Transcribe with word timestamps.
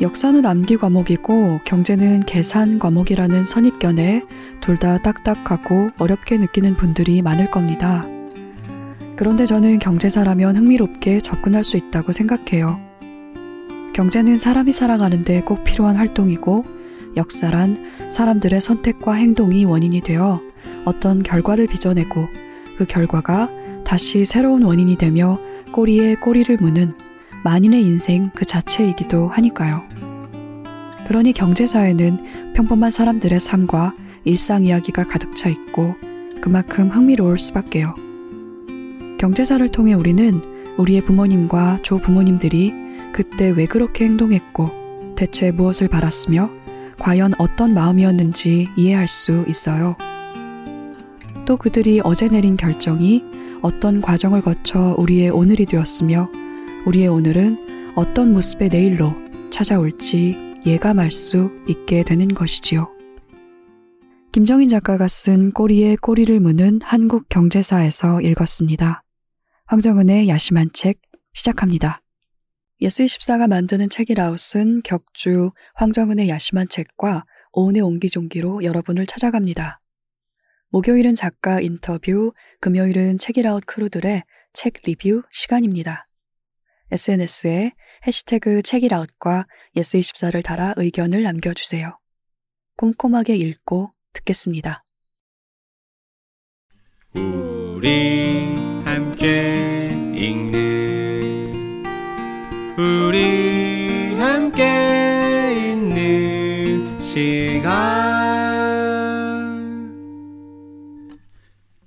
역사는 0.00 0.44
암기 0.44 0.76
과목이고 0.76 1.60
경제는 1.64 2.20
계산 2.26 2.78
과목이라는 2.78 3.46
선입견에 3.46 4.24
둘 4.60 4.78
다 4.78 4.98
딱딱하고 4.98 5.90
어렵게 5.96 6.36
느끼는 6.36 6.76
분들이 6.76 7.22
많을 7.22 7.50
겁니다. 7.50 8.04
그런데 9.16 9.46
저는 9.46 9.78
경제사라면 9.78 10.56
흥미롭게 10.56 11.20
접근할 11.20 11.64
수 11.64 11.78
있다고 11.78 12.12
생각해요. 12.12 12.78
경제는 13.94 14.36
사람이 14.36 14.74
살아가는데 14.74 15.40
꼭 15.40 15.64
필요한 15.64 15.96
활동이고 15.96 16.64
역사란 17.16 18.10
사람들의 18.10 18.60
선택과 18.60 19.14
행동이 19.14 19.64
원인이 19.64 20.02
되어 20.02 20.42
어떤 20.84 21.22
결과를 21.22 21.66
빚어내고 21.68 22.28
그 22.76 22.84
결과가 22.84 23.48
다시 23.84 24.26
새로운 24.26 24.62
원인이 24.62 24.96
되며 24.98 25.38
꼬리에 25.72 26.16
꼬리를 26.16 26.54
무는 26.60 26.92
만인의 27.44 27.82
인생 27.82 28.30
그 28.34 28.44
자체이기도 28.44 29.28
하니까요. 29.28 29.84
그러니 31.06 31.32
경제사에는 31.32 32.52
평범한 32.54 32.90
사람들의 32.90 33.38
삶과 33.38 33.94
일상 34.24 34.64
이야기가 34.64 35.06
가득 35.06 35.36
차 35.36 35.48
있고 35.48 35.94
그만큼 36.40 36.88
흥미로울 36.88 37.38
수밖에요. 37.38 37.94
경제사를 39.18 39.66
통해 39.68 39.94
우리는 39.94 40.42
우리의 40.76 41.02
부모님과 41.02 41.78
조부모님들이 41.82 42.74
그때 43.12 43.50
왜 43.50 43.66
그렇게 43.66 44.04
행동했고 44.04 45.14
대체 45.14 45.52
무엇을 45.52 45.86
바랐으며 45.86 46.50
과연 46.98 47.34
어떤 47.38 47.72
마음이었는지 47.72 48.68
이해할 48.76 49.06
수 49.06 49.44
있어요. 49.48 49.96
또 51.44 51.56
그들이 51.56 52.00
어제 52.02 52.26
내린 52.26 52.56
결정이 52.56 53.22
어떤 53.62 54.00
과정을 54.00 54.42
거쳐 54.42 54.96
우리의 54.98 55.30
오늘이 55.30 55.66
되었으며 55.66 56.28
우리의 56.84 57.06
오늘은 57.06 57.94
어떤 57.94 58.32
모습의 58.32 58.70
내일로 58.70 59.14
찾아올지 59.50 60.55
예감할 60.66 61.12
수 61.12 61.50
있게 61.68 62.02
되는 62.02 62.26
것이지요. 62.26 62.92
김정인 64.32 64.68
작가가 64.68 65.06
쓴 65.06 65.52
꼬리에 65.52 65.94
꼬리를 65.94 66.40
무는 66.40 66.80
한국 66.82 67.28
경제사에서 67.28 68.20
읽었습니다. 68.20 69.04
황정은의 69.66 70.28
야심한 70.28 70.70
책 70.72 71.00
시작합니다. 71.34 72.02
예스24가 72.82 73.48
만드는 73.48 73.88
책읽아웃은 73.88 74.82
격주 74.82 75.52
황정은의 75.74 76.28
야심한 76.28 76.66
책과 76.68 77.24
오은의 77.52 77.82
옹기종기로 77.82 78.64
여러분을 78.64 79.06
찾아갑니다. 79.06 79.78
목요일은 80.70 81.14
작가 81.14 81.60
인터뷰, 81.60 82.32
금요일은 82.60 83.18
책읽아웃 83.18 83.62
crew들의 83.66 84.24
책 84.52 84.74
리뷰 84.84 85.22
시간입니다. 85.30 86.02
SNS에 86.90 87.72
해시태그 88.06 88.62
책읽아웃과 88.62 89.46
예스24를 89.76 90.42
달아 90.42 90.74
의견을 90.76 91.22
남겨주세요. 91.22 91.98
꼼꼼하게 92.76 93.36
읽고 93.36 93.92
듣겠습니다. 94.12 94.84
우리 97.14 98.54
함께 98.84 99.88
읽는 100.14 101.84
우리 102.76 104.14
함께 104.16 105.72
있는 105.72 107.00
시간 107.00 107.76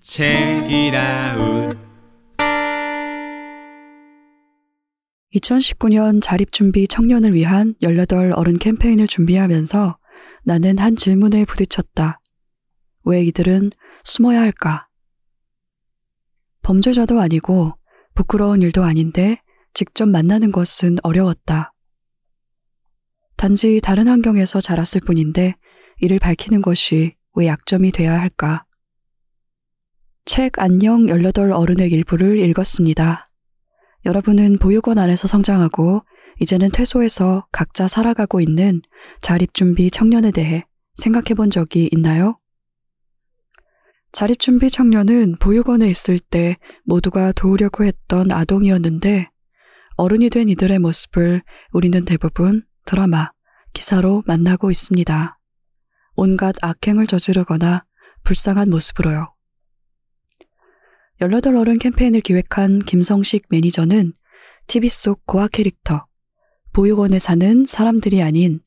책이라웃 0.01 1.48
2019년 5.35 6.21
자립준비 6.21 6.87
청년을 6.87 7.33
위한 7.33 7.75
18 7.81 8.33
어른 8.35 8.57
캠페인을 8.57 9.07
준비하면서 9.07 9.97
나는 10.43 10.79
한 10.79 10.95
질문에 10.95 11.45
부딪혔다. 11.45 12.19
왜 13.03 13.23
이들은 13.23 13.71
숨어야 14.03 14.41
할까? 14.41 14.87
범죄자도 16.63 17.19
아니고 17.19 17.73
부끄러운 18.15 18.61
일도 18.61 18.83
아닌데 18.83 19.41
직접 19.73 20.07
만나는 20.07 20.51
것은 20.51 20.97
어려웠다. 21.03 21.73
단지 23.35 23.79
다른 23.81 24.07
환경에서 24.07 24.59
자랐을 24.59 25.01
뿐인데 25.05 25.55
이를 26.01 26.19
밝히는 26.19 26.61
것이 26.61 27.15
왜 27.35 27.47
약점이 27.47 27.91
돼야 27.91 28.19
할까? 28.19 28.65
책 30.25 30.59
안녕 30.59 31.07
18 31.07 31.53
어른의 31.53 31.89
일부를 31.91 32.39
읽었습니다. 32.39 33.28
여러분은 34.05 34.57
보육원 34.57 34.97
안에서 34.97 35.27
성장하고 35.27 36.03
이제는 36.39 36.69
퇴소해서 36.71 37.47
각자 37.51 37.87
살아가고 37.87 38.39
있는 38.39 38.81
자립준비 39.21 39.91
청년에 39.91 40.31
대해 40.31 40.65
생각해 40.95 41.33
본 41.35 41.49
적이 41.49 41.89
있나요? 41.91 42.39
자립준비 44.11 44.71
청년은 44.71 45.35
보육원에 45.39 45.87
있을 45.89 46.19
때 46.19 46.57
모두가 46.85 47.31
도우려고 47.33 47.83
했던 47.83 48.31
아동이었는데 48.31 49.29
어른이 49.97 50.29
된 50.29 50.49
이들의 50.49 50.79
모습을 50.79 51.43
우리는 51.73 52.05
대부분 52.05 52.63
드라마, 52.85 53.31
기사로 53.73 54.23
만나고 54.25 54.71
있습니다. 54.71 55.37
온갖 56.15 56.55
악행을 56.61 57.05
저지르거나 57.05 57.85
불쌍한 58.23 58.69
모습으로요. 58.69 59.33
18 61.21 61.57
어른 61.57 61.77
캠페인을 61.77 62.21
기획한 62.21 62.79
김성식 62.79 63.47
매니저는 63.49 64.13
TV 64.67 64.87
속 64.87 65.25
고아 65.25 65.49
캐릭터, 65.49 66.05
보육원에 66.71 67.19
사는 67.19 67.65
사람들이 67.67 68.21
아닌 68.21 68.61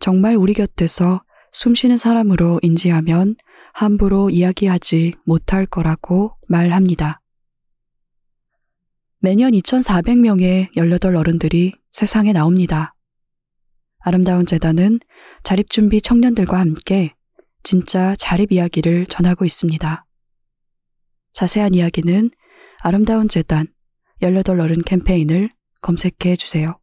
정말 0.00 0.34
우리 0.34 0.54
곁에서 0.54 1.22
숨쉬는 1.52 1.96
사람으로 1.96 2.58
인지하면 2.62 3.36
함부로 3.72 4.28
이야기하지 4.28 5.14
못할 5.24 5.66
거라고 5.66 6.36
말합니다. 6.48 7.20
매년 9.20 9.52
2,400명의 9.52 10.70
18 10.76 11.14
어른들이 11.14 11.74
세상에 11.92 12.32
나옵니다. 12.32 12.96
아름다운 14.00 14.46
재단은 14.46 14.98
자립준비 15.44 16.02
청년들과 16.02 16.58
함께 16.58 17.14
진짜 17.62 18.16
자립 18.18 18.50
이야기를 18.50 19.06
전하고 19.06 19.44
있습니다. 19.44 20.04
자세한 21.34 21.74
이야기는 21.74 22.30
아름다운 22.80 23.28
재단 23.28 23.66
18 24.22 24.60
어른 24.60 24.80
캠페인을 24.80 25.50
검색해 25.82 26.36
주세요. 26.36 26.78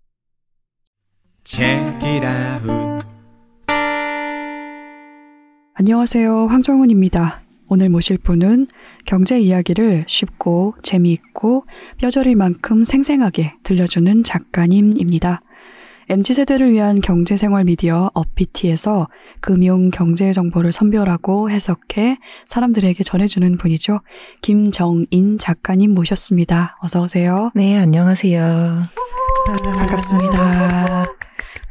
안녕하세요. 5.74 6.48
황정훈입니다. 6.48 7.42
오늘 7.70 7.90
모실 7.90 8.18
분은 8.18 8.68
경제 9.06 9.40
이야기를 9.40 10.04
쉽고 10.08 10.76
재미있고 10.84 11.66
뼈저릴 11.98 12.36
만큼 12.36 12.84
생생하게 12.84 13.54
들려주는 13.64 14.24
작가님입니다. 14.24 15.42
MZ세대를 16.10 16.72
위한 16.72 17.00
경제생활 17.00 17.66
미디어 17.66 18.12
어피티에서 18.14 19.08
금융 19.40 19.90
경제 19.90 20.32
정보를 20.32 20.72
선별하고 20.72 21.50
해석해 21.50 22.18
사람들에게 22.48 23.04
전해주는 23.04 23.58
분이죠. 23.58 24.02
김정인 24.42 25.38
작가님 25.40 25.94
모셨습니다. 25.94 26.78
어서 26.82 27.04
오세요. 27.04 27.52
네, 27.56 27.78
안녕하세요. 27.78 28.84
반갑습니다. 29.78 31.04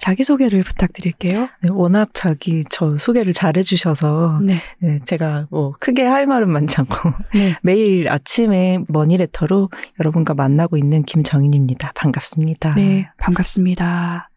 자기소개를 0.00 0.64
부탁드릴게요. 0.64 1.48
네, 1.62 1.68
워낙 1.70 2.08
자기 2.14 2.64
저 2.70 2.98
소개를 2.98 3.32
잘해주셔서 3.32 4.40
네. 4.42 4.56
네, 4.78 4.98
제가 5.04 5.46
뭐 5.50 5.72
크게 5.78 6.02
할 6.02 6.26
말은 6.26 6.50
많지 6.50 6.76
않고 6.80 7.12
네. 7.34 7.56
매일 7.62 8.08
아침에 8.08 8.78
머니레터로 8.88 9.68
여러분과 10.00 10.34
만나고 10.34 10.76
있는 10.76 11.04
김정인입니다. 11.04 11.92
반갑습니다. 11.94 12.74
네, 12.74 13.08
반갑습니다. 13.18 14.30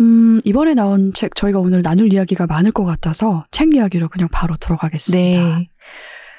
음, 0.00 0.40
이번에 0.44 0.74
나온 0.74 1.12
책 1.12 1.34
저희가 1.34 1.58
오늘 1.58 1.82
나눌 1.82 2.12
이야기가 2.12 2.46
많을 2.46 2.72
것 2.72 2.84
같아서 2.84 3.44
책 3.50 3.74
이야기로 3.74 4.08
그냥 4.08 4.28
바로 4.32 4.56
들어가겠습니다. 4.56 5.58
네. 5.58 5.68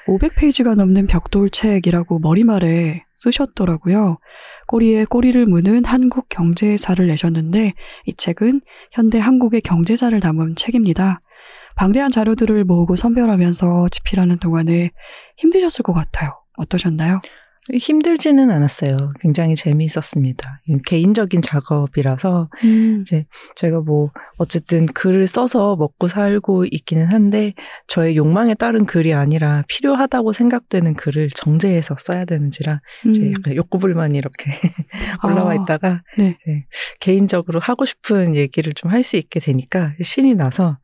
500페이지가 0.06 0.74
넘는 0.74 1.06
벽돌 1.06 1.50
책이라고 1.50 2.18
머리말에 2.18 3.04
쓰셨더라고요. 3.18 4.18
꼬리에 4.66 5.04
꼬리를 5.04 5.44
무는 5.46 5.84
한국 5.84 6.28
경제사를 6.28 7.06
내셨는데 7.06 7.74
이 8.06 8.14
책은 8.14 8.60
현대 8.92 9.18
한국의 9.18 9.60
경제사를 9.60 10.18
담은 10.18 10.56
책입니다. 10.56 11.20
방대한 11.76 12.10
자료들을 12.10 12.64
모으고 12.64 12.96
선별하면서 12.96 13.88
집필하는 13.90 14.38
동안에 14.38 14.90
힘드셨을 15.36 15.82
것 15.82 15.92
같아요. 15.92 16.32
어떠셨나요? 16.56 17.20
힘들지는 17.72 18.50
않았어요. 18.50 18.96
굉장히 19.20 19.54
재미있었습니다. 19.54 20.62
개인적인 20.84 21.42
작업이라서 21.42 22.50
음. 22.64 23.02
이제 23.02 23.26
제가 23.56 23.80
뭐 23.80 24.10
어쨌든 24.36 24.86
글을 24.86 25.26
써서 25.26 25.76
먹고 25.76 26.08
살고 26.08 26.66
있기는 26.70 27.06
한데 27.06 27.54
저의 27.86 28.16
욕망에 28.16 28.54
따른 28.54 28.84
글이 28.84 29.14
아니라 29.14 29.64
필요하다고 29.68 30.32
생각되는 30.32 30.94
글을 30.94 31.30
정제해서 31.34 31.96
써야 31.98 32.24
되는지라 32.24 32.80
음. 33.06 33.10
이제 33.10 33.32
약간 33.32 33.54
욕구불만이 33.54 34.18
이렇게 34.18 34.50
올라와 35.24 35.52
아, 35.52 35.54
있다가 35.54 36.02
네. 36.18 36.36
개인적으로 37.00 37.60
하고 37.60 37.84
싶은 37.84 38.34
얘기를 38.34 38.74
좀 38.74 38.88
할 38.90 38.98
수 39.04 39.16
있게 39.16 39.40
되니까 39.40 39.94
신이 40.02 40.34
나서 40.34 40.78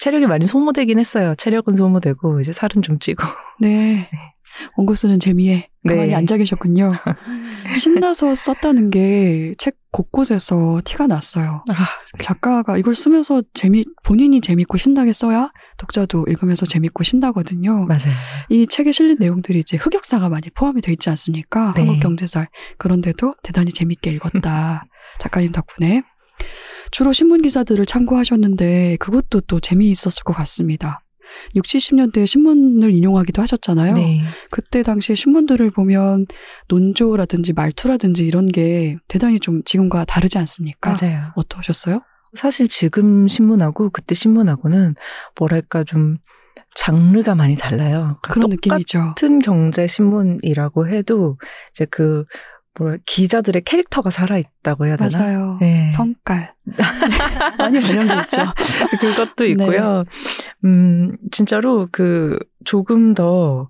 체력이 0.00 0.26
많이 0.26 0.46
소모되긴 0.46 0.98
했어요. 0.98 1.34
체력은 1.36 1.74
소모되고 1.74 2.40
이제 2.40 2.52
살은 2.52 2.82
좀 2.82 2.98
찌고. 2.98 3.24
네. 3.60 4.08
네. 4.60 4.68
원고 4.76 4.94
쓰는 4.94 5.20
재미에 5.20 5.68
가만히 5.86 6.08
네. 6.08 6.14
앉아 6.14 6.36
계셨군요. 6.36 6.92
신나서 7.76 8.34
썼다는 8.34 8.90
게 8.90 9.54
책 9.58 9.76
곳곳에서 9.92 10.80
티가 10.84 11.06
났어요. 11.06 11.62
아, 11.70 11.86
작가가 12.18 12.78
이걸 12.78 12.94
쓰면서 12.94 13.42
재미 13.54 13.84
본인이 14.04 14.40
재밌고 14.40 14.78
신나게 14.78 15.12
써야 15.12 15.52
독자도 15.76 16.24
읽으면서 16.28 16.66
재밌고 16.66 17.04
신나거든요. 17.04 17.84
맞아요. 17.86 18.14
이 18.48 18.66
책에 18.66 18.90
실린 18.90 19.18
내용들이 19.20 19.60
이제 19.60 19.76
흑역사가 19.76 20.28
많이 20.30 20.48
포함이 20.50 20.80
되어 20.80 20.92
있지 20.92 21.10
않습니까? 21.10 21.74
네. 21.74 21.82
한국 21.82 22.00
경제설. 22.00 22.48
그런데도 22.78 23.34
대단히 23.42 23.70
재밌게 23.70 24.10
읽었다. 24.12 24.84
작가님 25.20 25.52
덕분에. 25.52 26.02
주로 26.90 27.12
신문 27.12 27.42
기사들을 27.42 27.84
참고하셨는데 27.84 28.96
그것도 28.98 29.42
또 29.42 29.60
재미있었을 29.60 30.24
것 30.24 30.32
같습니다. 30.32 31.01
60, 31.54 31.80
70년대 31.80 32.26
신문을 32.26 32.94
인용하기도 32.94 33.42
하셨잖아요. 33.42 33.94
네. 33.94 34.22
그때 34.50 34.82
당시에 34.82 35.14
신문들을 35.14 35.70
보면 35.70 36.26
논조라든지 36.68 37.52
말투라든지 37.52 38.26
이런 38.26 38.46
게 38.46 38.96
대단히 39.08 39.40
좀 39.40 39.62
지금과 39.64 40.04
다르지 40.04 40.38
않습니까? 40.38 40.96
맞아요. 41.00 41.32
어떠셨어요? 41.36 42.00
사실 42.34 42.68
지금 42.68 43.28
신문하고 43.28 43.90
그때 43.90 44.14
신문하고는 44.14 44.94
뭐랄까 45.38 45.84
좀 45.84 46.16
장르가 46.74 47.34
많이 47.34 47.56
달라요. 47.56 48.16
그러니까 48.22 48.34
그런 48.34 48.50
느낌이죠. 48.50 48.98
같은 49.00 49.38
경제 49.38 49.86
신문이라고 49.86 50.88
해도 50.88 51.38
이제 51.70 51.84
그 51.84 52.24
뭐라 52.78 52.96
기자들의 53.04 53.62
캐릭터가 53.62 54.10
살아있다고 54.10 54.86
해야 54.86 54.96
되나? 54.96 55.18
맞아요. 55.18 55.58
네. 55.60 55.90
성깔. 55.90 56.54
많이 57.58 57.80
관련돼 57.80 58.22
있죠. 58.22 58.38
그것도 59.00 59.44
있고요. 59.46 60.04
네. 60.04 60.68
음, 60.68 61.16
진짜로 61.30 61.88
그 61.92 62.38
조금 62.64 63.14
더 63.14 63.68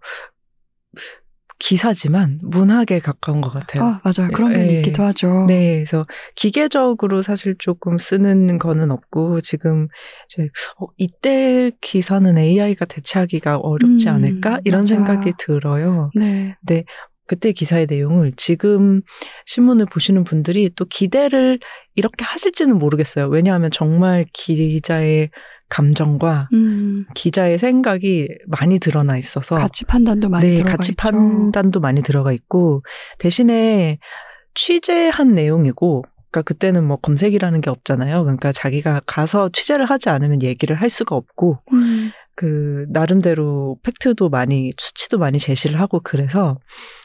기사지만 1.59 2.41
문학에 2.43 2.99
가까운 2.99 3.41
것 3.41 3.53
같아요. 3.53 3.85
아, 3.85 4.01
맞아요. 4.03 4.33
그런 4.33 4.51
면이 4.51 4.67
네. 4.67 4.77
있기도 4.79 5.05
하죠. 5.05 5.47
네, 5.47 5.77
그래서 5.77 6.07
기계적으로 6.35 7.23
사실 7.23 7.55
조금 7.57 7.99
쓰는 7.99 8.59
거는 8.59 8.91
없고 8.91 9.41
지금 9.43 9.87
이제 10.29 10.49
어, 10.81 10.87
이때 10.97 11.71
기사는 11.81 12.37
AI가 12.37 12.85
대체하기가 12.85 13.59
어렵지 13.59 14.09
음, 14.09 14.15
않을까 14.15 14.59
이런 14.65 14.81
맞아. 14.81 14.97
생각이 14.97 15.35
들어요. 15.39 16.11
네. 16.17 16.57
네. 16.63 16.85
그때 17.33 17.53
기사의 17.53 17.87
내용을 17.89 18.33
지금 18.37 19.01
신문을 19.47 19.87
보시는 19.87 20.23
분들이 20.23 20.69
또 20.77 20.85
기대를 20.85 21.61
이렇게 21.95 22.27
하실지는 22.27 22.79
모르겠어요. 22.79 23.29
왜냐하면 23.29 23.71
정말 23.71 24.27
기자의 24.35 25.31
감정과 25.71 26.51
음. 26.53 27.07
기자의 27.15 27.57
생각이 27.57 28.29
많이 28.49 28.79
드러나 28.79 29.17
있어서 29.17 29.55
가치 29.55 29.87
판단도 29.87 30.29
많이 30.29 30.47
네, 30.47 30.55
들어가 30.57 30.73
가치 30.73 30.93
있죠. 30.93 30.97
판단도 30.99 31.81
많이 31.81 32.03
들어가 32.03 32.33
있고 32.33 32.83
대신에 33.19 33.97
취재한 34.53 35.33
내용이고 35.33 36.05
그러니까 36.31 36.43
그때는 36.43 36.85
뭐 36.85 36.99
검색이라는 36.99 37.63
게 37.63 37.71
없잖아요. 37.71 38.25
그러니까 38.25 38.53
자기가 38.53 39.01
가서 39.07 39.49
취재를 39.51 39.87
하지 39.87 40.11
않으면 40.11 40.43
얘기를 40.43 40.77
할 40.77 40.91
수가 40.91 41.17
없고 41.17 41.61
음. 41.73 42.11
그 42.35 42.87
나름대로 42.91 43.79
팩트도 43.83 44.29
많이 44.29 44.71
수치도 44.79 45.19
많이 45.19 45.39
제시를 45.39 45.81
하고 45.81 46.01
그래서 46.01 46.59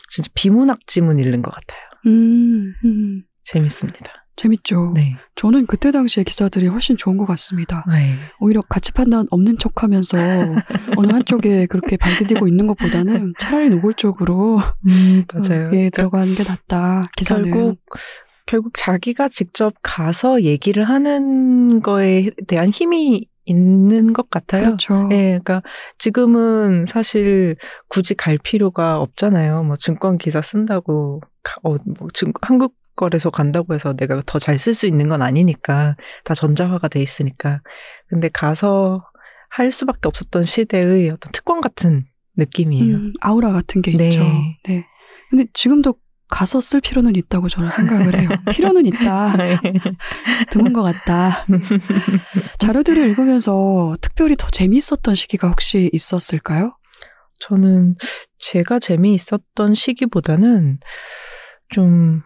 진짜 0.09 0.29
비문학 0.33 0.79
지문 0.88 1.19
읽는 1.19 1.41
것 1.41 1.51
같아요. 1.51 1.79
음, 2.07 2.74
음. 2.85 3.24
재밌습니다. 3.44 4.27
재밌죠. 4.38 4.91
네. 4.94 5.15
저는 5.35 5.65
그때 5.65 5.91
당시에 5.91 6.24
기사들이 6.24 6.68
훨씬 6.68 6.95
좋은 6.95 7.18
것 7.18 7.25
같습니다. 7.25 7.83
네. 7.89 8.18
오히려 8.39 8.62
가치 8.62 8.91
판단 8.91 9.25
없는 9.31 9.57
척 9.57 9.81
하면서 9.81 10.15
어느 10.97 11.12
한쪽에 11.12 11.65
그렇게 11.65 11.97
발디디고 11.97 12.47
있는 12.47 12.68
것보다는 12.68 13.33
차라리 13.39 13.69
노골적으로 13.71 14.59
음, 14.88 15.25
맞아요. 15.33 15.69
어, 15.69 15.71
예, 15.73 15.89
들어가는 15.89 16.35
게 16.35 16.44
낫다. 16.44 17.01
기사는. 17.18 17.50
결국 17.50 17.80
결국 18.45 18.73
자기가 18.77 19.27
직접 19.27 19.73
가서 19.81 20.44
얘기를 20.44 20.83
하는 20.88 21.81
거에 21.81 22.30
대한 22.47 22.69
힘이 22.69 23.27
있는 23.47 24.13
것 24.13 24.29
같아요. 24.29 24.65
그렇죠. 24.67 25.09
예, 25.11 25.39
그러니까 25.44 25.61
지금은 25.97 26.85
사실 26.85 27.55
굳이 27.89 28.13
갈 28.13 28.38
필요가 28.38 28.99
없잖아요. 29.01 29.63
뭐 29.63 29.75
증권 29.77 30.17
기사 30.17 30.41
쓴다고 30.41 31.21
어, 31.63 31.75
뭐 31.99 32.09
증, 32.13 32.31
한국 32.41 32.75
거래소 32.95 33.31
간다고 33.31 33.73
해서 33.73 33.94
내가 33.94 34.21
더 34.25 34.39
잘 34.39 34.55
쓸 34.59 34.73
수 34.73 34.85
있는 34.88 35.07
건 35.09 35.21
아니니까 35.21 35.95
다 36.23 36.33
전자화가 36.33 36.88
돼 36.89 37.01
있으니까. 37.01 37.61
근데 38.09 38.29
가서 38.29 39.03
할 39.49 39.71
수밖에 39.71 40.07
없었던 40.07 40.44
시대의 40.44 41.09
어떤 41.09 41.31
특권 41.31 41.61
같은 41.61 42.05
느낌이에요. 42.35 42.95
음, 42.95 43.13
아우라 43.21 43.51
같은 43.53 43.81
게 43.81 43.91
네. 43.95 44.09
있죠. 44.09 44.23
네. 44.65 44.85
근데 45.29 45.45
지금도 45.53 45.95
가서 46.29 46.59
쓸 46.59 46.81
필요는 46.81 47.15
있다고 47.15 47.47
저는 47.47 47.69
생각을 47.71 48.19
해요. 48.19 48.29
필요는 48.51 48.85
있다. 48.85 49.38
네. 49.38 49.57
드문 50.50 50.74
것 50.74 50.83
같다. 50.83 51.45
자료들을 52.59 53.07
읽으면서 53.09 53.95
특별히 54.01 54.35
더 54.35 54.47
재미있었던 54.47 55.15
시기가 55.15 55.47
혹시 55.47 55.89
있었을까요? 55.94 56.75
저는 57.39 57.95
제가 58.39 58.79
재미있었던 58.79 59.74
시기보다는 59.74 60.79
좀 61.69 62.24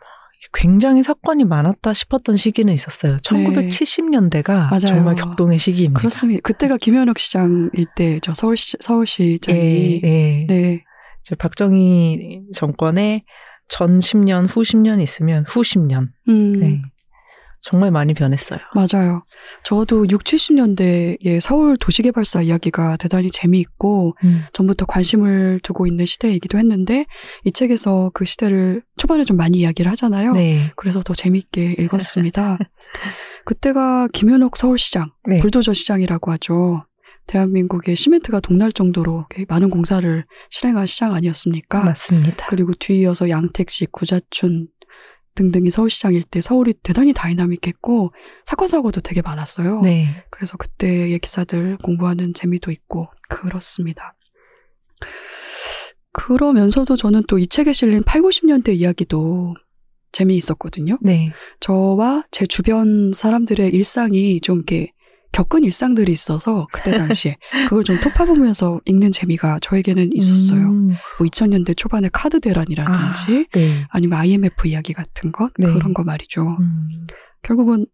굉장히 0.54 1.04
사건이 1.04 1.46
많았다 1.46 1.94
싶었던 1.94 2.36
시기는 2.36 2.74
있었어요. 2.74 3.18
1970년대가 3.18 4.72
네. 4.72 4.80
정말 4.80 5.16
격동의 5.16 5.60
시기입니다. 5.60 6.00
그렇습니다. 6.00 6.42
그때가 6.42 6.78
김현욱 6.78 7.20
시장일 7.20 7.86
때죠. 7.96 8.34
서울시, 8.34 8.78
서울시장이. 8.80 9.60
예, 9.60 10.02
예. 10.04 10.48
네. 10.48 10.84
박정희 11.38 12.46
정권의 12.54 13.24
전 13.72 14.00
10년, 14.00 14.46
후 14.48 14.62
10년 14.62 15.02
있으면 15.02 15.46
후 15.48 15.62
10년. 15.62 16.10
음. 16.28 16.54
네. 16.60 16.82
정말 17.62 17.92
많이 17.92 18.14
변했어요. 18.14 18.60
맞아요. 18.74 19.24
저도 19.64 20.08
6, 20.10 20.24
70년대의 20.24 21.40
서울 21.40 21.78
도시개발사 21.78 22.42
이야기가 22.42 22.98
대단히 22.98 23.30
재미있고 23.32 24.16
음. 24.24 24.44
전부터 24.52 24.88
관심을 24.88 25.60
두고 25.62 25.86
있는 25.86 26.06
시대이기도 26.06 26.58
했는데 26.58 27.06
이 27.46 27.52
책에서 27.52 28.12
그 28.16 28.26
시대를 28.26 28.82
초반에 28.98 29.24
좀 29.24 29.38
많이 29.38 29.60
이야기를 29.60 29.90
하잖아요. 29.92 30.32
네. 30.32 30.72
그래서 30.76 31.02
더 31.02 31.14
재미있게 31.14 31.76
읽었습니다. 31.80 32.58
그때가 33.46 34.08
김현옥 34.12 34.58
서울시장, 34.58 35.12
네. 35.28 35.38
불도저 35.38 35.74
시장이라고 35.74 36.32
하죠. 36.32 36.84
대한민국의 37.28 37.96
시멘트가 37.96 38.40
동날 38.40 38.72
정도로 38.72 39.26
많은 39.48 39.70
공사를 39.70 40.26
실행한 40.50 40.86
시장 40.86 41.14
아니었습니까? 41.14 41.84
맞습니다. 41.84 42.48
그리고 42.50 42.74
뒤이어서 42.74 43.30
양택식, 43.30 43.92
구자춘 43.92 44.68
등등이 45.36 45.72
서울시장일 45.72 46.24
때 46.24 46.42
서울이 46.42 46.74
대단히 46.84 47.14
다이나믹했고 47.14 48.12
사건 48.44 48.68
사고도 48.68 49.00
되게 49.02 49.22
많았어요. 49.22 49.80
네. 49.82 50.26
그래서 50.30 50.58
그때의 50.58 51.20
기사들 51.20 51.78
공부하는 51.78 52.34
재미도 52.34 52.70
있고 52.72 53.08
그렇습니다. 53.30 54.14
그러면서도 56.14 56.98
저는 56.98 57.24
또 57.28 57.38
이 57.40 57.48
책에 57.48 57.72
실린 57.72 58.04
8, 58.04 58.22
90년대 58.22 58.76
이야기도 58.76 59.56
재미있었거든요. 60.12 60.98
네. 61.02 61.32
저와 61.62 62.26
제 62.32 62.46
주변 62.46 63.14
사람들의 63.14 63.70
일상이 63.70 64.42
좀 64.42 64.58
이렇게 64.58 64.92
겪은 65.32 65.64
일상들이 65.64 66.12
있어서 66.12 66.68
그때 66.72 66.92
당시에 66.98 67.38
그걸 67.68 67.84
좀 67.84 68.00
토파보면서 68.00 68.82
읽는 68.86 69.12
재미가 69.12 69.60
저에게는 69.62 70.10
있었어요. 70.14 70.68
음. 70.68 70.88
뭐 71.18 71.28
2000년대 71.28 71.78
초반에 71.78 72.10
카드 72.12 72.40
대란이라든지 72.40 73.48
아, 73.50 73.58
네. 73.58 73.86
아니면 73.90 74.20
IMF 74.20 74.68
이야기 74.68 74.94
같은 74.94 75.32
것 75.32 75.52
네. 75.58 75.72
그런 75.72 75.94
거 75.94 76.04
말이죠. 76.04 76.58
음. 76.60 76.90
결국은 77.44 77.86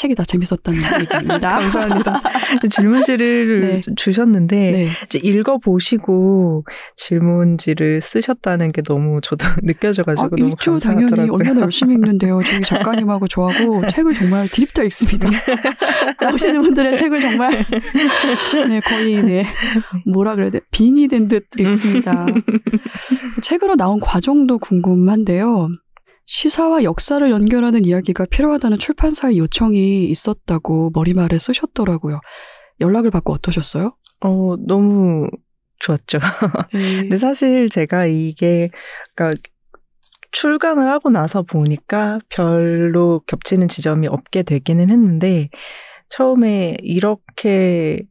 책이 0.00 0.14
다 0.14 0.24
재밌었다는 0.24 0.80
얘기입니다. 1.02 1.58
감사합니다. 1.60 2.22
질문지를 2.70 3.60
네. 3.60 3.80
주셨는데 3.96 4.72
네. 4.72 4.88
읽어보시고 5.22 6.64
질문지를 6.96 8.00
쓰셨다는 8.00 8.72
게 8.72 8.80
너무 8.80 9.20
저도 9.22 9.44
느껴져가지고 9.62 10.26
아, 10.26 10.30
너무 10.38 10.56
감사하더라고요. 10.56 11.16
당연히 11.16 11.30
얼마나 11.30 11.60
열심히 11.60 11.96
읽는데요. 11.96 12.40
저희 12.42 12.62
작가님하고 12.62 13.28
저하고 13.28 13.86
책을 13.88 14.14
정말 14.14 14.48
드립다 14.48 14.84
읽습니다. 14.84 15.28
나오시는 16.18 16.62
분들의 16.62 16.96
책을 16.96 17.20
정말 17.20 17.66
네 18.70 18.80
거의 18.80 19.22
네 19.22 19.44
뭐라 20.10 20.34
그래야 20.34 20.50
돼 20.50 20.60
빙이 20.70 21.08
된듯 21.08 21.48
읽습니다. 21.58 22.24
책으로 23.42 23.76
나온 23.76 24.00
과정도 24.00 24.58
궁금한데요. 24.58 25.68
시사와 26.30 26.84
역사를 26.84 27.28
연결하는 27.28 27.84
이야기가 27.84 28.24
필요하다는 28.26 28.78
출판사의 28.78 29.38
요청이 29.38 30.04
있었다고 30.04 30.92
머리말에 30.94 31.38
쓰셨더라고요. 31.38 32.20
연락을 32.80 33.10
받고 33.10 33.32
어떠셨어요? 33.32 33.96
어, 34.20 34.54
너무 34.64 35.28
좋았죠. 35.80 36.20
네. 36.72 37.00
근데 37.02 37.16
사실 37.16 37.68
제가 37.68 38.06
이게, 38.06 38.70
그러니까 39.16 39.42
출간을 40.30 40.88
하고 40.88 41.10
나서 41.10 41.42
보니까 41.42 42.20
별로 42.28 43.22
겹치는 43.26 43.66
지점이 43.66 44.06
없게 44.06 44.44
되기는 44.44 44.88
했는데, 44.88 45.48
처음에 46.10 46.76
이렇게 46.80 48.02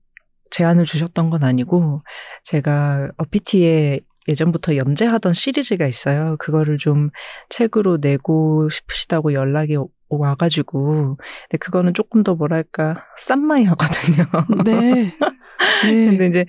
제안을 0.52 0.84
주셨던 0.84 1.30
건 1.30 1.46
아니고, 1.46 2.02
제가 2.44 3.12
어피티에 3.18 4.02
예전부터 4.30 4.76
연재하던 4.76 5.34
시리즈가 5.34 5.88
있어요. 5.88 6.38
그거를 6.40 6.78
좀 6.78 7.10
책으로 7.50 7.98
내고 8.00 8.70
싶으시다고 8.70 9.34
연락이 9.34 9.78
와가지고, 10.10 11.18
근데 11.18 11.58
그거는 11.60 11.94
조금 11.94 12.24
더 12.24 12.36
뭐랄까, 12.36 13.04
싼마이 13.18 13.66
하거든요. 13.66 14.26
네. 14.64 15.14
네. 15.14 15.14
근데 16.08 16.28
이제 16.28 16.46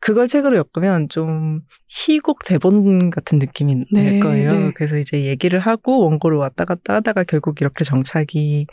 그걸 0.00 0.26
책으로 0.26 0.56
엮으면 0.74 1.08
좀 1.08 1.60
희곡 1.88 2.44
대본 2.44 3.10
같은 3.10 3.38
느낌이 3.38 3.84
네, 3.92 4.04
될 4.04 4.20
거예요. 4.20 4.50
네. 4.50 4.72
그래서 4.74 4.98
이제 4.98 5.24
얘기를 5.24 5.58
하고 5.60 6.04
원고를 6.04 6.38
왔다 6.38 6.64
갔다 6.64 6.94
하다가 6.94 7.24
결국 7.24 7.60
이렇게 7.60 7.84
정착이 7.84 8.66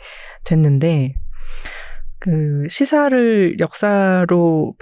됐는데, 0.44 1.14
그 2.26 2.66
시사를 2.68 3.60
역사로 3.60 4.74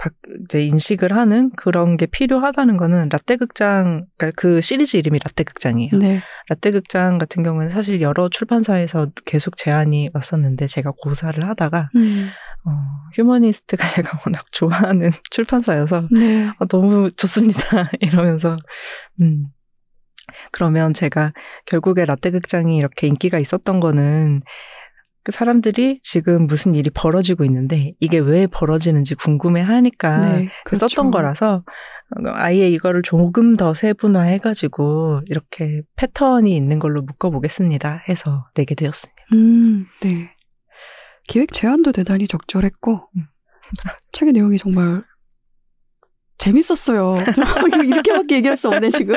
이제 0.45 0.65
인식을 0.65 1.13
하는 1.13 1.51
그런 1.55 1.95
게 1.95 2.07
필요하다는 2.07 2.75
거는 2.75 3.09
라떼 3.09 3.35
극장 3.35 4.07
그러니까 4.17 4.35
그 4.35 4.61
시리즈 4.61 4.97
이름이 4.97 5.19
라떼 5.23 5.43
극장이에요. 5.43 5.91
네. 5.99 6.23
라떼 6.49 6.71
극장 6.71 7.19
같은 7.19 7.43
경우는 7.43 7.69
사실 7.69 8.01
여러 8.01 8.29
출판사에서 8.29 9.11
계속 9.27 9.57
제안이 9.57 10.09
왔었는데 10.15 10.65
제가 10.65 10.91
고사를 10.97 11.47
하다가 11.47 11.91
음. 11.95 12.29
어, 12.65 12.71
휴머니스트가 13.13 13.85
제가 13.93 14.19
워낙 14.25 14.43
좋아하는 14.51 15.11
출판사여서 15.29 16.07
네. 16.11 16.47
어, 16.47 16.65
너무 16.65 17.11
좋습니다 17.15 17.91
이러면서 18.01 18.57
음. 19.21 19.49
그러면 20.51 20.93
제가 20.93 21.31
결국에 21.67 22.05
라떼 22.05 22.31
극장이 22.31 22.75
이렇게 22.75 23.05
인기가 23.05 23.37
있었던 23.37 23.79
거는 23.79 24.41
그 25.25 25.31
사람들이 25.31 26.01
지금 26.03 26.45
무슨 26.45 26.75
일이 26.75 26.91
벌어지고 26.91 27.45
있는데 27.45 27.93
이게 27.99 28.19
왜 28.19 28.45
벌어지는지 28.45 29.15
궁금해 29.15 29.59
하니까 29.59 30.19
네, 30.19 30.49
그렇죠. 30.65 30.87
썼던 30.87 31.09
거라서 31.09 31.63
아예 32.35 32.69
이거를 32.69 33.01
조금 33.01 33.57
더 33.57 33.73
세분화해가지고 33.73 35.21
이렇게 35.25 35.81
패턴이 35.95 36.55
있는 36.55 36.77
걸로 36.77 37.01
묶어보겠습니다 37.01 38.03
해서 38.07 38.45
내게 38.53 38.75
되었습니다. 38.75 39.23
음, 39.33 39.87
네. 40.01 40.29
기획 41.27 41.53
제안도 41.53 41.91
대단히 41.91 42.27
적절했고 42.27 43.09
음. 43.17 43.23
책의 44.11 44.33
내용이 44.33 44.59
정말 44.59 45.03
재밌었어요. 46.37 47.15
이렇게밖에 47.83 48.35
얘기할 48.35 48.55
수 48.55 48.67
없네, 48.67 48.91
지금. 48.91 49.15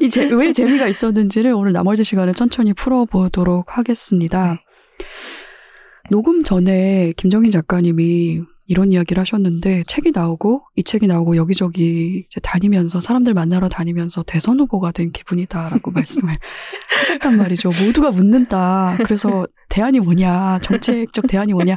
이 0.00 0.10
제, 0.10 0.26
왜 0.26 0.52
재미가 0.52 0.86
있었는지를 0.86 1.52
오늘 1.52 1.72
나머지 1.72 2.04
시간에 2.04 2.32
천천히 2.32 2.72
풀어보도록 2.72 3.76
하겠습니다. 3.76 4.60
녹음 6.10 6.42
전에 6.42 7.12
김정인 7.16 7.50
작가님이 7.50 8.42
이런 8.66 8.92
이야기를 8.92 9.20
하셨는데 9.20 9.84
책이 9.86 10.12
나오고 10.14 10.62
이 10.76 10.84
책이 10.84 11.06
나오고 11.06 11.36
여기저기 11.36 12.24
이제 12.26 12.40
다니면서 12.40 13.00
사람들 13.00 13.34
만나러 13.34 13.68
다니면서 13.68 14.22
대선 14.22 14.60
후보가 14.60 14.92
된 14.92 15.10
기분이다라고 15.10 15.90
말씀을 15.92 16.30
하셨단 16.98 17.36
말이죠. 17.36 17.70
모두가 17.84 18.10
묻는다. 18.12 18.96
그래서 18.98 19.46
대안이 19.68 20.00
뭐냐, 20.00 20.60
정책적 20.60 21.26
대안이 21.28 21.52
뭐냐 21.52 21.76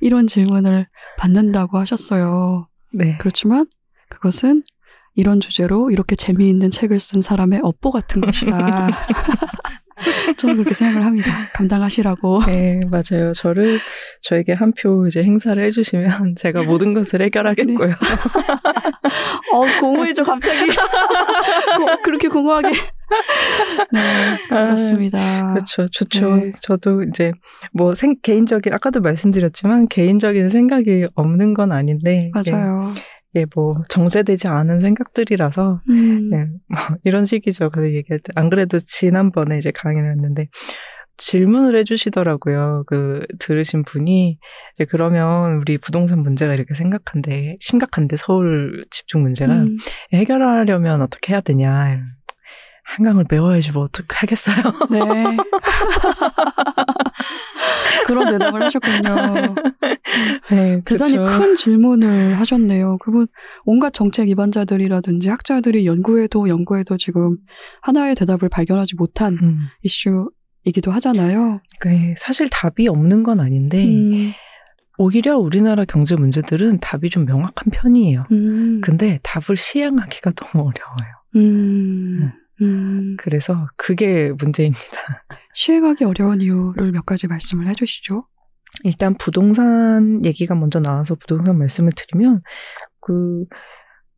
이런 0.00 0.26
질문을 0.26 0.88
받는다고 1.18 1.78
하셨어요. 1.78 2.68
네. 2.92 3.16
그렇지만 3.18 3.66
그것은 4.08 4.62
이런 5.14 5.40
주제로 5.40 5.90
이렇게 5.90 6.14
재미있는 6.16 6.70
책을 6.70 7.00
쓴 7.00 7.22
사람의 7.22 7.60
업보 7.62 7.90
같은 7.90 8.20
것이다. 8.20 8.90
저는 10.34 10.56
그렇게 10.56 10.74
생각을 10.74 11.04
합니다. 11.04 11.48
감당하시라고. 11.54 12.42
네, 12.46 12.80
맞아요. 12.90 13.32
저를 13.32 13.78
저에게 14.22 14.52
한 14.52 14.72
표 14.76 15.06
이제 15.06 15.22
행사를 15.22 15.62
해주시면 15.62 16.34
제가 16.36 16.62
모든 16.64 16.92
것을 16.92 17.22
해결하겠고요. 17.22 17.88
네. 17.88 17.94
어, 19.52 19.64
공허해져 19.80 20.24
갑자기. 20.24 20.66
고, 21.78 22.02
그렇게 22.02 22.28
공허하게. 22.28 22.68
네, 23.92 24.00
그렇습니다. 24.48 25.18
아, 25.18 25.46
그렇죠, 25.46 25.88
좋죠. 25.88 26.36
네. 26.36 26.50
저도 26.60 27.04
이제 27.04 27.32
뭐 27.72 27.94
생, 27.94 28.16
개인적인 28.22 28.72
아까도 28.72 29.00
말씀드렸지만 29.00 29.88
개인적인 29.88 30.48
생각이 30.50 31.06
없는 31.14 31.54
건 31.54 31.72
아닌데. 31.72 32.30
맞아요. 32.34 32.92
예, 32.94 33.00
이게 33.36 33.44
뭐 33.54 33.82
정제되지 33.90 34.48
않은 34.48 34.80
생각들이라서 34.80 35.82
음. 35.90 36.30
네, 36.30 36.46
뭐 36.68 36.78
이런 37.04 37.26
식이죠. 37.26 37.70
그래서 37.70 37.92
얘기할 37.94 38.20
때 38.20 38.32
안 38.34 38.50
그래도 38.50 38.78
지난번에 38.78 39.58
이제 39.58 39.70
강의를 39.70 40.10
했는데 40.12 40.48
질문을 41.18 41.78
해주시더라고요. 41.78 42.84
그 42.86 43.24
들으신 43.38 43.82
분이 43.82 44.38
이제 44.74 44.84
그러면 44.88 45.56
우리 45.56 45.78
부동산 45.78 46.20
문제가 46.20 46.54
이렇게 46.54 46.74
생각한데 46.74 47.56
심각한데 47.60 48.16
서울 48.16 48.84
집중 48.90 49.22
문제가 49.22 49.54
음. 49.54 49.76
해결하려면 50.12 51.02
어떻게 51.02 51.32
해야 51.32 51.40
되냐. 51.40 52.04
한강을 52.86 53.24
메워야지 53.28 53.72
뭐 53.72 53.82
어떻게 53.82 54.06
하겠어요. 54.14 54.56
네. 54.90 55.00
그런 58.06 58.30
대답을 58.30 58.62
하셨군요. 58.62 59.54
네, 60.50 60.80
대단히 60.84 61.16
그렇죠. 61.16 61.38
큰 61.38 61.56
질문을 61.56 62.38
하셨네요. 62.38 62.98
그분 62.98 63.26
온갖 63.64 63.92
정책 63.92 64.28
입안자들이라든지 64.28 65.28
학자들이 65.28 65.84
연구해도 65.86 66.48
연구해도 66.48 66.96
지금 66.96 67.36
하나의 67.82 68.14
대답을 68.14 68.48
발견하지 68.48 68.94
못한 68.96 69.36
음. 69.42 69.58
이슈이기도 69.82 70.92
하잖아요. 70.92 71.60
네, 71.84 72.14
사실 72.16 72.48
답이 72.48 72.86
없는 72.86 73.24
건 73.24 73.40
아닌데 73.40 73.84
음. 73.84 74.32
오히려 74.98 75.36
우리나라 75.36 75.84
경제 75.84 76.14
문제들은 76.16 76.78
답이 76.80 77.10
좀 77.10 77.26
명확한 77.26 77.70
편이에요. 77.72 78.26
음. 78.30 78.80
근데 78.80 79.18
답을 79.24 79.56
시행하기가 79.56 80.32
너무 80.36 80.68
어려워요. 80.68 81.16
음. 81.34 82.32
네. 82.60 82.66
음. 82.66 83.16
그래서 83.18 83.68
그게 83.76 84.32
문제입니다. 84.32 85.24
시행하기 85.54 86.04
어려운 86.04 86.40
이유를 86.40 86.92
몇 86.92 87.06
가지 87.06 87.26
말씀을 87.26 87.68
해주시죠. 87.68 88.26
일단 88.84 89.14
부동산 89.14 90.24
얘기가 90.24 90.54
먼저 90.54 90.80
나와서 90.80 91.14
부동산 91.14 91.58
말씀을 91.58 91.92
드리면 91.96 92.42
그, 93.00 93.44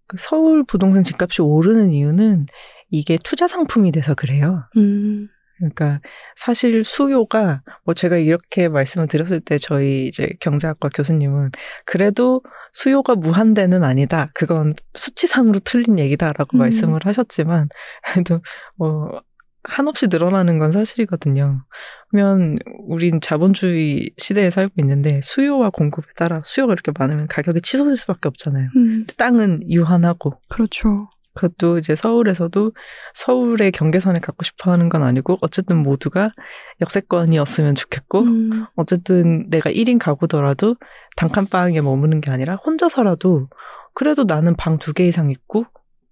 그 0.06 0.16
서울 0.18 0.64
부동산 0.64 1.04
집값이 1.04 1.42
오르는 1.42 1.92
이유는 1.92 2.46
이게 2.90 3.18
투자 3.22 3.46
상품이 3.46 3.92
돼서 3.92 4.14
그래요. 4.14 4.64
음. 4.76 5.28
그러니까 5.58 6.00
사실 6.36 6.84
수요가 6.84 7.62
뭐 7.84 7.94
제가 7.94 8.16
이렇게 8.16 8.68
말씀을 8.68 9.08
드렸을 9.08 9.40
때 9.40 9.58
저희 9.58 10.06
이제 10.06 10.30
경제학과 10.40 10.88
교수님은 10.88 11.50
그래도 11.84 12.42
수요가 12.72 13.14
무한대는 13.14 13.84
아니다. 13.84 14.30
그건 14.34 14.74
수치상으로 14.94 15.60
틀린 15.64 15.98
얘기다라고 15.98 16.56
음. 16.56 16.58
말씀을 16.58 17.00
하셨지만 17.04 17.68
그래도 18.12 18.40
뭐 18.76 19.20
한없이 19.64 20.06
늘어나는 20.08 20.58
건 20.58 20.72
사실이거든요. 20.72 21.62
그러면 22.10 22.56
우린 22.86 23.20
자본주의 23.20 24.10
시대에 24.16 24.50
살고 24.50 24.74
있는데 24.78 25.20
수요와 25.22 25.70
공급에 25.70 26.06
따라 26.16 26.40
수요가 26.44 26.72
이렇게 26.72 26.92
많으면 26.98 27.26
가격이 27.26 27.60
치솟을 27.60 27.96
수밖에 27.96 28.28
없잖아요. 28.28 28.68
음. 28.76 29.06
땅은 29.16 29.70
유한하고. 29.70 30.32
그렇죠. 30.48 31.10
그것도 31.38 31.78
이제 31.78 31.94
서울에서도 31.94 32.72
서울의 33.14 33.70
경계선을 33.70 34.20
갖고 34.20 34.42
싶어 34.42 34.72
하는 34.72 34.88
건 34.88 35.04
아니고 35.04 35.38
어쨌든 35.40 35.76
모두가 35.78 36.32
역세권이었으면 36.80 37.76
좋겠고 37.76 38.20
음. 38.22 38.66
어쨌든 38.74 39.48
내가 39.48 39.70
1인 39.70 39.98
가구더라도 39.98 40.74
단칸방에 41.16 41.80
머무는 41.80 42.20
게 42.20 42.30
아니라 42.32 42.56
혼자서라도 42.56 43.48
그래도 43.94 44.24
나는 44.24 44.56
방 44.56 44.78
두 44.78 44.92
개 44.92 45.06
이상 45.06 45.30
있고 45.30 45.64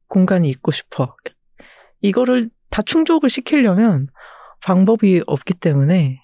공간이 0.08 0.48
있고 0.48 0.70
싶어. 0.70 1.16
이거를 2.02 2.50
다 2.70 2.82
충족을 2.82 3.28
시키려면 3.28 4.06
방법이 4.62 5.22
없기 5.26 5.54
때문에 5.54 6.20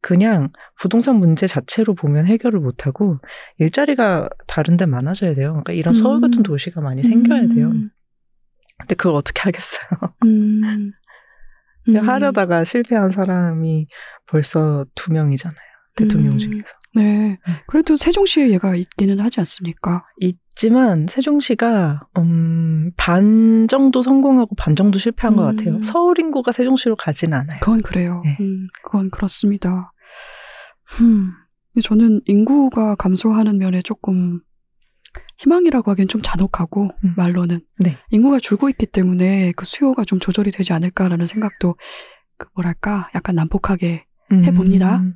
그냥 0.00 0.50
부동산 0.80 1.16
문제 1.16 1.46
자체로 1.46 1.94
보면 1.94 2.26
해결을 2.26 2.58
못하고 2.58 3.18
일자리가 3.58 4.28
다른 4.48 4.76
데 4.76 4.86
많아져야 4.86 5.34
돼요. 5.34 5.50
그러니까 5.50 5.72
이런 5.72 5.94
서울 5.94 6.16
음. 6.16 6.20
같은 6.22 6.42
도시가 6.42 6.80
많이 6.80 7.02
생겨야 7.02 7.46
돼요. 7.54 7.68
음. 7.68 7.90
근데 8.80 8.94
그걸 8.94 9.14
어떻게 9.14 9.40
하겠어요. 9.42 9.80
음. 10.24 10.92
음. 11.88 11.96
하려다가 11.96 12.64
실패한 12.64 13.10
사람이 13.10 13.86
벌써 14.26 14.84
두 14.94 15.12
명이잖아요. 15.12 15.58
대통령 15.96 16.32
음. 16.32 16.38
중에서. 16.38 16.66
네. 16.94 17.38
그래도 17.66 17.96
세종시에 17.96 18.50
얘가 18.50 18.74
있기는 18.74 19.20
하지 19.20 19.40
않습니까? 19.40 20.04
있지만 20.18 21.06
세종시가 21.08 22.08
음, 22.18 22.90
반 22.96 23.66
정도 23.68 24.02
성공하고 24.02 24.54
반 24.56 24.74
정도 24.74 24.98
실패한 24.98 25.34
음. 25.34 25.36
것 25.36 25.42
같아요. 25.44 25.76
음. 25.76 25.82
서울 25.82 26.18
인구가 26.18 26.52
세종시로 26.52 26.96
가진 26.96 27.32
않아요. 27.32 27.60
그건 27.60 27.78
그래요. 27.78 28.22
네. 28.24 28.36
음, 28.40 28.66
그건 28.82 29.10
그렇습니다. 29.10 29.92
음. 31.00 31.32
저는 31.82 32.22
인구가 32.26 32.96
감소하는 32.96 33.58
면에 33.58 33.80
조금 33.82 34.40
희망이라고 35.40 35.90
하기엔 35.90 36.08
좀 36.08 36.20
잔혹하고 36.22 36.90
음. 37.04 37.14
말로는 37.16 37.60
네. 37.78 37.96
인구가 38.10 38.38
줄고 38.38 38.68
있기 38.68 38.86
때문에 38.86 39.52
그 39.56 39.64
수요가 39.64 40.04
좀 40.04 40.20
조절이 40.20 40.50
되지 40.50 40.72
않을까라는 40.72 41.26
생각도 41.26 41.76
그 42.36 42.46
뭐랄까 42.54 43.10
약간 43.14 43.34
난폭하게 43.34 44.04
해봅니다. 44.44 44.98
음. 44.98 45.14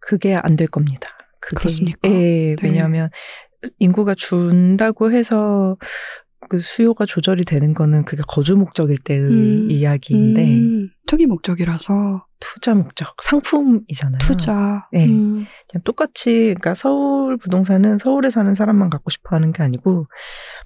그게 0.00 0.34
안 0.36 0.56
될 0.56 0.68
겁니다. 0.68 1.08
그게, 1.40 1.56
그렇습니까? 1.56 1.98
예, 2.04 2.54
네. 2.54 2.56
왜냐하면 2.62 3.10
인구가 3.78 4.14
준다고 4.14 5.10
해서 5.12 5.76
그 6.48 6.60
수요가 6.60 7.04
조절이 7.06 7.44
되는 7.44 7.74
거는 7.74 8.04
그게 8.04 8.22
거주 8.26 8.56
목적일 8.56 8.98
때의 8.98 9.20
음, 9.22 9.70
이야기인데 9.70 10.44
음, 10.44 10.90
투기 11.06 11.26
목적이라서 11.26 12.24
투자 12.40 12.74
목적 12.74 13.14
상품이잖아요. 13.22 14.18
투자. 14.20 14.86
네, 14.92 15.06
음. 15.06 15.46
그냥 15.70 15.82
똑같이 15.84 16.54
그러니까 16.58 16.74
서울 16.74 17.36
부동산은 17.36 17.98
서울에 17.98 18.30
사는 18.30 18.54
사람만 18.54 18.90
갖고 18.90 19.10
싶어 19.10 19.36
하는 19.36 19.52
게 19.52 19.62
아니고 19.62 20.06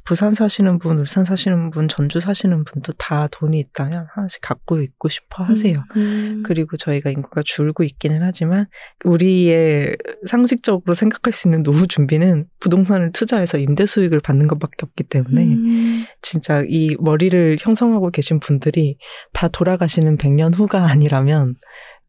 부산 0.04 0.34
사시는 0.34 0.78
분, 0.78 0.98
울산 0.98 1.24
사시는 1.24 1.70
분, 1.70 1.88
전주 1.88 2.20
사시는 2.20 2.64
분도 2.64 2.92
다 2.92 3.28
돈이 3.30 3.58
있다면 3.58 4.06
하나씩 4.10 4.40
갖고 4.42 4.80
있고 4.80 5.08
싶어 5.08 5.44
하세요. 5.44 5.74
음, 5.96 6.00
음. 6.00 6.42
그리고 6.44 6.76
저희가 6.76 7.10
인구가 7.10 7.42
줄고 7.44 7.84
있기는 7.84 8.22
하지만 8.22 8.66
우리의 9.04 9.96
상식적으로 10.26 10.94
생각할 10.94 11.32
수 11.32 11.48
있는 11.48 11.62
노후 11.62 11.86
준비는 11.86 12.46
부동산을 12.60 13.12
투자해서 13.12 13.58
임대 13.58 13.86
수익을 13.86 14.20
받는 14.20 14.46
것밖에 14.48 14.76
없기 14.82 15.04
때문에 15.04 15.44
음. 15.44 16.04
진짜 16.20 16.62
이 16.68 16.96
머리를 17.00 17.56
형성하고 17.60 18.10
계신 18.10 18.40
분들이 18.40 18.96
다 19.32 19.48
돌아가시는 19.48 20.16
100년 20.16 20.54
후가 20.54 20.84
아니라면 20.84 21.56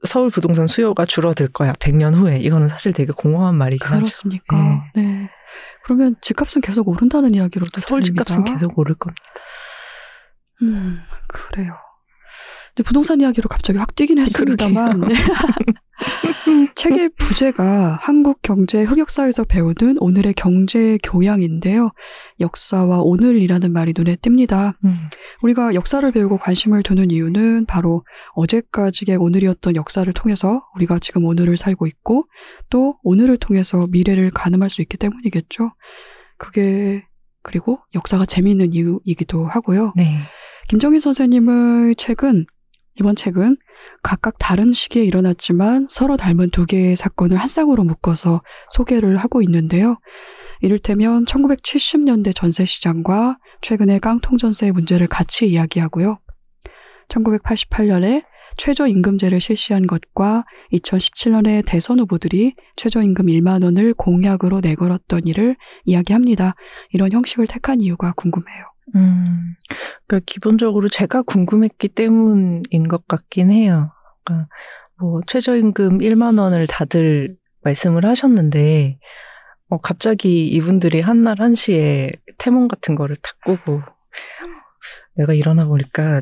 서울 0.05 0.29
부동산 0.29 0.67
수요가 0.67 1.05
줄어들 1.05 1.47
거야. 1.47 1.73
100년 1.73 2.13
후에. 2.13 2.39
이거는 2.39 2.67
사실 2.67 2.91
되게 2.91 3.13
공허한 3.13 3.55
말이긴 3.55 3.87
그렇습니까? 3.87 4.57
하죠. 4.57 4.83
네. 4.95 5.01
네. 5.01 5.29
그러면 5.85 6.15
집값은 6.21 6.61
계속 6.61 6.87
오른다는 6.87 7.33
이야기로도 7.33 7.79
서울 7.79 8.01
들립니다. 8.01 8.25
집값은 8.25 8.43
계속 8.45 8.77
오를 8.77 8.95
겁니다. 8.95 9.21
음, 10.61 10.99
그래요. 11.27 11.75
근데 12.75 12.85
부동산 12.87 13.21
이야기로 13.21 13.47
갑자기 13.49 13.77
확 13.79 13.95
뛰긴 13.95 14.17
했습니다만 14.19 15.01
네. 15.01 15.13
책의 16.75 17.11
부제가 17.17 17.97
한국 18.01 18.41
경제 18.41 18.83
흑역사에서 18.83 19.45
배우는 19.45 19.97
오늘의 19.99 20.33
경제 20.33 20.97
교양인데요. 21.03 21.91
역사와 22.39 23.01
오늘이라는 23.01 23.71
말이 23.71 23.93
눈에 23.95 24.15
띕니다. 24.15 24.75
음. 24.83 24.95
우리가 25.41 25.73
역사를 25.73 26.09
배우고 26.11 26.37
관심을 26.39 26.83
두는 26.83 27.11
이유는 27.11 27.65
바로 27.65 28.03
어제까지의 28.35 29.17
오늘이었던 29.17 29.75
역사를 29.75 30.11
통해서 30.13 30.63
우리가 30.75 30.99
지금 30.99 31.25
오늘을 31.25 31.57
살고 31.57 31.87
있고 31.87 32.25
또 32.69 32.97
오늘을 33.03 33.37
통해서 33.37 33.87
미래를 33.87 34.31
가늠할 34.31 34.69
수 34.69 34.81
있기 34.81 34.97
때문이겠죠. 34.97 35.71
그게 36.37 37.05
그리고 37.41 37.79
역사가 37.93 38.25
재미있는 38.25 38.73
이유이기도 38.73 39.45
하고요. 39.45 39.93
네. 39.95 40.19
김정희 40.69 40.99
선생님의 40.99 41.95
책은 41.95 42.45
이번 42.99 43.15
책은 43.15 43.57
각각 44.03 44.35
다른 44.39 44.71
시기에 44.71 45.03
일어났지만 45.03 45.87
서로 45.89 46.15
닮은 46.15 46.51
두 46.51 46.65
개의 46.65 46.95
사건을 46.95 47.37
한 47.37 47.47
쌍으로 47.47 47.83
묶어서 47.83 48.41
소개를 48.69 49.17
하고 49.17 49.41
있는데요. 49.41 49.97
이를테면 50.61 51.25
1970년대 51.25 52.35
전세 52.35 52.65
시장과 52.65 53.37
최근의 53.61 53.99
깡통 53.99 54.37
전세의 54.37 54.71
문제를 54.71 55.07
같이 55.07 55.47
이야기하고요. 55.47 56.19
1988년에 57.09 58.23
최저임금제를 58.57 59.39
실시한 59.39 59.87
것과 59.87 60.45
2017년에 60.73 61.63
대선 61.65 61.99
후보들이 61.99 62.55
최저임금 62.75 63.25
1만 63.25 63.63
원을 63.63 63.93
공약으로 63.95 64.59
내걸었던 64.61 65.21
일을 65.25 65.55
이야기합니다. 65.85 66.55
이런 66.91 67.11
형식을 67.11 67.47
택한 67.47 67.81
이유가 67.81 68.13
궁금해요. 68.13 68.72
음, 68.95 69.55
그러니까 70.05 70.25
기본적으로 70.25 70.87
제가 70.87 71.21
궁금했기 71.23 71.89
때문인 71.89 72.87
것 72.89 73.07
같긴 73.07 73.49
해요. 73.51 73.91
그러니까 74.23 74.49
뭐 74.99 75.21
최저임금 75.27 75.99
1만 75.99 76.39
원을 76.39 76.67
다들 76.67 77.35
말씀을 77.61 78.05
하셨는데 78.05 78.99
어, 79.69 79.77
갑자기 79.79 80.47
이분들이 80.47 81.01
한날 81.01 81.39
한시에 81.39 82.11
태몽 82.37 82.67
같은 82.67 82.95
거를 82.95 83.15
탁 83.15 83.35
꾸고 83.45 83.79
내가 85.15 85.33
일어나 85.33 85.65
보니까 85.65 86.21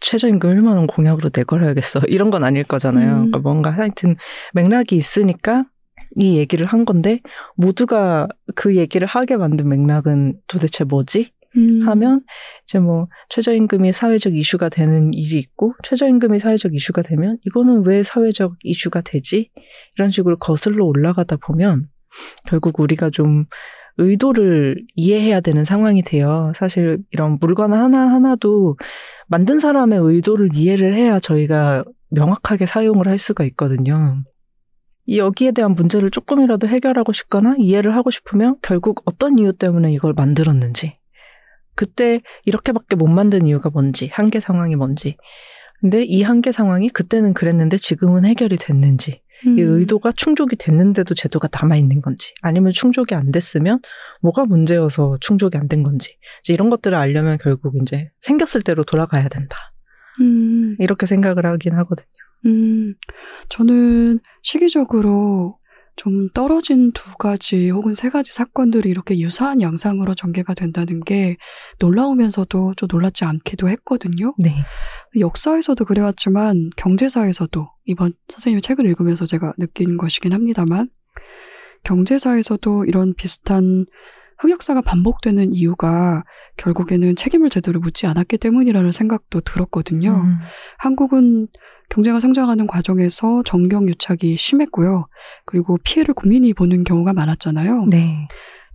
최저임금 0.00 0.50
1만 0.50 0.76
원 0.76 0.86
공약으로 0.86 1.30
내걸어야겠어. 1.34 2.00
이런 2.08 2.30
건 2.30 2.44
아닐 2.44 2.64
거잖아요. 2.64 3.08
음. 3.08 3.16
그러니까 3.30 3.38
뭔가 3.38 3.70
하여튼 3.70 4.16
맥락이 4.52 4.96
있으니까 4.96 5.64
이 6.16 6.36
얘기를 6.36 6.66
한 6.66 6.84
건데 6.84 7.20
모두가 7.56 8.28
그 8.54 8.76
얘기를 8.76 9.06
하게 9.06 9.36
만든 9.36 9.68
맥락은 9.68 10.40
도대체 10.46 10.84
뭐지? 10.84 11.30
음. 11.56 11.86
하면 11.86 12.22
이제 12.64 12.78
뭐 12.78 13.08
최저임금이 13.28 13.92
사회적 13.92 14.34
이슈가 14.34 14.68
되는 14.68 15.12
일이 15.12 15.38
있고 15.38 15.74
최저임금이 15.82 16.38
사회적 16.38 16.74
이슈가 16.74 17.02
되면 17.02 17.38
이거는 17.46 17.84
왜 17.86 18.02
사회적 18.02 18.54
이슈가 18.62 19.02
되지? 19.02 19.50
이런 19.96 20.10
식으로 20.10 20.38
거슬러 20.38 20.84
올라가다 20.84 21.36
보면 21.36 21.82
결국 22.46 22.80
우리가 22.80 23.10
좀 23.10 23.46
의도를 23.98 24.82
이해해야 24.94 25.40
되는 25.40 25.64
상황이 25.64 26.02
돼요. 26.02 26.52
사실 26.56 26.98
이런 27.10 27.38
물건 27.40 27.72
하나하나도 27.74 28.76
만든 29.26 29.58
사람의 29.58 29.98
의도를 30.00 30.50
이해를 30.54 30.94
해야 30.94 31.20
저희가 31.20 31.84
명확하게 32.10 32.66
사용을 32.66 33.08
할 33.08 33.18
수가 33.18 33.44
있거든요. 33.44 34.22
여기에 35.08 35.52
대한 35.52 35.72
문제를 35.72 36.10
조금이라도 36.10 36.68
해결하고 36.68 37.12
싶거나 37.12 37.56
이해를 37.58 37.96
하고 37.96 38.10
싶으면 38.10 38.56
결국 38.62 39.02
어떤 39.04 39.38
이유 39.38 39.52
때문에 39.52 39.92
이걸 39.92 40.12
만들었는지, 40.12 40.96
그때 41.74 42.20
이렇게밖에 42.44 42.96
못 42.96 43.06
만든 43.08 43.46
이유가 43.46 43.70
뭔지, 43.70 44.08
한계 44.12 44.40
상황이 44.40 44.76
뭔지. 44.76 45.16
근데 45.80 46.04
이 46.04 46.22
한계 46.22 46.52
상황이 46.52 46.88
그때는 46.88 47.34
그랬는데 47.34 47.76
지금은 47.76 48.24
해결이 48.24 48.56
됐는지, 48.58 49.20
음. 49.46 49.58
이 49.58 49.62
의도가 49.62 50.12
충족이 50.12 50.56
됐는데도 50.56 51.14
제도가 51.14 51.48
남아있는 51.52 52.02
건지, 52.02 52.34
아니면 52.42 52.72
충족이 52.72 53.14
안 53.14 53.32
됐으면 53.32 53.80
뭐가 54.20 54.44
문제여서 54.44 55.16
충족이 55.20 55.58
안 55.58 55.68
된 55.68 55.82
건지, 55.82 56.16
이제 56.42 56.52
이런 56.52 56.70
것들을 56.70 56.96
알려면 56.96 57.38
결국 57.42 57.74
이제 57.82 58.10
생겼을 58.20 58.62
대로 58.62 58.84
돌아가야 58.84 59.28
된다. 59.28 59.56
음. 60.20 60.76
이렇게 60.78 61.06
생각을 61.06 61.46
하긴 61.46 61.72
하거든요. 61.74 62.06
음, 62.46 62.94
저는 63.48 64.20
시기적으로 64.42 65.58
좀 65.96 66.28
떨어진 66.30 66.92
두 66.92 67.16
가지 67.16 67.68
혹은 67.70 67.94
세 67.94 68.08
가지 68.08 68.32
사건들이 68.32 68.88
이렇게 68.88 69.18
유사한 69.18 69.60
양상으로 69.60 70.14
전개가 70.14 70.54
된다는 70.54 71.00
게 71.00 71.36
놀라우면서도 71.80 72.74
좀 72.76 72.88
놀랍지 72.90 73.24
않기도 73.24 73.68
했거든요. 73.68 74.34
네. 74.38 74.54
역사에서도 75.18 75.84
그래왔지만 75.84 76.70
경제사에서도 76.76 77.68
이번 77.84 78.14
선생님의 78.28 78.62
책을 78.62 78.86
읽으면서 78.86 79.26
제가 79.26 79.52
느낀 79.58 79.96
것이긴 79.96 80.32
합니다만 80.32 80.88
경제사에서도 81.84 82.84
이런 82.86 83.14
비슷한 83.14 83.86
흑역사가 84.38 84.80
반복되는 84.82 85.52
이유가 85.52 86.24
결국에는 86.56 87.16
책임을 87.16 87.50
제대로 87.50 87.80
묻지 87.80 88.06
않았기 88.06 88.38
때문이라는 88.38 88.90
생각도 88.92 89.40
들었거든요. 89.40 90.22
음. 90.24 90.38
한국은 90.78 91.48
경제가 91.92 92.20
성장하는 92.20 92.66
과정에서 92.66 93.42
정경 93.44 93.86
유착이 93.86 94.38
심했고요. 94.38 95.08
그리고 95.44 95.76
피해를 95.84 96.14
국민이 96.14 96.54
보는 96.54 96.84
경우가 96.84 97.12
많았잖아요. 97.12 97.84
네. 97.90 98.28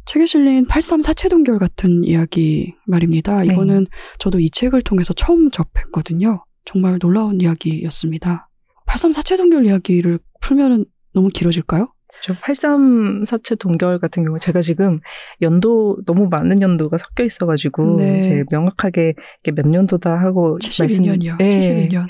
책에 0.06 0.28
실린 0.28 0.64
83 0.68 1.02
사채동결 1.02 1.58
같은 1.58 2.04
이야기 2.04 2.76
말입니다. 2.86 3.40
네. 3.40 3.54
이거는 3.54 3.86
네. 3.86 3.90
저도 4.20 4.40
이 4.40 4.52
책을 4.52 4.84
통해서 4.84 5.14
처음 5.14 5.50
접했거든요. 5.50 6.46
정말 6.64 7.00
놀라운 7.00 7.42
이야기였습니다. 7.42 8.50
83 8.86 9.12
사채동결 9.14 9.66
이야기를 9.66 10.20
풀면은 10.40 10.86
너무 11.12 11.30
길어질까요? 11.30 11.92
저83 12.24 13.26
사채 13.26 13.56
동결 13.56 14.00
같은 14.00 14.24
경우 14.24 14.40
제가 14.40 14.62
지금 14.62 15.00
연도 15.42 15.98
너무 16.06 16.28
많은 16.30 16.62
연도가 16.62 16.98
섞여 16.98 17.24
있어가지고 17.24 17.98
네. 17.98 18.20
제 18.22 18.44
명확하게 18.50 19.14
몇 19.54 19.68
년도다 19.68 20.16
하고 20.16 20.58
72년이요. 20.60 21.38
말씀, 21.38 21.38
네. 21.38 21.88
72년. 21.90 22.08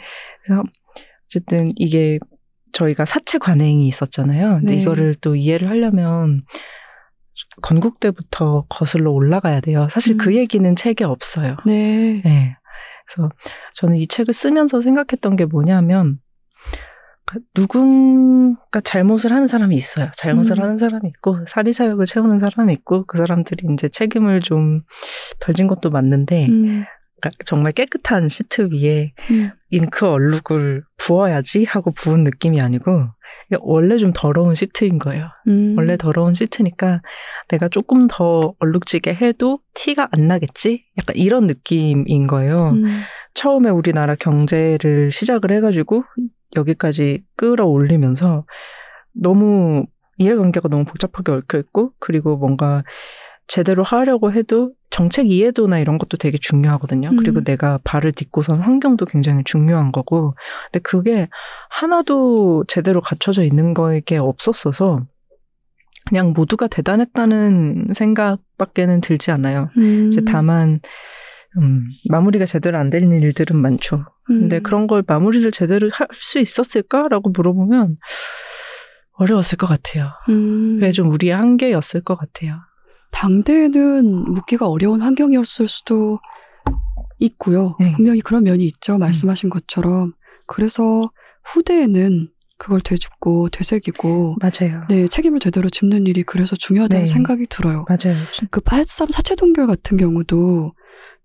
그래서 0.48 0.64
어쨌든 1.26 1.72
이게 1.76 2.20
저희가 2.74 3.06
사채 3.06 3.38
관행이 3.38 3.88
있었잖아요. 3.88 4.60
근데 4.60 4.76
네. 4.76 4.82
이거를 4.82 5.16
또 5.16 5.36
이해를 5.36 5.70
하려면 5.70 6.44
건국 7.62 8.00
때부터 8.00 8.66
거슬러 8.70 9.12
올라가야 9.12 9.62
돼요. 9.62 9.88
사실 9.90 10.18
그 10.18 10.30
음. 10.30 10.32
그 10.32 10.36
얘기는 10.38 10.76
책에 10.76 11.04
없어요. 11.04 11.58
네. 11.66 12.22
네. 12.24 12.58
그래서 13.06 13.30
저는 13.76 13.96
이 13.98 14.08
책을 14.08 14.34
쓰면서 14.34 14.82
생각했던 14.82 15.36
게 15.36 15.46
뭐냐면 15.46 16.20
그 17.26 17.40
누군가 17.54 18.80
잘못을 18.82 19.32
하는 19.34 19.48
사람이 19.48 19.76
있어요. 19.76 20.10
잘못을 20.16 20.60
음. 20.60 20.64
하는 20.64 20.78
사람이 20.78 21.10
있고 21.10 21.46
사리사욕을 21.46 22.06
채우는 22.06 22.40
사람이 22.40 22.74
있고 22.74 23.06
그 23.06 23.18
사람들이 23.18 23.68
이제 23.74 23.90
책임을 23.90 24.42
좀 24.42 24.84
덜진 25.40 25.68
것도 25.68 25.90
맞는데 25.90 26.48
음. 26.48 26.86
그러니까 27.20 27.44
정말 27.46 27.72
깨끗한 27.72 28.30
시트 28.30 28.70
위에 28.72 29.14
음. 29.32 29.52
잉크 29.72 30.06
얼룩을 30.08 30.84
부어야지 30.98 31.66
하고 31.66 31.92
부은 31.92 32.24
느낌이 32.24 32.62
아니고 32.62 33.08
원래 33.60 33.98
좀 33.98 34.14
더러운 34.14 34.56
시트인 34.56 35.00
거예요. 35.00 35.30
음. 35.48 35.76
원래 35.78 35.98
더러운 35.98 36.34
시트니까 36.34 37.02
내가 37.50 37.70
조금 37.70 38.08
더 38.10 38.54
얼룩지게 38.60 39.16
해도 39.16 39.60
티가 39.74 40.10
안 40.12 40.28
나겠지? 40.28 40.86
약간 40.98 41.16
이런 41.16 41.48
느낌인 41.48 42.28
거예요. 42.28 42.72
음. 42.72 43.02
처음에 43.34 43.70
우리나라 43.70 44.16
경제를 44.16 45.12
시작을 45.12 45.52
해가지고 45.52 46.04
여기까지 46.56 47.24
끌어올리면서 47.36 48.46
너무 49.14 49.86
이해관계가 50.18 50.70
너무 50.70 50.86
복잡하게 50.86 51.32
얽혀 51.32 51.60
있고 51.60 51.92
그리고 52.00 52.38
뭔가 52.38 52.84
제대로 53.48 53.84
하려고 53.84 54.32
해도 54.32 54.74
정책 54.90 55.30
이해도나 55.30 55.80
이런 55.80 55.98
것도 55.98 56.18
되게 56.18 56.38
중요하거든요. 56.38 57.10
음. 57.10 57.18
그리고 57.18 57.44
내가 57.44 57.80
발을 57.84 58.12
딛고선 58.14 58.60
환경도 58.62 59.06
굉장히 59.06 59.44
중요한 59.46 59.92
거고. 59.92 60.36
근데 60.72 60.80
그게 60.84 61.28
하나도 61.70 62.66
제대로 62.68 63.02
갖춰져 63.02 63.44
있는 63.44 63.74
거에게 63.74 64.18
없었어서 64.18 65.06
그냥 66.08 66.34
모두가 66.34 66.68
대단했다는 66.68 67.88
생각밖에는 67.94 69.02
들지 69.02 69.32
않아요. 69.32 69.70
음. 69.78 70.08
이제 70.08 70.22
다만 70.26 70.80
음, 71.58 71.88
마무리가 72.10 72.46
제대로 72.46 72.78
안 72.78 72.90
되는 72.90 73.20
일들은 73.20 73.58
많죠. 73.58 74.06
근데 74.26 74.58
음. 74.58 74.64
그런 74.64 74.88
걸 74.88 75.04
마무리를 75.08 75.50
제대로 75.52 75.90
할 75.94 76.08
수 76.14 76.40
있었을까라고 76.40 77.30
물어보면 77.32 77.98
어려웠을 79.14 79.58
것 79.58 79.68
같아요. 79.68 80.10
음. 80.30 80.76
그게 80.80 80.92
좀 80.92 81.12
우리의 81.12 81.34
한계였을 81.36 82.02
것 82.02 82.16
같아요. 82.16 82.60
당대에는 83.12 84.34
묻기가 84.34 84.67
어려운 84.67 85.02
환경이었을 85.02 85.67
수도 85.67 86.20
있고요. 87.20 87.76
네. 87.80 87.93
분명히 87.96 88.22
그런 88.22 88.43
면이 88.43 88.65
있죠. 88.65 88.96
음. 88.96 89.00
말씀하신 89.00 89.50
것처럼. 89.50 90.13
그래서 90.46 91.02
후대에는 91.46 92.30
그걸 92.58 92.82
되짚고 92.82 93.50
되새기고 93.50 94.38
맞아요. 94.39 94.84
네, 94.89 95.08
책임을 95.08 95.39
제대로 95.39 95.70
짚는 95.70 96.08
일이 96.08 96.24
그래서 96.24 96.56
중요하다는 96.56 97.06
네. 97.06 97.12
생각이 97.12 97.46
들어요. 97.50 97.86
맞아요. 97.88 98.17
그 98.50 98.62
83 98.62 99.10
사채 99.10 99.36
동결 99.36 99.67
같은 99.67 99.98
경우도 99.98 100.74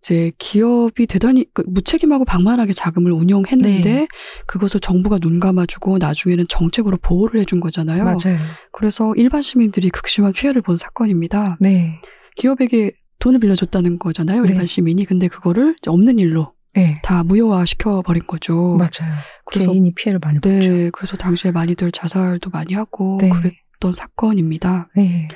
이제 0.02 0.32
기업이 0.38 1.06
대단히 1.06 1.46
그 1.54 1.62
무책임하고 1.64 2.24
방만하게 2.24 2.72
자금을 2.72 3.12
운용했는데 3.12 3.80
네. 3.82 4.08
그것을 4.46 4.80
정부가 4.80 5.20
눈 5.20 5.38
감아주고 5.38 5.98
나중에는 5.98 6.44
정책으로 6.48 6.98
보호를 6.98 7.40
해준 7.40 7.60
거잖아요. 7.60 8.02
맞아요. 8.02 8.38
그래서 8.72 9.14
일반 9.16 9.42
시민들이 9.42 9.90
극심한 9.90 10.32
피해를 10.32 10.60
본 10.60 10.76
사건입니다. 10.76 11.56
네. 11.60 12.00
기업에게 12.34 12.92
돈을 13.20 13.38
빌려줬다는 13.38 14.00
거잖아요. 14.00 14.42
네. 14.42 14.52
일반 14.52 14.66
시민이. 14.66 15.04
근데 15.04 15.28
그거를 15.28 15.76
없는 15.86 16.18
일로 16.18 16.52
네. 16.74 17.00
다 17.04 17.22
무효화 17.22 17.64
시켜버린 17.64 18.26
거죠. 18.26 18.76
맞아요. 18.76 19.14
그래서, 19.44 19.70
개인이 19.70 19.94
피해를 19.94 20.18
많이 20.20 20.40
네, 20.40 20.52
봤죠. 20.52 20.68
네. 20.68 20.90
그래서 20.90 21.16
당시에 21.16 21.52
많이들 21.52 21.92
자살도 21.92 22.50
많이 22.50 22.74
하고 22.74 23.18
네. 23.20 23.28
그랬던 23.28 23.92
사건입니다. 23.92 24.88
네. 24.96 25.28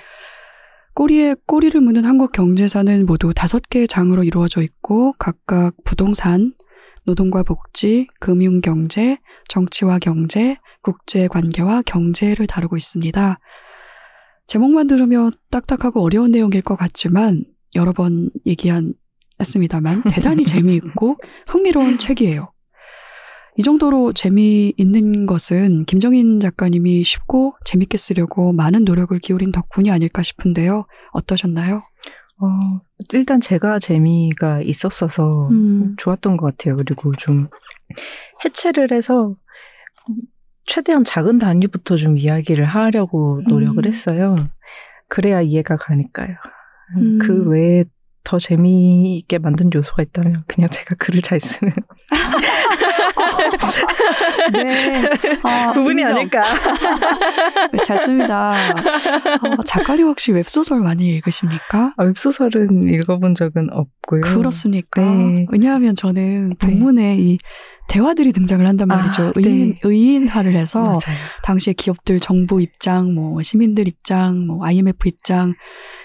꼬리에 0.96 1.34
꼬리를 1.46 1.78
무는 1.78 2.06
한국 2.06 2.32
경제사는 2.32 3.04
모두 3.04 3.34
다섯 3.34 3.60
개의 3.68 3.86
장으로 3.86 4.24
이루어져 4.24 4.62
있고 4.62 5.12
각각 5.18 5.74
부동산, 5.84 6.54
노동과 7.04 7.42
복지, 7.42 8.06
금융 8.18 8.62
경제, 8.62 9.18
정치와 9.48 9.98
경제, 9.98 10.56
국제 10.80 11.28
관계와 11.28 11.82
경제를 11.82 12.46
다루고 12.46 12.78
있습니다. 12.78 13.38
제목만 14.46 14.86
들으면 14.86 15.32
딱딱하고 15.50 16.02
어려운 16.02 16.30
내용일 16.30 16.62
것 16.62 16.76
같지만 16.76 17.44
여러 17.74 17.92
번 17.92 18.30
얘기한 18.46 18.94
했습니다만 19.38 20.02
대단히 20.10 20.44
재미있고 20.44 21.18
흥미로운 21.46 21.98
책이에요. 21.98 22.54
이 23.58 23.62
정도로 23.62 24.12
재미있는 24.12 25.26
것은 25.26 25.84
김정인 25.86 26.40
작가님이 26.40 27.04
쉽고 27.04 27.54
재밌게 27.64 27.96
쓰려고 27.96 28.52
많은 28.52 28.84
노력을 28.84 29.18
기울인 29.18 29.50
덕분이 29.50 29.90
아닐까 29.90 30.22
싶은데요. 30.22 30.86
어떠셨나요? 31.12 31.82
어, 32.38 32.80
일단 33.14 33.40
제가 33.40 33.78
재미가 33.78 34.60
있었어서 34.60 35.48
음. 35.48 35.94
좋았던 35.96 36.36
것 36.36 36.46
같아요. 36.46 36.76
그리고 36.76 37.14
좀 37.16 37.48
해체를 38.44 38.92
해서 38.92 39.34
최대한 40.66 41.02
작은 41.02 41.38
단위부터 41.38 41.96
좀 41.96 42.18
이야기를 42.18 42.64
하려고 42.64 43.40
노력을 43.48 43.78
음. 43.78 43.88
했어요. 43.88 44.36
그래야 45.08 45.40
이해가 45.40 45.76
가니까요. 45.76 46.36
음. 46.96 47.18
그 47.20 47.48
외에 47.48 47.84
더 48.22 48.38
재미있게 48.38 49.38
만든 49.38 49.70
요소가 49.72 50.02
있다면 50.02 50.44
그냥 50.48 50.68
제가 50.68 50.96
글을 50.96 51.22
잘 51.22 51.38
쓰는 51.38 51.72
네. 54.52 55.04
어, 55.42 55.72
부분이 55.72 56.02
인정. 56.02 56.16
아닐까. 56.16 56.44
네, 57.72 57.78
잘 57.84 57.98
씁니다. 57.98 58.52
어, 58.52 59.62
작가님 59.64 60.06
혹시 60.06 60.32
웹소설 60.32 60.80
많이 60.80 61.06
읽으십니까? 61.08 61.92
아, 61.96 62.04
웹소설은 62.04 62.88
읽어본 62.88 63.34
적은 63.34 63.68
없고요. 63.72 64.22
그렇습니까? 64.22 65.00
네. 65.02 65.46
왜냐하면 65.50 65.94
저는 65.94 66.54
본문에 66.60 67.02
네. 67.02 67.16
이 67.18 67.38
대화들이 67.88 68.32
등장을 68.32 68.66
한단 68.66 68.90
아, 68.90 68.96
말이죠. 68.96 69.26
아, 69.28 69.32
의인, 69.36 69.74
네. 69.74 69.78
의인화를 69.82 70.56
해서 70.56 70.82
맞아요. 70.82 71.18
당시에 71.42 71.72
기업들 71.72 72.20
정부 72.20 72.60
입장, 72.60 73.14
뭐 73.14 73.42
시민들 73.42 73.86
입장, 73.88 74.46
뭐 74.46 74.64
IMF 74.64 75.08
입장 75.08 75.54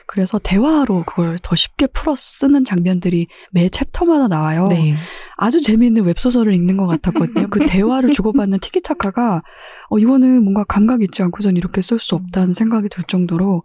그래서 0.07 0.39
대화로 0.39 1.05
그걸 1.05 1.39
더 1.41 1.55
쉽게 1.55 1.87
풀어 1.87 2.15
쓰는 2.15 2.65
장면들이 2.65 3.27
매 3.51 3.69
챕터마다 3.69 4.27
나와요. 4.27 4.67
네. 4.69 4.95
아주 5.37 5.61
재미있는 5.61 6.03
웹소설을 6.03 6.53
읽는 6.53 6.77
것 6.77 6.85
같았거든요. 6.85 7.47
그 7.49 7.65
대화를 7.65 8.11
주고받는 8.13 8.59
티키타카가 8.59 9.41
어 9.89 9.97
이거는 9.97 10.43
뭔가 10.43 10.63
감각 10.65 11.01
있지 11.01 11.23
않고선 11.23 11.55
이렇게 11.55 11.81
쓸 11.81 11.97
수 11.97 12.15
없다는 12.15 12.53
생각이 12.53 12.89
들 12.89 13.03
정도로 13.05 13.63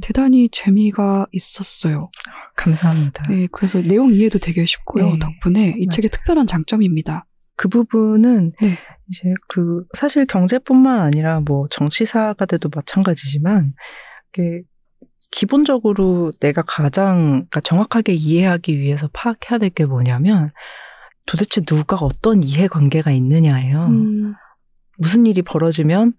대단히 0.00 0.48
재미가 0.50 1.26
있었어요. 1.32 2.10
감사합니다. 2.56 3.26
네, 3.28 3.48
그래서 3.50 3.82
내용 3.82 4.10
이해도 4.10 4.38
되게 4.38 4.64
쉽고요. 4.64 5.04
네. 5.04 5.18
덕분에 5.18 5.74
이 5.78 5.86
맞아요. 5.86 5.88
책의 5.90 6.10
특별한 6.10 6.46
장점입니다. 6.46 7.26
그 7.58 7.68
부분은 7.68 8.52
네. 8.62 8.78
이제 9.08 9.34
그 9.48 9.84
사실 9.94 10.24
경제뿐만 10.26 11.00
아니라 11.00 11.40
뭐 11.40 11.66
정치사가 11.68 12.46
돼도 12.46 12.70
마찬가지지만 12.72 13.74
이게 14.32 14.62
기본적으로 15.30 16.32
내가 16.40 16.62
가장 16.62 17.16
그러니까 17.50 17.60
정확하게 17.60 18.14
이해하기 18.14 18.78
위해서 18.78 19.08
파악해야 19.12 19.58
될 19.58 19.70
게 19.70 19.84
뭐냐면 19.84 20.50
도대체 21.26 21.60
누가 21.60 21.96
어떤 21.96 22.42
이해관계가 22.42 23.10
있느냐예요. 23.10 23.86
음. 23.86 24.34
무슨 24.96 25.26
일이 25.26 25.42
벌어지면 25.42 26.14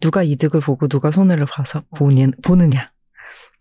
누가 0.00 0.22
이득을 0.22 0.60
보고 0.60 0.88
누가 0.88 1.10
손해를 1.10 1.46
봐서 1.46 1.82
보느냐. 2.42 2.92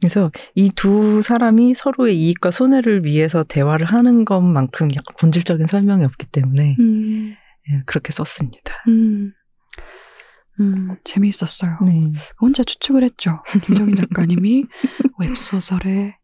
그래서 0.03 0.31
이 0.55 0.69
두 0.75 1.21
사람이 1.21 1.73
서로의 1.75 2.17
이익과 2.17 2.51
손해를 2.51 3.05
위해서 3.05 3.43
대화를 3.43 3.85
하는 3.85 4.25
것만큼 4.25 4.89
약간 4.95 5.15
본질적인 5.17 5.67
설명이 5.67 6.03
없기 6.03 6.27
때문에 6.27 6.75
음. 6.79 7.35
예, 7.71 7.81
그렇게 7.85 8.11
썼습니다. 8.11 8.83
음. 8.89 9.31
음, 10.59 10.95
재미있었어요. 11.03 11.79
네. 11.85 12.11
혼자 12.39 12.63
추측을 12.63 13.03
했죠. 13.03 13.41
김정인 13.65 13.95
작가님이 13.95 14.65
웹소설의 15.19 16.15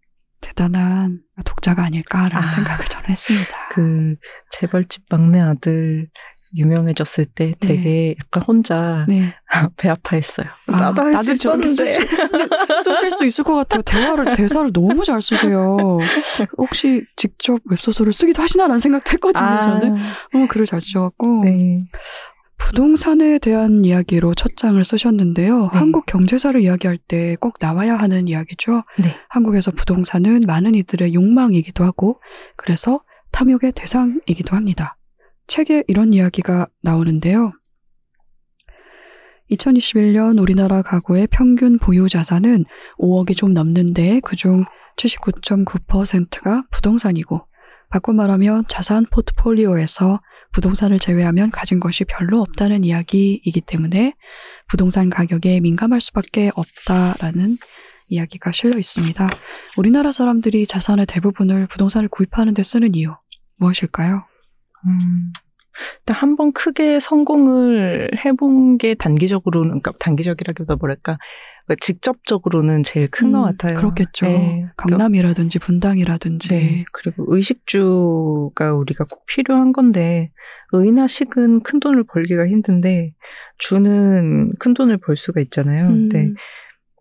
대단한 0.41 1.21
독자가 1.45 1.83
아닐까라는 1.83 2.37
아, 2.37 2.49
생각을 2.49 2.85
저는 2.85 3.09
했습니다. 3.09 3.69
그 3.71 4.15
재벌집 4.51 5.03
막내 5.09 5.39
아들 5.39 6.05
유명해졌을 6.55 7.25
때 7.25 7.53
네. 7.59 7.67
되게 7.67 7.81
네. 7.83 8.15
약간 8.19 8.43
혼자 8.43 9.05
네. 9.07 9.33
배 9.77 9.89
아파했어요. 9.89 10.47
아, 10.71 10.79
나도 10.79 11.01
할수 11.01 11.31
있었는데 11.31 11.85
쓰실 12.83 13.12
수 13.12 13.25
있을 13.25 13.43
것 13.43 13.55
같아요. 13.55 13.81
대화를 13.81 14.35
대사를 14.35 14.71
너무 14.73 15.03
잘 15.03 15.21
쓰세요. 15.21 15.77
혹시 16.57 17.03
직접 17.15 17.59
웹소설을 17.65 18.13
쓰기도 18.13 18.41
하시나라는 18.41 18.79
생각도 18.79 19.12
했거든요. 19.13 19.43
아. 19.43 19.62
저는 19.62 19.97
너무 20.33 20.47
글을 20.47 20.65
잘 20.65 20.81
쓰셔갖고 20.81 21.43
네. 21.45 21.79
부동산에 22.57 23.39
대한 23.39 23.85
이야기로 23.85 24.35
첫 24.35 24.55
장을 24.57 24.83
쓰셨는데요. 24.83 25.62
네. 25.71 25.77
한국 25.77 26.05
경제사를 26.05 26.62
이야기할 26.62 26.97
때 26.97 27.35
꼭 27.39 27.55
나와야 27.59 27.95
하는 27.95 28.27
이야기죠. 28.27 28.83
네. 28.99 29.15
한국에서 29.29 29.71
부동산은 29.71 30.41
많은 30.45 30.75
이들의 30.75 31.13
욕망이기도 31.13 31.83
하고 31.85 32.19
그래서 32.57 33.01
탐욕의 33.31 33.71
대상이기도 33.73 34.55
합니다. 34.55 34.97
책에 35.49 35.83
이런 35.88 36.13
이야기가 36.13 36.67
나오는데요. 36.81 37.51
2021년 39.51 40.39
우리나라 40.39 40.83
가구의 40.83 41.27
평균 41.27 41.79
보유 41.79 42.07
자산은 42.07 42.65
5억이 42.99 43.35
좀 43.35 43.53
넘는데 43.53 44.19
그중 44.21 44.63
79.9%가 44.95 46.63
부동산이고 46.71 47.41
바꿔 47.89 48.13
말하면 48.13 48.65
자산 48.67 49.05
포트폴리오에서 49.12 50.21
부동산을 50.51 50.99
제외하면 50.99 51.49
가진 51.49 51.79
것이 51.79 52.05
별로 52.05 52.41
없다는 52.41 52.83
이야기이기 52.83 53.62
때문에 53.62 54.13
부동산 54.67 55.09
가격에 55.09 55.59
민감할 55.62 55.99
수밖에 55.99 56.51
없다라는 56.55 57.57
이야기가 58.07 58.51
실려 58.51 58.77
있습니다. 58.77 59.29
우리나라 59.77 60.12
사람들이 60.12 60.67
자산의 60.67 61.07
대부분을 61.07 61.67
부동산을 61.67 62.09
구입하는 62.09 62.53
데 62.53 62.62
쓰는 62.62 62.93
이유 62.93 63.15
무엇일까요? 63.59 64.28
음, 64.87 65.31
일단 66.01 66.15
한 66.15 66.35
번 66.35 66.51
크게 66.51 66.99
성공을 66.99 68.11
해본 68.25 68.77
게 68.77 68.95
단기적으로는, 68.95 69.69
그러니까 69.81 69.91
단기적이라기보다 69.99 70.75
뭐랄까, 70.75 71.17
그러니까 71.65 71.85
직접적으로는 71.85 72.81
제일 72.83 73.07
큰것 73.09 73.43
음, 73.43 73.45
같아요. 73.45 73.77
그렇겠죠. 73.77 74.25
네. 74.25 74.65
강남이라든지 74.75 75.59
분당이라든지. 75.59 76.49
네. 76.49 76.85
그리고 76.93 77.25
의식주가 77.27 78.73
우리가 78.73 79.05
꼭 79.05 79.25
필요한 79.27 79.71
건데, 79.71 80.31
의나 80.71 81.07
식은 81.07 81.61
큰 81.63 81.79
돈을 81.79 82.05
벌기가 82.11 82.47
힘든데, 82.47 83.11
주는 83.59 84.51
큰 84.59 84.73
돈을 84.73 84.97
벌 84.97 85.15
수가 85.15 85.39
있잖아요. 85.41 85.87
음. 85.87 86.09
근데 86.09 86.33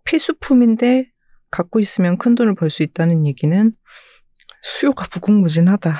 필수품인데, 0.04 1.10
갖고 1.50 1.80
있으면 1.80 2.18
큰 2.18 2.34
돈을 2.34 2.54
벌 2.54 2.68
수 2.70 2.82
있다는 2.82 3.26
얘기는 3.26 3.72
수요가 4.62 5.06
무궁무진하다. 5.14 5.94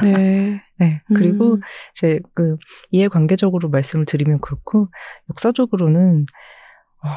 네. 0.02 0.62
네. 0.78 1.02
그리고 1.14 1.54
음. 1.54 1.60
이제 1.92 2.20
그 2.34 2.56
이해 2.90 3.08
관계적으로 3.08 3.68
말씀을 3.68 4.04
드리면 4.04 4.40
그렇고 4.40 4.88
역사적으로는 5.30 6.24
어, 7.04 7.08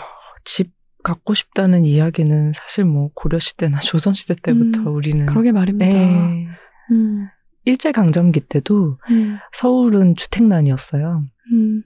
집 0.43 0.73
갖고 1.03 1.33
싶다는 1.33 1.83
이야기는 1.83 2.53
사실 2.53 2.85
뭐 2.85 3.09
고려 3.13 3.39
시대나 3.39 3.79
조선 3.81 4.13
시대 4.13 4.35
때부터 4.35 4.81
음. 4.81 4.95
우리는 4.95 5.25
그러게 5.25 5.51
말입니다. 5.51 5.85
네. 5.85 6.47
음. 6.91 7.27
일제 7.65 7.91
강점기 7.91 8.41
때도 8.41 8.97
음. 9.09 9.37
서울은 9.53 10.15
주택난이었어요. 10.15 11.23
음. 11.53 11.83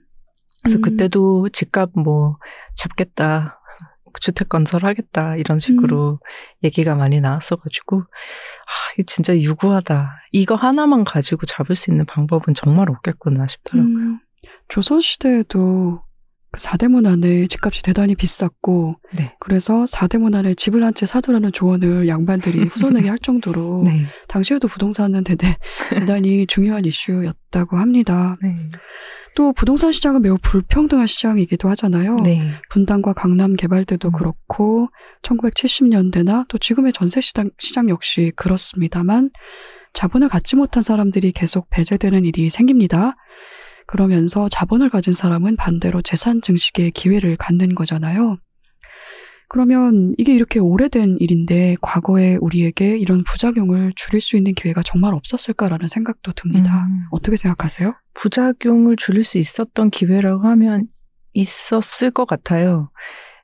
그래서 0.62 0.78
음. 0.78 0.82
그때도 0.82 1.50
집값 1.50 1.90
뭐 1.94 2.38
잡겠다. 2.74 3.60
주택 4.20 4.48
건설하겠다 4.48 5.36
이런 5.36 5.58
식으로 5.58 6.12
음. 6.12 6.18
얘기가 6.64 6.94
많이 6.94 7.20
나왔어가지고 7.20 8.00
아, 8.00 9.02
진짜 9.06 9.36
유구하다. 9.36 10.16
이거 10.32 10.54
하나만 10.54 11.04
가지고 11.04 11.46
잡을 11.46 11.76
수 11.76 11.90
있는 11.90 12.06
방법은 12.06 12.54
정말 12.54 12.90
없겠구나 12.90 13.46
싶더라고요. 13.46 13.94
음. 13.94 14.20
조선 14.68 15.00
시대에도 15.00 16.00
그 16.00 16.05
사대문 16.56 17.06
안에 17.06 17.46
집값이 17.46 17.82
대단히 17.82 18.14
비쌌고 18.14 18.96
네. 19.16 19.34
그래서 19.40 19.86
사대문 19.86 20.34
안에 20.34 20.54
집을 20.54 20.82
한 20.82 20.96
채 20.96 21.04
사두라는 21.04 21.52
조언을 21.52 22.08
양반들이 22.08 22.64
후손에게 22.72 23.08
할 23.10 23.18
정도로 23.18 23.82
네. 23.84 24.06
당시에도 24.28 24.66
부동산은 24.66 25.24
대대, 25.24 25.58
대단히 25.90 26.46
중요한 26.48 26.86
이슈였다고 26.86 27.76
합니다. 27.76 28.36
네. 28.42 28.56
또 29.34 29.52
부동산 29.52 29.92
시장은 29.92 30.22
매우 30.22 30.38
불평등한 30.40 31.06
시장이기도 31.06 31.68
하잖아요. 31.68 32.16
네. 32.24 32.50
분당과 32.70 33.12
강남 33.12 33.54
개발 33.54 33.84
때도 33.84 34.08
음. 34.08 34.12
그렇고 34.12 34.88
1970년대나 35.22 36.48
또 36.48 36.56
지금의 36.56 36.92
전세 36.92 37.20
시장, 37.20 37.50
시장 37.58 37.90
역시 37.90 38.32
그렇습니다만 38.36 39.30
자본을 39.92 40.30
갖지 40.30 40.56
못한 40.56 40.82
사람들이 40.82 41.32
계속 41.32 41.68
배제되는 41.68 42.24
일이 42.24 42.48
생깁니다. 42.48 43.16
그러면서 43.86 44.48
자본을 44.48 44.90
가진 44.90 45.12
사람은 45.12 45.56
반대로 45.56 46.02
재산 46.02 46.40
증식의 46.40 46.90
기회를 46.92 47.36
갖는 47.36 47.74
거잖아요. 47.74 48.38
그러면 49.48 50.12
이게 50.18 50.34
이렇게 50.34 50.58
오래된 50.58 51.18
일인데 51.20 51.76
과거에 51.80 52.36
우리에게 52.40 52.98
이런 52.98 53.22
부작용을 53.22 53.92
줄일 53.94 54.20
수 54.20 54.36
있는 54.36 54.54
기회가 54.54 54.82
정말 54.82 55.14
없었을까라는 55.14 55.86
생각도 55.86 56.32
듭니다. 56.32 56.86
음. 56.88 57.04
어떻게 57.12 57.36
생각하세요? 57.36 57.94
부작용을 58.14 58.96
줄일 58.96 59.22
수 59.22 59.38
있었던 59.38 59.90
기회라고 59.90 60.48
하면 60.48 60.88
있었을 61.32 62.10
것 62.10 62.26
같아요. 62.26 62.90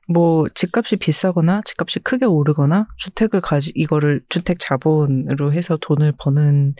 뭐 0.09 0.45
집값이 0.53 0.97
비싸거나 0.97 1.61
집값이 1.63 1.99
크게 1.99 2.25
오르거나 2.25 2.87
주택을 2.97 3.39
가지 3.39 3.71
이거를 3.73 4.21
주택 4.27 4.59
자본으로 4.59 5.53
해서 5.53 5.77
돈을 5.79 6.13
버는 6.19 6.75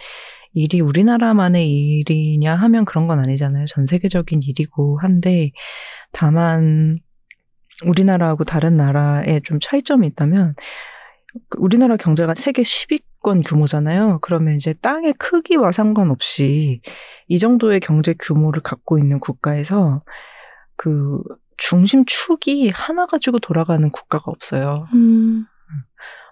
일이 0.54 0.82
우리나라만의 0.82 1.70
일이냐 1.70 2.56
하면 2.56 2.86
그런 2.86 3.08
건 3.08 3.20
아니잖아요. 3.20 3.66
전 3.66 3.86
세계적인 3.86 4.42
일이고 4.44 5.00
한데 5.00 5.52
다만 6.12 7.00
우리나라하고 7.86 8.44
다른 8.44 8.78
나라에 8.78 9.40
좀 9.42 9.60
차이점이 9.60 10.08
있다면 10.08 10.54
그 11.50 11.60
우리나라 11.60 11.98
경제가 11.98 12.36
세계 12.36 12.62
10위권 12.62 13.42
규모잖아요. 13.46 14.20
그러면 14.22 14.56
이제 14.56 14.74
땅의 14.74 15.14
크기와 15.14 15.72
상관없이 15.72 16.82
이 17.28 17.40
정도의 17.40 17.80
경제 17.80 18.14
규모를 18.14 18.62
갖고 18.62 19.00
있는 19.00 19.20
국가에서 19.20 20.04
그 20.76 21.22
중심 21.58 22.06
축이 22.06 22.70
하나 22.70 23.06
가지고 23.06 23.40
돌아가는 23.40 23.90
국가가 23.90 24.26
없어요. 24.32 24.88
음. 24.94 25.46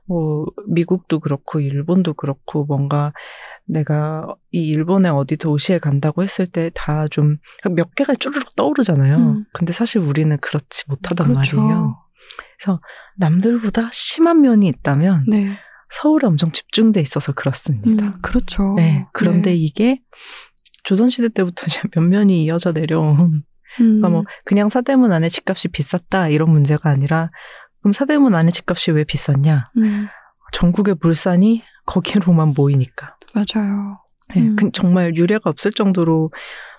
뭐 0.05 0.45
미국도 0.67 1.19
그렇고 1.19 1.59
일본도 1.59 2.15
그렇고 2.15 2.65
뭔가 2.65 3.13
내가 3.65 4.25
이 4.51 4.59
일본의 4.69 5.11
어디 5.11 5.37
도시에 5.37 5.79
간다고 5.79 6.23
했을 6.23 6.45
때 6.47 6.69
다 6.73 7.07
좀 7.09 7.37
몇 7.71 7.93
개가 7.95 8.15
쭈르륵 8.15 8.55
떠오르잖아요. 8.55 9.17
음. 9.17 9.45
근데 9.53 9.71
사실 9.73 10.01
우리는 10.01 10.35
그렇지 10.37 10.83
못하단 10.87 11.33
그렇죠. 11.33 11.61
말이에요. 11.61 11.97
그래서 12.59 12.81
남들보다 13.17 13.89
심한 13.91 14.41
면이 14.41 14.67
있다면 14.67 15.25
네. 15.29 15.57
서울에 15.89 16.27
엄청 16.27 16.51
집중돼 16.51 17.01
있어서 17.01 17.33
그렇습니다. 17.33 18.05
음, 18.05 18.13
그렇죠. 18.21 18.73
네. 18.77 19.05
그런데 19.13 19.51
네. 19.51 19.55
이게 19.55 20.01
조선시대 20.83 21.29
때부터 21.29 21.67
몇 21.93 22.01
면이 22.01 22.43
이어져 22.43 22.71
내려온 22.71 23.19
음. 23.19 23.43
그러니까 23.77 24.09
뭐 24.09 24.23
그냥 24.45 24.69
사대문 24.69 25.11
안에 25.11 25.29
집값이 25.29 25.67
비쌌다 25.69 26.29
이런 26.29 26.49
문제가 26.51 26.89
아니라 26.89 27.29
그럼 27.81 27.93
사대문 27.93 28.35
안에 28.35 28.51
집값이 28.51 28.91
왜 28.91 29.03
비쌌냐? 29.03 29.71
음. 29.77 30.07
전국의 30.51 30.95
물산이 31.01 31.63
거기로만 31.85 32.53
모이니까. 32.55 33.15
맞아요. 33.33 33.99
네, 34.35 34.41
음. 34.41 34.55
그 34.55 34.71
정말 34.71 35.15
유례가 35.15 35.49
없을 35.49 35.71
정도로 35.71 36.31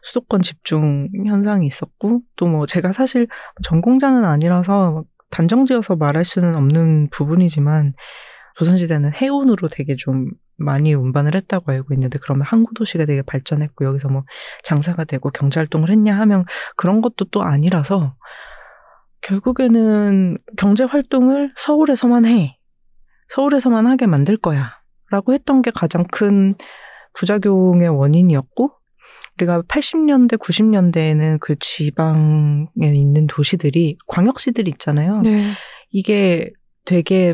수도권 0.02 0.42
집중 0.42 1.08
현상이 1.26 1.66
있었고 1.66 2.22
또 2.37 2.46
뭐 2.46 2.66
제가 2.66 2.92
사실 2.92 3.28
전공자는 3.62 4.24
아니라서 4.24 5.04
단정지어서 5.30 5.96
말할 5.96 6.24
수는 6.24 6.56
없는 6.56 7.08
부분이지만 7.11 7.94
조선시대는 8.56 9.12
해운으로 9.14 9.68
되게 9.68 9.96
좀 9.96 10.28
많이 10.56 10.92
운반을 10.94 11.35
했다고 11.35 11.72
알고 11.72 11.94
있는데 11.94 12.18
그러면 12.22 12.46
항구 12.46 12.74
도시가 12.74 13.06
되게 13.06 13.22
발전했고 13.22 13.85
여기서 13.87 14.08
뭐 14.11 14.24
장사가 14.62 15.04
되고 15.04 15.30
경제 15.30 15.58
활동을 15.61 15.90
했냐 15.90 16.18
하면 16.18 16.44
그런 16.76 17.00
것도 17.00 17.26
또 17.30 17.42
아니라서 17.42 18.14
결국에는 19.22 20.37
경제 20.56 20.85
활동을 20.85 21.52
서울에서만 21.56 22.26
해. 22.26 22.58
서울에서만 23.33 23.87
하게 23.87 24.07
만들 24.07 24.37
거야. 24.37 24.83
라고 25.11 25.33
했던 25.33 25.62
게 25.62 25.71
가장 25.71 26.05
큰 26.05 26.55
부작용의 27.14 27.88
원인이었고, 27.88 28.73
우리가 29.37 29.62
80년대, 29.62 30.37
90년대에는 30.37 31.40
그 31.40 31.57
지방에 31.59 32.66
있는 32.77 33.27
도시들이, 33.27 33.97
광역시들이 34.07 34.71
있잖아요. 34.73 35.23
네. 35.23 35.53
이게 35.90 36.51
되게 36.85 37.33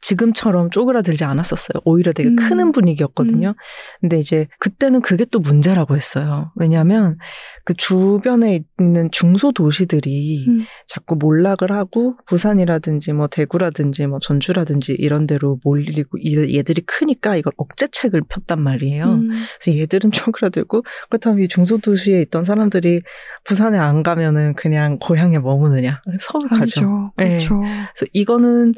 지금처럼 0.00 0.70
쪼그라들지 0.70 1.24
않았었어요. 1.24 1.80
오히려 1.84 2.12
되게 2.12 2.28
음. 2.30 2.36
크는 2.36 2.72
분위기였거든요. 2.72 3.48
음. 3.48 3.54
근데 4.00 4.18
이제 4.20 4.46
그때는 4.58 5.00
그게 5.00 5.24
또 5.24 5.40
문제라고 5.40 5.96
했어요. 5.96 6.52
왜냐하면 6.56 7.16
그 7.64 7.74
주변에 7.74 8.64
있는 8.80 9.10
중소 9.10 9.52
도시들이 9.52 10.46
음. 10.48 10.64
자꾸 10.86 11.16
몰락을 11.16 11.72
하고 11.72 12.16
부산이라든지 12.26 13.12
뭐 13.12 13.26
대구라든지 13.26 14.06
뭐 14.06 14.18
전주라든지 14.20 14.92
이런 14.92 15.26
데로 15.26 15.58
몰리고 15.64 16.18
얘들이 16.24 16.82
크니까 16.82 17.36
이걸 17.36 17.52
억제책을 17.56 18.22
폈단 18.28 18.62
말이에요. 18.62 19.04
음. 19.04 19.30
그래서 19.60 19.78
얘들은 19.78 20.10
쪼그라들고 20.32 20.84
그렇다면 21.10 21.44
이 21.44 21.48
중소 21.48 21.78
도시에 21.78 22.22
있던 22.22 22.44
사람들이 22.44 23.02
부산에 23.44 23.78
안 23.78 24.02
가면은 24.02 24.54
그냥 24.54 24.98
고향에 24.98 25.38
머무느냐. 25.38 26.00
서울 26.18 26.48
가죠. 26.48 27.12
네. 27.16 27.28
그렇죠. 27.28 27.60
그래서 27.60 28.06
이거는 28.12 28.74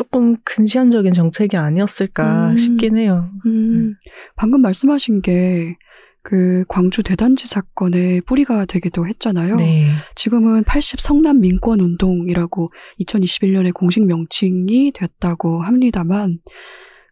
조금 0.00 0.38
근시안적인 0.44 1.12
정책이 1.12 1.58
아니었을까 1.58 2.52
음, 2.52 2.56
싶긴 2.56 2.96
해요. 2.96 3.28
음, 3.44 3.96
방금 4.34 4.62
말씀하신 4.62 5.20
게 5.20 5.76
그 6.22 6.64
광주 6.68 7.02
대단지 7.02 7.46
사건의 7.46 8.20
뿌리가 8.22 8.66
되기도 8.66 9.06
했잖아요. 9.06 9.56
네. 9.56 9.86
지금은 10.14 10.64
80 10.64 11.00
성남 11.00 11.40
민권 11.40 11.80
운동이라고 11.80 12.70
2021년에 13.00 13.72
공식 13.72 14.04
명칭이 14.04 14.92
됐다고 14.92 15.62
합니다만 15.62 16.38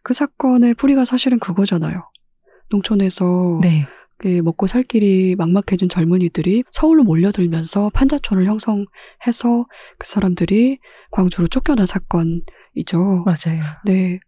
그 0.03 0.13
사건의 0.13 0.75
뿌리가 0.75 1.05
사실은 1.05 1.39
그거잖아요. 1.39 2.09
농촌에서 2.69 3.59
네. 3.61 3.87
먹고 4.43 4.67
살 4.67 4.83
길이 4.83 5.35
막막해진 5.37 5.89
젊은이들이 5.89 6.65
서울로 6.71 7.03
몰려들면서 7.03 7.89
판자촌을 7.93 8.45
형성해서 8.45 9.65
그 9.97 10.07
사람들이 10.07 10.77
광주로 11.09 11.47
쫓겨난 11.47 11.85
사건이 11.85 12.43
죠. 12.85 13.23
맞아요. 13.25 13.63
네. 13.85 14.19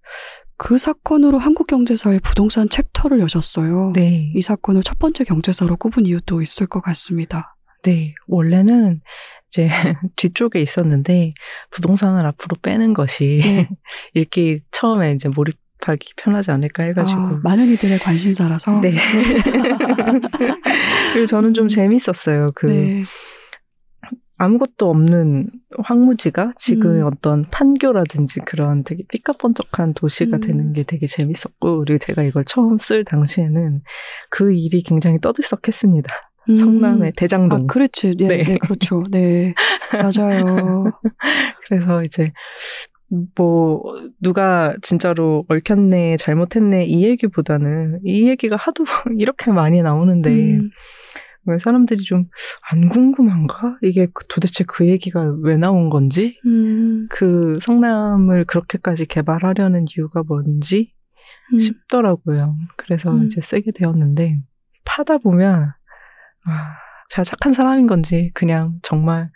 그 0.58 0.78
사건으로 0.78 1.40
한국 1.40 1.66
경제사의 1.66 2.20
부동산 2.20 2.70
챕터를 2.70 3.20
여셨어요. 3.20 3.94
네. 3.96 4.32
이 4.36 4.42
사건을 4.42 4.84
첫 4.84 5.00
번째 5.00 5.24
경제사로 5.24 5.76
꼽은 5.78 6.06
이유도 6.06 6.42
있을 6.42 6.68
것 6.68 6.82
같습니다. 6.82 7.56
네. 7.84 8.14
원래는 8.28 9.02
이제 9.48 9.68
뒤쪽에 10.16 10.62
있었는데 10.62 11.34
부동산을 11.72 12.26
앞으로 12.28 12.58
빼는 12.62 12.94
것이 12.94 13.42
네. 13.44 13.70
읽기 14.14 14.60
처음에 14.72 15.12
이제 15.12 15.30
몰입하기 15.30 16.14
편하지 16.16 16.52
않을까 16.52 16.84
해가지고 16.84 17.20
아, 17.20 17.40
많은 17.44 17.68
이들의 17.70 17.98
관심사라서. 17.98 18.82
네. 18.82 18.94
그리고 21.14 21.26
저는 21.26 21.54
좀 21.54 21.66
음. 21.66 21.70
재밌었어요. 21.70 22.52
그 22.54 22.68
네. 22.68 23.04
아무것도 24.42 24.90
없는 24.90 25.50
황무지가 25.84 26.54
지금 26.58 27.02
음. 27.02 27.06
어떤 27.06 27.46
판교라든지 27.52 28.40
그런 28.40 28.84
되게 28.84 29.04
삐까뻔쩍한 29.08 29.94
도시가 29.94 30.38
음. 30.38 30.42
되는 30.42 30.74
게 30.74 30.82
되게 30.82 31.06
재밌었고, 31.06 31.80
그리고 31.80 32.00
제가 32.00 32.24
이걸 32.24 32.44
처음 32.46 32.78
쓸 32.78 33.04
당시에는 33.04 33.82
그 34.32 34.52
일이 34.52 34.82
굉장히 34.82 35.20
떠들썩했습니다. 35.20 36.12
음. 36.50 36.56
성남의 36.56 37.12
대장동. 37.18 37.62
아, 37.62 37.66
그렇지. 37.68 38.16
네, 38.18 38.28
네. 38.28 38.44
네 38.44 38.58
그렇죠. 38.58 39.04
네. 39.12 39.54
맞아요. 39.94 40.86
그래서 41.68 42.02
이제, 42.02 42.32
뭐, 43.36 43.84
누가 44.20 44.76
진짜로 44.82 45.46
얽혔네, 45.50 46.18
잘못했네, 46.18 46.86
이 46.86 47.04
얘기보다는 47.04 48.00
이 48.04 48.28
얘기가 48.28 48.56
하도 48.56 48.86
이렇게 49.20 49.52
많이 49.52 49.84
나오는데, 49.84 50.32
음. 50.32 50.72
왜 51.46 51.58
사람들이 51.58 52.04
좀 52.04 52.30
안 52.72 52.88
궁금한가? 52.88 53.80
이게 53.82 54.08
그 54.14 54.26
도대체 54.28 54.64
그 54.66 54.88
얘기가 54.88 55.36
왜 55.44 55.58
나온 55.58 55.90
건지? 55.90 56.40
음. 56.46 57.08
그 57.10 57.58
성남을 57.62 58.46
그렇게까지 58.46 59.08
개발하려는 59.08 59.86
이유가 59.90 60.24
뭔지 60.26 60.94
음. 61.54 61.58
싶더라고요. 61.58 62.56
그래서 62.78 63.12
음. 63.12 63.26
이제 63.26 63.42
쓰게 63.42 63.72
되었는데, 63.74 64.42
파다 64.86 65.18
보면, 65.18 65.74
아, 66.46 66.74
제가 67.10 67.26
착한 67.26 67.52
사람인 67.52 67.88
건지, 67.88 68.32
그냥 68.34 68.78
정말 68.84 69.30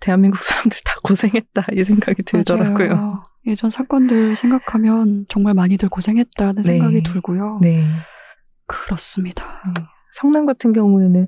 대한민국 0.00 0.38
사람들 0.42 0.78
다 0.82 0.94
고생했다, 1.02 1.66
이 1.74 1.84
생각이 1.84 2.22
들더라고요. 2.22 2.88
맞아요. 2.96 3.22
예전 3.46 3.68
사건들 3.68 4.34
생각하면 4.34 5.26
정말 5.28 5.52
많이들 5.52 5.90
고생했다는 5.90 6.62
네. 6.62 6.62
생각이 6.62 7.02
들고요. 7.02 7.58
네. 7.60 7.84
그렇습니다. 8.66 9.44
네. 9.76 9.82
성남 10.12 10.46
같은 10.46 10.72
경우에는 10.72 11.26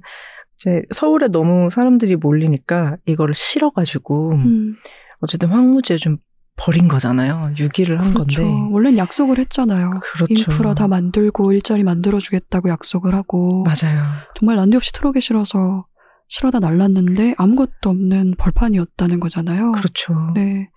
이제 0.57 0.83
서울에 0.93 1.29
너무 1.29 1.71
사람들이 1.71 2.17
몰리니까 2.17 2.97
이거를 3.07 3.35
실어가지고 3.35 4.33
음. 4.33 4.77
어쨌든 5.21 5.49
황무지에 5.49 5.97
좀 5.97 6.19
버린 6.57 6.87
거잖아요. 6.87 7.45
유기를 7.59 8.01
한 8.01 8.13
그렇죠. 8.13 8.43
건데. 8.43 8.75
원래는 8.75 8.99
약속을 8.99 9.39
했잖아요. 9.39 9.91
그렇죠. 10.03 10.35
인프라 10.35 10.75
다 10.75 10.87
만들고 10.87 11.53
일자리 11.53 11.83
만들어주겠다고 11.83 12.69
약속을 12.69 13.15
하고. 13.15 13.65
맞아요. 13.65 14.05
정말 14.35 14.57
난데없이 14.57 14.93
트럭에 14.93 15.19
실어서 15.19 15.87
실어다 16.29 16.61
날랐는데 16.61 17.35
아무것도 17.39 17.91
없는 17.91 18.35
벌판이었다는 18.39 19.21
거잖아요. 19.21 19.73
그렇죠. 19.73 20.15
네. 20.35 20.69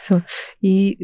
그래서 0.00 0.24
이 0.62 0.96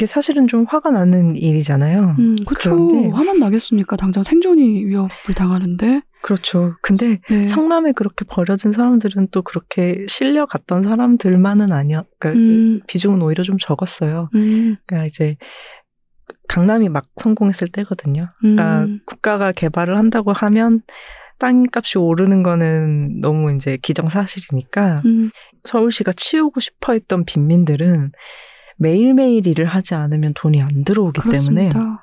그게 0.00 0.06
사실은 0.06 0.48
좀 0.48 0.64
화가 0.66 0.92
나는 0.92 1.36
일이잖아요. 1.36 2.16
음, 2.18 2.36
그렇죠. 2.46 3.10
화만 3.12 3.38
나겠습니까? 3.38 3.96
당장 3.96 4.22
생존이 4.22 4.86
위협을 4.86 5.34
당하는데. 5.36 6.00
그렇죠. 6.22 6.74
근데 6.80 7.18
네. 7.28 7.46
성남에 7.46 7.92
그렇게 7.92 8.24
버려진 8.26 8.72
사람들은 8.72 9.28
또 9.30 9.42
그렇게 9.42 10.06
실려갔던 10.08 10.84
사람들만은 10.84 11.70
아니야. 11.72 12.04
그러니까 12.18 12.40
음. 12.40 12.80
비중은 12.86 13.20
오히려 13.20 13.44
좀 13.44 13.58
적었어요. 13.58 14.30
음. 14.36 14.76
그러니까 14.86 15.04
이제 15.04 15.36
강남이 16.48 16.88
막 16.88 17.04
성공했을 17.16 17.68
때거든요. 17.68 18.30
그러니까 18.40 18.84
음. 18.84 19.00
국가가 19.04 19.52
개발을 19.52 19.98
한다고 19.98 20.32
하면 20.32 20.80
땅값이 21.38 21.98
오르는 21.98 22.42
거는 22.42 23.20
너무 23.20 23.54
이제 23.54 23.76
기정사실이니까 23.82 25.02
음. 25.04 25.30
서울시가 25.64 26.12
치우고 26.16 26.60
싶어 26.60 26.94
했던 26.94 27.26
빈민들은 27.26 28.12
매일매일 28.80 29.46
일을 29.46 29.66
하지 29.66 29.94
않으면 29.94 30.32
돈이 30.34 30.60
안 30.62 30.84
들어오기 30.84 31.20
그렇습니다. 31.20 31.72
때문에 31.72 31.96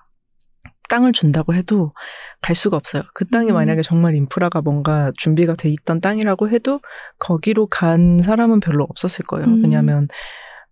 땅을 0.90 1.12
준다고 1.12 1.54
해도 1.54 1.94
갈 2.42 2.56
수가 2.56 2.78
없어요. 2.78 3.04
그 3.14 3.28
땅이 3.28 3.52
음. 3.52 3.56
만약에 3.56 3.82
정말 3.82 4.16
인프라가 4.16 4.62
뭔가 4.62 5.12
준비가 5.18 5.56
돼 5.56 5.70
있던 5.70 6.00
땅이라고 6.00 6.50
해도 6.50 6.80
거기로 7.20 7.68
간 7.68 8.20
사람은 8.20 8.60
별로 8.60 8.86
없었을 8.86 9.26
거예요. 9.26 9.48
음. 9.48 9.64
왜냐하면 9.64 10.08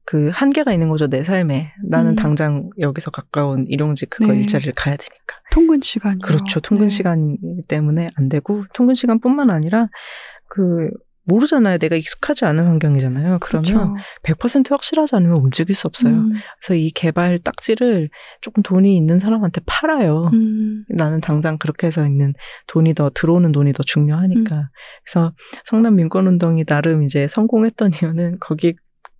그 0.05 0.29
한계가 0.31 0.71
있는 0.71 0.89
거죠 0.89 1.07
내 1.07 1.23
삶에 1.23 1.73
나는 1.83 2.11
음. 2.11 2.15
당장 2.15 2.69
여기서 2.79 3.09
가까운 3.09 3.65
일용직 3.67 4.11
그거 4.11 4.33
네. 4.33 4.41
일자리를 4.41 4.73
가야 4.75 4.95
되니까 4.95 5.39
통근 5.51 5.81
시간 5.81 6.19
그렇죠 6.19 6.59
통근 6.59 6.89
네. 6.89 6.89
시간 6.89 7.37
때문에 7.67 8.09
안 8.15 8.29
되고 8.29 8.63
통근 8.75 8.93
시간뿐만 8.93 9.49
아니라 9.49 9.87
그 10.47 10.91
모르잖아요. 11.25 11.77
내가 11.77 11.95
익숙하지 11.95 12.45
않은 12.45 12.65
환경이잖아요. 12.65 13.39
그러면 13.39 13.63
그렇죠. 13.63 13.93
100% 14.23 14.71
확실하지 14.71 15.15
않으면 15.15 15.37
움직일 15.37 15.75
수 15.75 15.87
없어요. 15.87 16.13
음. 16.13 16.33
그래서 16.61 16.75
이 16.75 16.91
개발 16.91 17.39
딱지를 17.39 18.09
조금 18.41 18.63
돈이 18.63 18.95
있는 18.95 19.19
사람한테 19.19 19.61
팔아요. 19.65 20.29
음. 20.33 20.85
나는 20.89 21.21
당장 21.21 21.57
그렇게 21.57 21.87
해서 21.87 22.05
있는 22.05 22.33
돈이 22.67 22.93
더 22.93 23.09
들어오는 23.13 23.51
돈이 23.51 23.73
더 23.73 23.83
중요하니까. 23.83 24.55
음. 24.55 24.63
그래서 25.03 25.33
성남 25.65 25.95
민권 25.95 26.27
운동이 26.27 26.63
나름 26.63 27.03
이제 27.03 27.27
성공했던 27.27 27.91
이유는 28.01 28.37
거기 28.39 28.75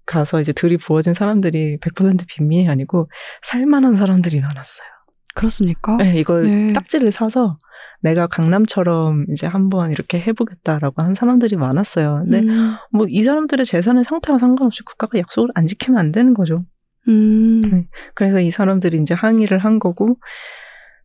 가서 0.05 0.39
이제 0.39 0.53
들이 0.53 0.77
부어진 0.77 1.13
사람들이 1.15 1.79
100% 1.79 2.27
빈민이 2.27 2.69
아니고 2.69 3.09
살만한 3.41 3.95
사람들이 3.95 4.39
많았어요. 4.39 4.87
그렇습니까? 5.35 5.97
네, 5.97 6.17
이걸 6.17 6.43
네. 6.43 6.73
딱지를 6.73 7.11
사서 7.11 7.57
내가 8.01 8.27
강남처럼 8.27 9.25
이제 9.31 9.47
한번 9.47 9.91
이렇게 9.91 10.19
해보겠다라고 10.19 11.03
한 11.03 11.15
사람들이 11.15 11.55
많았어요. 11.55 12.23
근데 12.23 12.39
음. 12.39 12.75
뭐이 12.91 13.23
사람들의 13.23 13.65
재산의 13.65 14.03
상태와 14.03 14.37
상관없이 14.37 14.83
국가가 14.83 15.17
약속을 15.17 15.49
안 15.55 15.67
지키면 15.67 15.99
안 15.99 16.11
되는 16.11 16.33
거죠. 16.33 16.65
음. 17.07 17.61
네. 17.61 17.87
그래서 18.13 18.39
이 18.39 18.49
사람들이 18.49 18.97
이제 18.97 19.13
항의를 19.13 19.59
한 19.59 19.79
거고, 19.79 20.17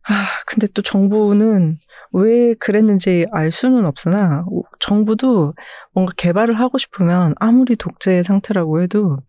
아, 0.07 0.13
근데 0.47 0.67
또 0.73 0.81
정부는 0.81 1.77
왜 2.13 2.55
그랬는지 2.55 3.27
알 3.31 3.51
수는 3.51 3.85
없으나, 3.85 4.45
정부도 4.79 5.53
뭔가 5.93 6.13
개발을 6.17 6.59
하고 6.59 6.77
싶으면 6.77 7.35
아무리 7.39 7.75
독재 7.75 8.23
상태라고 8.23 8.81
해도 8.81 9.19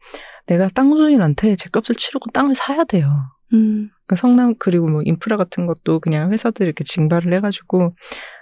내가 0.47 0.69
땅 0.69 0.97
주인한테 0.97 1.57
제 1.57 1.69
값을 1.71 1.95
치르고 1.95 2.31
땅을 2.31 2.55
사야 2.55 2.85
돼요. 2.85 3.09
음. 3.53 3.91
그러니까 4.07 4.17
성남 4.17 4.55
그리고 4.59 4.89
뭐 4.89 5.03
인프라 5.05 5.37
같은 5.37 5.67
것도 5.67 6.01
그냥 6.01 6.33
회사들 6.33 6.67
이렇게 6.67 6.85
징발을 6.85 7.33
해가지고 7.35 7.95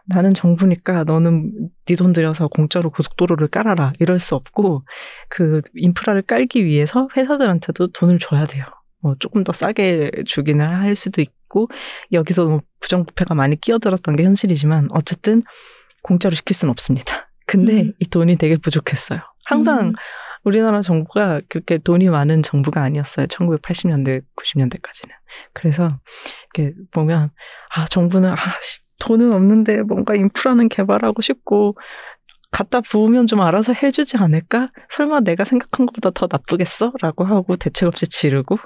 나는 0.07 0.35
정부니까 0.35 1.05
너는 1.05 1.71
네 1.87 1.97
돈 1.97 2.13
들여서 2.13 2.49
공짜로 2.49 2.91
고속도로를 2.91 3.49
깔아라 3.49 3.93
이럴 3.99 4.19
수 4.19 4.35
없고 4.35 4.85
그 5.29 5.63
인프라를 5.75 6.23
깔기 6.23 6.65
위해서 6.65 7.09
회사들한테도 7.17 7.89
돈을 7.89 8.19
줘야 8.19 8.47
돼요. 8.47 8.65
뭐 9.03 9.15
조금 9.19 9.45
더 9.45 9.53
싸게 9.53 10.11
주기는 10.27 10.65
할 10.65 10.95
수도 10.95 11.21
있고 11.23 11.69
여기서 12.13 12.47
뭐 12.49 12.61
부정부패가 12.81 13.35
많이 13.35 13.61
끼어들었던 13.61 14.17
게 14.17 14.25
현실이지만 14.25 14.89
어쨌든 14.93 15.43
공짜로 16.03 16.35
시킬 16.35 16.55
수는 16.55 16.71
없습니다. 16.71 17.31
근데 17.47 17.83
음. 17.83 17.93
이 17.99 18.07
돈이 18.09 18.37
되게 18.37 18.57
부족했어요. 18.57 19.21
항상 19.45 19.89
음. 19.89 19.93
우리나라 20.45 20.81
정부가 20.83 21.41
그렇게 21.49 21.79
돈이 21.79 22.09
많은 22.09 22.43
정부가 22.43 22.83
아니었어요. 22.83 23.27
1980년대, 23.27 24.23
90년대까지는. 24.37 25.11
그래서 25.53 25.89
이렇게 26.55 26.75
보면 26.91 27.31
아 27.75 27.87
정부는 27.87 28.31
아 28.31 28.37
돈은 29.01 29.33
없는데 29.33 29.83
뭔가 29.83 30.15
인프라는 30.15 30.69
개발하고 30.69 31.23
싶고 31.23 31.77
갖다 32.51 32.81
부으면 32.81 33.27
좀 33.27 33.41
알아서 33.41 33.73
해주지 33.73 34.17
않을까? 34.17 34.71
설마 34.89 35.21
내가 35.21 35.45
생각한 35.45 35.87
것보다 35.87 36.11
더 36.11 36.27
나쁘겠어? 36.31 36.93
라고 37.01 37.25
하고 37.25 37.57
대책 37.57 37.87
없이 37.87 38.09
지르고 38.09 38.59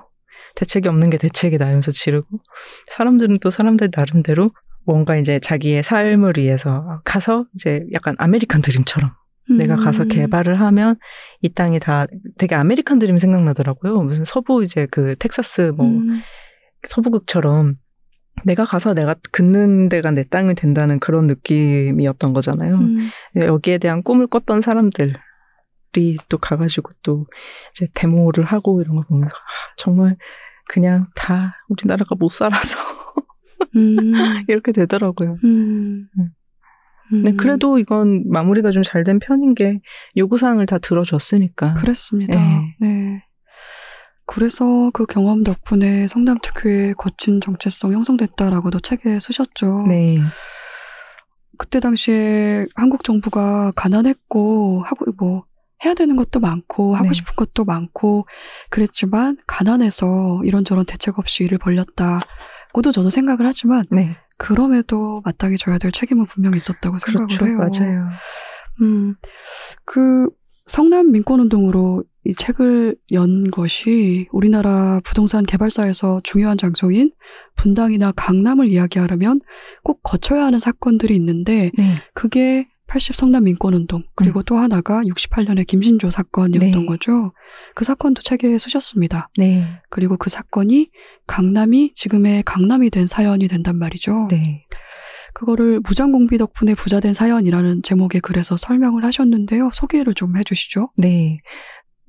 대책이 0.56 0.88
없는 0.88 1.10
게 1.10 1.18
대책이다 1.18 1.66
하면서 1.66 1.90
지르고 1.90 2.38
사람들은 2.86 3.38
또 3.40 3.50
사람들 3.50 3.90
나름대로 3.94 4.52
뭔가 4.86 5.16
이제 5.16 5.38
자기의 5.38 5.82
삶을 5.82 6.34
위해서 6.38 7.00
가서 7.04 7.46
이제 7.54 7.84
약간 7.92 8.14
아메리칸 8.18 8.62
드림처럼 8.62 9.10
음. 9.10 9.23
내가 9.50 9.76
가서 9.76 10.04
음. 10.04 10.08
개발을 10.08 10.60
하면 10.60 10.96
이 11.42 11.48
땅이 11.48 11.80
다 11.80 12.06
되게 12.38 12.54
아메리칸 12.54 12.98
드림 12.98 13.18
생각나더라고요. 13.18 14.00
무슨 14.02 14.24
서부 14.24 14.64
이제 14.64 14.86
그 14.90 15.14
텍사스 15.16 15.72
뭐 15.76 15.86
음. 15.86 16.20
서부극처럼 16.82 17.76
내가 18.44 18.64
가서 18.64 18.94
내가 18.94 19.14
긋는 19.32 19.88
데가 19.88 20.10
내 20.10 20.24
땅이 20.24 20.54
된다는 20.54 20.98
그런 20.98 21.26
느낌이었던 21.26 22.32
거잖아요. 22.32 22.74
음. 22.76 23.10
여기에 23.36 23.78
대한 23.78 24.02
꿈을 24.02 24.26
꿨던 24.26 24.60
사람들이 24.60 25.14
또 26.28 26.38
가가지고 26.38 26.92
또 27.02 27.26
이제 27.70 27.86
데모를 27.94 28.44
하고 28.44 28.80
이런 28.82 28.96
거 28.96 29.02
보면서 29.02 29.34
아, 29.34 29.74
정말 29.76 30.16
그냥 30.68 31.06
다 31.14 31.54
우리나라가 31.68 32.14
못 32.16 32.28
살아서 32.28 32.78
음. 33.76 34.12
이렇게 34.48 34.72
되더라고요. 34.72 35.36
음. 35.44 36.08
네. 37.12 37.18
음. 37.18 37.22
네, 37.24 37.32
그래도 37.36 37.78
이건 37.78 38.24
마무리가 38.30 38.70
좀 38.70 38.82
잘 38.82 39.04
된 39.04 39.18
편인 39.18 39.54
게 39.54 39.80
요구사항을 40.16 40.66
다 40.66 40.78
들어줬으니까. 40.78 41.74
그랬습니다. 41.74 42.38
네. 42.38 42.76
네. 42.80 43.24
그래서 44.26 44.90
그 44.94 45.04
경험 45.04 45.44
덕분에 45.44 46.06
성남특유의 46.08 46.94
거친 46.94 47.40
정체성 47.42 47.92
형성됐다라고도 47.92 48.80
책에 48.80 49.20
쓰셨죠. 49.20 49.84
네. 49.88 50.18
그때 51.58 51.78
당시에 51.78 52.66
한국 52.74 53.04
정부가 53.04 53.72
가난했고 53.76 54.82
하고 54.84 55.04
뭐 55.18 55.44
해야 55.84 55.94
되는 55.94 56.16
것도 56.16 56.40
많고 56.40 56.94
하고 56.96 57.08
네. 57.08 57.12
싶은 57.12 57.36
것도 57.36 57.64
많고 57.64 58.26
그랬지만 58.70 59.36
가난해서 59.46 60.40
이런저런 60.44 60.86
대책 60.86 61.18
없이 61.18 61.44
일을 61.44 61.58
벌렸다고도 61.58 62.92
저도 62.92 63.10
생각을 63.10 63.46
하지만 63.46 63.84
네. 63.90 64.16
그럼에도 64.36 65.22
마땅히 65.24 65.56
져야 65.56 65.78
될 65.78 65.92
책임은 65.92 66.26
분명히 66.26 66.56
있었다고 66.56 66.98
생각을 66.98 67.28
그렇죠. 67.28 67.46
해요. 67.46 67.58
맞아요. 67.58 68.08
음, 68.82 69.14
그 69.84 70.28
성남 70.66 71.12
민권운동으로 71.12 72.04
이 72.24 72.34
책을 72.34 72.96
연 73.12 73.50
것이 73.50 74.28
우리나라 74.32 75.00
부동산 75.04 75.44
개발사에서 75.44 76.20
중요한 76.24 76.56
장소인 76.56 77.12
분당이나 77.54 78.12
강남을 78.12 78.68
이야기하려면 78.68 79.40
꼭 79.82 80.02
거쳐야 80.02 80.46
하는 80.46 80.58
사건들이 80.58 81.14
있는데 81.16 81.70
네. 81.76 81.84
그게 82.14 82.66
80 82.94 83.16
성남 83.16 83.42
민권운동 83.42 84.04
그리고 84.14 84.38
음. 84.38 84.42
또 84.46 84.56
하나가 84.56 85.00
68년의 85.00 85.66
김신조 85.66 86.10
사건이었던 86.10 86.70
네. 86.70 86.86
거죠. 86.86 87.32
그 87.74 87.84
사건도 87.84 88.22
책에 88.22 88.56
쓰셨습니다. 88.56 89.30
네. 89.36 89.66
그리고 89.90 90.16
그 90.16 90.30
사건이 90.30 90.90
강남이 91.26 91.94
지금의 91.96 92.44
강남이 92.44 92.90
된 92.90 93.08
사연이 93.08 93.48
된단 93.48 93.78
말이죠. 93.78 94.28
네. 94.30 94.64
그거를 95.34 95.80
무장공비 95.80 96.38
덕분에 96.38 96.74
부자된 96.74 97.14
사연이라는 97.14 97.82
제목의 97.82 98.20
글에서 98.20 98.56
설명을 98.56 99.04
하셨는데요. 99.04 99.70
소개를 99.72 100.14
좀 100.14 100.36
해주시죠. 100.36 100.90
네. 100.96 101.40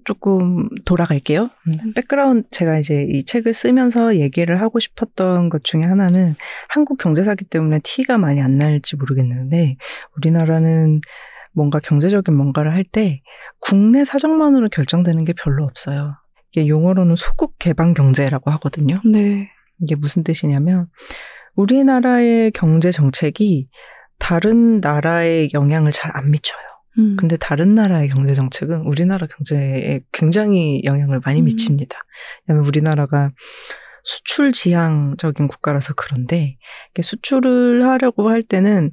조금 0.06 0.70
돌아갈게요. 0.86 1.50
음. 1.68 1.94
background 1.96 2.50
제가 2.50 2.78
이제 2.80 3.06
이 3.10 3.26
책을 3.26 3.54
쓰면서 3.54 4.18
얘기를 4.18 4.62
하고 4.62 4.80
싶었던 4.80 5.50
것 5.50 5.64
중에 5.64 5.82
하나는 5.82 6.36
한국 6.70 6.98
경제사기 6.98 7.46
때문에 7.46 7.80
티가 7.84 8.18
많이 8.18 8.42
안 8.42 8.58
날지 8.58 8.96
모르겠는데 8.96 9.76
우리나라는 10.18 11.02
뭔가 11.54 11.80
경제적인 11.80 12.34
뭔가를 12.36 12.72
할 12.74 12.84
때 12.92 13.22
국내 13.60 14.04
사정만으로 14.04 14.70
결정되는 14.70 15.26
게 15.26 15.34
별로 15.34 15.64
없어요. 15.66 16.16
이게 16.52 16.68
용어로는 16.68 17.16
소국 17.16 17.58
개방 17.60 17.94
경제라고 17.94 18.52
하거든요. 18.52 19.02
네. 19.04 19.50
이게 19.82 19.96
무슨 19.96 20.24
뜻이냐면 20.24 20.88
우리나라의 21.56 22.52
경제 22.52 22.92
정책이 22.92 23.70
다른 24.20 24.80
나라에 24.82 25.50
영향을 25.54 25.92
잘 25.92 26.12
안 26.16 26.30
미쳐요. 26.32 26.65
음. 26.98 27.16
근데 27.18 27.38
다른 27.38 27.76
나라의 27.76 28.10
경제 28.10 28.34
정책은 28.34 28.82
우리나라 28.82 29.28
경제에 29.28 30.02
굉장히 30.12 30.82
영향을 30.84 31.22
많이 31.26 31.42
음. 31.42 31.46
미칩니다. 31.46 31.98
왜냐하면 32.48 32.68
우리나라가 32.68 33.32
수출 34.04 34.52
지향적인 34.52 35.48
국가라서 35.48 35.94
그런데 35.96 36.58
수출을 37.02 37.86
하려고 37.88 38.30
할 38.30 38.44
때는 38.44 38.92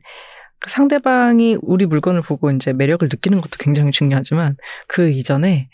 상대방이 0.67 1.59
우리 1.61 1.87
물건을 1.87 2.23
보고 2.23 2.51
이제 2.51 2.73
매력을 2.73 3.07
느끼는 3.11 3.39
것도 3.39 3.59
굉장히 3.59 3.91
중요하지만 3.91 4.57
그 4.89 5.11
이전에 5.11 5.69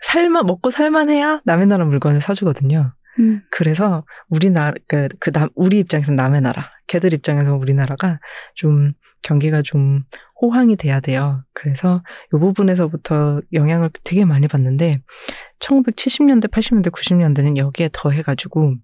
살만 0.00 0.46
먹고 0.46 0.70
살만해야 0.70 1.40
남의 1.44 1.66
나라 1.66 1.84
물건을 1.84 2.20
사주거든요. 2.20 2.94
음. 3.18 3.42
그래서 3.50 4.04
우리나라 4.28 4.74
그, 4.86 5.08
그 5.18 5.32
남, 5.32 5.48
우리 5.54 5.78
입장에서 5.78 6.12
남의 6.12 6.42
나라, 6.42 6.70
걔들 6.86 7.14
입장에서 7.14 7.56
우리나라가 7.56 8.20
좀 8.54 8.92
경기가 9.24 9.62
좀 9.62 10.04
호황이 10.40 10.76
돼야 10.76 11.00
돼요. 11.00 11.42
그래서 11.52 12.02
이 12.32 12.38
부분에서부터 12.38 13.40
영향을 13.52 13.90
되게 14.04 14.24
많이 14.24 14.46
받는데 14.46 14.94
1970년대, 15.58 16.48
80년대, 16.50 16.90
90년대는 16.90 17.56
여기에 17.56 17.90
더해가지고 17.92 18.76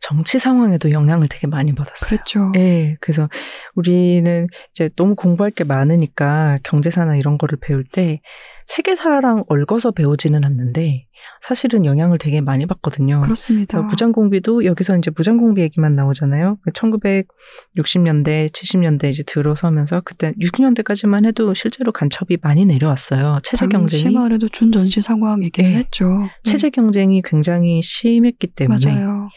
정치 0.00 0.38
상황에도 0.38 0.90
영향을 0.90 1.28
되게 1.28 1.46
많이 1.46 1.74
받았어요. 1.74 2.08
그렇죠. 2.08 2.52
예. 2.56 2.96
그래서 3.00 3.28
우리는 3.74 4.46
이제 4.72 4.90
너무 4.96 5.14
공부할 5.14 5.50
게 5.52 5.64
많으니까 5.64 6.58
경제사나 6.64 7.16
이런 7.16 7.38
거를 7.38 7.58
배울 7.60 7.84
때 7.84 8.20
세계사랑 8.66 9.44
얽어서 9.48 9.90
배우지는 9.90 10.44
않는데 10.44 11.06
사실은 11.40 11.84
영향을 11.84 12.18
되게 12.18 12.40
많이 12.40 12.66
받거든요. 12.66 13.20
그렇습니다. 13.22 13.80
무장공비도 13.80 14.64
여기서 14.64 14.96
이제 14.98 15.10
무장공비 15.14 15.62
얘기만 15.62 15.94
나오잖아요. 15.94 16.58
1960년대, 16.72 18.50
70년대 18.50 19.10
이제 19.10 19.22
들어서면서 19.22 20.02
그때 20.02 20.32
60년대까지만 20.40 21.26
해도 21.26 21.54
실제로 21.54 21.92
간첩이 21.92 22.38
많이 22.42 22.66
내려왔어요. 22.66 23.38
체제 23.42 23.66
경쟁이. 23.66 24.14
해도 24.30 24.48
준전시 24.48 25.00
상황 25.00 25.42
얘기를 25.42 25.70
네. 25.70 25.76
했죠. 25.76 26.06
네. 26.44 26.52
체제 26.52 26.70
경쟁이 26.70 27.22
굉장히 27.22 27.82
심했기 27.82 28.48
때문에. 28.48 28.94
맞아요. 28.94 29.28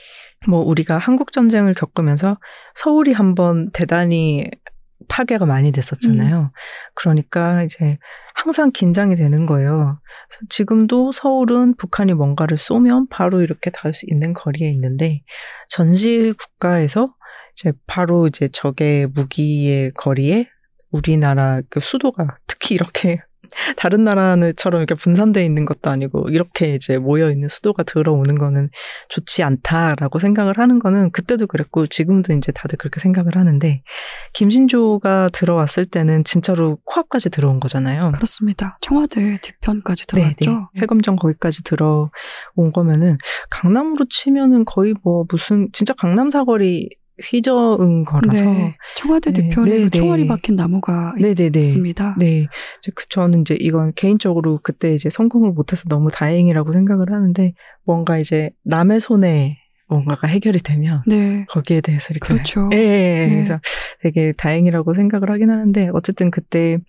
뭐 0.47 0.59
우리가 0.61 0.97
한국 0.97 1.31
전쟁을 1.31 1.73
겪으면서 1.73 2.38
서울이 2.75 3.13
한번 3.13 3.69
대단히 3.71 4.49
파괴가 5.08 5.45
많이 5.45 5.72
됐었잖아요. 5.72 6.39
음. 6.39 6.47
그러니까 6.95 7.64
이제 7.64 7.97
항상 8.36 8.72
긴장이 8.72 9.16
되는 9.16 9.45
거예요. 9.45 9.99
지금도 10.49 11.12
서울은 11.12 11.76
북한이 11.76 12.14
뭔가를 12.14 12.58
쏘면 12.58 13.08
바로 13.10 13.41
이렇게 13.41 13.70
닿을 13.70 13.93
수 13.93 14.06
있는 14.10 14.34
거리에 14.34 14.70
있는데 14.72 15.22
전시 15.70 16.34
국가에서 16.38 17.14
이제 17.56 17.72
바로 17.88 18.28
이제 18.28 18.47
적의 18.47 19.08
무기의 19.08 19.91
거리에 19.93 20.49
우리나라 20.91 21.62
그 21.70 21.80
수도가 21.80 22.38
특히 22.47 22.76
이렇게 22.76 23.22
다른 23.77 24.03
나라처럼 24.03 24.81
이렇게 24.81 24.95
분산돼 24.95 25.43
있는 25.43 25.65
것도 25.65 25.89
아니고 25.89 26.29
이렇게 26.29 26.75
이제 26.75 26.97
모여 26.97 27.31
있는 27.31 27.47
수도가 27.47 27.83
들어오는 27.83 28.37
거는 28.37 28.69
좋지 29.09 29.43
않다라고 29.43 30.19
생각을 30.19 30.57
하는 30.57 30.79
거는 30.79 31.11
그때도 31.11 31.47
그랬고 31.47 31.87
지금도 31.87 32.33
이제 32.33 32.51
다들 32.51 32.77
그렇게 32.77 32.99
생각을 32.99 33.35
하는데 33.35 33.83
김신조가 34.33 35.29
들어왔을 35.33 35.85
때는 35.85 36.23
진짜로 36.23 36.77
코앞까지 36.85 37.29
들어온 37.29 37.59
거잖아요. 37.59 38.11
그렇습니다. 38.13 38.77
청와대 38.81 39.39
뒤편까지 39.41 40.07
들어왔죠. 40.07 40.35
네네. 40.37 40.57
네. 40.57 40.65
세검정 40.73 41.15
거기까지 41.17 41.63
들어온 41.63 42.09
거면은 42.73 43.17
강남으로 43.49 44.05
치면은 44.09 44.65
거의 44.65 44.93
뭐 45.03 45.25
무슨 45.29 45.69
진짜 45.73 45.93
강남 45.93 46.29
사거리 46.29 46.89
휘저은 47.22 48.05
거라서 48.05 48.43
네. 48.43 48.76
청와대 48.97 49.32
네. 49.32 49.41
뒤편에 49.43 49.70
네, 49.70 49.89
네. 49.89 49.89
총알이 49.89 50.28
박힌 50.28 50.55
나무가 50.55 51.14
네네네. 51.20 51.59
있습니다. 51.59 52.16
네, 52.18 52.47
그 52.95 53.07
저는 53.07 53.41
이제 53.41 53.55
이건 53.59 53.93
개인적으로 53.93 54.59
그때 54.64 54.95
이제 54.95 55.09
성공을 55.09 55.51
못해서 55.51 55.84
너무 55.88 56.09
다행이라고 56.11 56.72
생각을 56.72 57.11
하는데 57.11 57.53
뭔가 57.84 58.18
이제 58.18 58.51
남의 58.64 58.99
손에 58.99 59.59
뭔가가 59.88 60.28
해결이 60.28 60.59
되면 60.59 61.03
네. 61.05 61.45
거기에 61.49 61.82
대해서 61.82 62.07
이렇게 62.11 62.34
그렇죠. 62.34 62.70
예, 62.74 62.78
예, 62.78 62.82
예. 62.82 63.28
네. 63.28 63.34
그래서 63.34 63.59
되게 64.01 64.32
다행이라고 64.32 64.93
생각을 64.93 65.30
하긴 65.30 65.51
하는데 65.51 65.89
어쨌든 65.93 66.32
그때 66.32 66.80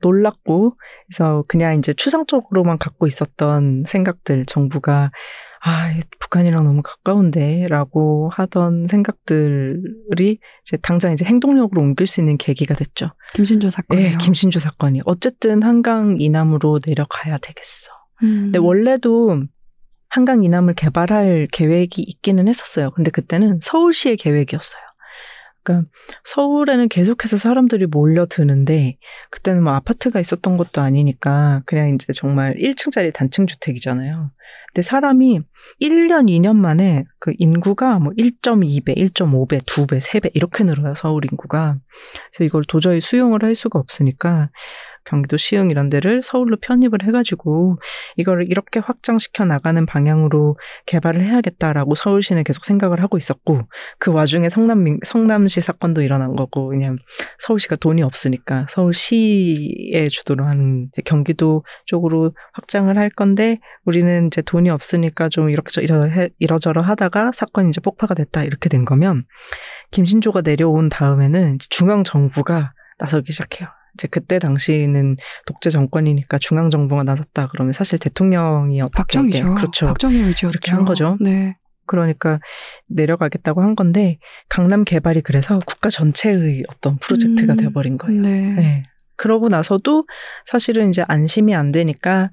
놀랐고 0.00 0.76
그래서 1.06 1.44
그냥 1.48 1.78
이제 1.78 1.92
추상적으로만 1.92 2.78
갖고 2.78 3.06
있었던 3.06 3.84
생각들 3.86 4.44
정부가 4.46 5.10
아, 5.64 5.94
북한이랑 6.18 6.64
너무 6.64 6.82
가까운데, 6.82 7.66
라고 7.68 8.30
하던 8.32 8.84
생각들이 8.86 10.38
이제 10.62 10.76
당장 10.82 11.12
이제 11.12 11.24
행동력으로 11.24 11.80
옮길 11.80 12.06
수 12.06 12.20
있는 12.20 12.36
계기가 12.36 12.74
됐죠. 12.74 13.12
김신조 13.34 13.70
사건이요. 13.70 14.08
네, 14.08 14.16
김신조 14.16 14.58
사건이. 14.58 15.02
어쨌든 15.04 15.62
한강 15.62 16.16
이남으로 16.20 16.80
내려가야 16.84 17.38
되겠어. 17.38 17.92
음. 18.24 18.44
근데 18.46 18.58
원래도 18.58 19.40
한강 20.08 20.44
이남을 20.44 20.74
개발할 20.74 21.48
계획이 21.52 22.02
있기는 22.02 22.48
했었어요. 22.48 22.90
근데 22.90 23.10
그때는 23.10 23.60
서울시의 23.62 24.16
계획이었어요. 24.16 24.82
그러니까 25.62 25.88
서울에는 26.24 26.88
계속해서 26.88 27.36
사람들이 27.36 27.86
몰려드는데 27.86 28.98
그때는 29.30 29.62
뭐 29.62 29.74
아파트가 29.74 30.18
있었던 30.20 30.56
것도 30.56 30.80
아니니까 30.80 31.62
그냥 31.66 31.94
이제 31.94 32.12
정말 32.12 32.56
1층짜리 32.56 33.14
단층 33.14 33.46
주택이잖아요. 33.46 34.32
근데 34.72 34.82
사람이 34.82 35.40
1년, 35.80 36.28
2년 36.28 36.56
만에 36.56 37.04
그 37.18 37.34
인구가 37.38 37.98
뭐 37.98 38.12
1.2배, 38.16 38.96
1.5배, 38.96 39.60
2배, 39.64 40.00
3배 40.00 40.30
이렇게 40.34 40.64
늘어요, 40.64 40.94
서울 40.94 41.24
인구가. 41.30 41.76
그래서 42.30 42.44
이걸 42.44 42.64
도저히 42.66 43.02
수용을 43.02 43.42
할 43.42 43.54
수가 43.54 43.78
없으니까 43.78 44.50
경기도 45.04 45.36
시흥 45.36 45.70
이런 45.70 45.88
데를 45.88 46.22
서울로 46.22 46.56
편입을 46.60 47.04
해가지고 47.04 47.78
이거를 48.16 48.50
이렇게 48.50 48.80
확장시켜 48.80 49.44
나가는 49.44 49.84
방향으로 49.86 50.56
개발을 50.86 51.22
해야겠다라고 51.22 51.94
서울시는 51.94 52.44
계속 52.44 52.64
생각을 52.64 53.00
하고 53.02 53.16
있었고 53.16 53.62
그 53.98 54.12
와중에 54.12 54.48
성남 54.48 54.98
성남시 55.04 55.60
사건도 55.60 56.02
일어난 56.02 56.34
거고 56.36 56.68
그냥 56.68 56.98
서울시가 57.38 57.76
돈이 57.76 58.02
없으니까 58.02 58.66
서울시에 58.68 60.08
주도로 60.08 60.44
하는 60.44 60.88
경기도 61.04 61.64
쪽으로 61.86 62.34
확장을 62.52 62.96
할 62.96 63.10
건데 63.10 63.58
우리는 63.84 64.26
이제 64.26 64.42
돈이 64.42 64.70
없으니까 64.70 65.28
좀 65.28 65.50
이렇게 65.50 65.82
이러저러 66.38 66.80
하다가 66.80 67.32
사건이 67.32 67.70
이제 67.70 67.80
폭파가 67.80 68.14
됐다 68.14 68.44
이렇게 68.44 68.68
된 68.68 68.84
거면 68.84 69.24
김신조가 69.90 70.42
내려온 70.42 70.88
다음에는 70.88 71.58
중앙 71.68 72.04
정부가 72.04 72.72
나서기 72.98 73.32
시작해요. 73.32 73.68
이제 73.94 74.08
그때 74.08 74.38
당시는 74.38 75.16
독재 75.46 75.70
정권이니까 75.70 76.38
중앙 76.38 76.70
정부가 76.70 77.02
나섰다 77.02 77.48
그러면 77.48 77.72
사실 77.72 77.98
대통령이 77.98 78.80
어떻게 78.80 78.96
박정희죠. 78.96 79.54
그렇죠. 79.54 79.86
박정희죠. 79.86 80.48
이렇게 80.48 80.70
한 80.70 80.84
거죠. 80.84 81.16
네. 81.20 81.56
그러니까 81.86 82.38
내려가겠다고 82.88 83.62
한 83.62 83.74
건데 83.74 84.18
강남 84.48 84.84
개발이 84.84 85.20
그래서 85.20 85.58
국가 85.66 85.90
전체의 85.90 86.64
어떤 86.68 86.98
프로젝트가 86.98 87.54
음, 87.54 87.56
돼버린 87.56 87.98
거예요. 87.98 88.20
네. 88.22 88.52
네. 88.54 88.82
그러고 89.16 89.48
나서도 89.48 90.06
사실은 90.44 90.88
이제 90.88 91.04
안심이 91.06 91.54
안 91.54 91.70
되니까 91.70 92.30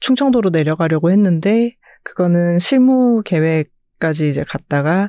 충청도로 0.00 0.50
내려가려고 0.50 1.10
했는데 1.10 1.76
그거는 2.04 2.58
실무 2.58 3.22
계획까지 3.24 4.28
이제 4.28 4.44
갔다가 4.46 5.08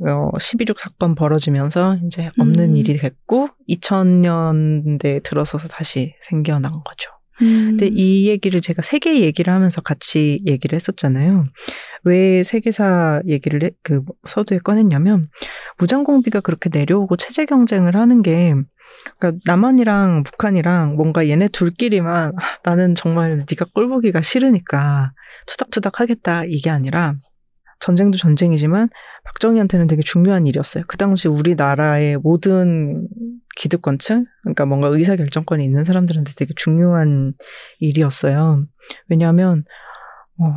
어, 0.00 0.30
11.6 0.38 0.78
사건 0.78 1.14
벌어지면서 1.14 1.98
이제 2.06 2.30
없는 2.38 2.70
음. 2.70 2.76
일이 2.76 2.96
됐고 2.98 3.48
2000년대 3.68 5.22
들어서서 5.22 5.68
다시 5.68 6.14
생겨난 6.20 6.72
거죠. 6.84 7.10
음. 7.42 7.76
근데 7.76 7.88
이 7.92 8.28
얘기를 8.28 8.60
제가 8.60 8.82
세계 8.82 9.20
얘기를 9.20 9.52
하면서 9.52 9.80
같이 9.80 10.40
얘기를 10.46 10.74
했었잖아요. 10.76 11.46
왜 12.04 12.42
세계사 12.42 13.22
얘기를 13.26 13.62
해, 13.62 13.70
그 13.82 14.02
서두에 14.26 14.58
꺼냈냐면 14.58 15.28
무장공비가 15.78 16.40
그렇게 16.40 16.70
내려오고 16.72 17.16
체제 17.16 17.44
경쟁을 17.44 17.96
하는 17.96 18.22
게 18.22 18.54
그러니까 19.18 19.40
남한이랑 19.44 20.22
북한이랑 20.22 20.96
뭔가 20.96 21.28
얘네 21.28 21.48
둘끼리만 21.48 22.32
아, 22.36 22.58
나는 22.64 22.94
정말 22.94 23.36
네가 23.36 23.66
꼴보기가 23.74 24.22
싫으니까 24.22 25.12
투닥투닥 25.46 26.00
하겠다 26.00 26.44
이게 26.44 26.70
아니라 26.70 27.14
전쟁도 27.80 28.18
전쟁이지만 28.18 28.88
박정희한테는 29.24 29.86
되게 29.86 30.02
중요한 30.02 30.46
일이었어요. 30.46 30.84
그 30.86 30.96
당시 30.96 31.28
우리나라의 31.28 32.18
모든 32.18 33.08
기득권층, 33.56 34.26
그러니까 34.42 34.66
뭔가 34.66 34.88
의사결정권이 34.88 35.64
있는 35.64 35.84
사람들한테 35.84 36.32
되게 36.36 36.52
중요한 36.56 37.34
일이었어요. 37.80 38.66
왜냐하면 39.08 39.64
어, 40.38 40.52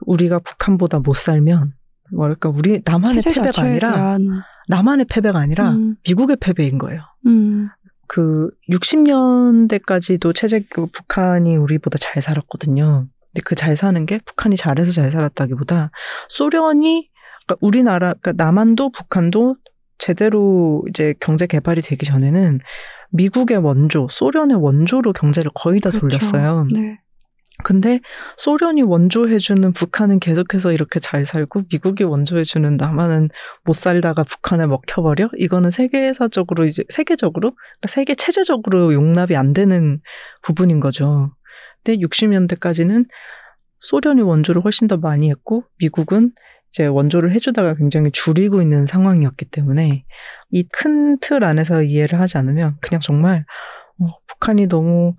우리가 0.00 0.38
북한보다 0.38 1.00
못 1.00 1.16
살면 1.16 1.74
뭐랄까 2.12 2.48
우리 2.48 2.80
남한의 2.84 3.22
패배가 3.22 3.62
아니라 3.62 3.92
대한... 3.92 4.28
남한의 4.68 5.06
패배가 5.08 5.38
아니라 5.38 5.70
음. 5.70 5.96
미국의 6.06 6.36
패배인 6.40 6.78
거예요. 6.78 7.00
음. 7.26 7.68
그 8.08 8.50
60년대까지도 8.70 10.34
체제 10.34 10.64
그 10.70 10.86
북한이 10.86 11.56
우리보다 11.56 11.98
잘 11.98 12.22
살았거든요. 12.22 13.08
근데 13.36 13.42
그 13.42 13.54
잘 13.54 13.76
사는 13.76 14.06
게 14.06 14.18
북한이 14.24 14.56
잘해서 14.56 14.92
잘 14.92 15.10
살았다기보다 15.10 15.90
소련이 16.28 17.10
그러니까 17.46 17.56
우리나라 17.60 18.14
그러니까 18.14 18.32
남한도 18.44 18.90
북한도 18.90 19.56
제대로 19.98 20.82
이제 20.88 21.14
경제 21.20 21.46
개발이 21.46 21.82
되기 21.82 22.06
전에는 22.06 22.60
미국의 23.10 23.58
원조, 23.58 24.08
소련의 24.10 24.56
원조로 24.60 25.12
경제를 25.12 25.50
거의 25.54 25.80
다 25.80 25.90
그렇죠. 25.90 26.00
돌렸어요. 26.08 26.66
네. 26.72 26.98
근데 27.64 28.00
소련이 28.36 28.82
원조해주는 28.82 29.72
북한은 29.72 30.20
계속해서 30.20 30.72
이렇게 30.72 31.00
잘 31.00 31.24
살고 31.24 31.62
미국이 31.72 32.04
원조해주는 32.04 32.76
남한은 32.76 33.30
못 33.64 33.74
살다가 33.74 34.24
북한에 34.24 34.66
먹혀버려? 34.66 35.30
이거는 35.38 35.70
세계사적으로 35.70 36.66
이제 36.66 36.84
세계적으로 36.90 37.52
그러니까 37.52 37.88
세계 37.88 38.14
체제적으로 38.14 38.92
용납이 38.92 39.36
안 39.36 39.54
되는 39.54 40.00
부분인 40.42 40.80
거죠. 40.80 41.30
근데 41.86 42.00
60년대까지는 42.00 43.06
소련이 43.78 44.22
원조를 44.22 44.64
훨씬 44.64 44.88
더 44.88 44.96
많이 44.96 45.30
했고 45.30 45.62
미국은 45.78 46.32
이제 46.70 46.86
원조를 46.86 47.32
해주다가 47.32 47.74
굉장히 47.76 48.10
줄이고 48.10 48.60
있는 48.60 48.86
상황이었기 48.86 49.44
때문에 49.46 50.04
이 50.50 50.64
큰 50.72 51.18
틀 51.20 51.44
안에서 51.44 51.82
이해를 51.82 52.20
하지 52.20 52.38
않으면 52.38 52.76
그냥 52.80 53.00
정말 53.00 53.44
어, 54.00 54.06
북한이 54.26 54.66
너무 54.66 55.14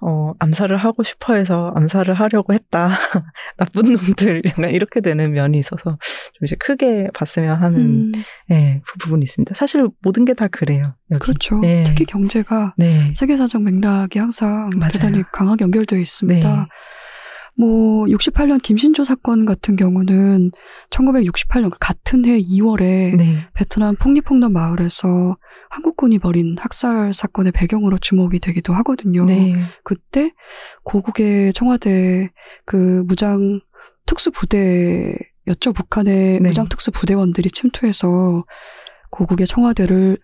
어, 0.00 0.32
암살을 0.38 0.76
하고 0.76 1.02
싶어 1.02 1.34
해서 1.34 1.72
암살을 1.76 2.14
하려고 2.14 2.54
했다. 2.54 2.88
나쁜 3.56 3.92
놈들. 3.92 4.42
이렇게 4.72 5.00
되는 5.00 5.32
면이 5.32 5.58
있어서 5.58 5.84
좀 5.90 6.44
이제 6.44 6.56
크게 6.56 7.08
봤으면 7.14 7.60
하는, 7.62 7.80
음. 7.80 8.12
예, 8.50 8.80
그 8.86 8.98
부분이 8.98 9.22
있습니다. 9.22 9.54
사실 9.54 9.86
모든 10.02 10.24
게 10.24 10.34
다 10.34 10.48
그래요. 10.48 10.94
여기. 11.10 11.20
그렇죠. 11.20 11.60
예. 11.64 11.84
특히 11.84 12.04
경제가 12.06 12.72
네. 12.78 13.12
세계사적 13.14 13.62
맥락이 13.62 14.18
항상 14.18 14.70
맞아요. 14.78 14.92
대단히 14.92 15.22
강하게 15.32 15.64
연결되어 15.64 15.98
있습니다. 15.98 16.48
네. 16.56 16.66
뭐 17.56 18.04
68년 18.06 18.62
김신조 18.62 19.04
사건 19.04 19.44
같은 19.44 19.76
경우는 19.76 20.50
1968년 20.90 21.70
같은 21.78 22.24
해 22.24 22.40
2월에 22.40 23.16
네. 23.16 23.48
베트남 23.54 23.96
폭리폭남 23.96 24.52
마을에서 24.52 25.36
한국군이 25.70 26.18
벌인 26.18 26.56
학살 26.58 27.12
사건의 27.12 27.52
배경으로 27.52 27.98
주목이 27.98 28.38
되기도 28.38 28.72
하거든요. 28.74 29.24
네. 29.24 29.54
그때 29.84 30.32
고국의 30.84 31.52
청와대 31.52 32.30
그 32.64 33.04
무장 33.06 33.60
특수 34.06 34.30
부대였죠. 34.30 35.72
북한의 35.74 36.40
네. 36.40 36.48
무장 36.48 36.66
특수 36.68 36.90
부대원들이 36.90 37.50
침투해서 37.50 38.44
고국의 39.10 39.46
청와대를 39.46 40.18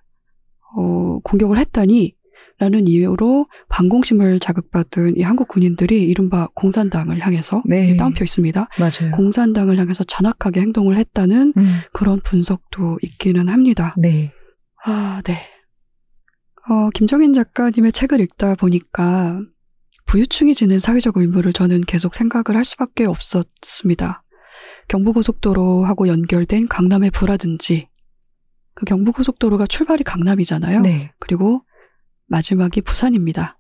어, 0.76 1.18
공격을 1.22 1.58
했다니 1.58 2.14
라는 2.58 2.86
이유로 2.86 3.48
반공심을 3.68 4.40
자극받은 4.40 5.18
이 5.18 5.22
한국 5.22 5.48
군인들이 5.48 6.02
이른바 6.02 6.48
공산당을 6.54 7.20
향해서 7.20 7.62
네. 7.66 7.96
따옴표 7.96 8.24
있습니다. 8.24 8.68
맞아요. 8.78 9.14
공산당을 9.14 9.78
향해서 9.78 10.04
잔악하게 10.04 10.62
행동을 10.62 10.96
했다는 10.98 11.52
음. 11.56 11.80
그런 11.92 12.20
분석도 12.24 12.98
있기는 13.02 13.48
합니다. 13.48 13.94
네. 13.98 14.30
아, 14.84 15.20
네. 15.24 15.34
어, 16.68 16.90
김정인 16.94 17.34
작가님의 17.34 17.92
책을 17.92 18.20
읽다 18.20 18.54
보니까 18.54 19.38
부유층이 20.06 20.54
지는 20.54 20.78
사회적 20.78 21.18
의무를 21.18 21.52
저는 21.52 21.82
계속 21.82 22.14
생각을 22.14 22.56
할 22.56 22.64
수밖에 22.64 23.04
없었습니다. 23.04 24.22
경부고속도로하고 24.88 26.08
연결된 26.08 26.68
강남의 26.68 27.10
부라든지 27.10 27.88
그 28.74 28.84
경부고속도로가 28.84 29.66
출발이 29.66 30.04
강남이잖아요. 30.04 30.80
네. 30.82 31.12
그리고 31.18 31.65
마지막이 32.26 32.80
부산입니다. 32.82 33.58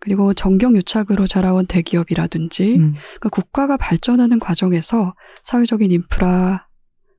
그리고 0.00 0.34
정경유착으로 0.34 1.26
자라온 1.26 1.66
대기업이라든지 1.66 2.76
음. 2.76 2.94
그러니까 2.94 3.28
국가가 3.30 3.76
발전하는 3.76 4.38
과정에서 4.38 5.14
사회적인 5.42 5.90
인프라 5.90 6.68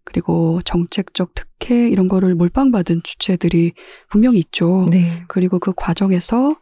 그리고 0.05 0.61
정책적 0.63 1.33
특혜 1.33 1.89
이런 1.89 2.07
거를 2.07 2.35
몰빵받은 2.35 3.01
주체들이 3.03 3.73
분명히 4.09 4.37
있죠. 4.39 4.85
네. 4.89 5.23
그리고 5.27 5.59
그 5.59 5.73
과정에서 5.75 6.55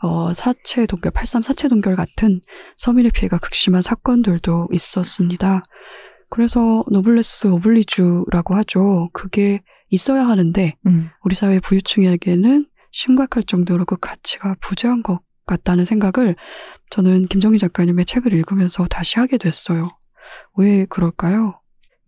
어, 0.00 0.32
사체 0.32 0.86
동결, 0.86 1.12
83 1.12 1.42
사체 1.42 1.68
동결 1.68 1.96
같은 1.96 2.40
서민의 2.76 3.10
피해가 3.12 3.38
극심한 3.38 3.82
사건들도 3.82 4.68
있었습니다. 4.72 5.62
그래서 6.30 6.84
노블레스 6.90 7.48
오블리주라고 7.48 8.54
하죠. 8.56 9.10
그게 9.12 9.62
있어야 9.90 10.26
하는데 10.28 10.76
음. 10.86 11.08
우리 11.24 11.34
사회 11.34 11.58
부유층에게는 11.58 12.66
심각할 12.90 13.42
정도로 13.42 13.84
그 13.84 13.96
가치가 13.96 14.56
부재한 14.60 15.02
것 15.02 15.20
같다는 15.46 15.84
생각을 15.84 16.36
저는 16.90 17.26
김정희 17.26 17.58
작가님의 17.58 18.04
책을 18.04 18.32
읽으면서 18.32 18.86
다시 18.86 19.18
하게 19.18 19.38
됐어요. 19.38 19.88
왜 20.56 20.84
그럴까요? 20.86 21.60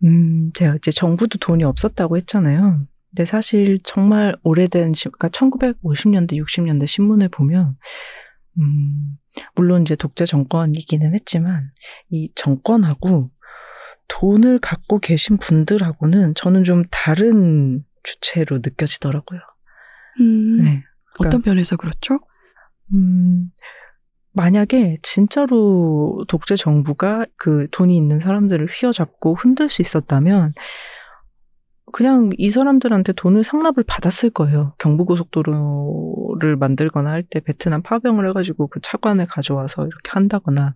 음, 0.05 0.51
제가 0.55 0.77
이제 0.77 0.91
정부도 0.91 1.39
돈이 1.39 1.65
없었다고 1.65 2.17
했잖아요. 2.19 2.87
근데 3.11 3.25
사실 3.25 3.81
정말 3.83 4.37
오래된, 4.45 4.93
그러니까 4.93 5.29
1950년대, 5.29 6.33
60년대 6.33 6.87
신문을 6.87 7.29
보면, 7.29 7.77
음, 8.59 9.17
물론 9.57 9.83
이제 9.83 9.97
독재 9.97 10.27
정권이기는 10.27 11.15
했지만, 11.15 11.71
이 12.11 12.31
정권하고 12.35 13.31
돈을 14.09 14.59
갖고 14.61 14.99
계신 14.99 15.39
분들하고는 15.39 16.35
저는 16.35 16.65
좀 16.65 16.85
다른 16.91 17.85
주체로 18.03 18.59
느껴지더라고요. 18.59 19.41
음, 20.19 20.57
네. 20.59 20.85
그러니까, 21.15 21.39
어떤 21.39 21.43
면에서 21.45 21.77
그렇죠? 21.77 22.21
음, 22.93 23.51
만약에 24.33 24.99
진짜로 25.03 26.25
독재 26.29 26.57
정부가 26.57 27.27
그 27.37 27.67
돈이 27.71 27.97
있는 27.97 28.21
사람들을 28.21 28.67
휘어잡고 28.71 29.35
흔들 29.35 29.69
수 29.69 29.83
있었다면 29.83 30.53
그냥 31.91 32.31
이 32.39 32.51
사람들한테 32.51 33.13
돈을 33.15 33.45
상납을 33.45 33.85
받았을 33.87 34.31
거예요. 34.31 34.75
경부고속도로를 34.79 36.57
만들거나 36.57 37.11
할 37.11 37.23
때 37.23 37.41
베트남 37.41 37.83
파병을 37.83 38.29
해가지고 38.31 38.69
그 38.69 38.81
차관을 38.81 39.27
가져와서 39.27 39.87
이렇게 39.87 40.11
한다거나 40.11 40.75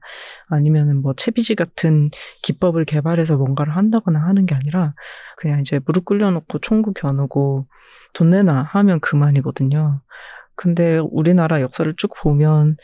아니면은 0.48 1.02
뭐 1.02 1.14
채비지 1.14 1.54
같은 1.56 2.10
기법을 2.42 2.84
개발해서 2.84 3.36
뭔가를 3.36 3.76
한다거나 3.76 4.20
하는 4.20 4.46
게 4.46 4.54
아니라 4.54 4.94
그냥 5.36 5.60
이제 5.60 5.80
무릎 5.86 6.04
꿇려놓고 6.04 6.58
총구 6.60 6.92
겨누고 6.92 7.66
돈 8.12 8.30
내놔 8.30 8.62
하면 8.62 9.00
그만이거든요. 9.00 10.00
근데 10.56 10.98
우리나라 10.98 11.60
역사를 11.60 11.92
쭉 11.96 12.12
보면 12.22 12.76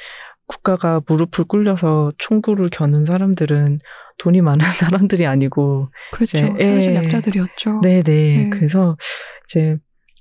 국가가 0.47 1.01
무릎을 1.07 1.45
꿇려서 1.47 2.13
총구를 2.19 2.71
겨눈 2.71 3.05
사람들은 3.05 3.79
돈이 4.21 4.43
많은 4.43 4.59
사람들이 5.09 5.27
아니고 5.27 5.89
그렇죠. 6.13 6.39
사회적 6.39 6.93
예. 6.93 6.97
약자들이었죠. 6.97 7.81
네네. 7.83 8.03
네. 8.03 8.51
그래서 8.51 8.97
이제 9.45 9.79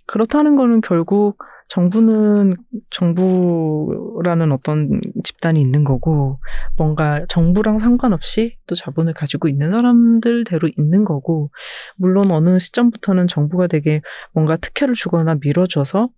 그렇다는 0.08 0.56
거는 0.56 0.82
결국 0.82 1.38
정부는 1.68 2.56
정부라는 2.90 4.52
어떤 4.52 5.00
집단이 5.24 5.62
있는 5.62 5.84
거고 5.84 6.40
뭔가 6.78 7.24
정부랑 7.30 7.78
상관없이 7.78 8.58
또 8.66 8.74
자본을 8.74 9.14
가지고 9.14 9.48
있는 9.50 9.70
사람들대로 9.70 10.68
있는 10.78 11.06
거고 11.06 11.52
물론 11.96 12.32
어느 12.32 12.58
시점부터는 12.58 13.28
정부가 13.28 13.68
되게 13.68 14.02
뭔가 14.34 14.58
특혜를 14.58 14.96
주거나 14.96 15.36
밀어줘서 15.40 16.10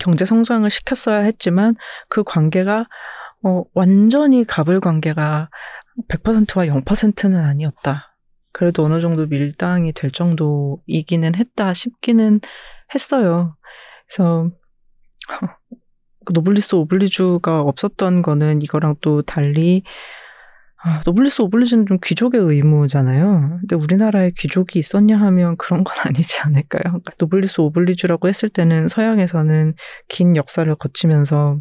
경제 0.00 0.24
성장을 0.24 0.68
시켰어야 0.70 1.18
했지만 1.18 1.74
그 2.08 2.24
관계가 2.24 2.86
어, 3.42 3.62
완전히 3.74 4.44
갑을 4.44 4.80
관계가 4.80 5.50
100%와 6.08 6.66
0%는 6.66 7.40
아니었다. 7.40 8.16
그래도 8.52 8.84
어느 8.84 9.00
정도 9.00 9.26
밀당이 9.26 9.92
될 9.92 10.10
정도이기는 10.10 11.34
했다 11.34 11.74
싶기는 11.74 12.40
했어요. 12.94 13.56
그래서 14.06 14.50
그 16.24 16.32
노블리스 16.32 16.74
오블리주가 16.74 17.60
없었던 17.60 18.22
거는 18.22 18.62
이거랑 18.62 18.96
또 19.00 19.22
달리 19.22 19.82
아, 20.82 21.02
노블리스 21.04 21.42
오블리주는 21.42 21.86
좀 21.86 21.98
귀족의 22.02 22.40
의무잖아요. 22.40 23.58
근데 23.60 23.76
우리나라에 23.76 24.30
귀족이 24.36 24.78
있었냐 24.78 25.18
하면 25.18 25.56
그런 25.56 25.82
건 25.84 25.94
아니지 26.04 26.40
않을까요? 26.40 26.82
그러니까 26.84 27.12
노블리스 27.18 27.60
오블리주라고 27.60 28.28
했을 28.28 28.48
때는 28.48 28.88
서양에서는 28.88 29.74
긴 30.08 30.36
역사를 30.36 30.72
거치면서 30.76 31.60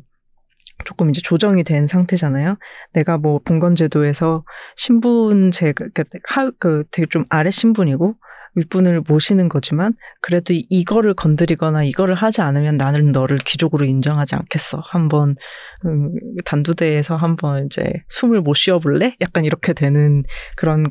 조금 0.84 1.10
이제 1.10 1.22
조정이 1.22 1.64
된 1.64 1.88
상태잖아요. 1.88 2.58
내가 2.94 3.18
뭐 3.18 3.40
봉건제도에서 3.44 4.44
신분제 4.76 5.74
그, 5.74 5.90
하, 6.28 6.52
그 6.60 6.84
되게 6.92 7.08
좀 7.10 7.24
아래 7.30 7.50
신분이고 7.50 8.16
윗분을 8.56 9.04
모시는 9.08 9.50
거지만 9.50 9.94
그래도 10.22 10.54
이거를 10.54 11.14
건드리거나 11.14 11.84
이거를 11.84 12.16
하지 12.16 12.42
않으면 12.42 12.78
나는 12.78 13.12
너를 13.12 13.38
귀족으로 13.46 13.86
인정하지 13.86 14.36
않겠어. 14.36 14.82
한번 14.86 15.36
음, 15.86 16.12
단두대에서 16.46 17.16
한번 17.16 17.66
이제 17.66 17.86
숨을 18.10 18.42
못 18.42 18.54
쉬어볼래? 18.56 19.16
약간 19.22 19.46
이렇게 19.46 19.74
되는 19.74 20.24
그런 20.56 20.86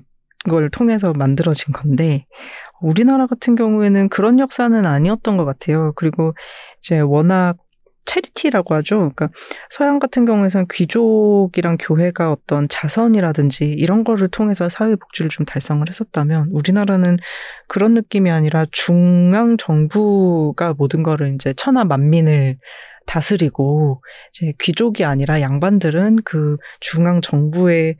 걸 0.49 0.68
통해서 0.68 1.14
만들어진 1.14 1.72
건데 1.72 2.26
우리나라 2.82 3.26
같은 3.26 3.55
경우에는 3.55 4.11
그런 4.11 4.39
역사는 4.39 4.85
아니었던 4.85 5.39
것 5.39 5.47
같아요. 5.47 5.93
그리고 5.97 6.35
이제 6.80 7.01
워낙 7.01 7.57
체리티라고 8.05 8.74
하죠. 8.76 9.12
그러니까 9.14 9.30
서양 9.70 9.98
같은 9.98 10.24
경우에는 10.24 10.66
귀족이랑 10.70 11.78
교회가 11.80 12.32
어떤 12.32 12.68
자선이라든지 12.68 13.64
이런 13.64 14.05
거를 14.05 14.28
통해서 14.28 14.68
사회 14.68 14.94
복지를 14.96 15.30
좀 15.30 15.46
달성을 15.46 15.86
했었다면 15.86 16.48
우리나라는 16.52 17.16
그런 17.68 17.94
느낌이 17.94 18.30
아니라 18.30 18.64
중앙 18.70 19.57
정부가 19.57 20.74
모든 20.74 21.02
거를 21.02 21.34
이제 21.34 21.52
천하 21.55 21.84
만민을 21.84 22.59
다스리고 23.07 24.02
이제 24.30 24.55
귀족이 24.61 25.05
아니라 25.05 25.40
양반들은 25.40 26.20
그 26.24 26.57
중앙 26.80 27.20
정부의 27.20 27.96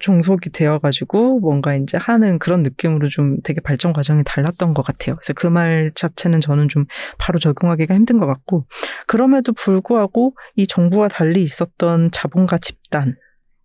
종속이 0.00 0.50
되어가지고 0.50 1.40
뭔가 1.40 1.74
이제 1.74 1.98
하는 1.98 2.38
그런 2.38 2.62
느낌으로 2.62 3.08
좀 3.08 3.38
되게 3.42 3.60
발전 3.60 3.92
과정이 3.92 4.22
달랐던 4.24 4.74
것 4.74 4.82
같아요. 4.82 5.16
그래서 5.16 5.32
그 5.34 5.48
말 5.48 5.92
자체는 5.94 6.40
저는 6.40 6.68
좀 6.68 6.86
바로 7.18 7.38
적용하기가 7.38 7.94
힘든 7.94 8.18
것 8.18 8.26
같고 8.26 8.66
그럼에도 9.06 9.52
불구하고 9.52 10.34
이 10.56 10.66
정부와 10.66 11.08
달리 11.08 11.42
있었던 11.42 12.10
자본가 12.12 12.58
집단, 12.58 13.14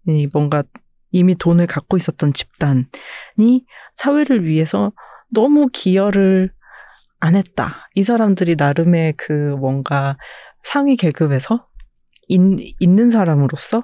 이 0.08 0.28
뭔가 0.34 0.64
이미 1.12 1.36
돈을 1.36 1.68
갖고 1.68 1.98
있었던 1.98 2.34
집단이 2.34 2.86
사회를 3.94 4.46
위해서 4.46 4.92
너무 5.34 5.68
기여를 5.72 6.52
안 7.20 7.36
했다. 7.36 7.90
이 7.96 8.04
사람들이 8.04 8.56
나름의 8.56 9.14
그 9.18 9.34
뭔가 9.60 10.18
상위 10.64 10.96
계급에서 10.96 11.66
있, 12.28 12.40
있는 12.80 13.10
사람으로서 13.10 13.84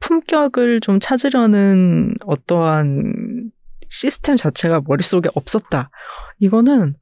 품격을 0.00 0.80
좀 0.80 1.00
찾으려는 1.00 2.14
어떠한 2.24 3.50
시스템 3.88 4.36
자체가 4.36 4.82
머릿속에 4.86 5.28
없었다. 5.34 5.90
이거는 6.38 6.94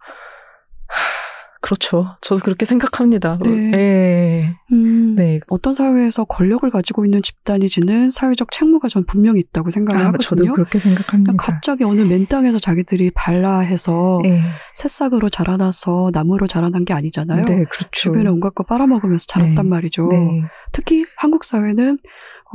그렇죠. 1.67 2.17
저도 2.21 2.43
그렇게 2.43 2.65
생각합니다. 2.65 3.39
네. 3.43 3.51
네. 3.51 4.57
음, 4.71 5.17
네. 5.17 5.41
어떤 5.49 5.73
사회에서 5.75 6.25
권력을 6.25 6.69
가지고 6.71 7.05
있는 7.05 7.23
집단이지는 7.23 8.13
사회적 8.13 8.53
책무가 8.53 8.87
전 8.87 9.05
분명히 9.05 9.41
있다고 9.41 9.71
생각을 9.71 10.01
아, 10.01 10.07
하거든요. 10.07 10.29
저도 10.29 10.53
그렇게 10.55 10.79
생각합니다. 10.79 11.33
갑자기 11.37 11.83
어느 11.83 12.03
맨 12.03 12.29
땅에서 12.29 12.61
자기들이 12.61 13.11
발라해서 13.11 14.21
네. 14.23 14.41
새싹으로 14.75 15.29
자라나서 15.29 16.11
나무로 16.13 16.47
자라난 16.47 16.85
게 16.85 16.95
아니잖아요. 16.95 17.45
네, 17.47 17.65
그렇죠. 17.65 17.89
주변에 17.91 18.31
온갖 18.31 18.55
거 18.55 18.63
빨아먹으면서 18.63 19.27
자랐단 19.27 19.65
네. 19.65 19.69
말이죠. 19.69 20.07
네. 20.09 20.43
특히 20.71 21.05
한국 21.17 21.43
사회는 21.43 21.99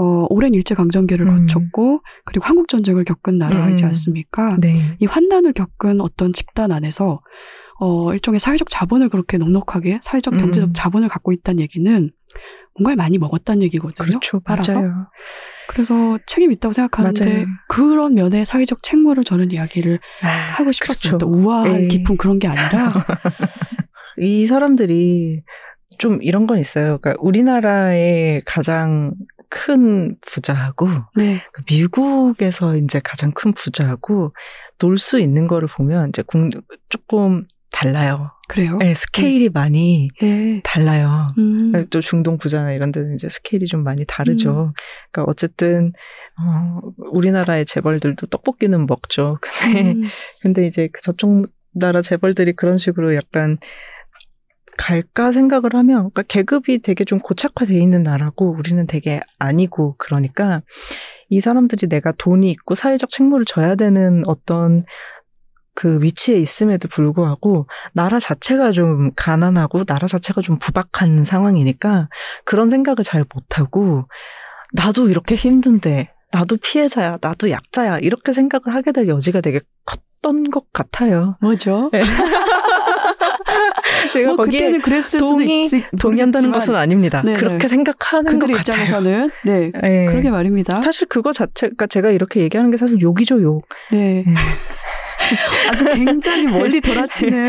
어, 0.01 0.25
오랜 0.29 0.55
일제강점기를 0.55 1.27
음. 1.27 1.39
거쳤고, 1.41 2.01
그리고 2.25 2.45
한국전쟁을 2.45 3.03
겪은 3.03 3.37
나라이지 3.37 3.83
음. 3.83 3.89
않습니까? 3.89 4.57
네. 4.59 4.97
이 4.99 5.05
환난을 5.05 5.53
겪은 5.53 6.01
어떤 6.01 6.33
집단 6.33 6.71
안에서, 6.71 7.21
어, 7.79 8.11
일종의 8.13 8.39
사회적 8.39 8.69
자본을 8.71 9.09
그렇게 9.09 9.37
넉넉하게, 9.37 9.99
사회적 10.01 10.37
경제적 10.37 10.69
음. 10.69 10.73
자본을 10.73 11.07
갖고 11.07 11.31
있다는 11.31 11.59
얘기는 11.59 12.11
뭔가를 12.75 12.95
많이 12.95 13.17
먹었다는 13.19 13.61
얘기거든요. 13.63 14.07
그렇죠. 14.07 14.41
따라서. 14.43 14.79
맞아요. 14.79 15.07
그래서 15.67 16.17
책임 16.25 16.51
있다고 16.51 16.73
생각하는데 16.73 17.25
맞아요. 17.25 17.45
그런 17.67 18.15
면의 18.15 18.45
사회적 18.45 18.81
책무를 18.81 19.23
저는 19.23 19.51
이야기를 19.51 19.99
아, 20.23 20.27
하고 20.27 20.71
싶었어요. 20.71 21.17
그렇죠. 21.17 21.17
또 21.17 21.27
우아한 21.27 21.81
에이. 21.81 21.87
깊은 21.89 22.17
그런 22.17 22.39
게 22.39 22.47
아니라 22.47 22.89
이 24.19 24.45
사람들이 24.45 25.43
좀 25.97 26.19
이런 26.21 26.47
건 26.47 26.59
있어요. 26.59 26.97
그러니까 26.99 27.21
우리나라의 27.21 28.41
가장 28.45 29.13
큰 29.51 30.15
부자하고 30.21 30.87
네. 31.15 31.41
그 31.51 31.61
미국에서 31.69 32.77
이제 32.77 33.01
가장 33.03 33.31
큰 33.33 33.51
부자하고 33.53 34.33
놀 34.79 34.97
수 34.97 35.19
있는 35.19 35.45
거를 35.47 35.67
보면 35.67 36.09
이제 36.09 36.23
조금 36.89 37.43
달라요. 37.69 38.31
그래요? 38.47 38.77
네, 38.77 38.93
스케일이 38.95 39.45
네. 39.45 39.49
많이 39.53 40.09
네. 40.21 40.61
달라요. 40.63 41.27
음. 41.37 41.87
또 41.89 41.99
중동 42.01 42.37
부자나 42.37 42.71
이런 42.73 42.91
데는 42.91 43.13
이제 43.13 43.29
스케일이 43.29 43.65
좀 43.65 43.83
많이 43.83 44.05
다르죠. 44.05 44.49
음. 44.49 44.73
그러니까 45.11 45.29
어쨌든 45.29 45.91
어, 46.39 46.79
우리나라의 47.11 47.65
재벌들도 47.65 48.27
떡볶이는 48.27 48.85
먹죠. 48.87 49.37
근데 49.61 49.91
음. 49.91 50.03
근데 50.41 50.65
이제 50.65 50.89
그 50.91 51.01
저쪽 51.01 51.47
나라 51.73 52.01
재벌들이 52.01 52.53
그런 52.53 52.77
식으로 52.77 53.15
약간 53.15 53.57
갈까 54.81 55.31
생각을 55.31 55.75
하면 55.75 56.09
그러니까 56.09 56.23
계급이 56.23 56.79
되게 56.79 57.05
좀 57.05 57.19
고착화돼 57.19 57.75
있는 57.75 58.01
나라고 58.01 58.51
우리는 58.57 58.87
되게 58.87 59.21
아니고 59.37 59.93
그러니까 59.99 60.63
이 61.29 61.39
사람들이 61.39 61.87
내가 61.87 62.11
돈이 62.17 62.49
있고 62.49 62.73
사회적 62.73 63.09
책무를 63.09 63.45
져야 63.45 63.75
되는 63.75 64.23
어떤 64.25 64.83
그 65.75 66.01
위치에 66.01 66.35
있음에도 66.37 66.87
불구하고 66.87 67.67
나라 67.93 68.19
자체가 68.19 68.71
좀 68.71 69.11
가난하고 69.15 69.83
나라 69.83 70.07
자체가 70.07 70.41
좀 70.41 70.57
부박한 70.57 71.25
상황이니까 71.25 72.09
그런 72.43 72.67
생각을 72.67 73.03
잘 73.03 73.23
못하고 73.33 74.05
나도 74.73 75.09
이렇게 75.09 75.35
힘든데 75.35 76.11
나도 76.33 76.57
피해자야 76.57 77.19
나도 77.21 77.51
약자야 77.51 77.99
이렇게 77.99 78.33
생각을 78.33 78.73
하게 78.73 78.91
될 78.91 79.07
여지가 79.07 79.41
되게 79.41 79.59
컸던 79.85 80.49
것 80.49 80.73
같아요. 80.73 81.35
뭐죠? 81.39 81.91
네. 81.93 82.01
제가 84.11 84.27
뭐 84.29 84.37
거기에 84.37 84.59
그때는 84.59 84.81
그랬을 84.81 85.19
동의, 85.19 85.67
수도 85.69 85.77
있, 85.77 85.83
동의한다는 85.99 86.51
것은 86.51 86.75
아닙니다. 86.75 87.21
네네. 87.23 87.37
그렇게 87.37 87.67
생각하는 87.67 88.39
것 88.39 88.49
입장에서는 88.49 89.29
네, 89.45 89.71
네, 89.81 90.05
그러게 90.05 90.29
말입니다. 90.29 90.81
사실 90.81 91.07
그거 91.07 91.31
자체가 91.31 91.87
제가 91.87 92.11
이렇게 92.11 92.41
얘기하는 92.41 92.71
게 92.71 92.77
사실 92.77 92.99
욕이죠 93.01 93.41
욕. 93.41 93.67
네. 93.91 94.25
네. 95.35 95.69
아주 95.69 95.85
굉장히 95.85 96.47
멀리 96.47 96.81
돌아치는 96.81 97.47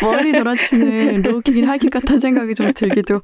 멀리 0.00 0.32
돌아치는 0.32 1.22
low 1.22 1.37
kick인 1.37 1.68
high 1.68 1.79
kick 1.79 1.90
같은 1.90 2.20
생각이 2.20 2.54
좀 2.54 2.72
들기도 2.72 3.20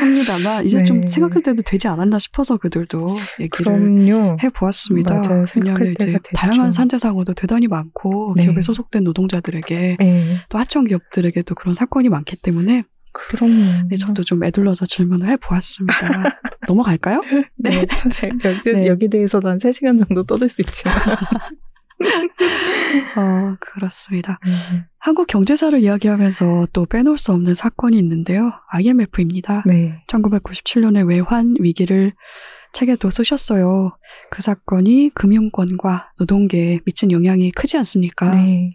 합니다만 0.00 0.64
이제 0.66 0.78
네. 0.78 0.84
좀 0.84 1.06
생각할 1.06 1.42
때도 1.42 1.62
되지 1.62 1.88
않았나 1.88 2.18
싶어서 2.18 2.56
그들도 2.56 3.14
얘기를 3.40 3.64
그럼요. 3.64 4.36
해보았습니다. 4.42 5.20
맞아요. 5.26 5.44
왜냐하면 5.56 5.94
이제 5.98 6.18
다양한 6.34 6.72
산재 6.72 6.98
사고도 6.98 7.34
대단히 7.34 7.66
많고 7.66 8.34
네. 8.36 8.44
기업에 8.44 8.60
소속된 8.60 9.04
노동자들에게 9.04 9.96
네. 9.98 10.36
또 10.48 10.58
하청 10.58 10.84
기업들에게도 10.84 11.54
그런 11.54 11.74
사건이 11.74 12.08
많기 12.08 12.36
때문에 12.36 12.84
그럼 13.12 13.88
네, 13.88 13.96
저도 13.96 14.24
좀 14.24 14.42
애둘러서 14.42 14.86
질문을 14.86 15.30
해보았습니다. 15.30 16.38
넘어갈까요? 16.66 17.20
네. 17.56 17.70
네. 17.70 17.86
사실 17.90 18.30
여기, 18.44 18.72
네. 18.72 18.86
여기 18.86 19.08
대해서도 19.08 19.48
한 19.48 19.58
3시간 19.58 19.98
정도 19.98 20.24
떠들 20.24 20.48
수 20.48 20.62
있지만. 20.62 20.96
어, 23.16 23.56
그렇습니다. 23.60 24.38
음. 24.44 24.84
한국 24.98 25.26
경제사를 25.26 25.80
이야기하면서 25.80 26.68
또 26.72 26.86
빼놓을 26.86 27.18
수 27.18 27.32
없는 27.32 27.54
사건이 27.54 27.98
있는데요. 27.98 28.52
IMF입니다. 28.70 29.64
네. 29.66 30.02
1997년에 30.08 31.06
외환 31.08 31.54
위기를 31.58 32.12
책에도 32.72 33.10
쓰셨어요. 33.10 33.96
그 34.30 34.42
사건이 34.42 35.10
금융권과 35.14 36.12
노동계에 36.18 36.80
미친 36.84 37.10
영향이 37.10 37.50
크지 37.52 37.76
않습니까? 37.78 38.30
네. 38.30 38.74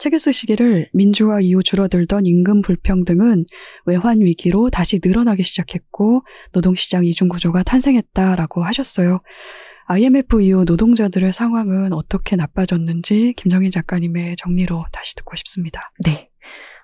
책에 0.00 0.16
쓰시기를 0.16 0.88
민주화 0.94 1.40
이후 1.40 1.62
줄어들던 1.62 2.24
임금 2.24 2.62
불평등은 2.62 3.44
외환 3.84 4.20
위기로 4.20 4.70
다시 4.70 4.98
늘어나기 5.04 5.42
시작했고 5.42 6.22
노동시장 6.52 7.04
이중 7.04 7.28
구조가 7.28 7.62
탄생했다라고 7.64 8.64
하셨어요. 8.64 9.20
IMF 9.90 10.40
이후 10.40 10.64
노동자들의 10.64 11.32
상황은 11.32 11.92
어떻게 11.92 12.36
나빠졌는지 12.36 13.34
김정인 13.36 13.72
작가님의 13.72 14.36
정리로 14.36 14.84
다시 14.92 15.16
듣고 15.16 15.34
싶습니다. 15.34 15.90
네. 16.04 16.30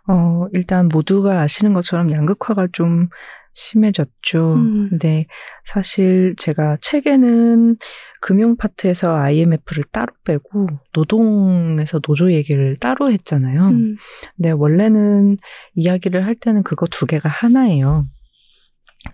어, 0.08 0.46
일단 0.52 0.88
모두가 0.88 1.40
아시는 1.40 1.72
것처럼 1.72 2.10
양극화가 2.10 2.66
좀 2.72 3.08
심해졌죠. 3.54 4.54
음. 4.54 4.88
근데 4.90 5.26
사실 5.62 6.34
제가 6.36 6.78
책에는 6.80 7.76
금융 8.20 8.56
파트에서 8.56 9.14
IMF를 9.14 9.84
따로 9.92 10.12
빼고 10.24 10.66
노동에서 10.92 12.00
노조 12.00 12.32
얘기를 12.32 12.74
따로 12.80 13.12
했잖아요. 13.12 13.68
음. 13.68 13.96
근데 14.36 14.50
원래는 14.50 15.36
이야기를 15.76 16.26
할 16.26 16.34
때는 16.34 16.64
그거 16.64 16.86
두 16.86 17.06
개가 17.06 17.28
하나예요. 17.28 18.08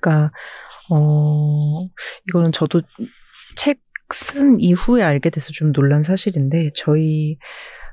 그러니까 0.01 0.33
어 0.91 1.87
이거는 2.29 2.53
저도 2.53 2.81
책 3.57 3.81
쓴 4.13 4.57
이후에 4.59 5.03
알게 5.03 5.31
돼서 5.31 5.51
좀 5.53 5.73
놀란 5.73 6.03
사실인데 6.03 6.71
저희 6.75 7.39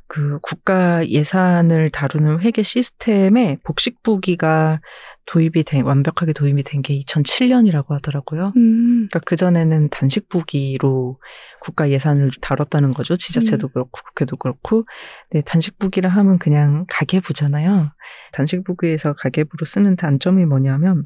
그 0.08 0.40
국가 0.42 1.08
예산을 1.08 1.92
다루는 1.92 2.42
회계 2.42 2.64
시스템에 2.64 3.58
복식부기가 3.64 4.82
도입이 5.28 5.64
된, 5.64 5.86
완벽하게 5.86 6.34
도입이 6.34 6.64
된 6.64 6.82
게 6.82 6.98
2007년이라고 7.00 7.90
하더라고요. 7.90 8.54
음. 8.58 9.08
그러니까 9.08 9.20
그 9.20 9.36
전에는 9.36 9.90
단식부기로 9.90 11.20
국가 11.62 11.90
예산을 11.92 12.32
다뤘다는 12.42 12.92
거죠. 12.92 13.16
지자체도 13.16 13.68
음. 13.68 13.74
그렇고 13.74 13.92
국회도 13.92 14.38
그렇고. 14.38 14.86
네, 15.30 15.42
단식부기라 15.42 16.10
하면 16.10 16.40
그냥 16.40 16.86
가계부잖아요. 16.90 17.92
단식부기에서 18.34 19.14
가계부로 19.14 19.66
쓰는 19.66 19.96
단점이 19.96 20.46
뭐냐면 20.46 21.06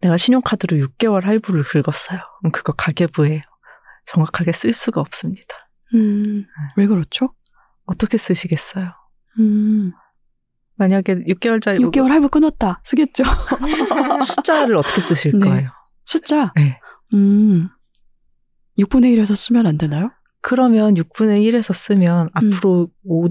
내가 0.00 0.16
신용카드로 0.16 0.76
6개월 0.86 1.22
할부를 1.24 1.64
긁었어요. 1.64 2.20
그럼 2.38 2.52
그거 2.52 2.72
가계부에 2.72 3.42
정확하게 4.06 4.52
쓸 4.52 4.72
수가 4.72 5.00
없습니다. 5.00 5.56
음. 5.94 6.44
왜 6.76 6.86
그렇죠? 6.86 7.34
어떻게 7.84 8.18
쓰시겠어요? 8.18 8.92
음. 9.38 9.92
만약에 10.76 11.24
6개월짜리 11.24 11.80
6개월 11.80 12.08
할부 12.08 12.28
끊었다 12.28 12.80
쓰겠죠. 12.84 13.24
숫자를 14.26 14.76
어떻게 14.76 15.00
쓰실 15.00 15.38
네. 15.38 15.48
거예요? 15.48 15.70
숫자? 16.04 16.52
네. 16.56 16.80
음. 17.14 17.68
6분의 18.78 19.16
1에서 19.16 19.34
쓰면 19.34 19.66
안 19.66 19.78
되나요? 19.78 20.10
그러면 20.42 20.94
6분의 20.94 21.40
1에서 21.40 21.72
쓰면 21.74 22.28
음. 22.28 22.30
앞으로 22.32 22.88
5, 23.04 23.28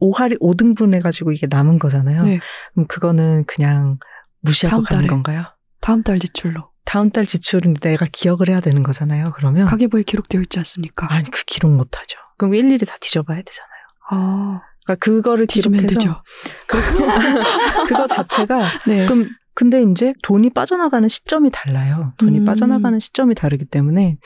5할이 0.00 0.40
5등분 0.40 0.94
해가지고 0.94 1.32
이게 1.32 1.46
남은 1.46 1.78
거잖아요. 1.78 2.22
네. 2.22 2.40
그럼 2.72 2.86
그거는 2.86 3.44
그냥 3.44 3.98
무시하고 4.40 4.82
가는 4.82 5.06
건가요? 5.06 5.44
다음 5.80 6.02
달 6.02 6.18
지출로. 6.18 6.70
다음 6.86 7.10
달 7.10 7.26
지출은 7.26 7.74
내가 7.74 8.06
기억을 8.10 8.48
해야 8.48 8.60
되는 8.60 8.82
거잖아요. 8.82 9.32
그러면 9.34 9.66
가계부에 9.66 10.04
기록되어 10.04 10.40
있지 10.42 10.58
않습니까? 10.60 11.12
아니 11.12 11.28
그 11.30 11.42
기록 11.44 11.70
못 11.72 11.98
하죠. 11.98 12.18
그럼 12.38 12.54
일일이 12.54 12.86
다 12.86 12.96
뒤져봐야 13.00 13.42
되잖아요. 13.42 13.70
아. 14.08 14.62
그러니까 14.84 15.04
그거를 15.04 15.46
기록해서 15.46 16.22
그, 16.68 16.78
그거 17.88 18.06
자체가 18.06 18.60
네. 18.86 19.04
그럼 19.04 19.28
근데 19.52 19.82
이제 19.82 20.14
돈이 20.22 20.50
빠져나가는 20.50 21.08
시점이 21.08 21.50
달라요. 21.50 22.12
돈이 22.18 22.40
음. 22.40 22.44
빠져나가는 22.44 22.98
시점이 23.00 23.34
다르기 23.34 23.64
때문에 23.64 24.18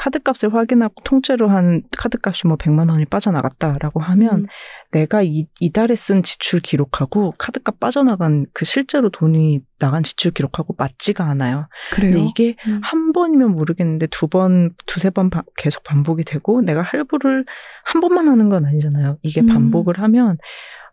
카드값을 0.00 0.54
확인하고 0.54 0.94
통째로 1.04 1.48
한 1.48 1.82
카드값이 1.96 2.46
뭐 2.46 2.56
100만 2.56 2.90
원이 2.90 3.04
빠져나갔다라고 3.04 4.00
하면 4.00 4.30
음. 4.30 4.46
내가 4.92 5.22
이, 5.22 5.46
이달에 5.60 5.94
쓴 5.94 6.22
지출 6.22 6.60
기록하고 6.60 7.34
카드값 7.36 7.78
빠져나간 7.78 8.46
그 8.54 8.64
실제로 8.64 9.10
돈이 9.10 9.60
나간 9.78 10.02
지출 10.02 10.30
기록하고 10.30 10.74
맞지가 10.78 11.24
않아요. 11.24 11.68
그래요? 11.92 12.12
근데 12.12 12.26
이게 12.26 12.56
음. 12.66 12.80
한 12.82 13.12
번이면 13.12 13.52
모르겠는데 13.52 14.06
두 14.06 14.26
번, 14.26 14.70
두세 14.86 15.10
번 15.10 15.28
바, 15.28 15.42
계속 15.58 15.82
반복이 15.82 16.24
되고 16.24 16.62
내가 16.62 16.80
할부를 16.80 17.44
한 17.84 18.00
번만 18.00 18.28
하는 18.28 18.48
건 18.48 18.64
아니잖아요. 18.64 19.18
이게 19.22 19.42
음. 19.42 19.46
반복을 19.48 20.00
하면 20.00 20.38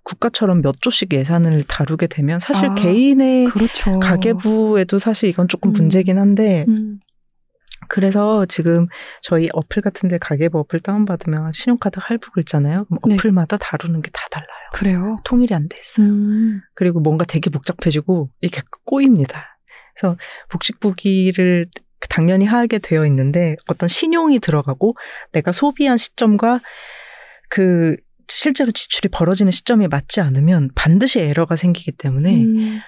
국가처럼 0.04 0.62
몇 0.62 0.82
조씩 0.82 1.14
예산을 1.14 1.64
다루게 1.66 2.08
되면 2.08 2.42
사실 2.42 2.70
아, 2.70 2.76
개인의 2.76 3.46
그렇죠. 3.46 4.00
가계부에도 4.00 5.00
사실 5.00 5.30
이건 5.30 5.48
조금 5.48 5.70
음. 5.70 5.74
문제긴 5.74 6.18
한데 6.18 6.66
음. 6.68 7.00
그래서 7.90 8.46
지금 8.46 8.88
저희 9.22 9.50
어플 9.54 9.82
같은데 9.82 10.18
가계부 10.18 10.60
어플 10.60 10.80
다운받으면 10.82 11.52
신용카드 11.54 12.00
할부 12.02 12.32
긁잖아요. 12.32 12.86
그럼 12.86 13.00
네. 13.08 13.16
어플마다 13.16 13.58
다루는 13.58 14.02
게 14.02 14.10
다 14.12 14.22
달라요. 14.32 14.48
그래요? 14.74 15.16
통일이 15.24 15.54
안 15.54 15.70
돼 15.70 15.78
있어요. 15.78 16.08
음. 16.08 16.62
그리고 16.74 17.00
뭔가 17.00 17.24
되게 17.26 17.50
복잡해지고 17.50 18.30
이게 18.42 18.62
꼬입니다. 18.86 19.60
그래서 19.96 20.18
복식부기를 20.50 21.68
당연히 22.10 22.46
하게 22.46 22.80
되어 22.80 23.06
있는데 23.06 23.56
어떤 23.68 23.88
신용이 23.90 24.40
들어가고 24.40 24.96
내가 25.32 25.52
소비한 25.52 25.98
시점과 25.98 26.60
그 27.50 27.96
실제로 28.28 28.72
지출이 28.72 29.10
벌어지는 29.10 29.52
시점이 29.52 29.88
맞지 29.88 30.22
않으면 30.22 30.70
반드시 30.76 31.20
에러가 31.20 31.56
생기기 31.56 31.94
때문에 31.94 32.44
음. 32.44 32.80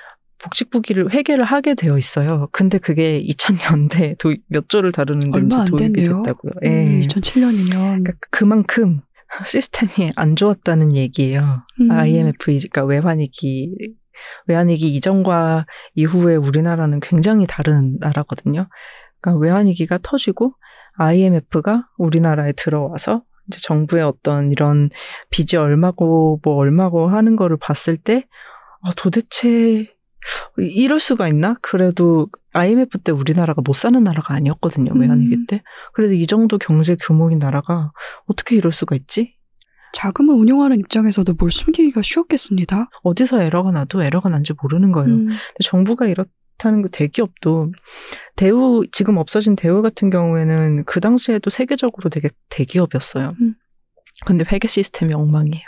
복식 0.42 0.70
부기를 0.70 1.14
회계를 1.14 1.44
하게 1.44 1.76
되어 1.76 1.98
있어요. 1.98 2.48
근데 2.52 2.78
그게 2.78 3.22
2000년대 3.24 4.18
몇 4.48 4.70
조를 4.70 4.92
다루는 4.92 5.32
건지 5.32 5.58
도입이 5.68 6.04
됐다고요. 6.04 6.52
예. 6.64 6.70
음, 6.70 7.02
2007년이면 7.02 7.70
그러니까 7.70 8.14
그만큼 8.32 9.02
시스템이 9.46 10.12
안 10.16 10.36
좋았다는 10.36 10.96
얘기예요. 10.96 11.64
음. 11.82 11.92
IMF 11.92 12.38
그러니까 12.46 12.84
외환위기 12.86 13.76
외환위기 14.48 14.88
이전과 14.96 15.66
이후에 15.96 16.36
우리나라는 16.36 17.00
굉장히 17.00 17.46
다른 17.48 17.98
나라거든요. 18.00 18.68
그러니까 19.22 19.42
외환위기가 19.42 20.00
터지고 20.02 20.54
IMF가 20.98 21.88
우리나라에 21.98 22.54
들어와서 22.54 23.24
이제 23.48 23.60
정부의 23.62 24.04
어떤 24.04 24.52
이런 24.52 24.90
빚이 25.30 25.58
얼마고 25.58 26.40
뭐 26.44 26.56
얼마고 26.56 27.08
하는 27.08 27.36
거를 27.36 27.58
봤을 27.58 27.98
때 27.98 28.26
아, 28.82 28.92
도대체 28.96 29.88
이럴 30.58 31.00
수가 31.00 31.28
있나? 31.28 31.56
그래도 31.62 32.28
IMF 32.54 32.98
때 33.00 33.12
우리나라가 33.12 33.62
못 33.66 33.74
사는 33.74 34.02
나라가 34.04 34.34
아니었거든요. 34.34 34.94
외환위기 34.94 35.36
음. 35.36 35.46
때. 35.48 35.64
그래도 35.94 36.14
이 36.14 36.28
정도 36.28 36.58
경제 36.58 36.96
규모인 36.96 37.40
나라가 37.40 37.92
어떻게 38.26 38.56
이럴 38.56 38.72
수가 38.72 38.96
있지? 38.96 39.36
자금을 39.94 40.36
운영하는 40.36 40.80
입장에서도 40.80 41.34
뭘 41.34 41.52
숨기기가 41.52 42.02
쉬웠겠습니다. 42.02 42.90
어디서 43.04 43.42
에러가 43.42 43.72
나도 43.72 44.04
에러가 44.04 44.30
난지 44.30 44.54
모르는 44.62 44.92
거예요. 44.92 45.10
음. 45.10 45.30
정부가 45.64 46.06
이렇다는 46.06 46.84
그 46.84 46.90
대기업도 46.92 47.74
대우 48.36 48.84
지금 48.92 49.18
없어진 49.18 49.56
대우 49.56 49.82
같은 49.82 50.10
경우에는 50.10 50.84
그 50.86 51.00
당시에도 51.00 51.50
세계적으로 51.50 52.10
되게 52.10 52.30
대기업이었어요. 52.50 53.36
음. 53.42 53.56
근데 54.26 54.44
회계 54.52 54.68
시스템이 54.68 55.14
엉망이에요. 55.14 55.64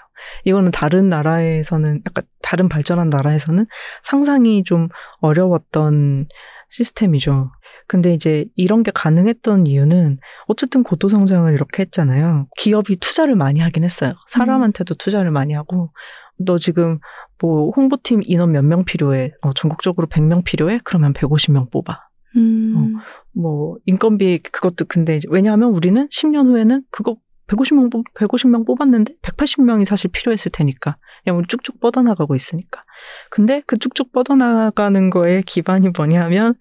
이거는 0.45 0.71
다른 0.71 1.09
나라에서는 1.09 2.01
약간 2.05 2.23
다른 2.41 2.69
발전한 2.69 3.09
나라에서는 3.09 3.65
상상이 4.03 4.63
좀 4.63 4.89
어려웠던 5.19 6.27
시스템이죠. 6.69 7.51
근데 7.87 8.13
이제 8.13 8.45
이런 8.55 8.83
게 8.83 8.91
가능했던 8.93 9.67
이유는 9.67 10.17
어쨌든 10.47 10.83
고도 10.83 11.09
성장을 11.09 11.51
이렇게 11.53 11.83
했잖아요. 11.83 12.47
기업이 12.57 12.97
투자를 12.97 13.35
많이 13.35 13.59
하긴 13.59 13.83
했어요. 13.83 14.13
사람한테도 14.27 14.95
투자를 14.95 15.31
많이 15.31 15.53
하고 15.53 15.91
너 16.37 16.57
지금 16.57 16.99
뭐 17.41 17.71
홍보팀 17.75 18.21
인원 18.23 18.51
몇 18.53 18.63
명 18.63 18.85
필요해? 18.85 19.31
어, 19.41 19.53
전국적으로 19.53 20.07
100명 20.07 20.43
필요해? 20.45 20.79
그러면 20.85 21.11
150명 21.13 21.69
뽑아. 21.71 21.99
음. 22.37 22.75
어, 22.77 23.01
뭐 23.33 23.77
인건비 23.85 24.39
그것도 24.39 24.85
근데 24.87 25.19
왜냐하면 25.29 25.71
우리는 25.71 26.07
10년 26.07 26.47
후에는 26.47 26.83
그거 26.91 27.17
150명, 27.55 27.91
뽑, 27.91 28.05
150명 28.13 28.65
뽑았는데 28.65 29.15
180명이 29.21 29.85
사실 29.85 30.09
필요했을 30.11 30.51
테니까. 30.51 30.97
그냥 31.23 31.43
쭉쭉 31.47 31.79
뻗어나가고 31.79 32.35
있으니까. 32.35 32.83
근데 33.29 33.61
그 33.67 33.77
쭉쭉 33.77 34.11
뻗어나가는 34.11 35.09
거에 35.09 35.43
기반이 35.45 35.89
뭐냐면 35.95 36.55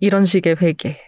이런 0.00 0.24
식의 0.24 0.56
회계. 0.60 0.98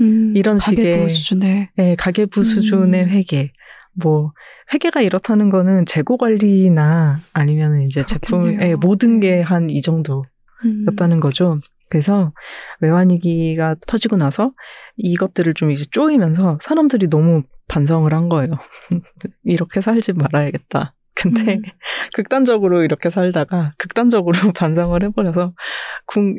음, 0.00 0.34
이런 0.36 0.58
식의 0.58 1.08
수준의 1.08 1.68
네, 1.76 1.94
가계부 1.96 2.42
수준의 2.42 3.04
음. 3.04 3.08
회계. 3.10 3.52
뭐 3.92 4.32
회계가 4.72 5.02
이렇다는 5.02 5.50
거는 5.50 5.86
재고 5.86 6.16
관리나 6.16 7.20
아니면 7.32 7.80
이제 7.82 8.04
제품 8.04 8.60
의 8.60 8.74
모든 8.76 9.20
게 9.20 9.40
한 9.42 9.70
이 9.70 9.80
정도였다는 9.82 11.18
음. 11.18 11.20
거죠. 11.20 11.60
그래서 11.94 12.32
외환위기가 12.80 13.76
터지고 13.86 14.16
나서 14.16 14.52
이것들을 14.96 15.54
좀 15.54 15.70
이제 15.70 15.84
쪼이면서 15.92 16.58
사람들이 16.60 17.08
너무 17.08 17.44
반성을 17.68 18.12
한 18.12 18.28
거예요. 18.28 18.50
이렇게 19.44 19.80
살지 19.80 20.14
말아야겠다. 20.14 20.92
근데 21.14 21.54
음. 21.54 21.62
극단적으로 22.12 22.82
이렇게 22.82 23.10
살다가 23.10 23.74
극단적으로 23.78 24.32
반성을 24.58 25.00
해버려서 25.04 25.54
국, 26.06 26.36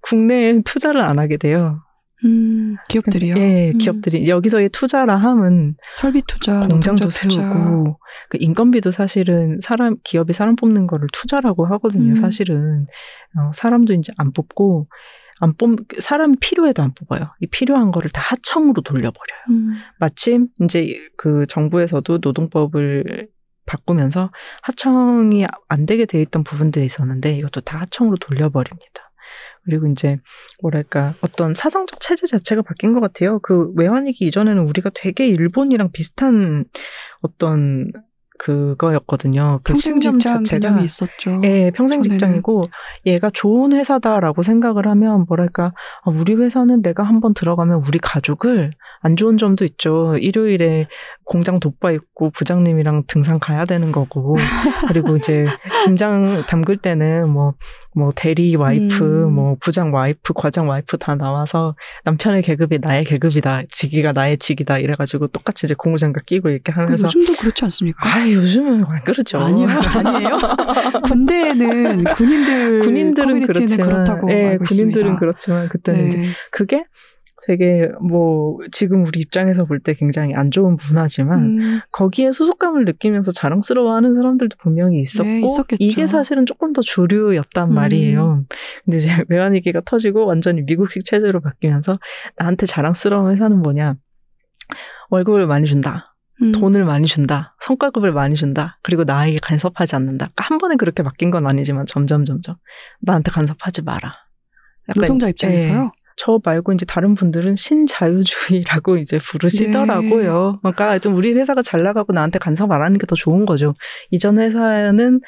국내에 0.00 0.60
투자를 0.64 1.02
안 1.02 1.20
하게 1.20 1.36
돼요. 1.36 1.84
음, 2.24 2.76
기업들이요? 2.88 3.34
예, 3.36 3.72
음. 3.72 3.78
기업들이. 3.78 4.20
음. 4.20 4.26
여기서의 4.28 4.70
투자라 4.70 5.16
함은 5.16 5.76
설비 5.92 6.22
투자, 6.26 6.66
공장도 6.66 7.10
세우고, 7.10 7.98
그 8.30 8.38
인건비도 8.40 8.90
사실은 8.90 9.58
사람, 9.60 9.96
기업이 10.02 10.32
사람 10.32 10.56
뽑는 10.56 10.86
거를 10.86 11.08
투자라고 11.12 11.66
하거든요, 11.66 12.12
음. 12.12 12.14
사실은. 12.14 12.86
어, 13.38 13.50
사람도 13.52 13.92
이제 13.92 14.12
안 14.16 14.32
뽑고, 14.32 14.88
안 15.40 15.54
뽑, 15.54 15.78
사람이 15.98 16.36
필요해도 16.40 16.82
안 16.82 16.94
뽑아요. 16.94 17.28
이 17.40 17.46
필요한 17.46 17.90
거를 17.90 18.08
다 18.10 18.22
하청으로 18.22 18.80
돌려버려요. 18.82 19.40
음. 19.50 19.74
마침 19.98 20.48
이제 20.62 20.98
그 21.18 21.44
정부에서도 21.48 22.18
노동법을 22.22 23.28
바꾸면서 23.66 24.30
하청이 24.62 25.44
안 25.68 25.86
되게 25.86 26.06
돼 26.06 26.22
있던 26.22 26.44
부분들이 26.44 26.86
있었는데 26.86 27.36
이것도 27.36 27.60
다 27.62 27.80
하청으로 27.80 28.16
돌려버립니다. 28.16 29.05
그리고 29.64 29.86
이제 29.88 30.18
뭐랄까 30.62 31.14
어떤 31.22 31.54
사상적 31.54 32.00
체제 32.00 32.26
자체가 32.26 32.62
바뀐 32.62 32.92
것 32.94 33.00
같아요. 33.00 33.38
그 33.40 33.72
외환위기 33.76 34.26
이전에는 34.26 34.62
우리가 34.68 34.90
되게 34.94 35.26
일본이랑 35.28 35.90
비슷한 35.92 36.64
어떤 37.20 37.90
그거였거든요. 38.38 39.60
그 39.62 39.72
평생 39.72 40.00
직장 40.00 40.18
자체가 40.18 40.80
있었죠. 40.80 41.40
예, 41.44 41.70
평생 41.74 42.02
전에는. 42.02 42.18
직장이고 42.18 42.64
얘가 43.06 43.30
좋은 43.30 43.72
회사다라고 43.72 44.42
생각을 44.42 44.86
하면 44.88 45.24
뭐랄까 45.28 45.72
아, 46.04 46.10
우리 46.10 46.34
회사는 46.34 46.82
내가 46.82 47.02
한번 47.02 47.34
들어가면 47.34 47.82
우리 47.86 47.98
가족을 47.98 48.70
안 49.00 49.16
좋은 49.16 49.38
점도 49.38 49.64
있죠. 49.64 50.16
일요일에 50.18 50.88
공장 51.26 51.58
돋바 51.58 51.90
있고 51.90 52.30
부장님이랑 52.30 53.02
등산 53.08 53.40
가야 53.40 53.64
되는 53.64 53.90
거고 53.90 54.36
그리고 54.86 55.16
이제 55.16 55.46
김장 55.84 56.44
담글 56.46 56.76
때는 56.76 57.28
뭐뭐 57.28 57.54
뭐 57.96 58.12
대리 58.14 58.54
와이프, 58.54 59.04
음. 59.04 59.32
뭐 59.32 59.56
부장 59.60 59.92
와이프, 59.92 60.34
과장 60.34 60.68
와이프 60.68 60.98
다 60.98 61.16
나와서 61.16 61.74
남편의 62.04 62.42
계급이 62.42 62.78
나의 62.78 63.04
계급이다, 63.04 63.62
직위가 63.68 64.12
나의 64.12 64.38
직이다 64.38 64.78
이래가지고 64.78 65.26
똑같이 65.26 65.66
이제 65.66 65.74
고무장갑 65.76 66.24
끼고 66.26 66.48
이렇게 66.48 66.70
하면서 66.70 67.06
요즘도 67.06 67.32
그렇지 67.40 67.64
않습니까? 67.64 68.08
아 68.08 68.30
요즘은 68.30 68.84
안 68.84 69.02
그렇죠. 69.02 69.40
아니요, 69.40 69.66
아니에요. 69.68 70.38
군대에는 71.02 72.04
군인들 72.14 72.80
군인들은 72.82 73.42
그렇지만, 73.42 73.88
그렇다고 73.88 74.28
네, 74.28 74.58
군인들은 74.58 74.90
있습니다. 74.90 75.16
그렇지만 75.16 75.68
그때는 75.68 76.02
네. 76.02 76.06
이제 76.06 76.24
그게 76.52 76.84
되게 77.46 77.84
뭐 78.00 78.58
지금 78.72 79.04
우리 79.04 79.20
입장에서 79.20 79.64
볼 79.64 79.80
때 79.80 79.94
굉장히 79.94 80.34
안 80.34 80.50
좋은 80.50 80.76
문화지만 80.76 81.38
음. 81.44 81.80
거기에 81.92 82.32
소속감을 82.32 82.84
느끼면서 82.86 83.30
자랑스러워하는 83.30 84.14
사람들도 84.14 84.56
분명히 84.58 84.98
있었고 84.98 85.28
네, 85.28 85.76
이게 85.78 86.06
사실은 86.06 86.44
조금 86.46 86.72
더 86.72 86.80
주류였단 86.82 87.70
음. 87.70 87.74
말이에요. 87.74 88.44
근데 88.84 88.96
이제 88.96 89.08
외환위기가 89.28 89.82
터지고 89.84 90.26
완전히 90.26 90.62
미국식 90.62 91.04
체제로 91.04 91.40
바뀌면서 91.40 91.98
나한테 92.36 92.66
자랑스러운 92.66 93.30
회사는 93.30 93.62
뭐냐 93.62 93.94
월급을 95.10 95.46
많이 95.46 95.66
준다. 95.66 96.16
음. 96.42 96.52
돈을 96.52 96.84
많이 96.84 97.06
준다. 97.06 97.54
성과급을 97.60 98.12
많이 98.12 98.34
준다. 98.34 98.78
그리고 98.82 99.04
나에게 99.04 99.38
간섭하지 99.40 99.94
않는다. 99.96 100.30
그러니까 100.34 100.44
한 100.44 100.58
번에 100.58 100.76
그렇게 100.76 101.02
바뀐 101.02 101.30
건 101.30 101.46
아니지만 101.46 101.86
점점 101.86 102.24
점점 102.24 102.56
나한테 103.00 103.30
간섭하지 103.30 103.82
마라. 103.82 104.12
노동자 104.96 105.28
입장에서요? 105.28 105.82
네. 105.84 105.90
저 106.16 106.40
말고 106.42 106.72
이제 106.72 106.84
다른 106.86 107.14
분들은 107.14 107.56
신자유주의라고 107.56 108.96
이제 108.98 109.18
부르시더라고요. 109.18 110.52
네. 110.52 110.58
그러니까 110.62 110.90
하여튼 110.90 111.12
우리 111.12 111.32
회사가 111.34 111.62
잘 111.62 111.82
나가고 111.82 112.12
나한테 112.12 112.38
간섭 112.38 112.70
안 112.72 112.82
하는 112.82 112.98
게 112.98 113.06
더 113.06 113.14
좋은 113.14 113.46
거죠. 113.46 113.72
이전 114.10 114.38
회사는 114.38 115.20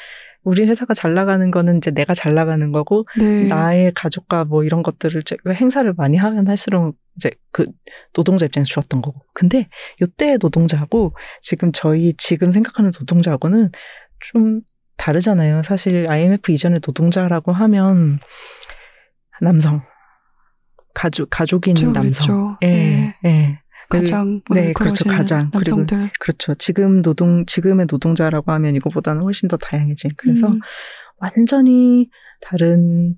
우리 0.42 0.64
회사가 0.64 0.94
잘 0.94 1.14
나가는 1.14 1.50
거는 1.50 1.76
이제 1.76 1.90
내가 1.90 2.14
잘 2.14 2.34
나가는 2.34 2.72
거고 2.72 3.06
네. 3.18 3.44
나의 3.44 3.92
가족과 3.94 4.46
뭐 4.46 4.64
이런 4.64 4.82
것들을 4.82 5.22
행사를 5.54 5.92
많이 5.96 6.16
하면 6.16 6.48
할수록 6.48 6.96
이제 7.16 7.30
그 7.52 7.66
노동자 8.14 8.46
입장에서 8.46 8.68
좋았던 8.68 9.02
거고. 9.02 9.20
근데 9.34 9.68
요때의 10.00 10.38
노동자하고 10.40 11.12
지금 11.42 11.70
저희 11.72 12.14
지금 12.16 12.50
생각하는 12.50 12.92
노동자하고는 12.98 13.70
좀 14.20 14.62
다르잖아요. 14.96 15.62
사실 15.62 16.06
IMF 16.08 16.50
이전의 16.50 16.80
노동자라고 16.84 17.52
하면 17.52 18.18
남성 19.40 19.82
가족 21.30 21.68
있는 21.68 21.92
남성. 21.92 22.56
예. 22.62 22.66
네. 22.66 23.14
예. 23.24 23.60
가장 23.90 24.38
네, 24.50 24.72
그렇죠. 24.74 25.08
가장 25.08 25.50
남성들. 25.52 25.96
그리고 25.96 26.12
그렇죠. 26.20 26.54
지금 26.56 27.00
노동 27.00 27.46
지금의 27.46 27.86
노동자라고 27.90 28.52
하면 28.52 28.74
이거보다는 28.74 29.22
훨씬 29.22 29.48
더 29.48 29.56
다양해진. 29.56 30.10
그래서 30.16 30.48
음. 30.48 30.60
완전히 31.18 32.10
다른 32.42 33.16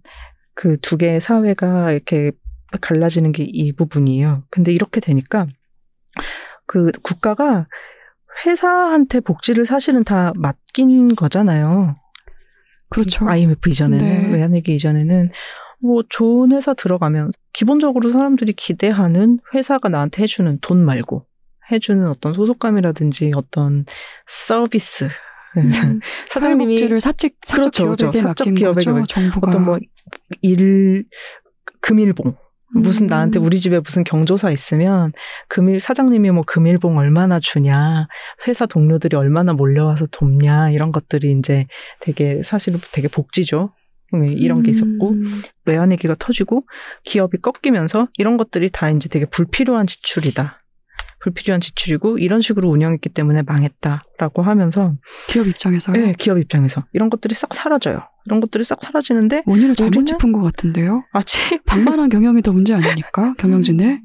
그 0.55 0.77
두 0.81 0.97
개의 0.97 1.21
사회가 1.21 1.91
이렇게 1.93 2.31
갈라지는 2.81 3.33
게 3.33 3.45
이 3.45 3.73
부분이에요. 3.73 4.45
근데 4.51 4.73
이렇게 4.73 5.01
되니까 5.01 5.47
그 6.67 6.93
국가가 7.03 7.67
회사한테 8.47 9.21
복지를 9.21 9.65
사실은 9.65 10.05
다 10.05 10.33
맡긴 10.37 11.17
거잖아요. 11.17 11.97
그렇죠. 12.91 13.29
IMF 13.29 13.69
이전에는 13.71 14.07
네. 14.07 14.33
외환위기 14.33 14.75
이전에는 14.77 15.31
뭐 15.83 16.03
좋은 16.09 16.53
회사 16.53 16.75
들어가면 16.75 17.31
기본적으로 17.53 18.11
사람들이 18.11 18.53
기대하는 18.53 19.39
회사가 19.55 19.89
나한테 19.89 20.23
해주는 20.23 20.59
돈 20.61 20.85
말고 20.85 21.27
해주는 21.73 22.07
어떤 22.09 22.35
소속감이라든지 22.35 23.33
어떤 23.35 23.85
서비스 24.27 25.09
음, 25.57 26.01
사장님이 26.29 27.01
사직 27.01 27.39
사적 27.43 27.73
그렇죠, 27.73 27.83
기업에게 27.83 28.19
그렇죠. 28.21 28.27
사적 28.29 28.55
기업에게 28.55 28.91
거죠, 28.93 29.07
정부가. 29.07 29.49
어떤 29.49 29.65
뭐 29.65 29.79
일 30.43 31.05
금일봉 31.81 32.37
무슨 32.73 33.07
음. 33.07 33.09
나한테 33.09 33.41
우리 33.41 33.59
집에 33.59 33.81
무슨 33.81 34.05
경조사 34.05 34.51
있으면 34.53 35.13
금일 35.49 35.81
사장님이 35.81 36.31
뭐 36.31 36.45
금일봉 36.47 36.99
얼마나 36.99 37.41
주냐 37.41 38.07
회사 38.47 38.67
동료들이 38.67 39.17
얼마나 39.17 39.53
몰려와서 39.53 40.07
돕냐 40.07 40.71
이런 40.71 40.93
것들이 40.93 41.33
이제 41.37 41.67
되게 42.01 42.43
사실은 42.43 42.79
되게 42.93 43.09
복지죠 43.09 43.73
이런 44.13 44.63
게 44.63 44.71
있었고 44.71 45.11
음. 45.11 45.43
외환 45.65 45.91
위기가 45.91 46.15
터지고 46.19 46.63
기업이 47.05 47.39
꺾이면서 47.39 48.09
이런 48.19 48.37
것들이 48.37 48.71
다 48.71 48.91
이제 48.91 49.09
되게 49.09 49.27
불필요한 49.27 49.87
지출이다. 49.87 50.61
불필요한 51.23 51.61
지출이고 51.61 52.19
이런 52.19 52.41
식으로 52.41 52.69
운영했기 52.71 53.11
때문에 53.11 53.43
망했다라고 53.43 54.43
하면서 54.43 54.95
기업 55.29 55.47
입장에서요? 55.47 55.95
네, 55.95 56.15
기업 56.19 56.39
입장에서 56.39 56.85
이런 56.93 57.11
것들이 57.11 57.35
싹 57.35 57.53
사라져요. 57.53 58.01
이런 58.27 58.41
것들이 58.41 58.65
싹 58.65 58.83
사라지는데 58.83 59.43
원인을 59.47 59.77
잘못 59.77 60.07
짚은 60.07 60.33
것 60.33 60.41
같은데요. 60.41 61.05
아직 61.13 61.63
방만한 61.67 62.09
경영이 62.09 62.43
더 62.43 62.53
문제 62.53 62.75
아닙니까? 62.75 63.35
경영진에 63.39 64.01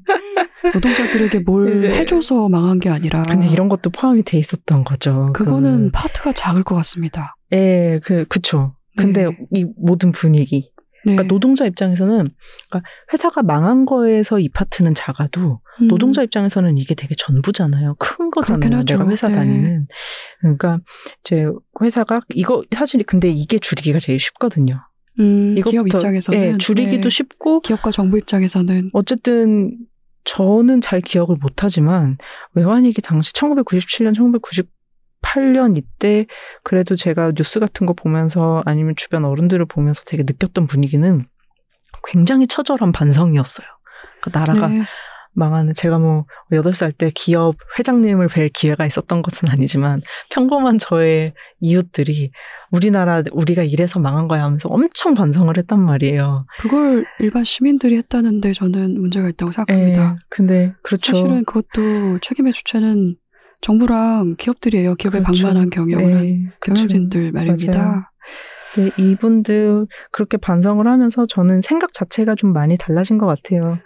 노동자들에게 0.73 1.39
뭘 1.39 1.79
네. 1.81 1.99
해줘서 1.99 2.49
망한 2.49 2.79
게 2.79 2.89
아니라. 2.89 3.21
근데 3.23 3.47
이런 3.49 3.69
것도 3.69 3.89
포함이 3.91 4.23
돼 4.23 4.37
있었던 4.37 4.83
거죠. 4.83 5.31
그거는 5.33 5.85
그. 5.85 5.91
파트가 5.93 6.33
작을 6.33 6.63
것 6.63 6.75
같습니다. 6.75 7.35
예, 7.53 7.99
그 8.03 8.25
그쵸. 8.25 8.74
근데 8.95 9.25
네. 9.25 9.37
이 9.51 9.65
모든 9.77 10.11
분위기. 10.11 10.71
그러니까 11.03 11.23
네. 11.23 11.27
노동자 11.27 11.65
입장에서는 11.65 12.29
그러니까 12.69 12.89
회사가 13.13 13.43
망한 13.43 13.85
거에서 13.85 14.39
이 14.39 14.49
파트는 14.49 14.95
작아도 14.95 15.61
음. 15.81 15.87
노동자 15.87 16.23
입장에서는 16.23 16.77
이게 16.77 16.95
되게 16.95 17.13
전부잖아요. 17.15 17.95
큰 17.99 18.31
거잖아요. 18.31 18.81
내가 18.81 19.07
회사 19.07 19.27
네. 19.27 19.35
다니는. 19.35 19.87
그러니까 20.41 20.79
이제 21.21 21.45
회사가 21.79 22.21
이거 22.33 22.63
사실 22.71 23.03
근데 23.03 23.29
이게 23.29 23.59
줄이기가 23.59 23.99
제일 23.99 24.19
쉽거든요. 24.19 24.81
음, 25.19 25.55
기업 25.55 25.87
입장에서는 25.87 26.39
네, 26.39 26.57
줄이기도 26.57 27.03
네. 27.03 27.09
쉽고 27.09 27.61
기업과 27.61 27.91
정부 27.91 28.17
입장에서는 28.17 28.89
어쨌든 28.93 29.77
저는 30.25 30.81
잘 30.81 31.01
기억을 31.01 31.37
못하지만 31.39 32.17
외환위기 32.53 33.01
당시 33.01 33.31
1997년, 33.33 34.15
1990 34.15 34.74
8년 35.21 35.77
이때 35.77 36.25
그래도 36.63 36.95
제가 36.95 37.31
뉴스 37.33 37.59
같은 37.59 37.85
거 37.85 37.93
보면서 37.93 38.61
아니면 38.65 38.95
주변 38.95 39.25
어른들을 39.25 39.65
보면서 39.65 40.03
되게 40.05 40.23
느꼈던 40.23 40.67
분위기는 40.67 41.25
굉장히 42.05 42.47
처절한 42.47 42.91
반성이었어요. 42.91 43.67
그러니까 44.21 44.39
나라가 44.39 44.67
네. 44.67 44.83
망하는 45.35 45.73
제가 45.73 45.99
뭐 45.99 46.25
8살 46.51 46.97
때 46.97 47.11
기업 47.13 47.57
회장님을 47.77 48.27
뵐 48.27 48.49
기회가 48.49 48.85
있었던 48.85 49.21
것은 49.21 49.49
아니지만 49.49 50.01
평범한 50.31 50.77
저의 50.77 51.33
이웃들이 51.59 52.31
우리나라 52.71 53.21
우리가 53.31 53.63
이래서 53.63 53.99
망한 53.99 54.27
거야 54.27 54.43
하면서 54.43 54.69
엄청 54.69 55.13
반성을 55.13 55.55
했단 55.57 55.81
말이에요. 55.81 56.45
그걸 56.59 57.05
일반 57.19 57.43
시민들이 57.43 57.97
했다는데 57.97 58.53
저는 58.53 58.99
문제가 58.99 59.29
있다고 59.29 59.51
생각합니다. 59.51 60.13
네, 60.13 60.15
근데 60.29 60.73
그렇죠. 60.81 61.13
사실은 61.13 61.45
그것도 61.45 62.19
책임의 62.21 62.53
주체는 62.53 63.15
정부랑 63.65 64.35
기업들이에요. 64.37 64.93
기업의 64.93 65.23
그렇죠. 65.23 65.47
방만한 65.47 65.71
경영을 65.71 66.05
네, 66.05 66.39
그렇죠. 66.59 66.85
경영진들 66.85 67.31
말입니다. 67.31 67.81
맞아요. 67.81 68.03
네, 68.77 68.91
이분들 69.01 69.87
그렇게 70.11 70.37
반성을 70.37 70.85
하면서 70.85 71.25
저는 71.25 71.61
생각 71.61 71.91
자체가 71.91 72.35
좀 72.35 72.53
많이 72.53 72.77
달라진 72.77 73.17
것 73.17 73.25
같아요. 73.25 73.79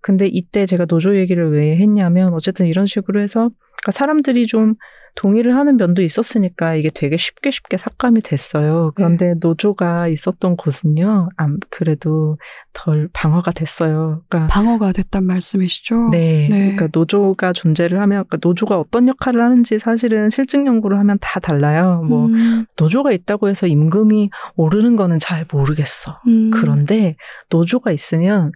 근데 0.00 0.28
이때 0.30 0.64
제가 0.64 0.84
노조 0.84 1.16
얘기를 1.16 1.50
왜 1.50 1.76
했냐면 1.76 2.34
어쨌든 2.34 2.66
이런 2.66 2.86
식으로 2.86 3.20
해서 3.20 3.50
그러니까 3.82 3.90
사람들이 3.90 4.46
좀 4.46 4.74
동의를 5.16 5.56
하는 5.56 5.76
면도 5.76 6.02
있었으니까 6.02 6.74
이게 6.74 6.90
되게 6.94 7.16
쉽게 7.16 7.50
쉽게 7.50 7.76
삭감이 7.76 8.20
됐어요. 8.22 8.92
그런데 8.94 9.28
네. 9.28 9.34
노조가 9.40 10.08
있었던 10.08 10.56
곳은요, 10.56 11.28
안, 11.36 11.58
그래도 11.70 12.38
덜 12.72 13.08
방어가 13.12 13.52
됐어요. 13.52 14.22
그러니까 14.28 14.52
방어가 14.52 14.92
됐단 14.92 15.24
말씀이시죠? 15.24 16.08
네. 16.10 16.48
네. 16.50 16.72
그러니까 16.74 16.88
노조가 16.92 17.52
존재를 17.52 18.00
하면, 18.00 18.24
그러니까 18.24 18.38
노조가 18.40 18.78
어떤 18.78 19.08
역할을 19.08 19.40
하는지 19.40 19.78
사실은 19.78 20.30
실증 20.30 20.66
연구를 20.66 20.98
하면 21.00 21.18
다 21.20 21.40
달라요. 21.40 22.02
뭐, 22.08 22.26
음. 22.26 22.64
노조가 22.78 23.12
있다고 23.12 23.48
해서 23.48 23.66
임금이 23.66 24.30
오르는 24.56 24.96
거는 24.96 25.18
잘 25.18 25.44
모르겠어. 25.50 26.20
음. 26.26 26.50
그런데 26.50 27.16
노조가 27.50 27.92
있으면 27.92 28.52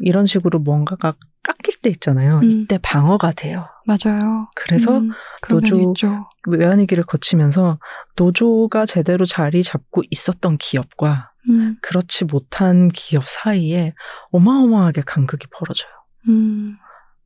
이런 0.00 0.26
식으로 0.26 0.58
뭔가가 0.58 1.14
깎일 1.46 1.80
때 1.80 1.90
있잖아요. 1.90 2.38
음. 2.38 2.50
이때 2.50 2.78
방어가 2.82 3.32
돼요. 3.32 3.68
맞아요. 3.84 4.48
그래서 4.56 4.98
음, 4.98 5.10
노조 5.48 5.94
외환위기를 6.48 7.04
거치면서 7.04 7.78
노조가 8.16 8.86
제대로 8.86 9.24
자리 9.26 9.62
잡고 9.62 10.02
있었던 10.10 10.58
기업과 10.58 11.30
음. 11.48 11.76
그렇지 11.82 12.24
못한 12.24 12.88
기업 12.88 13.28
사이에 13.28 13.94
어마어마하게 14.32 15.02
간극이 15.06 15.46
벌어져요. 15.52 15.92
음. 16.28 16.76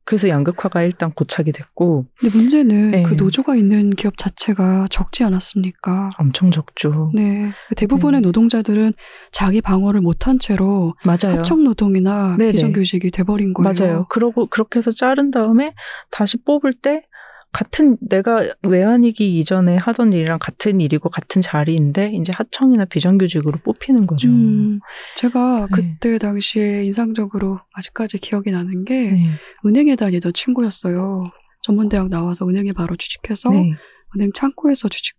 그래서 0.03 0.27
양극화가 0.29 0.83
일단 0.83 1.11
고착이 1.11 1.51
됐고. 1.51 2.07
근데 2.19 2.37
문제는 2.37 2.91
네. 2.91 3.03
그 3.03 3.13
노조가 3.13 3.55
있는 3.55 3.91
기업 3.91 4.17
자체가 4.17 4.87
적지 4.89 5.23
않았습니까? 5.23 6.09
엄청 6.17 6.51
적죠. 6.51 7.11
네. 7.13 7.51
대부분의 7.77 8.21
네. 8.21 8.25
노동자들은 8.25 8.93
자기 9.31 9.61
방어를 9.61 10.01
못한 10.01 10.39
채로 10.39 10.95
맞아요. 11.05 11.37
하청 11.39 11.63
노동이나 11.63 12.35
비정규직이 12.37 13.11
돼버린 13.11 13.53
거예요. 13.53 13.73
맞아요. 13.73 14.05
그러고 14.09 14.47
그렇게 14.47 14.79
해서 14.79 14.91
자른 14.91 15.31
다음에 15.31 15.73
다시 16.09 16.37
뽑을 16.43 16.73
때 16.73 17.03
같은 17.51 17.97
내가 17.99 18.43
외환위기 18.63 19.37
이전에 19.39 19.75
하던 19.75 20.13
일이랑 20.13 20.39
같은 20.39 20.79
일이고 20.79 21.09
같은 21.09 21.41
자리인데 21.41 22.11
이제 22.13 22.31
하청이나 22.33 22.85
비정규직으로 22.85 23.59
뽑히는 23.63 24.07
거죠. 24.07 24.29
음, 24.29 24.79
제가 25.17 25.67
네. 25.67 25.67
그때 25.71 26.17
당시에 26.17 26.83
인상적으로 26.85 27.59
아직까지 27.73 28.19
기억이 28.19 28.51
나는 28.51 28.85
게 28.85 29.11
네. 29.11 29.29
은행에 29.65 29.95
다니던 29.97 30.33
친구였어요. 30.33 31.23
전문대학 31.63 32.09
나와서 32.09 32.47
은행에 32.47 32.71
바로 32.71 32.95
취직해서 32.95 33.49
네. 33.49 33.73
은행 34.15 34.31
창고에서 34.33 34.87
취직 34.89 35.15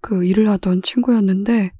그 0.00 0.24
일을 0.24 0.48
하던 0.50 0.82
친구였는데 0.82 1.72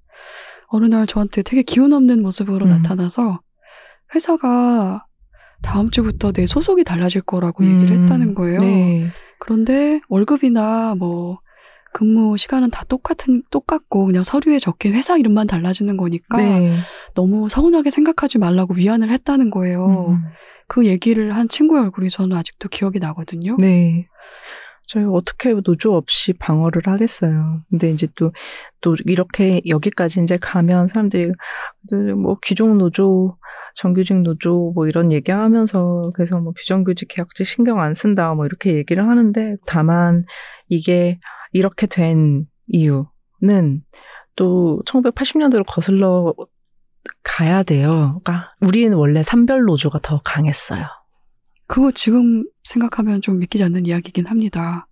어느 0.68 0.86
날 0.86 1.06
저한테 1.06 1.42
되게 1.42 1.62
기운 1.62 1.92
없는 1.92 2.22
모습으로 2.22 2.66
음. 2.66 2.70
나타나서 2.70 3.40
회사가 4.14 5.06
다음 5.64 5.90
주부터 5.90 6.30
내 6.30 6.46
소속이 6.46 6.84
달라질 6.84 7.22
거라고 7.22 7.64
음. 7.64 7.74
얘기를 7.82 8.00
했다는 8.02 8.34
거예요. 8.34 8.60
네. 8.60 9.10
그런데 9.40 10.00
월급이나 10.08 10.94
뭐 10.94 11.40
근무 11.92 12.36
시간은 12.36 12.70
다 12.70 12.84
똑같은 12.88 13.42
똑같고 13.50 14.06
그냥 14.06 14.24
서류에 14.24 14.58
적힌 14.58 14.94
회사 14.94 15.16
이름만 15.16 15.46
달라지는 15.46 15.96
거니까 15.96 16.38
네. 16.38 16.76
너무 17.14 17.48
서운하게 17.48 17.90
생각하지 17.90 18.38
말라고 18.38 18.74
위안을 18.74 19.10
했다는 19.10 19.50
거예요. 19.50 20.08
음. 20.10 20.24
그 20.66 20.86
얘기를 20.86 21.34
한 21.36 21.48
친구의 21.48 21.82
얼굴이 21.82 22.10
저는 22.10 22.36
아직도 22.36 22.68
기억이 22.68 22.98
나거든요. 22.98 23.54
네. 23.58 24.08
저희 24.86 25.04
어떻게 25.04 25.54
노조 25.54 25.94
없이 25.94 26.32
방어를 26.34 26.82
하겠어요. 26.86 27.62
근데 27.70 27.90
이제 27.90 28.06
또, 28.16 28.32
또 28.80 28.96
이렇게 29.06 29.62
여기까지 29.66 30.20
이제 30.22 30.36
가면 30.36 30.88
사람들이 30.88 31.32
뭐 32.16 32.36
귀족 32.42 32.76
노조 32.76 33.36
정규직 33.74 34.22
노조 34.22 34.72
뭐 34.74 34.86
이런 34.86 35.12
얘기하면서 35.12 36.12
그래서 36.14 36.40
뭐 36.40 36.52
비정규직 36.52 37.08
계약직 37.08 37.46
신경 37.46 37.80
안 37.80 37.94
쓴다 37.94 38.34
뭐 38.34 38.46
이렇게 38.46 38.74
얘기를 38.74 39.06
하는데 39.06 39.56
다만 39.66 40.24
이게 40.68 41.18
이렇게 41.52 41.86
된 41.86 42.46
이유는 42.68 43.82
또 44.36 44.82
1980년대로 44.86 45.64
거슬러 45.66 46.34
가야 47.22 47.62
돼요. 47.62 48.20
그러니까 48.24 48.54
우리는 48.60 48.96
원래 48.96 49.22
산별 49.22 49.62
노조가 49.64 50.00
더 50.00 50.20
강했어요. 50.24 50.84
그거 51.66 51.90
지금 51.92 52.44
생각하면 52.62 53.20
좀 53.20 53.38
믿기지 53.38 53.64
않는 53.64 53.86
이야기긴 53.86 54.26
합니다. 54.26 54.86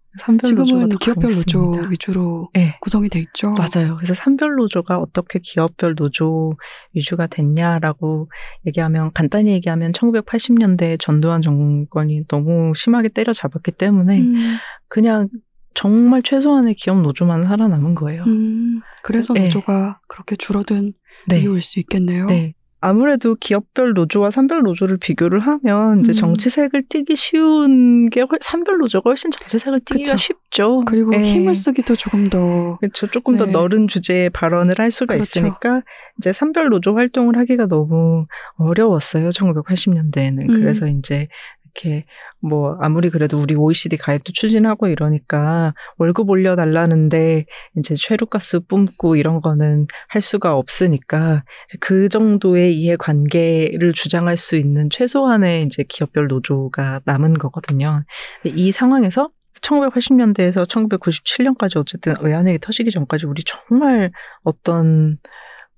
지금은 0.44 0.90
기업별 0.98 1.30
노조 1.30 1.72
위주로 1.88 2.50
네. 2.52 2.76
구성이 2.80 3.08
돼 3.08 3.20
있죠. 3.20 3.52
맞아요. 3.52 3.96
그래서 3.96 4.12
산별 4.14 4.56
노조가 4.56 4.98
어떻게 4.98 5.38
기업별 5.38 5.94
노조 5.94 6.52
위주가 6.92 7.26
됐냐라고 7.26 8.28
얘기하면 8.66 9.10
간단히 9.14 9.52
얘기하면 9.52 9.92
1980년대 9.92 11.00
전두환 11.00 11.40
정권이 11.40 12.26
너무 12.28 12.72
심하게 12.74 13.08
때려잡았기 13.08 13.72
때문에 13.72 14.20
음. 14.20 14.56
그냥 14.88 15.28
정말 15.74 16.22
최소한의 16.22 16.74
기업 16.74 17.00
노조만 17.00 17.44
살아남은 17.44 17.94
거예요. 17.94 18.24
음. 18.24 18.80
그래서 19.02 19.32
네. 19.32 19.44
노조가 19.44 20.00
그렇게 20.08 20.36
줄어든 20.36 20.92
네. 21.28 21.40
이유일 21.40 21.62
수 21.62 21.80
있겠네요. 21.80 22.26
네. 22.26 22.54
아무래도 22.82 23.36
기업별 23.36 23.92
노조와 23.92 24.32
산별 24.32 24.62
노조를 24.62 24.96
비교를 24.96 25.38
하면 25.38 26.00
이제 26.00 26.10
음. 26.10 26.14
정치색을 26.14 26.82
띠기 26.88 27.14
쉬운 27.14 28.10
게 28.10 28.24
산별 28.40 28.78
노조가 28.78 29.08
훨씬 29.08 29.30
정치색을 29.30 29.82
띠기가 29.84 30.12
그쵸. 30.12 30.16
쉽죠. 30.16 30.82
그리고 30.84 31.12
네. 31.12 31.22
힘을 31.22 31.54
쓰기도 31.54 31.94
조금 31.94 32.28
더 32.28 32.76
그렇죠. 32.80 33.06
조금 33.06 33.34
네. 33.34 33.38
더 33.38 33.46
넓은 33.46 33.86
주제의 33.86 34.30
발언을 34.30 34.74
할 34.80 34.90
수가 34.90 35.14
그렇죠. 35.14 35.22
있으니까 35.22 35.82
이제 36.18 36.32
산별 36.32 36.70
노조 36.70 36.96
활동을 36.96 37.38
하기가 37.38 37.68
너무 37.68 38.26
어려웠어요. 38.56 39.30
1980년대에는. 39.30 40.50
음. 40.50 40.60
그래서 40.60 40.88
이제 40.88 41.28
이렇게 41.74 42.04
뭐 42.40 42.76
아무리 42.80 43.10
그래도 43.10 43.38
우리 43.40 43.54
OECD 43.54 43.96
가입도 43.96 44.32
추진하고 44.32 44.88
이러니까 44.88 45.74
월급 45.98 46.28
올려달라는데 46.30 47.46
이제 47.78 47.94
최루가스 47.94 48.60
뿜고 48.60 49.16
이런 49.16 49.40
거는 49.40 49.86
할 50.08 50.22
수가 50.22 50.56
없으니까 50.56 51.44
그 51.80 52.08
정도의 52.08 52.74
이해관계를 52.76 53.92
주장할 53.94 54.36
수 54.36 54.56
있는 54.56 54.90
최소한의 54.90 55.64
이제 55.64 55.84
기업별 55.88 56.28
노조가 56.28 57.00
남은 57.04 57.34
거거든요. 57.34 58.04
이 58.44 58.70
상황에서 58.70 59.30
1980년대에서 59.60 60.66
1997년까지 60.66 61.76
어쨌든 61.76 62.14
외환위기 62.20 62.58
터지기 62.58 62.90
전까지 62.90 63.26
우리 63.26 63.42
정말 63.44 64.10
어떤 64.42 65.18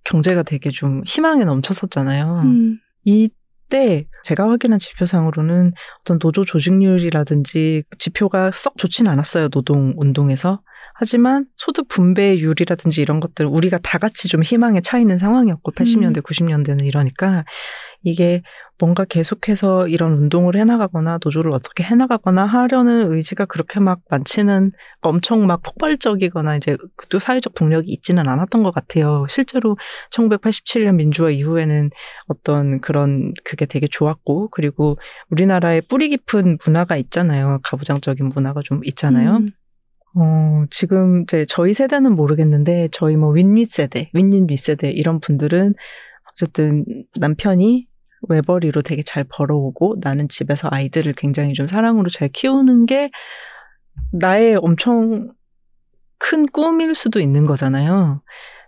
경제가 0.05 0.43
되게 0.43 0.71
좀 0.71 1.03
희망에 1.05 1.45
넘쳤었잖아요. 1.45 2.43
음. 2.45 2.79
이 3.05 3.31
때 3.69 4.07
제가 4.23 4.49
확인한 4.49 4.79
지표상으로는 4.79 5.73
어떤 6.01 6.19
노조 6.19 6.45
조직률이라든지 6.45 7.85
지표가 7.99 8.51
썩 8.53 8.77
좋진 8.77 9.09
않았어요. 9.09 9.49
노동 9.49 9.95
운동에서. 9.97 10.61
하지만 10.97 11.47
소득 11.57 11.89
분배율이라든지 11.89 13.03
이런 13.03 13.19
것들 13.19 13.47
우리가 13.47 13.79
다 13.79 13.99
같이 13.99 14.29
좀 14.29 14.45
희망에 14.45 14.81
차 14.81 14.99
있는 14.99 15.19
상황이었고 15.19 15.73
80년대, 15.73 16.19
음. 16.19 16.23
90년대는 16.23 16.87
이러니까 16.87 17.45
이게 18.05 18.43
뭔가 18.79 19.05
계속해서 19.05 19.89
이런 19.89 20.13
운동을 20.15 20.57
해나가거나 20.57 21.19
노조를 21.25 21.53
어떻게 21.53 21.85
해나가거나 21.85 22.45
하려는 22.45 23.13
의지가 23.13 23.45
그렇게 23.47 23.81
막 23.81 24.01
많지는 24.11 24.73
엄청 25.01 25.47
막 25.47 25.63
폭발적이거나 25.63 26.57
이제 26.57 26.77
또 27.09 27.19
사회적 27.19 27.55
동력이 27.55 27.91
있지는 27.91 28.29
않았던 28.29 28.63
것 28.63 28.75
같아요. 28.75 29.27
실제로 29.29 29.77
1987년 30.11 30.97
민주화 30.97 31.31
이후에는 31.31 31.91
어떤 32.27 32.81
그런 32.81 33.33
그게 33.45 33.65
되게 33.67 33.87
좋았고 33.87 34.49
그리고 34.51 34.99
우리나라에 35.31 35.81
뿌리 35.83 36.09
깊은 36.09 36.59
문화가 36.65 36.97
있잖아요. 36.97 37.61
가부장적인 37.63 38.29
문화가 38.29 38.61
좀 38.65 38.81
있잖아요. 38.85 39.37
음. 39.37 39.51
어, 40.17 40.65
지금 40.71 41.23
이제 41.23 41.45
저희 41.49 41.73
세대는 41.73 42.15
모르겠는데 42.15 42.89
저희 42.93 43.17
뭐 43.17 43.31
윈윗 43.31 43.71
세대, 43.71 44.11
윈윈 44.15 44.47
윗 44.49 44.57
세대 44.57 44.91
이런 44.91 45.19
분들은 45.21 45.75
어쨌든 46.31 46.85
남편이 47.19 47.87
외벌이로 48.29 48.83
되게 48.83 49.03
잘 49.03 49.25
벌어오고 49.25 49.97
나는 50.01 50.29
집에서 50.29 50.69
아이들을 50.71 51.13
굉장히 51.15 51.55
좀 51.55 51.67
사랑으로 51.67 52.09
잘 52.09 52.29
키우는 52.29 52.87
게 52.87 53.11
나의 54.13 54.57
엄청 54.57 55.33
큰 56.19 56.47
꿈일 56.47 56.95
수도 56.95 57.21
있는 57.21 57.47
거잖아요. 57.47 58.23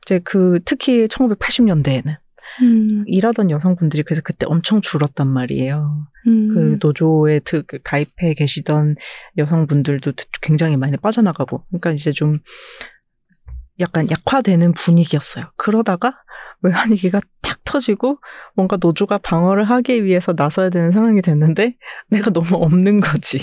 이제 0.05 0.21
그 0.21 0.61
특히 0.65 1.07
1980년대에는 1.07 2.17
음. 2.63 3.05
일하던 3.07 3.51
여성분들이 3.51 4.03
그래서 4.03 4.23
그때 4.23 4.47
엄청 4.49 4.81
줄었단 4.81 5.27
말이에요. 5.29 6.07
음. 6.27 6.49
그 6.49 6.79
노조에 6.81 7.41
그 7.67 7.79
가입해 7.83 8.35
계시던 8.35 8.97
여성분들도 9.37 10.13
굉장히 10.43 10.77
많이 10.77 10.97
빠져나가고, 10.97 11.65
그러니까 11.69 11.93
이제 11.93 12.13
좀 12.13 12.41
약간 13.79 14.09
약화되는 14.11 14.73
분위기였어요. 14.73 15.45
그러다가 15.57 16.15
외환위기가 16.67 17.21
탁 17.43 17.65
터지고 17.65 18.19
뭔가 18.55 18.77
노조가 18.81 19.19
방어를 19.19 19.65
하기 19.65 20.05
위해서 20.05 20.35
나서야 20.37 20.71
되는 20.71 20.91
상황이 20.91 21.23
됐는데 21.23 21.77
내가 22.09 22.31
너무 22.31 22.57
없는 22.57 23.01
거지. 23.01 23.39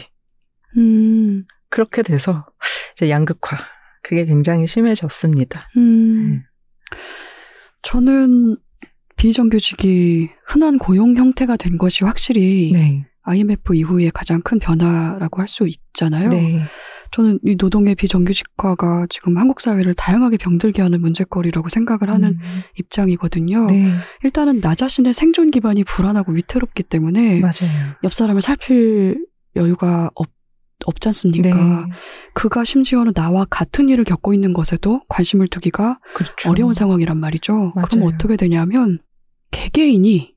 음. 0.78 1.46
그렇게 1.70 2.04
돼서 2.04 2.46
이제 2.94 3.10
양극화 3.10 3.58
그게 4.04 4.26
굉장히 4.26 4.68
심해졌습니다. 4.68 5.70
음. 5.78 6.32
네. 6.32 6.42
저는 7.82 8.58
비정규직이 9.16 10.30
흔한 10.46 10.78
고용 10.78 11.16
형태가 11.16 11.58
된 11.58 11.78
것이 11.78 12.04
확실히 12.04 12.72
네. 12.74 13.06
IMF 13.24 13.76
이후에 13.76 14.10
가장 14.14 14.42
큰 14.42 14.60
변화라고 14.60 15.40
할 15.42 15.48
수 15.48 15.68
있잖아요. 15.68 16.30
네. 16.30 16.62
저는 17.14 17.38
이 17.46 17.56
노동의 17.60 17.94
비정규직화가 17.94 19.06
지금 19.08 19.38
한국 19.38 19.62
사회를 19.62 19.94
다양하게 19.94 20.38
병들게 20.38 20.82
하는 20.82 21.00
문제거리라고 21.00 21.70
생각을 21.70 22.10
하는 22.10 22.30
음. 22.30 22.62
입장이거든요. 22.80 23.68
네. 23.68 23.92
일단은 24.24 24.62
나 24.62 24.74
자신의 24.74 25.14
생존 25.14 25.52
기반이 25.52 25.84
불안하고 25.84 26.32
위태롭기 26.32 26.82
때문에 26.82 27.40
맞아요. 27.40 27.94
옆 28.04 28.16
사람을 28.16 28.42
살필 28.42 29.28
여유가 29.56 30.10
없, 30.16 30.28
없지 30.86 31.10
않습니까? 31.10 31.50
네. 31.50 31.94
그가 32.34 32.64
심지어는 32.64 33.14
나와 33.14 33.46
같은 33.46 33.90
일을 33.90 34.06
겪고 34.06 34.34
있는 34.34 34.52
것에도 34.52 35.02
관심을 35.08 35.50
두기가 35.50 36.00
그렇죠. 36.16 36.50
어려운 36.50 36.74
상황이란 36.74 37.20
말이죠. 37.20 37.74
맞아요. 37.76 37.88
그럼 37.92 38.10
어떻게 38.12 38.38
되냐면 38.38 38.98
개개인이 39.52 40.34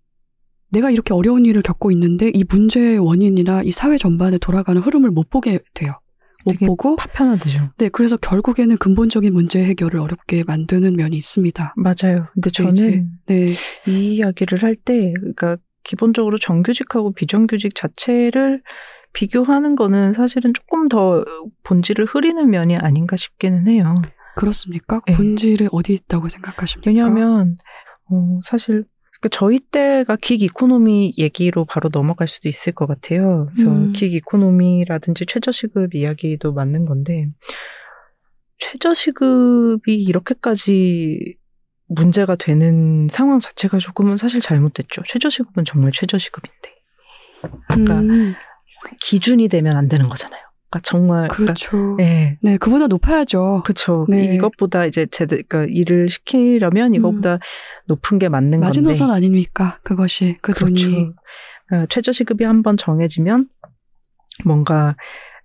내가 0.68 0.90
이렇게 0.90 1.14
어려운 1.14 1.46
일을 1.46 1.62
겪고 1.62 1.90
있는데 1.92 2.30
이 2.34 2.44
문제의 2.46 2.98
원인이나 2.98 3.62
이 3.62 3.70
사회 3.70 3.96
전반에 3.96 4.36
돌아가는 4.36 4.78
흐름을 4.82 5.10
못 5.10 5.30
보게 5.30 5.60
돼요. 5.72 5.98
못 6.46 6.66
보고 6.66 6.96
파편화되죠. 6.96 7.70
네, 7.78 7.88
그래서 7.88 8.16
결국에는 8.16 8.76
근본적인 8.78 9.32
문제 9.32 9.64
해결을 9.64 10.00
어렵게 10.00 10.44
만드는 10.44 10.96
면이 10.96 11.16
있습니다. 11.16 11.74
맞아요. 11.76 12.26
근데 12.34 12.50
저는 12.50 13.10
네. 13.26 13.46
이 13.86 14.14
이야기를 14.14 14.62
할 14.62 14.76
때, 14.76 15.12
그러니까 15.18 15.56
기본적으로 15.82 16.38
정규직하고 16.38 17.12
비정규직 17.12 17.74
자체를 17.74 18.62
비교하는 19.12 19.76
거는 19.76 20.12
사실은 20.12 20.52
조금 20.52 20.88
더 20.88 21.24
본질을 21.64 22.06
흐리는 22.06 22.48
면이 22.50 22.76
아닌가 22.76 23.16
싶기는 23.16 23.66
해요. 23.68 23.94
그렇습니까? 24.36 25.00
네. 25.06 25.16
본질이 25.16 25.68
어디 25.72 25.94
있다고 25.94 26.28
생각하십니까? 26.28 26.90
왜냐하면 26.90 27.56
어, 28.10 28.40
사실 28.42 28.84
그러니까 29.20 29.28
저희 29.30 29.58
때가 29.58 30.16
gig 30.16 30.42
economy 30.42 31.14
얘기로 31.18 31.64
바로 31.64 31.88
넘어갈 31.88 32.28
수도 32.28 32.48
있을 32.48 32.72
것 32.72 32.86
같아요. 32.86 33.48
그래서 33.54 33.70
음. 33.70 33.92
gig 33.92 34.12
economy라든지 34.14 35.26
최저시급 35.26 35.94
이야기도 35.94 36.52
맞는 36.52 36.84
건데 36.84 37.28
최저시급이 38.58 39.94
이렇게까지 40.02 41.36
문제가 41.88 42.36
되는 42.36 43.06
상황 43.08 43.38
자체가 43.38 43.78
조금은 43.78 44.16
사실 44.16 44.40
잘못됐죠. 44.40 45.02
최저시급은 45.06 45.64
정말 45.64 45.92
최저시급인데. 45.92 46.74
그러니까 47.68 48.00
음. 48.00 48.34
기준이 49.00 49.48
되면 49.48 49.76
안 49.76 49.88
되는 49.88 50.08
거잖아요. 50.08 50.45
그러니까 50.68 50.80
정말 50.82 51.28
그렇죠. 51.28 51.70
그러니까, 51.70 52.02
네. 52.02 52.38
네, 52.42 52.56
그보다 52.56 52.86
높아야죠. 52.86 53.62
그렇죠. 53.64 54.06
네. 54.08 54.34
이것보다 54.34 54.86
이제 54.86 55.06
제들 55.06 55.44
그러니까 55.48 55.72
일을 55.72 56.08
시키려면 56.08 56.94
이것보다 56.94 57.34
음. 57.34 57.38
높은 57.86 58.18
게 58.18 58.28
맞는 58.28 58.50
건데. 58.50 58.66
마지노선 58.66 59.10
아닙니까? 59.10 59.78
그것이 59.82 60.36
그 60.42 60.52
그렇죠. 60.52 60.74
돈이. 60.74 61.12
그러니까 61.68 61.86
최저 61.88 62.12
시급이 62.12 62.44
한번 62.44 62.76
정해지면 62.76 63.48
뭔가 64.44 64.96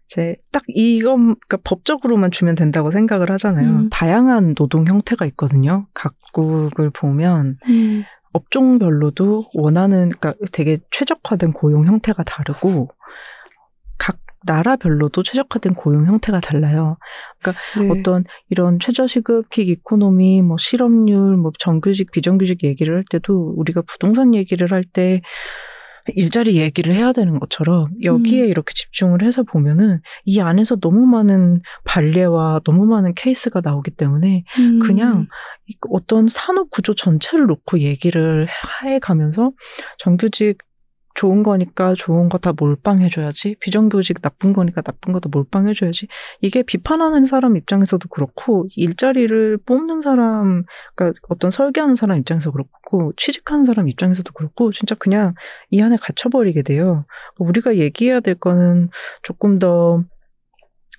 이제 0.05 0.35
딱 0.51 0.63
이거 0.67 1.15
그러니까 1.15 1.57
법적으로만 1.63 2.31
주면 2.31 2.55
된다고 2.55 2.91
생각을 2.91 3.31
하잖아요. 3.31 3.69
음. 3.69 3.89
다양한 3.89 4.55
노동 4.55 4.85
형태가 4.85 5.25
있거든요. 5.27 5.87
각국을 5.93 6.89
보면 6.89 7.57
음. 7.69 8.03
업종별로도 8.33 9.43
원하는 9.53 10.09
그러니까 10.09 10.33
되게 10.51 10.79
최적화된 10.89 11.53
고용 11.53 11.85
형태가 11.85 12.23
다르고 12.23 12.89
나라별로도 14.45 15.23
최적화된 15.23 15.75
고용 15.75 16.05
형태가 16.05 16.39
달라요. 16.39 16.97
그러니까 17.41 17.61
네. 17.79 17.89
어떤 17.89 18.23
이런 18.49 18.79
최저시급, 18.79 19.49
gig 19.49 19.69
economy, 19.69 20.41
뭐 20.41 20.57
실업률, 20.57 21.37
뭐 21.37 21.51
정규직, 21.59 22.11
비정규직 22.11 22.63
얘기를 22.63 22.95
할 22.95 23.03
때도 23.09 23.53
우리가 23.57 23.81
부동산 23.87 24.33
얘기를 24.35 24.71
할 24.71 24.83
때 24.93 25.21
일자리 26.15 26.57
얘기를 26.57 26.93
해야 26.93 27.11
되는 27.11 27.39
것처럼 27.39 27.89
여기에 28.03 28.43
음. 28.43 28.47
이렇게 28.47 28.73
집중을 28.73 29.21
해서 29.21 29.43
보면은 29.43 29.99
이 30.25 30.39
안에서 30.39 30.77
너무 30.77 31.05
많은 31.05 31.61
발례와 31.83 32.61
너무 32.63 32.85
많은 32.85 33.13
케이스가 33.13 33.61
나오기 33.63 33.91
때문에 33.91 34.43
음. 34.59 34.79
그냥 34.79 35.27
어떤 35.89 36.27
산업 36.27 36.69
구조 36.69 36.93
전체를 36.93 37.45
놓고 37.45 37.79
얘기를 37.79 38.47
해 38.83 38.99
가면서 38.99 39.51
정규직 39.99 40.57
좋은 41.15 41.43
거니까 41.43 41.93
좋은 41.95 42.29
거 42.29 42.37
다 42.37 42.53
몰빵해줘야지. 42.53 43.55
비정규직 43.59 44.21
나쁜 44.21 44.53
거니까 44.53 44.81
나쁜 44.81 45.13
거 45.13 45.19
다 45.19 45.29
몰빵해줘야지. 45.31 46.07
이게 46.41 46.63
비판하는 46.63 47.25
사람 47.25 47.55
입장에서도 47.57 48.07
그렇고, 48.09 48.67
일자리를 48.75 49.57
뽑는 49.65 50.01
사람, 50.01 50.63
그러니까 50.95 51.19
어떤 51.29 51.51
설계하는 51.51 51.95
사람 51.95 52.17
입장에서 52.17 52.51
그렇고, 52.51 53.13
취직하는 53.17 53.65
사람 53.65 53.87
입장에서도 53.89 54.31
그렇고, 54.33 54.71
진짜 54.71 54.95
그냥 54.95 55.33
이 55.69 55.81
안에 55.81 55.97
갇혀버리게 56.01 56.63
돼요. 56.63 57.05
우리가 57.37 57.77
얘기해야 57.77 58.19
될 58.21 58.35
거는 58.35 58.89
조금 59.23 59.59
더 59.59 60.03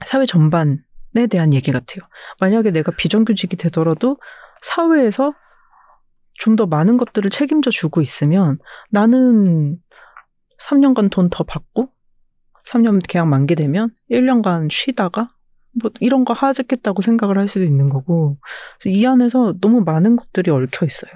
사회 0.07 0.27
전반에 0.27 1.27
대한 1.31 1.55
얘기 1.55 1.73
같아요. 1.73 2.07
만약에 2.41 2.71
내가 2.71 2.93
비정규직이 2.93 3.57
되더라도 3.57 4.19
사회에서 4.63 5.33
좀 6.39 6.57
더 6.57 6.67
많은 6.67 6.97
것들을 6.97 7.31
책임져 7.31 7.71
주고 7.71 8.01
있으면 8.01 8.59
나는 8.91 9.77
3년간 10.69 11.11
돈 11.11 11.29
더 11.31 11.45
받고 11.45 11.89
3년 12.67 13.01
계약 13.09 13.27
만기되면 13.29 13.91
1년간 14.11 14.71
쉬다가 14.71 15.31
뭐 15.81 15.91
이런 16.01 16.25
거 16.25 16.33
하겠다고 16.35 17.03
생각을 17.03 17.39
할 17.39 17.49
수도 17.49 17.65
있는 17.65 17.89
거고 17.89 18.39
이 18.85 19.05
안에서 19.07 19.55
너무 19.61 19.81
많은 19.81 20.17
것들이 20.17 20.51
얽혀 20.51 20.87
있어요. 20.87 21.13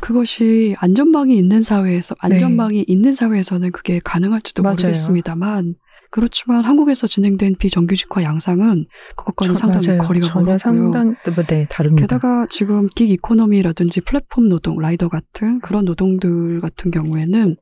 그것이 0.00 0.74
안전망이 0.78 1.36
있는 1.36 1.62
사회에서 1.62 2.14
안전망이 2.18 2.78
네. 2.78 2.84
있는 2.86 3.12
사회에서는 3.12 3.72
그게 3.72 4.00
가능할지도 4.02 4.62
맞아요. 4.62 4.74
모르겠습니다만 4.76 5.74
그렇지만 6.10 6.64
한국에서 6.64 7.06
진행된 7.06 7.56
비정규직화 7.58 8.22
양상은 8.24 8.86
그것과는 9.16 9.54
저, 9.54 9.60
상당히 9.60 9.86
맞아요. 9.88 10.02
거리가 10.02 10.34
멀고요. 10.34 10.58
상당 10.58 11.14
뭐, 11.34 11.44
네, 11.46 11.66
다릅니다. 11.70 12.02
게다가 12.02 12.46
지금 12.50 12.88
긱 12.96 13.08
이코노미라든지 13.10 14.00
플랫폼 14.00 14.48
노동, 14.48 14.78
라이더 14.80 15.08
같은 15.08 15.60
그런 15.60 15.84
노동들 15.84 16.60
같은 16.60 16.90
경우에는 16.90 17.56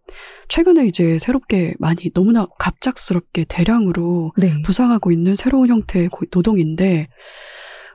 최근에 0.48 0.86
이제 0.86 1.18
새롭게 1.18 1.74
많이 1.78 2.10
너무나 2.14 2.46
갑작스럽게 2.58 3.44
대량으로 3.48 4.32
네. 4.38 4.62
부상하고 4.62 5.12
있는 5.12 5.34
새로운 5.34 5.68
형태의 5.68 6.08
노동인데 6.32 7.08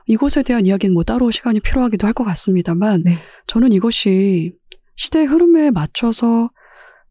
이곳에 0.06 0.42
대한 0.42 0.66
이야기는 0.66 0.92
뭐 0.94 1.02
따로 1.02 1.30
시간이 1.30 1.60
필요하기도 1.60 2.06
할 2.06 2.12
것 2.14 2.22
같습니다만 2.24 3.00
네. 3.04 3.18
저는 3.48 3.72
이것이 3.72 4.52
시대의 4.96 5.26
흐름에 5.26 5.72
맞춰서 5.72 6.50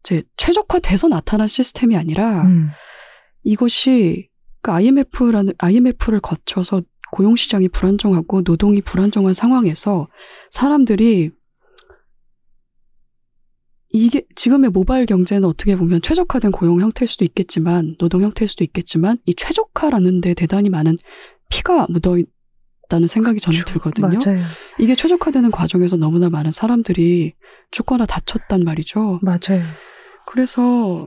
이제 0.02 0.22
최적화돼서 0.38 1.08
나타난 1.08 1.46
시스템이 1.46 1.94
아니라 1.96 2.42
음. 2.44 2.70
이것이 3.44 4.28
그 4.62 4.70
IMF라는 4.72 5.52
IMF를 5.58 6.20
거쳐서 6.20 6.82
고용 7.12 7.36
시장이 7.36 7.68
불안정하고 7.68 8.42
노동이 8.42 8.80
불안정한 8.80 9.34
상황에서 9.34 10.08
사람들이 10.50 11.30
이게 13.90 14.22
지금의 14.34 14.70
모바일 14.70 15.06
경제는 15.06 15.48
어떻게 15.48 15.76
보면 15.76 16.02
최적화된 16.02 16.50
고용 16.50 16.80
형태일 16.80 17.06
수도 17.06 17.24
있겠지만 17.24 17.94
노동 17.98 18.22
형태일 18.22 18.48
수도 18.48 18.64
있겠지만 18.64 19.18
이 19.24 19.34
최적화라는 19.34 20.20
데 20.20 20.34
대단히 20.34 20.68
많은 20.68 20.98
피가 21.50 21.86
묻어 21.88 22.18
있다는 22.88 23.06
생각이 23.06 23.38
저는 23.38 23.60
그렇죠. 23.60 23.72
들거든요. 23.74 24.18
맞아요. 24.18 24.44
이게 24.80 24.96
최적화되는 24.96 25.52
과정에서 25.52 25.96
너무나 25.96 26.28
많은 26.28 26.50
사람들이 26.50 27.34
죽거나 27.70 28.06
다쳤단 28.06 28.64
말이죠. 28.64 29.20
맞아요. 29.22 29.62
그래서 30.26 31.06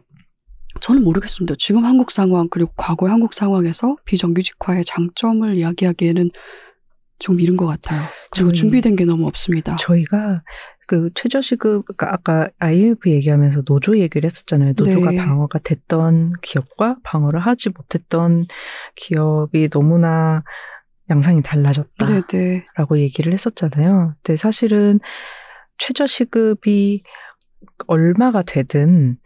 저는 0.79 1.03
모르겠습니다. 1.03 1.55
지금 1.57 1.85
한국 1.85 2.11
상황 2.11 2.49
그리고 2.49 2.71
과거의 2.75 3.11
한국 3.11 3.33
상황에서 3.33 3.95
비정규직화의 4.05 4.83
장점을 4.85 5.55
이야기하기에는 5.55 6.31
좀 7.19 7.39
이른 7.39 7.57
것 7.57 7.65
같아요. 7.65 8.01
그리고 8.31 8.51
준비된 8.51 8.95
게 8.95 9.05
너무 9.05 9.25
없습니다. 9.27 9.75
저희가 9.77 10.43
그 10.87 11.09
최저시급 11.15 11.85
그러니까 11.85 12.13
아까 12.13 12.49
IMF 12.59 13.09
얘기하면서 13.09 13.63
노조 13.63 13.97
얘기를 13.99 14.25
했었잖아요. 14.25 14.73
노조가 14.77 15.11
네. 15.11 15.17
방어가 15.17 15.59
됐던 15.59 16.31
기업과 16.41 16.97
방어를 17.03 17.39
하지 17.39 17.69
못했던 17.69 18.45
기업이 18.95 19.69
너무나 19.69 20.43
양상이 21.09 21.41
달라졌다라고 21.41 22.27
네네. 22.27 22.63
네. 22.73 23.01
얘기를 23.01 23.33
했었잖아요. 23.33 24.13
근데 24.23 24.37
사실은 24.37 24.99
최저시급이 25.77 27.03
얼마가 27.87 28.43
되든 28.43 29.17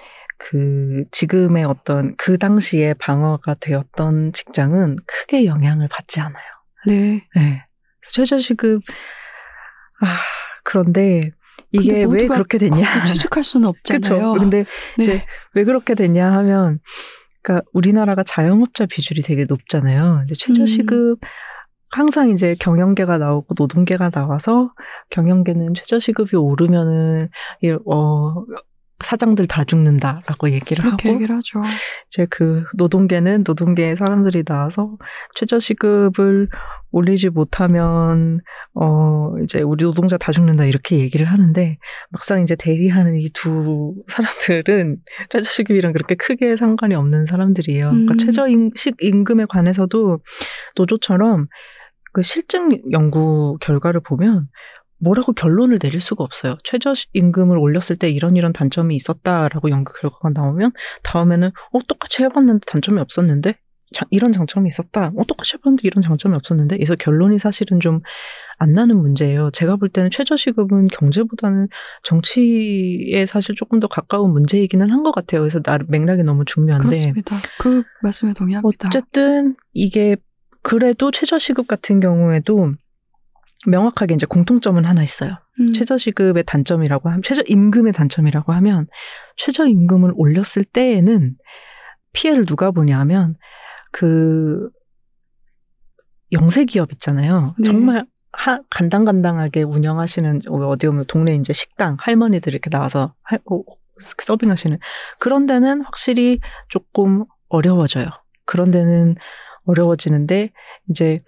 그 0.44 1.04
지금의 1.12 1.66
어떤 1.66 2.16
그 2.18 2.40
당시에 2.40 2.96
방어가 2.96 3.54
되었던 3.60 4.34
직장은 4.34 4.96
크게 5.06 5.46
영향을 5.46 5.88
받지 5.88 6.20
않아요. 6.20 6.44
네. 6.88 7.28
네. 7.36 7.68
최저시급 8.02 8.82
아 10.02 10.18
그런데 10.64 11.22
이게 11.72 12.04
왜 12.06 12.26
그렇게 12.26 12.58
됐냐? 12.58 13.06
취직할 13.06 13.44
수는 13.44 13.70
없잖아요. 13.70 14.02
그렇죠. 14.02 14.34
근데 14.40 14.66
네. 14.98 15.04
이제 15.04 15.26
왜 15.54 15.64
그렇게 15.64 15.94
됐냐 15.94 16.32
하면 16.32 16.80
그러니까 17.44 17.70
우리나라가 17.72 18.24
자영업자 18.24 18.88
비율이 18.88 19.22
되게 19.22 19.46
높잖아요. 19.46 20.22
근데 20.22 20.34
최저시급 20.34 21.20
음. 21.24 21.28
항상 21.92 22.30
이제 22.30 22.56
경영계가 22.60 23.20
나오고 23.20 23.54
노동계가 23.56 24.10
나와서 24.10 24.74
경영계는 25.12 25.76
최저시급이 25.76 26.36
오르면은 26.36 27.30
어 27.86 28.34
사장들 29.04 29.48
다 29.48 29.64
죽는다라고 29.64 30.52
얘기를 30.52 30.86
하고 30.86 31.10
얘기를 31.10 31.36
하죠. 31.38 31.62
이제 32.08 32.28
그 32.30 32.64
노동계는 32.76 33.44
노동계 33.46 33.96
사람들이 33.96 34.44
나와서 34.44 34.98
최저시급을 35.36 36.50
올리지 36.94 37.30
못하면 37.30 38.42
어 38.74 39.32
이제 39.44 39.62
우리 39.62 39.86
노동자 39.86 40.18
다 40.18 40.32
죽는다 40.32 40.66
이렇게 40.66 41.00
얘기를 41.00 41.26
하는데 41.26 41.78
막상 42.10 42.42
이제 42.42 42.56
대리하는 42.56 43.16
이 43.18 43.32
두 43.34 43.96
사람들은 44.08 44.98
최저시급이랑 45.30 45.94
그렇게 45.94 46.16
크게 46.16 46.56
상관이 46.56 46.96
없는 46.96 47.26
사람들이에요. 47.26 47.90
그러니까 47.90 48.14
음. 48.14 48.18
최저임식 48.18 48.98
임금에 49.02 49.46
관해서도 49.50 50.20
노조처럼 50.76 51.48
그 52.14 52.22
실증 52.22 52.78
연구 52.92 53.58
결과를 53.62 54.02
보면 54.02 54.48
뭐라고 55.02 55.34
결론을 55.34 55.80
내릴 55.80 56.00
수가 56.00 56.24
없어요. 56.24 56.58
최저임금을 56.64 57.58
올렸을 57.58 57.98
때 58.00 58.10
이런 58.10 58.36
이런 58.38 58.54
단점이 58.54 58.96
있었다라고 58.96 59.70
연구 59.72 59.94
결과가 60.00 60.30
나오면 60.34 60.72
다음에는 61.04 61.48
어 61.50 61.80
똑같이 61.88 62.24
해봤는데 62.24 62.66
단점이 62.68 63.00
없었는데 63.02 63.56
자, 63.94 64.06
이런 64.10 64.32
장점이 64.32 64.68
있었다. 64.68 65.12
어 65.18 65.24
똑같이 65.28 65.56
해봤는데 65.58 65.82
이런 65.86 66.02
장점이 66.02 66.36
없었는데 66.36 66.78
그래서 66.78 66.96
결론이 66.96 67.38
사실은 67.40 67.80
좀 67.80 68.02
안 68.62 68.74
나는 68.74 69.02
문제예요. 69.02 69.50
제가 69.52 69.76
볼 69.78 69.90
때는 69.90 70.12
최저시급은 70.12 70.90
경제보다는 70.90 71.68
정치에 72.04 73.26
사실 73.26 73.56
조금 73.56 73.80
더 73.80 73.88
가까운 73.88 74.32
문제이기는 74.34 74.88
한 74.92 75.02
것 75.02 75.12
같아요. 75.14 75.42
그래서 75.42 75.60
나 75.64 75.80
맥락이 75.88 76.22
너무 76.22 76.46
중요한데 76.46 76.88
그렇습니다. 76.88 77.38
그 77.60 77.82
말씀에 78.04 78.34
동의합니다. 78.34 78.88
어쨌든 78.88 79.56
이게 79.74 80.16
그래도 80.62 81.10
최저시급 81.10 81.68
같은 81.68 82.00
경우에도 82.00 82.74
명확하게 83.68 84.16
이제 84.16 84.26
공통점은 84.26 84.86
하나 84.86 85.04
있어요. 85.04 85.38
음. 85.60 85.72
최저시급의 85.74 86.44
단점이라고 86.46 87.10
하면, 87.10 87.22
최저임금의 87.24 87.94
단점이라고 87.94 88.54
하면, 88.54 88.88
최저임금을 89.38 90.14
올렸을 90.16 90.64
때에는 90.72 91.36
피해를 92.14 92.46
누가 92.46 92.72
보냐 92.72 93.00
하면, 93.00 93.36
그, 93.92 94.70
영세 96.32 96.66
기업 96.66 96.92
있잖아요. 96.94 97.56
네. 97.60 97.66
정말 97.66 98.06
하, 98.32 98.62
간당간당하게 98.70 99.64
운영하시는, 99.64 100.42
어디 100.48 100.88
오면 100.88 101.06
동네 101.08 101.36
이제 101.36 101.54
식당, 101.54 101.98
할머니들 102.00 102.54
이렇게 102.54 102.70
나와서 102.70 103.14
할, 103.22 103.40
어, 103.52 103.62
서빙하시는. 104.00 104.80
그런 105.20 105.46
데는 105.46 105.82
확실히 105.82 106.40
조금 106.70 107.26
어려워져요. 107.50 108.08
그런 108.46 108.72
데는 108.72 109.16
어려워지는데, 109.66 110.52
이제, 110.90 111.22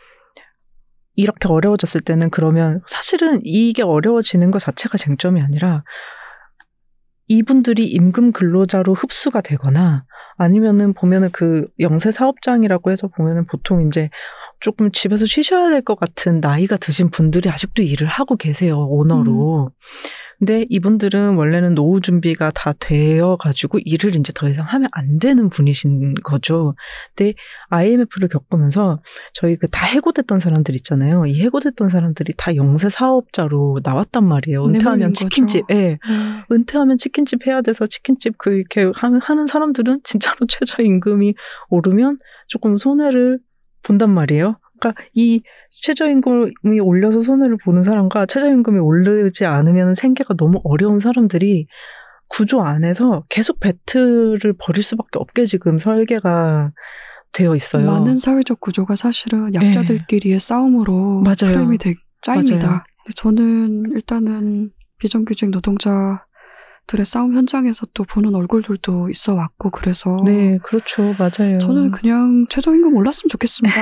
이렇게 1.16 1.48
어려워졌을 1.48 2.02
때는 2.02 2.30
그러면 2.30 2.82
사실은 2.88 3.40
이게 3.44 3.84
어려워지는 3.84 4.52
것 4.52 4.60
자체가 4.60 4.98
쟁점이 4.98 5.42
아니라 5.42 5.84
이분들이 7.28 7.86
임금 7.88 8.32
근로자로 8.34 8.94
흡수가 8.94 9.42
되거나 9.42 10.06
아니면은 10.38 10.94
보면은 10.94 11.30
그 11.32 11.68
영세 11.80 12.12
사업장이라고 12.12 12.92
해서 12.92 13.08
보면은 13.08 13.46
보통 13.46 13.88
이제 13.88 14.10
조금 14.60 14.92
집에서 14.92 15.26
쉬셔야 15.26 15.70
될 15.70 15.82
것 15.82 16.00
같은 16.00 16.40
나이가 16.40 16.78
드신 16.78 17.10
분들이 17.10 17.50
아직도 17.50 17.84
일을 17.84 18.08
하고 18.08 18.36
계세요 18.36 18.78
오너로. 18.88 19.72
음. 19.72 20.33
근데 20.44 20.66
이분들은 20.70 21.36
원래는 21.36 21.74
노후 21.74 22.02
준비가 22.02 22.52
다 22.52 22.74
되어 22.78 23.38
가지고 23.38 23.80
일을 23.80 24.14
이제 24.18 24.34
더 24.36 24.50
이상 24.50 24.66
하면 24.66 24.90
안 24.92 25.18
되는 25.18 25.48
분이신 25.48 26.16
거죠. 26.16 26.76
근데 27.16 27.34
IMF를 27.70 28.28
겪으면서 28.28 29.02
저희 29.34 29.56
그 29.56 29.68
다 29.74 29.86
해고됐던 29.86 30.40
사람들 30.40 30.76
있잖아요. 30.76 31.26
이 31.26 31.42
해고됐던 31.42 31.88
사람들이 31.88 32.34
다 32.38 32.56
영세 32.58 32.90
사업자로 32.90 33.80
나왔단 33.84 34.24
말이에요. 34.28 34.66
은퇴하면 34.66 35.14
치킨집, 35.14 35.64
예. 35.72 35.74
네. 35.76 35.98
은퇴하면 36.52 36.98
치킨집 36.98 37.48
해야 37.48 37.62
돼서 37.62 37.88
치킨집 37.88 38.38
그 38.38 38.52
이렇게 38.52 38.92
하는 38.94 39.48
사람들은 39.48 40.02
진짜로 40.04 40.36
최저임금이 40.48 41.36
오르면 41.70 42.18
조금 42.48 42.76
손해를 42.76 43.40
본단 43.82 44.10
말이에요. 44.12 44.58
그러니까 44.84 45.02
이 45.14 45.42
최저임금이 45.72 46.80
올려서 46.82 47.22
손해를 47.22 47.58
보는 47.64 47.84
사람과 47.84 48.26
최저임금이 48.26 48.80
오르지 48.80 49.46
않으면 49.46 49.96
생계가 49.96 50.36
너무 50.36 50.60
어려운 50.66 51.00
사람들이 51.00 51.68
구조 52.28 52.62
안에서 52.62 53.24
계속 53.30 53.60
배틀을 53.60 54.56
벌일 54.60 54.84
수밖에 54.84 55.20
없게 55.20 55.46
지금 55.46 55.78
설계가 55.78 56.72
되어 57.32 57.56
있어요. 57.56 57.86
많은 57.86 58.18
사회적 58.18 58.60
구조가 58.60 58.96
사실은 58.96 59.54
약자들끼리의 59.54 60.38
네. 60.38 60.40
싸움으로 60.40 61.22
맞아요. 61.22 61.54
프레임이 61.54 61.78
되, 61.78 61.96
짜입니다. 62.22 62.68
맞아요. 62.68 62.82
저는 63.16 63.92
일단은 63.94 64.72
비정규직 65.00 65.50
노동자 65.50 66.26
들의 66.88 67.06
싸움 67.06 67.34
현장에서 67.34 67.88
또 67.94 68.04
보는 68.04 68.36
얼굴들도 68.36 69.10
있어 69.10 69.36
왔고 69.36 69.70
그래서 69.70 70.18
네 70.26 70.58
그렇죠 70.64 71.14
맞아요 71.18 71.58
저는 71.58 71.92
그냥 71.92 72.46
최저임금 72.50 72.96
올랐으면 72.96 73.30
좋겠습니다 73.30 73.76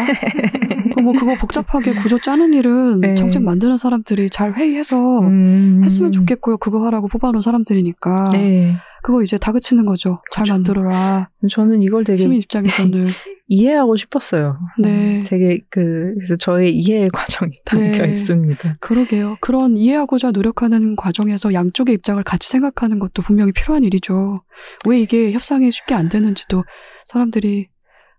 뭐 1.02 1.14
그거 1.14 1.36
복잡하게 1.36 1.96
구조 1.96 2.20
짜는 2.20 2.54
일은 2.54 3.02
네. 3.02 3.16
정책 3.16 3.44
만드는 3.44 3.78
사람들이 3.78 4.30
잘 4.30 4.54
회의해서 4.54 5.20
음. 5.20 5.82
했으면 5.84 6.12
좋겠고요 6.12 6.58
그거 6.58 6.86
하라고 6.86 7.08
뽑아놓은 7.08 7.42
사람들이니까 7.42 8.30
네. 8.34 8.78
그거 9.04 9.22
이제 9.24 9.38
다그치는 9.38 9.86
거죠 9.86 10.22
잘 10.32 10.44
그렇죠. 10.44 10.54
만들어라 10.54 11.30
저는 11.50 11.82
이걸 11.84 12.04
되게 12.04 12.18
시민 12.18 12.40
입장에서는 12.40 13.08
이해하고 13.54 13.98
싶었어요. 13.98 14.58
네. 14.80 15.20
음, 15.20 15.24
되게 15.28 15.60
그 15.70 16.14
그래서 16.16 16.38
저의 16.38 16.74
이해 16.74 17.10
과정이 17.12 17.52
담겨 17.66 18.04
네. 18.04 18.10
있습니다. 18.10 18.78
그러게요. 18.80 19.38
그런 19.42 19.76
이해하고자 19.76 20.32
노력하는 20.32 20.96
과정에서 20.96 21.54
양쪽의 21.54 21.96
입장을 21.96 22.24
같이 22.24 22.48
생각하는 22.48 23.00
것도 23.00 23.22
분명히 23.22 23.52
필요한 23.52 23.84
일이죠. 23.84 24.42
왜 24.88 25.02
이게 25.02 25.34
협상이 25.34 25.70
쉽게 25.70 25.94
안 25.94 26.08
되는지도 26.08 26.64
사람들이 27.06 27.68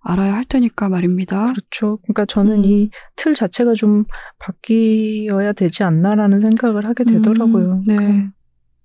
알아야 0.02 0.34
할 0.34 0.44
테니까 0.44 0.90
말입니다. 0.90 1.52
그렇죠. 1.52 1.98
그러니까 2.02 2.26
저는 2.26 2.64
음. 2.64 2.64
이틀 2.64 3.34
자체가 3.34 3.72
좀 3.72 4.04
바뀌어야 4.38 5.54
되지 5.54 5.82
않나라는 5.82 6.40
생각을 6.40 6.84
하게 6.84 7.04
되더라고요. 7.04 7.72
음, 7.72 7.82
네. 7.86 7.96
그 7.96 8.28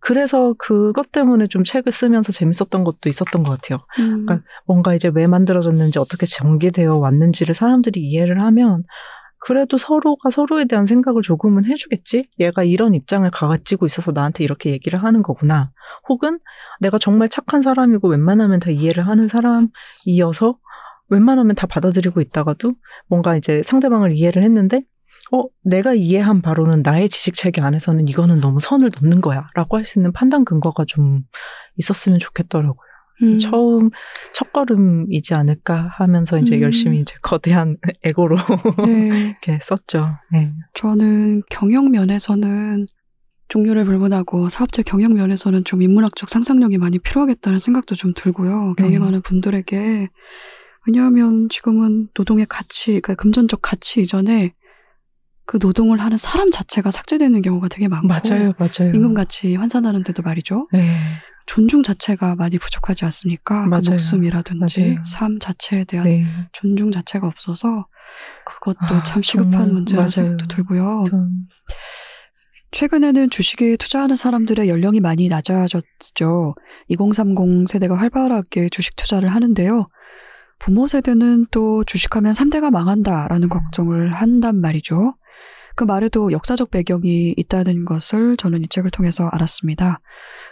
그래서 0.07 0.55
그것 0.57 1.11
때문에 1.11 1.47
좀 1.47 1.65
책을 1.65 1.91
쓰면서 1.91 2.31
재밌었던 2.31 2.85
것도 2.85 3.09
있었던 3.09 3.43
것 3.43 3.59
같아요. 3.59 3.85
음. 3.99 4.25
그러니까 4.25 4.47
뭔가 4.65 4.95
이제 4.95 5.11
왜 5.13 5.27
만들어졌는지 5.27 5.99
어떻게 5.99 6.25
전개되어 6.25 6.95
왔는지를 6.95 7.53
사람들이 7.53 7.99
이해를 7.99 8.41
하면 8.41 8.85
그래도 9.38 9.77
서로가 9.77 10.29
서로에 10.29 10.63
대한 10.63 10.85
생각을 10.85 11.23
조금은 11.23 11.65
해주겠지? 11.65 12.23
얘가 12.39 12.63
이런 12.63 12.93
입장을 12.93 13.29
가지고 13.31 13.85
있어서 13.85 14.13
나한테 14.13 14.45
이렇게 14.45 14.71
얘기를 14.71 15.03
하는 15.03 15.21
거구나. 15.21 15.71
혹은 16.07 16.39
내가 16.79 16.97
정말 16.97 17.27
착한 17.27 17.61
사람이고 17.61 18.07
웬만하면 18.07 18.59
다 18.59 18.69
이해를 18.69 19.07
하는 19.07 19.27
사람이어서 19.27 20.55
웬만하면 21.09 21.55
다 21.55 21.67
받아들이고 21.67 22.21
있다가도 22.21 22.75
뭔가 23.07 23.35
이제 23.35 23.61
상대방을 23.61 24.13
이해를 24.13 24.41
했는데 24.41 24.84
어, 25.31 25.43
내가 25.63 25.93
이해한 25.93 26.41
바로는 26.41 26.81
나의 26.83 27.09
지식 27.09 27.35
체계 27.35 27.61
안에서는 27.61 28.07
이거는 28.07 28.39
너무 28.39 28.59
선을 28.59 28.91
넘는 29.01 29.21
거야. 29.21 29.47
라고 29.55 29.77
할 29.77 29.85
수 29.85 29.99
있는 29.99 30.11
판단 30.13 30.45
근거가 30.45 30.85
좀 30.85 31.23
있었으면 31.77 32.19
좋겠더라고요. 32.19 32.75
음. 33.23 33.37
처음 33.39 33.89
첫걸음이지 34.33 35.33
않을까 35.33 35.89
하면서 35.97 36.37
이제 36.37 36.57
음. 36.57 36.61
열심히 36.61 36.99
이제 36.99 37.15
거대한 37.21 37.77
에고로 38.03 38.35
네. 38.85 39.07
이렇게 39.29 39.57
썼죠. 39.61 40.05
네. 40.31 40.51
저는 40.75 41.41
경영 41.49 41.89
면에서는 41.89 42.85
종류를 43.47 43.85
불문하고 43.85 44.49
사업체 44.49 44.83
경영 44.83 45.13
면에서는 45.13 45.63
좀 45.63 45.81
인문학적 45.81 46.29
상상력이 46.29 46.77
많이 46.77 46.99
필요하겠다는 46.99 47.59
생각도 47.59 47.95
좀 47.95 48.13
들고요. 48.15 48.75
네. 48.77 48.83
경영하는 48.83 49.21
분들에게 49.21 50.09
왜냐하면 50.85 51.47
지금은 51.49 52.09
노동의 52.13 52.45
가치, 52.47 52.91
그러니까 53.01 53.15
금전적 53.15 53.61
가치 53.61 54.01
이전에 54.01 54.53
그 55.48 55.57
노동을 55.60 55.99
하는 55.99 56.18
사람 56.18 56.52
자체가 56.52 56.91
삭제되는 56.91 57.41
경우가 57.41 57.69
되게 57.69 57.88
많고 57.88 58.07
맞아요, 58.07 58.53
맞아요. 58.60 58.94
임금같이 58.94 59.56
환산하는데도 59.56 60.22
말이죠. 60.22 60.68
네. 60.74 60.82
존중 61.45 61.82
자체가 61.84 62.36
많이 62.36 62.60
부족하지 62.60 63.06
않습니까? 63.06 63.64
그 63.64 63.69
맞아요. 63.69 63.82
그 63.82 63.90
목숨이라든지 63.91 64.82
맞아요. 64.82 65.03
삶 65.06 65.40
자체에 65.40 65.86
대한 65.86 66.03
네. 66.03 66.28
존중 66.52 66.91
자체가 66.91 67.26
없어서 67.26 67.88
그것도 68.45 68.95
아, 68.95 69.03
참 69.03 69.22
시급한 69.22 69.74
문제라는 69.74 70.10
생각도 70.10 70.48
들고요. 70.48 71.02
전... 71.10 71.48
최근에는 72.72 73.30
주식에 73.30 73.78
투자하는 73.78 74.18
사람들의 74.18 74.68
연령이 74.68 74.99
많이 74.99 75.30
낮아졌죠. 75.30 76.56
2030 76.90 77.69
세대가 77.69 77.95
활발하게 77.95 78.68
주식 78.68 78.98
투자를 78.98 79.30
하는데요. 79.30 79.88
부모 80.60 80.88
세대는 80.88 81.45
또 81.52 81.86
주식하면 81.86 82.34
3대가 82.34 82.69
망한다라는 82.69 83.48
걱정을 83.48 84.14
한단 84.14 84.60
말이죠. 84.60 85.15
그 85.77 85.83
말에도 85.83 86.31
역사적 86.31 86.71
배경이 86.71 87.35
있다는 87.37 87.85
것을 87.85 88.35
저는 88.35 88.63
이 88.63 88.67
책을 88.67 88.89
통해서 88.89 89.27
알았습니다. 89.27 90.01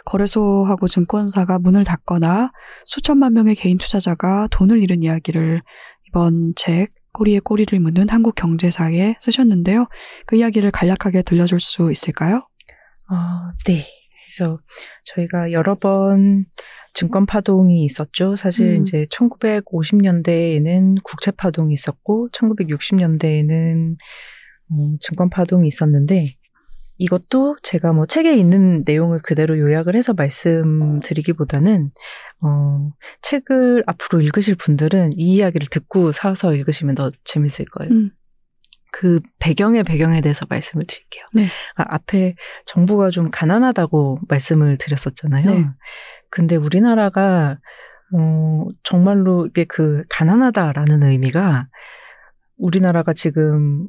거래소하고 0.04 0.86
증권사가 0.86 1.58
문을 1.58 1.82
닫거나 1.82 2.52
수천만 2.84 3.34
명의 3.34 3.56
개인 3.56 3.76
투자자가 3.76 4.46
돈을 4.52 4.80
잃은 4.80 5.02
이야기를 5.02 5.62
이번 6.08 6.52
책 6.54 6.94
꼬리에 7.12 7.40
꼬리를 7.40 7.78
무는 7.80 8.08
한국 8.08 8.36
경제사에 8.36 9.16
쓰셨는데요. 9.18 9.88
그 10.26 10.36
이야기를 10.36 10.70
간략하게 10.70 11.22
들려줄 11.22 11.60
수 11.60 11.90
있을까요? 11.90 12.46
어, 13.10 13.16
네. 13.66 13.84
그래서 14.36 14.60
저희가 15.06 15.50
여러 15.50 15.74
번 15.74 16.44
증권 16.94 17.26
파동이 17.26 17.84
있었죠. 17.84 18.36
사실 18.36 18.74
음. 18.74 18.76
이제 18.76 19.06
1950년대에는 19.10 21.02
국채 21.02 21.32
파동이 21.32 21.74
있었고 21.74 22.28
1960년대에는 22.32 23.96
어, 24.70 24.96
증권 25.00 25.30
파동이 25.30 25.66
있었는데 25.66 26.26
이것도 26.98 27.56
제가 27.62 27.92
뭐 27.92 28.06
책에 28.06 28.34
있는 28.34 28.82
내용을 28.86 29.20
그대로 29.20 29.58
요약을 29.58 29.94
해서 29.94 30.14
말씀드리기보다는 30.14 31.90
어, 32.40 32.90
책을 33.22 33.84
앞으로 33.86 34.22
읽으실 34.22 34.56
분들은 34.56 35.10
이 35.16 35.36
이야기를 35.36 35.68
듣고 35.70 36.12
사서 36.12 36.54
읽으시면 36.54 36.94
더 36.94 37.10
재밌을 37.24 37.66
거예요. 37.66 37.92
음. 37.92 38.10
그 38.92 39.20
배경의 39.40 39.82
배경에 39.82 40.22
대해서 40.22 40.46
말씀을 40.48 40.86
드릴게요. 40.86 41.24
네. 41.34 41.46
아, 41.74 41.84
앞에 41.88 42.34
정부가 42.64 43.10
좀 43.10 43.30
가난하다고 43.30 44.20
말씀을 44.26 44.78
드렸었잖아요. 44.78 45.50
네. 45.50 45.66
근데 46.30 46.56
우리나라가 46.56 47.58
어, 48.14 48.64
정말로 48.84 49.46
이게 49.46 49.64
그 49.64 50.00
가난하다라는 50.08 51.02
의미가 51.02 51.68
우리나라가 52.58 53.12
지금 53.12 53.88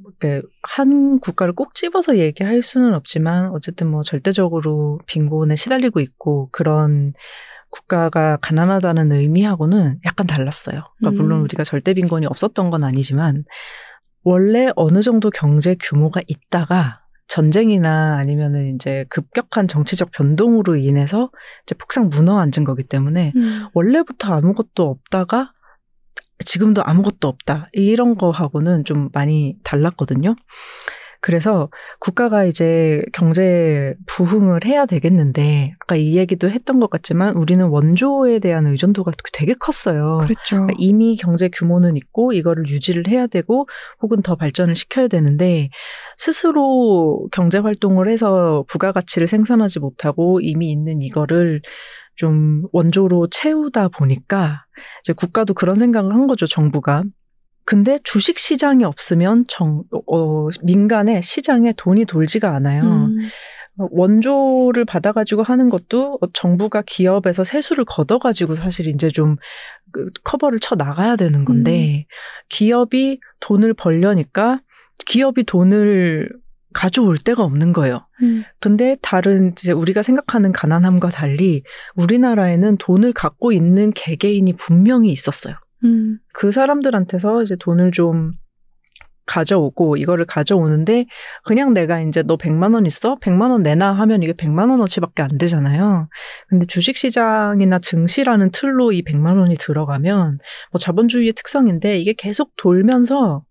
한 0.62 1.20
국가를 1.20 1.54
꼭 1.54 1.74
집어서 1.74 2.18
얘기할 2.18 2.62
수는 2.62 2.94
없지만 2.94 3.52
어쨌든 3.52 3.90
뭐 3.90 4.04
절대적으로 4.04 5.00
빈곤에 5.06 5.56
시달리고 5.56 6.00
있고 6.02 6.50
그런 6.52 7.14
국가가 7.70 8.38
가난하다는 8.38 9.12
의미하고는 9.12 10.00
약간 10.06 10.28
달랐어요. 10.28 10.84
그러니까 10.98 11.22
물론 11.22 11.40
음. 11.40 11.44
우리가 11.44 11.64
절대 11.64 11.94
빈곤이 11.94 12.26
없었던 12.26 12.70
건 12.70 12.84
아니지만 12.84 13.44
원래 14.24 14.70
어느 14.76 15.02
정도 15.02 15.30
경제 15.30 15.76
규모가 15.82 16.22
있다가 16.28 17.02
전쟁이나 17.28 18.18
아니면은 18.18 18.76
이제 18.76 19.06
급격한 19.10 19.68
정치적 19.68 20.12
변동으로 20.12 20.78
인해서 20.78 21.30
이제 21.64 21.76
폭삭 21.76 22.08
무너 22.08 22.40
앉은 22.40 22.64
거기 22.66 22.84
때문에 22.84 23.34
음. 23.36 23.68
원래부터 23.74 24.34
아무것도 24.34 24.84
없다가 24.90 25.52
지금도 26.46 26.84
아무것도 26.84 27.28
없다. 27.28 27.68
이런 27.74 28.16
거하고는 28.16 28.86
좀 28.86 29.10
많이 29.14 29.56
달랐거든요. 29.64 30.36
그래서 31.20 31.70
국가가 32.00 32.44
이제 32.46 33.02
경제 33.12 33.96
부흥을 34.06 34.66
해야 34.66 34.86
되겠는데 34.86 35.74
아까 35.80 35.96
이 35.96 36.16
얘기도 36.16 36.50
했던 36.50 36.80
것 36.80 36.90
같지만 36.90 37.36
우리는 37.36 37.66
원조에 37.68 38.40
대한 38.40 38.68
의존도가 38.68 39.12
되게 39.34 39.54
컸어요. 39.54 40.20
그렇죠. 40.20 40.38
그러니까 40.50 40.74
이미 40.78 41.16
경제 41.16 41.50
규모는 41.50 41.98
있고 41.98 42.34
이거를 42.34 42.68
유지를 42.68 43.08
해야 43.08 43.28
되고 43.28 43.68
혹은 44.02 44.22
더 44.22 44.36
발전을 44.36 44.76
시켜야 44.76 45.08
되는데 45.08 45.70
스스로 46.18 47.28
경제 47.32 47.58
활동을 47.58 48.10
해서 48.10 48.64
부가가치를 48.70 49.28
생산하지 49.28 49.80
못하고 49.80 50.40
이미 50.42 50.72
있는 50.72 51.02
이거를 51.02 51.62
좀 52.18 52.64
원조로 52.74 53.30
채우다 53.30 53.88
보니까 53.90 54.66
이제 55.04 55.14
국가도 55.14 55.54
그런 55.54 55.76
생각을 55.76 56.14
한 56.14 56.28
거죠, 56.28 56.46
정부가. 56.46 57.04
근데 57.64 58.00
주식 58.04 58.40
시장이 58.40 58.84
없으면 58.84 59.46
정, 59.48 59.84
어, 60.08 60.48
민간의 60.64 61.22
시장에 61.22 61.74
돈이 61.74 62.06
돌지가 62.06 62.54
않아요. 62.56 62.84
음. 62.84 63.30
원조를 63.78 64.86
받아가지고 64.86 65.44
하는 65.44 65.70
것도 65.70 66.20
정부가 66.34 66.82
기업에서 66.82 67.44
세수를 67.44 67.86
걷어가지고 67.86 68.56
사실 68.56 68.88
이제 68.88 69.10
좀그 69.10 70.12
커버를 70.24 70.60
쳐 70.60 70.76
나가야 70.76 71.16
되는 71.16 71.46
건데 71.46 72.00
음. 72.00 72.04
기업이 72.50 73.20
돈을 73.40 73.76
벌려니까 73.76 74.62
기업이 75.06 75.44
돈을 75.44 76.30
가져올 76.74 77.18
데가 77.18 77.44
없는 77.44 77.74
거예요. 77.74 78.08
음. 78.22 78.44
근데 78.60 78.96
다른 79.02 79.54
이제 79.54 79.72
우리가 79.72 80.04
생각하는 80.04 80.52
가난함과 80.52 81.10
달리 81.10 81.64
우리나라에는 81.96 82.78
돈을 82.78 83.14
갖고 83.14 83.52
있는 83.52 83.92
개개인이 83.92 84.54
분명히 84.54 85.10
있었어요. 85.10 85.56
음. 85.84 86.20
그 86.34 86.52
사람들한테서 86.52 87.44
이제 87.44 87.56
돈을 87.60 87.92
좀 87.92 88.34
가져오고 89.28 89.98
이거를 89.98 90.26
가져오는데 90.26 91.06
그냥 91.44 91.74
내가 91.74 92.00
이제 92.00 92.24
너 92.24 92.38
100만 92.38 92.74
원 92.74 92.86
있어? 92.86 93.18
100만 93.20 93.52
원 93.52 93.62
내놔 93.62 93.92
하면 93.92 94.24
이게 94.24 94.34
100만 94.34 94.72
원어치밖에 94.72 95.22
안 95.22 95.38
되잖아요. 95.38 96.10
근데 96.48 96.66
주식 96.66 96.98
시장이나 96.98 97.78
증시라는 97.80 98.52
틀로 98.52 98.92
이 98.94 99.04
100만 99.04 99.38
원이 99.38 99.56
들어가면 99.56 100.40
뭐 100.72 100.80
자본주의의 100.80 101.34
특성인데 101.34 102.00
이게 102.00 102.14
계속 102.14 102.56
돌면서 102.56 103.44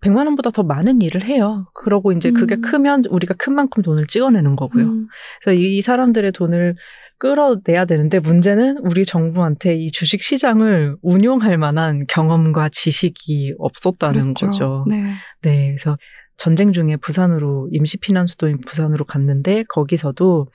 100만 0.00 0.26
원보다 0.26 0.50
더 0.50 0.62
많은 0.62 1.00
일을 1.00 1.24
해요. 1.24 1.66
그러고 1.74 2.12
이제 2.12 2.30
그게 2.30 2.56
음. 2.56 2.60
크면 2.60 3.04
우리가 3.10 3.34
큰 3.34 3.54
만큼 3.54 3.82
돈을 3.82 4.06
찍어내는 4.06 4.56
거고요. 4.56 4.84
음. 4.84 5.08
그래서 5.42 5.58
이 5.58 5.80
사람들의 5.80 6.32
돈을 6.32 6.76
끌어내야 7.18 7.84
되는데 7.84 8.20
문제는 8.20 8.78
우리 8.78 9.04
정부한테 9.04 9.74
이 9.74 9.90
주식 9.90 10.22
시장을 10.22 10.96
운용할 11.02 11.58
만한 11.58 12.04
경험과 12.08 12.68
지식이 12.68 13.54
없었다는 13.58 14.34
그렇죠. 14.34 14.46
거죠. 14.46 14.84
네. 14.88 15.14
네. 15.42 15.66
그래서 15.66 15.96
전쟁 16.36 16.72
중에 16.72 16.96
부산으로 16.96 17.68
임시 17.72 17.98
피난 17.98 18.28
수도인 18.28 18.60
부산으로 18.60 19.04
갔는데 19.04 19.64
거기서도 19.68 20.46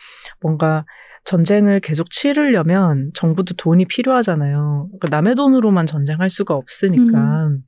뭔가 0.41 0.85
전쟁을 1.25 1.81
계속 1.81 2.09
치르려면 2.09 3.11
정부도 3.13 3.55
돈이 3.55 3.85
필요하잖아요. 3.85 4.89
그러니까 4.99 5.17
남의 5.17 5.35
돈으로만 5.35 5.85
전쟁할 5.85 6.29
수가 6.29 6.55
없으니까. 6.55 7.47
음. 7.47 7.63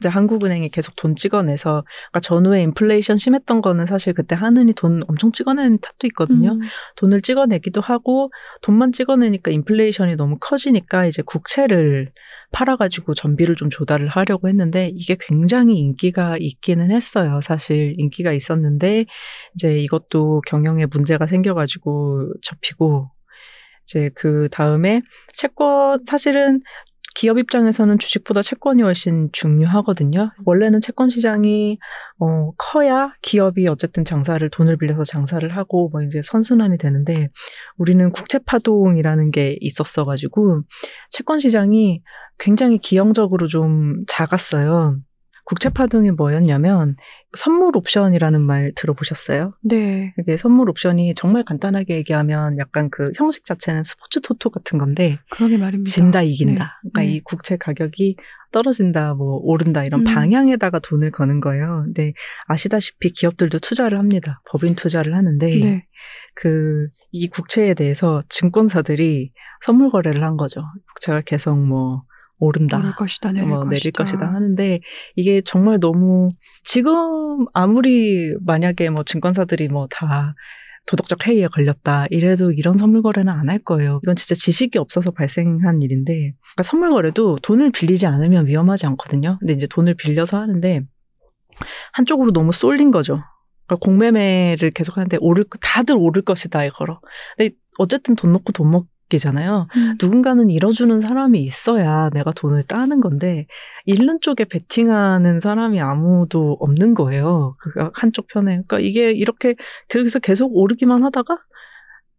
이제 0.00 0.08
한국은행이 0.08 0.70
계속 0.70 0.96
돈 0.96 1.16
찍어내서 1.16 1.84
그러니까 2.10 2.20
전후에 2.20 2.62
인플레이션 2.62 3.16
심했던 3.16 3.62
거는 3.62 3.86
사실 3.86 4.12
그때 4.12 4.34
하느니 4.34 4.72
돈 4.74 5.02
엄청 5.08 5.32
찍어내는 5.32 5.78
탓도 5.80 6.06
있거든요. 6.08 6.52
음. 6.52 6.60
돈을 6.96 7.22
찍어내기도 7.22 7.80
하고 7.80 8.30
돈만 8.62 8.92
찍어내니까 8.92 9.50
인플레이션이 9.50 10.16
너무 10.16 10.36
커지니까 10.40 11.06
이제 11.06 11.22
국채를 11.22 12.10
팔아가지고 12.52 13.14
전비를 13.14 13.56
좀 13.56 13.70
조달을 13.70 14.08
하려고 14.08 14.48
했는데 14.48 14.90
이게 14.94 15.16
굉장히 15.18 15.78
인기가 15.78 16.36
있기는 16.38 16.90
했어요. 16.90 17.40
사실 17.42 17.94
인기가 17.98 18.32
있었는데 18.32 19.06
이제 19.54 19.80
이것도 19.80 20.42
경영에 20.46 20.86
문제가 20.86 21.26
생겨가지고 21.26 22.34
접히고 22.42 23.06
이제 23.84 24.10
그 24.14 24.48
다음에 24.50 25.02
채권 25.32 26.04
사실은 26.04 26.60
기업 27.16 27.38
입장에서는 27.38 27.98
주식보다 27.98 28.42
채권이 28.42 28.82
훨씬 28.82 29.30
중요하거든요. 29.32 30.32
원래는 30.44 30.82
채권 30.82 31.08
시장이 31.08 31.78
어 32.20 32.50
커야 32.58 33.14
기업이 33.22 33.66
어쨌든 33.68 34.04
장사를 34.04 34.48
돈을 34.50 34.76
빌려서 34.76 35.04
장사를 35.04 35.56
하고 35.56 35.88
뭐 35.88 36.02
이제 36.02 36.20
선순환이 36.22 36.76
되는데 36.76 37.28
우리는 37.78 38.10
국채 38.12 38.38
파동이라는 38.38 39.30
게 39.30 39.56
있었어 39.60 40.04
가지고 40.04 40.60
채권 41.10 41.40
시장이 41.40 42.02
굉장히 42.38 42.76
기형적으로 42.76 43.48
좀 43.48 44.04
작았어요. 44.06 44.98
국채 45.46 45.70
파동이 45.70 46.10
뭐였냐면 46.10 46.96
선물 47.36 47.76
옵션이라는 47.76 48.40
말 48.40 48.72
들어보셨어요? 48.74 49.54
네. 49.62 50.14
이게 50.18 50.36
선물 50.36 50.68
옵션이 50.70 51.14
정말 51.14 51.44
간단하게 51.44 51.96
얘기하면 51.96 52.58
약간 52.58 52.90
그 52.90 53.12
형식 53.16 53.44
자체는 53.44 53.84
스포츠 53.84 54.20
토토 54.20 54.50
같은 54.50 54.78
건데 54.78 55.18
그러게 55.30 55.56
말입니다. 55.56 55.90
진다 55.90 56.22
이긴다. 56.22 56.64
네. 56.64 56.90
그러니까 56.90 57.00
네. 57.02 57.16
이 57.16 57.20
국채 57.20 57.56
가격이 57.56 58.16
떨어진다, 58.52 59.14
뭐 59.14 59.38
오른다 59.42 59.84
이런 59.84 60.00
음. 60.00 60.04
방향에다가 60.04 60.78
돈을 60.78 61.10
거는 61.10 61.40
거예요. 61.40 61.82
근데 61.84 62.14
아시다시피 62.46 63.10
기업들도 63.10 63.58
투자를 63.58 63.98
합니다. 63.98 64.40
법인 64.50 64.74
투자를 64.74 65.14
하는데 65.14 65.46
네. 65.46 65.86
그이 66.34 67.28
국채에 67.30 67.74
대해서 67.74 68.22
증권사들이 68.28 69.32
선물 69.60 69.90
거래를 69.90 70.22
한 70.22 70.36
거죠. 70.36 70.62
국채가 70.94 71.20
계속 71.20 71.58
뭐 71.58 72.04
오른다. 72.38 72.78
오를 72.78 72.94
것이다, 72.94 73.32
내릴 73.32 73.48
뭐, 73.48 73.58
것이다. 73.60 73.70
내릴 73.70 73.92
것이다 73.92 74.32
하는데 74.32 74.80
이게 75.16 75.40
정말 75.44 75.80
너무 75.80 76.30
지금 76.64 77.46
아무리 77.54 78.34
만약에 78.44 78.90
뭐 78.90 79.04
증권사들이 79.04 79.68
뭐 79.68 79.86
다 79.90 80.34
도덕적 80.86 81.26
해이에 81.26 81.48
걸렸다. 81.48 82.06
이래도 82.10 82.52
이런 82.52 82.76
선물 82.76 83.02
거래는 83.02 83.32
안 83.32 83.48
할 83.48 83.58
거예요. 83.58 83.98
이건 84.04 84.14
진짜 84.14 84.36
지식이 84.36 84.78
없어서 84.78 85.10
발생한 85.10 85.82
일인데, 85.82 86.12
그러니까 86.14 86.62
선물 86.62 86.90
거래도 86.90 87.38
돈을 87.42 87.72
빌리지 87.72 88.06
않으면 88.06 88.46
위험하지 88.46 88.86
않거든요. 88.86 89.36
근데 89.40 89.52
이제 89.54 89.66
돈을 89.68 89.94
빌려서 89.94 90.38
하는데 90.38 90.82
한쪽으로 91.92 92.32
너무 92.32 92.52
쏠린 92.52 92.92
거죠. 92.92 93.20
그러니까 93.66 93.84
공매매를 93.84 94.70
계속 94.70 94.96
하는데 94.96 95.16
오를 95.20 95.44
다들 95.60 95.96
오를 95.98 96.22
것이다 96.22 96.64
이거로. 96.66 97.00
근데 97.36 97.54
어쨌든 97.78 98.14
돈 98.14 98.30
놓고 98.32 98.52
돈 98.52 98.70
먹. 98.70 98.86
잖아요. 99.08 99.68
음. 99.76 99.96
누군가는 100.00 100.50
잃어주는 100.50 101.00
사람이 101.00 101.40
있어야 101.40 102.10
내가 102.10 102.32
돈을 102.32 102.64
따는 102.64 103.00
건데 103.00 103.46
잃는 103.84 104.18
쪽에 104.20 104.44
베팅하는 104.44 105.38
사람이 105.38 105.80
아무도 105.80 106.56
없는 106.60 106.94
거예요. 106.94 107.56
그 107.60 107.70
한쪽 107.94 108.26
편에. 108.26 108.62
그러니까 108.66 108.80
이게 108.80 109.12
이렇게 109.12 109.54
그래서 109.88 110.18
계속 110.18 110.54
오르기만 110.56 111.04
하다가 111.04 111.38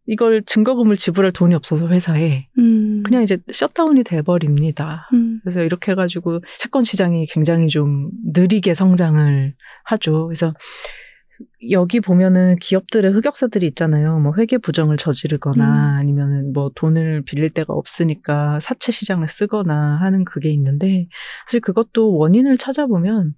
이걸 0.08 0.42
증거금을 0.44 0.96
지불할 0.96 1.34
돈이 1.34 1.54
없어서 1.54 1.90
회사에 1.90 2.48
음. 2.58 3.04
그냥 3.04 3.24
이제 3.24 3.38
셧다운이 3.52 4.04
돼버립니다. 4.04 5.10
음. 5.14 5.42
그래서 5.44 5.64
이렇게 5.64 5.92
해가지고 5.92 6.40
채권 6.58 6.84
시장이 6.84 7.26
굉장히 7.28 7.68
좀 7.68 8.10
느리게 8.34 8.74
성장을 8.74 9.54
하죠. 9.84 10.28
그래서 10.28 10.54
여기 11.72 12.00
보면은 12.00 12.56
기업들의 12.58 13.12
흑역사들이 13.12 13.68
있잖아요. 13.68 14.20
뭐 14.20 14.34
회계 14.38 14.58
부정을 14.58 14.98
저지르거나 14.98 15.66
음. 15.66 16.00
아니면은 16.00 16.54
뭐 16.54 16.72
돈을 16.76 17.24
빌릴 17.24 17.50
데가 17.52 17.74
없으니까 17.74 18.60
사채 18.60 18.92
시장을 18.92 19.28
쓰거나 19.28 19.98
하는 20.02 20.26
그게 20.26 20.50
있는데 20.52 21.08
사실 21.48 21.62
그것도 21.62 22.16
원인을 22.18 22.58
찾아보면 22.58 23.36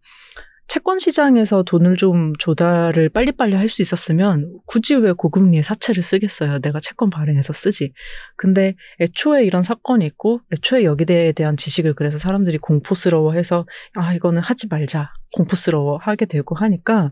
채권 0.70 1.00
시장에서 1.00 1.64
돈을 1.64 1.96
좀 1.98 2.34
조달을 2.38 3.10
빨리빨리 3.10 3.56
할 3.56 3.70
수 3.70 3.82
있었으면 3.82 4.60
굳이 4.68 4.96
왜 4.96 5.12
고금리에 5.14 5.64
사채를 5.64 6.04
쓰겠어요. 6.04 6.60
내가 6.60 6.80
채권 6.80 7.10
발행해서 7.10 7.54
쓰지. 7.54 7.92
근데 8.38 8.76
애초에 9.00 9.46
이런 9.46 9.64
사건이 9.64 10.06
있고 10.06 10.42
애초에 10.54 10.84
여기에 10.84 11.32
대한 11.34 11.58
지식을 11.58 11.96
그래서 11.96 12.20
사람들이 12.20 12.60
공포스러워해서 12.60 13.66
아 13.96 14.14
이거는 14.14 14.42
하지 14.44 14.68
말자 14.68 15.12
공포스러워 15.36 15.98
하게 16.02 16.26
되고 16.26 16.56
하니까 16.56 17.12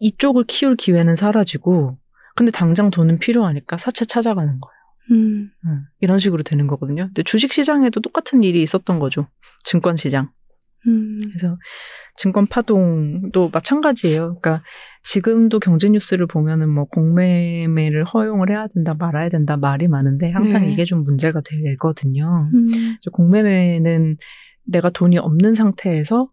이쪽을 0.00 0.44
키울 0.44 0.76
기회는 0.76 1.16
사라지고 1.16 1.96
근데 2.34 2.52
당장 2.52 2.90
돈은 2.90 3.18
필요하니까 3.18 3.78
사채 3.78 4.04
찾아가는 4.04 4.60
거예요. 4.60 4.76
음. 5.12 5.50
응, 5.66 5.84
이런 6.00 6.18
식으로 6.18 6.42
되는 6.42 6.66
거거든요. 6.66 7.06
근데 7.06 7.22
주식 7.22 7.52
시장에도 7.52 8.00
똑같은 8.00 8.42
일이 8.42 8.62
있었던 8.62 8.98
거죠. 8.98 9.26
증권 9.64 9.96
시장. 9.96 10.30
음. 10.86 11.18
그래서 11.20 11.56
증권 12.16 12.46
파동도 12.46 13.50
마찬가지예요. 13.52 14.38
그러니까 14.40 14.62
지금도 15.02 15.60
경제 15.60 15.88
뉴스를 15.88 16.26
보면은 16.26 16.70
뭐 16.70 16.84
공매매를 16.84 18.04
허용을 18.04 18.50
해야 18.50 18.66
된다, 18.68 18.94
말아야 18.94 19.28
된다 19.28 19.56
말이 19.56 19.88
많은데 19.88 20.30
항상 20.30 20.62
네. 20.62 20.72
이게 20.72 20.84
좀 20.84 20.98
문제가 21.04 21.40
되거든요. 21.42 22.48
음. 22.54 22.96
공매매는 23.12 24.16
내가 24.64 24.90
돈이 24.90 25.18
없는 25.18 25.54
상태에서 25.54 26.28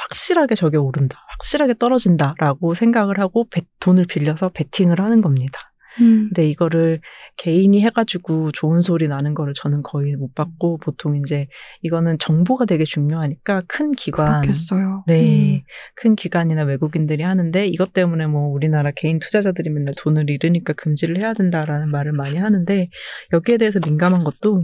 확실하게 0.00 0.54
저게 0.54 0.76
오른다, 0.76 1.18
확실하게 1.32 1.74
떨어진다라고 1.74 2.74
생각을 2.74 3.18
하고 3.18 3.46
배, 3.48 3.62
돈을 3.80 4.06
빌려서 4.06 4.50
베팅을 4.50 5.00
하는 5.00 5.20
겁니다. 5.20 5.58
음. 6.00 6.28
근데 6.28 6.48
이거를 6.48 7.00
개인이 7.36 7.80
해가지고 7.80 8.50
좋은 8.52 8.82
소리 8.82 9.08
나는 9.08 9.34
거를 9.34 9.52
저는 9.54 9.82
거의 9.82 10.16
못 10.16 10.34
봤고 10.34 10.78
보통 10.78 11.16
이제 11.16 11.46
이거는 11.82 12.18
정보가 12.18 12.64
되게 12.64 12.84
중요하니까 12.84 13.62
큰 13.68 13.92
기관, 13.92 14.42
그렇겠어요. 14.42 15.04
네, 15.06 15.58
음. 15.58 15.60
큰 15.94 16.16
기관이나 16.16 16.64
외국인들이 16.64 17.22
하는데 17.22 17.66
이것 17.66 17.92
때문에 17.92 18.26
뭐 18.26 18.48
우리나라 18.48 18.90
개인 18.94 19.18
투자자들이 19.18 19.70
맨날 19.70 19.94
돈을 19.96 20.30
잃으니까 20.30 20.72
금지를 20.72 21.18
해야 21.18 21.32
된다라는 21.32 21.90
말을 21.90 22.12
많이 22.12 22.36
하는데 22.36 22.88
여기에 23.32 23.58
대해서 23.58 23.78
민감한 23.84 24.24
것도 24.24 24.62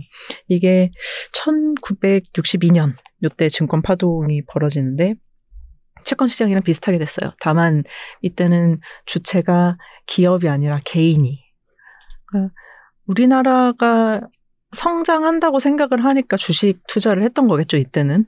이게 0.48 0.90
1962년 1.32 2.94
요때 3.22 3.48
증권 3.48 3.82
파동이 3.82 4.42
벌어지는데 4.46 5.14
채권 6.04 6.28
시장이랑 6.28 6.62
비슷하게 6.62 6.98
됐어요. 6.98 7.30
다만 7.40 7.82
이때는 8.22 8.80
주체가 9.06 9.78
기업이 10.06 10.48
아니라 10.48 10.80
개인이. 10.84 11.42
그러니까 12.26 12.54
우리나라가 13.06 14.20
성장한다고 14.72 15.58
생각을 15.58 16.04
하니까 16.04 16.36
주식 16.36 16.80
투자를 16.88 17.22
했던 17.22 17.48
거겠죠, 17.48 17.76
이때는. 17.76 18.26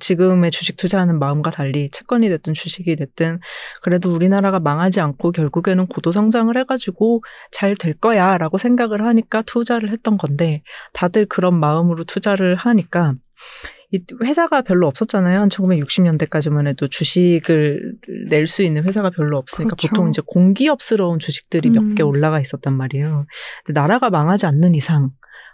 지금의 0.00 0.50
주식 0.50 0.76
투자하는 0.76 1.18
마음과 1.18 1.50
달리 1.50 1.90
채권이 1.90 2.28
됐든 2.28 2.52
주식이 2.52 2.94
됐든 2.96 3.40
그래도 3.82 4.12
우리나라가 4.14 4.60
망하지 4.60 5.00
않고 5.00 5.32
결국에는 5.32 5.86
고도 5.86 6.12
성장을 6.12 6.54
해가지고 6.58 7.22
잘 7.52 7.74
될 7.74 7.94
거야 7.94 8.36
라고 8.36 8.58
생각을 8.58 9.06
하니까 9.06 9.40
투자를 9.42 9.90
했던 9.92 10.18
건데 10.18 10.62
다들 10.92 11.24
그런 11.26 11.58
마음으로 11.58 12.04
투자를 12.04 12.54
하니까 12.56 13.14
회사가 14.22 14.62
별로 14.62 14.86
없었잖아요. 14.88 15.40
한 15.40 15.48
1960년대까지만 15.48 16.68
해도 16.68 16.88
주식을 16.88 17.94
낼 18.30 18.46
수 18.46 18.62
있는 18.62 18.84
회사가 18.84 19.10
별로 19.10 19.38
없으니까 19.38 19.76
그렇죠. 19.76 19.88
보통 19.88 20.08
이제 20.10 20.22
공기업스러운 20.26 21.18
주식들이 21.18 21.70
음. 21.70 21.88
몇개 21.88 22.02
올라가 22.02 22.40
있었단 22.40 22.74
말이에요. 22.74 23.26
근데 23.64 23.80
나라가 23.80 24.10
망하지 24.10 24.46
않는 24.46 24.74
이상 24.74 25.10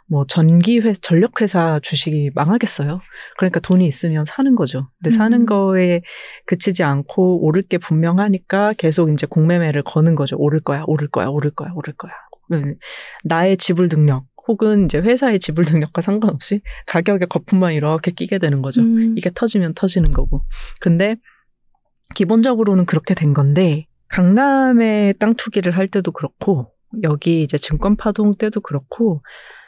뭐 0.07 0.27
전기 0.27 0.81
회 0.81 0.93
전력 0.93 1.41
회사 1.41 1.81
주식이 1.81 2.33
망하겠어요. 2.35 3.01
그러니까 3.39 3.61
돈이 3.61 3.87
있으면 3.87 4.25
사는 4.25 4.55
거죠. 4.55 4.89
근데 5.03 5.15
음. 5.15 5.17
사는 5.17 5.47
거에 5.47 6.03
그치지 6.47 6.83
않고 6.83 7.45
오를 7.47 7.63
게 7.63 7.79
분명하니까 7.79 8.75
계속 8.75 9.11
이제 9.11 9.27
공매매를 9.27 9.83
거는 9.85 10.15
거죠. 10.15 10.37
오를 10.39 10.61
거야, 10.61 10.85
오를 10.87 11.09
거야, 11.09 11.29
오를 11.29 11.51
거야, 11.53 11.71
오를 11.75 11.95
거야. 11.95 12.13
나의 13.25 13.57
지불 13.57 13.89
능력 13.89 14.27
혹은 14.47 14.85
이제 14.85 14.99
회사의 14.99 15.41
지불 15.41 15.65
능력과 15.69 16.01
상관없이 16.01 16.61
가격의 16.87 17.29
거품만 17.29 17.73
이렇게 17.73 18.11
끼게 18.11 18.39
되는 18.39 18.63
거죠. 18.63 18.83
음. 18.83 19.15
이게 19.17 19.31
터지면 19.35 19.75
터지는 19.75 20.13
거고. 20.13 20.43
근데 20.81 21.17
기본적으로는 22.15 22.87
그렇게 22.87 23.15
된 23.15 23.33
건데 23.33 23.87
강남에 24.09 25.15
땅 25.19 25.35
투기를 25.35 25.77
할 25.77 25.89
때도 25.89 26.13
그렇고 26.13 26.71
여기 27.03 27.43
이제 27.43 27.57
증권 27.57 27.97
파동 27.97 28.37
때도 28.37 28.61
그렇고 28.61 29.21
이 29.21 29.64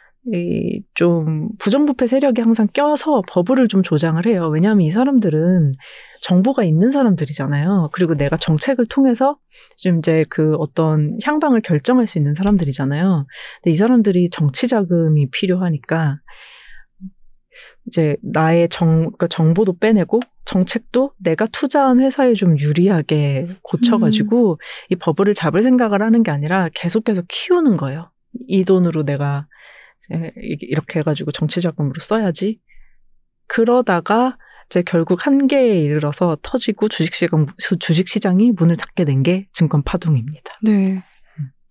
좀 0.94 1.48
부정부패 1.58 2.06
세력이 2.06 2.40
항상 2.40 2.68
껴서 2.72 3.22
버블을 3.28 3.68
좀 3.68 3.82
조장을 3.82 4.24
해요. 4.26 4.48
왜냐하면 4.48 4.82
이 4.82 4.90
사람들은 4.90 5.72
정보가 6.22 6.64
있는 6.64 6.90
사람들이잖아요. 6.90 7.90
그리고 7.92 8.14
내가 8.14 8.36
정책을 8.36 8.86
통해서 8.86 9.38
좀 9.76 9.98
이제 9.98 10.24
그 10.28 10.54
어떤 10.56 11.16
향방을 11.24 11.60
결정할 11.60 12.06
수 12.06 12.18
있는 12.18 12.34
사람들이잖아요. 12.34 13.26
근데 13.62 13.70
이 13.70 13.74
사람들이 13.74 14.28
정치 14.30 14.66
자금이 14.66 15.30
필요하니까 15.30 16.16
이제 17.86 18.16
나의 18.22 18.68
정, 18.68 18.96
그러니까 18.98 19.28
정보도 19.28 19.78
빼내고 19.78 20.20
정책도 20.44 21.12
내가 21.18 21.46
투자한 21.46 22.00
회사에 22.00 22.34
좀 22.34 22.58
유리하게 22.58 23.46
고쳐가지고 23.62 24.52
음. 24.52 24.56
이 24.90 24.96
버블을 24.96 25.34
잡을 25.34 25.62
생각을 25.62 26.02
하는 26.02 26.22
게 26.22 26.30
아니라 26.30 26.68
계속 26.74 27.04
계속 27.04 27.24
키우는 27.28 27.76
거예요. 27.76 28.08
이 28.46 28.64
돈으로 28.64 29.04
내가 29.04 29.46
이렇게 30.68 31.00
해가지고 31.00 31.32
정치 31.32 31.60
자금으로 31.60 32.00
써야지. 32.00 32.60
그러다가 33.48 34.36
이제 34.68 34.82
결국 34.84 35.26
한계에 35.26 35.80
이르러서 35.80 36.36
터지고 36.42 36.88
주식시장, 36.88 37.46
주식시장이 37.78 38.52
문을 38.52 38.76
닫게 38.76 39.04
된 39.04 39.22
게 39.22 39.48
증권 39.52 39.82
파동입니다. 39.82 40.58
네. 40.62 40.94
음. 40.94 41.00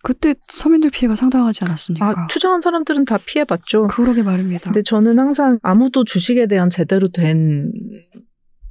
그때 0.03 0.35
서민들 0.47 0.91
피해가 0.91 1.15
상당하지 1.15 1.65
않았습니까? 1.65 2.07
아, 2.07 2.27
투자한 2.27 2.61
사람들은 2.61 3.05
다 3.05 3.17
피해봤죠. 3.25 3.87
그러게 3.87 4.21
말입니다. 4.23 4.65
근데 4.65 4.81
저는 4.83 5.17
항상 5.19 5.59
아무도 5.63 6.03
주식에 6.03 6.45
대한 6.45 6.69
제대로 6.69 7.07
된 7.09 7.71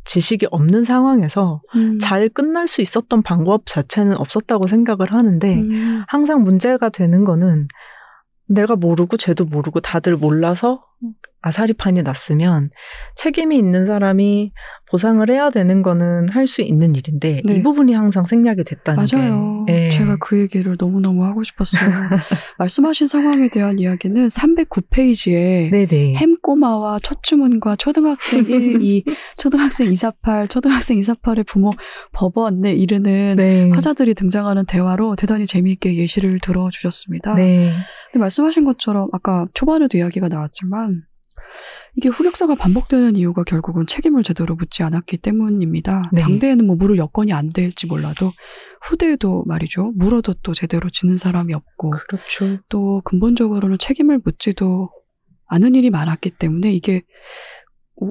지식이 0.05 0.47
없는 0.51 0.85
상황에서 0.85 1.63
음. 1.75 1.99
잘 1.99 2.29
끝날 2.29 2.69
수 2.69 2.83
있었던 2.83 3.23
방법 3.23 3.67
자체는 3.67 4.17
없었다고 4.17 4.67
생각을 4.67 5.13
하는데 5.13 5.55
음. 5.61 6.05
항상 6.09 6.43
문제가 6.43 6.89
되는 6.89 7.25
거는 7.25 7.69
내가 8.47 8.77
모르고 8.77 9.17
쟤도 9.17 9.47
모르고 9.47 9.81
다들 9.81 10.17
몰라서 10.17 10.83
아사리판이 11.43 12.03
났으면 12.03 12.71
책임이 13.17 13.57
있는 13.59 13.85
사람이 13.85 14.53
보상을 14.91 15.29
해야 15.29 15.51
되는 15.51 15.83
거는 15.83 16.29
할 16.31 16.47
수 16.47 16.63
있는 16.63 16.95
일인데 16.95 17.43
네. 17.45 17.55
이 17.57 17.63
부분이 17.63 17.95
항상 17.95 18.25
생략이 18.25 18.65
됐다는 18.65 19.07
맞아요. 19.13 19.65
게. 19.67 19.87
예. 19.87 19.91
제가 19.91 20.17
그 20.21 20.39
얘기를 20.39 20.77
너무너무 20.79 21.25
하고 21.25 21.43
싶었어요. 21.43 21.81
말씀하신 22.59 23.07
상황에 23.07 23.49
대한 23.49 23.79
이야기는 23.79 24.29
309페이지에 24.29 25.71
네네. 25.71 26.15
햄꼬마와 26.17 26.99
첫 27.03 27.23
주문과 27.23 27.77
초등학생 27.77 28.45
1, 28.45 28.83
2, 28.83 29.05
초등학생 29.39 29.91
248, 29.93 30.49
초등학생 30.49 31.01
248의 31.01 31.47
부모 31.47 31.71
법원에 32.13 32.73
이르는 32.73 33.37
네. 33.37 33.71
화자들이 33.71 34.15
등장하는 34.15 34.67
대화로 34.67 35.17
대단히 35.17 35.47
재미있게 35.47 35.97
예시를 35.97 36.41
들어주셨습니다. 36.41 37.35
네. 37.35 37.73
근데 38.13 38.21
말씀하신 38.21 38.65
것처럼 38.65 39.09
아까 39.13 39.47
초반에도 39.55 39.99
이야기가 39.99 40.29
나왔지만 40.29 40.94
이게 41.97 42.09
흑역사가 42.09 42.55
반복되는 42.55 43.17
이유가 43.17 43.45
결국은 43.45 43.87
책임을 43.87 44.23
제대로 44.23 44.55
묻지 44.55 44.83
않았기 44.83 45.19
때문입니다. 45.19 46.11
네. 46.13 46.23
당대에는 46.23 46.67
뭐 46.67 46.77
물을 46.77 46.99
여건이 46.99 47.33
안 47.33 47.53
될지 47.53 47.87
몰라도 47.87 48.33
후대에도 48.83 49.45
말이죠. 49.47 49.93
물어도 49.97 50.35
또 50.43 50.55
제대로 50.55 50.91
지는 50.91 51.17
사람이 51.17 51.55
없고 51.55 51.91
그렇죠. 51.91 52.59
또 52.69 53.01
근본적으로는 53.05 53.79
책임을 53.79 54.21
묻지도 54.25 54.91
않은 55.47 55.75
일이 55.75 55.91
많았기 55.91 56.31
때문에 56.31 56.73
이게 56.73 57.03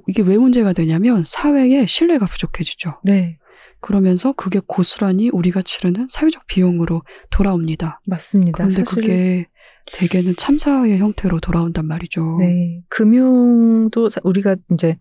이게 0.08 0.22
왜 0.22 0.38
문제가 0.38 0.74
되냐면 0.74 1.24
사회에 1.26 1.86
신뢰가 1.86 2.26
부족해지죠. 2.26 3.02
네. 3.04 3.38
그러면서 3.82 4.32
그게 4.32 4.62
고스란히 4.66 5.30
우리가 5.30 5.62
치르는 5.62 6.08
사회적 6.10 6.48
비용으로 6.48 7.04
돌아옵니다. 7.30 8.00
맞습니다. 8.08 8.54
그런데 8.54 8.84
그게 8.84 9.48
대개는 9.92 10.34
참사의 10.38 10.98
형태로 10.98 11.40
돌아온단 11.40 11.86
말이죠. 11.86 12.38
네. 12.40 12.82
금융도 12.90 14.10
우리가 14.24 14.56
이제 14.74 14.98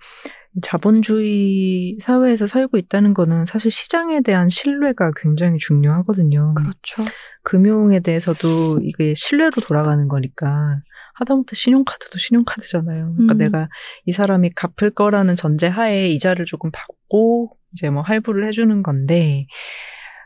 자본주의 0.61 1.97
사회에서 1.99 2.47
살고 2.47 2.77
있다는 2.77 3.15
거는 3.15 3.47
사실 3.47 3.71
시장에 3.71 4.21
대한 4.21 4.49
신뢰가 4.49 5.13
굉장히 5.17 5.59
중요하거든요. 5.59 6.55
그렇죠. 6.55 7.03
금융에 7.43 8.01
대해서도 8.01 8.81
이게 8.83 9.15
신뢰로 9.15 9.53
돌아가는 9.63 10.07
거니까 10.09 10.81
하다못해 11.15 11.55
신용카드도 11.55 12.19
신용카드잖아요. 12.19 13.15
그러니까 13.15 13.35
음. 13.35 13.39
내가 13.39 13.69
이 14.05 14.13
사람이 14.13 14.51
갚을 14.55 14.91
거라는 14.91 15.37
전제 15.37 15.69
하에 15.69 16.11
이자를 16.11 16.45
조금 16.45 16.71
받고 16.71 17.53
이제 17.73 17.89
뭐 17.89 18.03
할부를 18.03 18.47
해주는 18.47 18.83
건데 18.83 19.47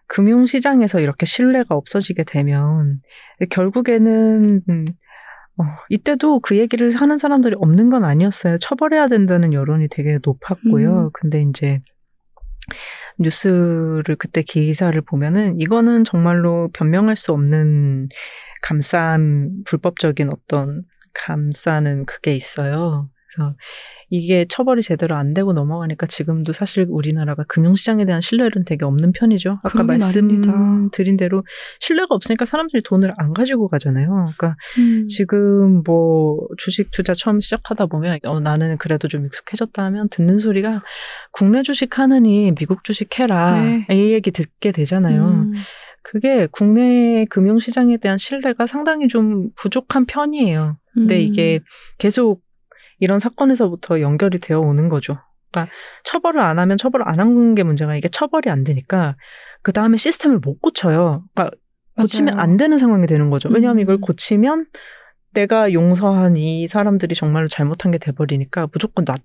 금융시장에서 0.08 1.00
이렇게 1.00 1.26
신뢰가 1.26 1.74
없어지게 1.74 2.24
되면 2.24 3.00
결국에는 3.50 4.62
음, 4.68 4.84
어, 5.58 5.64
이때도 5.88 6.40
그 6.40 6.58
얘기를 6.58 6.94
하는 6.94 7.18
사람들이 7.18 7.56
없는 7.58 7.90
건 7.90 8.04
아니었어요. 8.04 8.58
처벌해야 8.58 9.08
된다는 9.08 9.52
여론이 9.52 9.88
되게 9.88 10.18
높았고요. 10.22 11.04
음. 11.06 11.10
근데 11.12 11.42
이제 11.42 11.80
뉴스를 13.18 14.16
그때 14.18 14.42
기사를 14.42 15.00
보면은 15.02 15.60
이거는 15.60 16.04
정말로 16.04 16.68
변명할 16.72 17.16
수 17.16 17.32
없는 17.32 18.08
감싸 18.62 19.18
불법적인 19.64 20.30
어떤 20.30 20.82
감싸는 21.14 22.04
그게 22.04 22.34
있어요. 22.34 23.08
그래서 23.36 23.54
이게 24.08 24.46
처벌이 24.48 24.82
제대로 24.82 25.16
안 25.16 25.34
되고 25.34 25.52
넘어가니까 25.52 26.06
지금도 26.06 26.52
사실 26.52 26.86
우리나라가 26.88 27.44
금융시장에 27.48 28.04
대한 28.04 28.20
신뢰는 28.20 28.64
되게 28.64 28.84
없는 28.84 29.12
편이죠. 29.12 29.58
아까 29.62 29.82
말씀드린 29.82 31.16
대로 31.16 31.44
신뢰가 31.80 32.14
없으니까 32.14 32.44
사람들이 32.44 32.82
돈을 32.82 33.12
안 33.18 33.34
가지고 33.34 33.68
가잖아요. 33.68 34.08
그러니까 34.08 34.56
음. 34.78 35.06
지금 35.08 35.82
뭐 35.84 36.38
주식 36.56 36.90
투자 36.92 37.14
처음 37.14 37.40
시작하다 37.40 37.86
보면 37.86 38.18
어, 38.24 38.40
나는 38.40 38.78
그래도 38.78 39.08
좀 39.08 39.26
익숙해졌다 39.26 39.82
하면 39.84 40.08
듣는 40.08 40.38
소리가 40.38 40.82
국내 41.32 41.62
주식 41.62 41.98
하느니 41.98 42.52
미국 42.52 42.84
주식 42.84 43.18
해라 43.18 43.60
네. 43.60 43.86
이 43.90 44.12
얘기 44.12 44.30
듣게 44.30 44.72
되잖아요. 44.72 45.26
음. 45.26 45.54
그게 46.02 46.46
국내 46.52 47.24
금융시장에 47.28 47.96
대한 47.96 48.16
신뢰가 48.16 48.66
상당히 48.68 49.08
좀 49.08 49.50
부족한 49.56 50.06
편이에요. 50.06 50.78
근데 50.94 51.16
음. 51.16 51.20
이게 51.20 51.60
계속 51.98 52.45
이런 53.00 53.18
사건에서부터 53.18 54.00
연결이 54.00 54.38
되어 54.38 54.60
오는 54.60 54.88
거죠. 54.88 55.18
그러니까 55.50 55.72
처벌을 56.04 56.40
안 56.40 56.58
하면 56.58 56.76
처벌을 56.78 57.06
안 57.08 57.20
한 57.20 57.54
게 57.54 57.62
문제가 57.62 57.94
이게 57.96 58.08
처벌이 58.08 58.50
안 58.50 58.64
되니까 58.64 59.16
그 59.62 59.72
다음에 59.72 59.96
시스템을 59.96 60.38
못 60.38 60.60
고쳐요. 60.60 61.24
그러니까 61.34 61.56
고치면 61.98 62.34
맞아요. 62.36 62.42
안 62.42 62.56
되는 62.56 62.78
상황이 62.78 63.06
되는 63.06 63.30
거죠. 63.30 63.48
왜냐하면 63.48 63.82
이걸 63.82 63.96
음. 63.96 64.00
고치면 64.00 64.66
내가 65.32 65.72
용서한 65.72 66.36
이 66.36 66.66
사람들이 66.66 67.14
정말로 67.14 67.48
잘못한 67.48 67.90
게 67.92 67.98
돼버리니까 67.98 68.68
무조건 68.72 69.04
놔, 69.04 69.16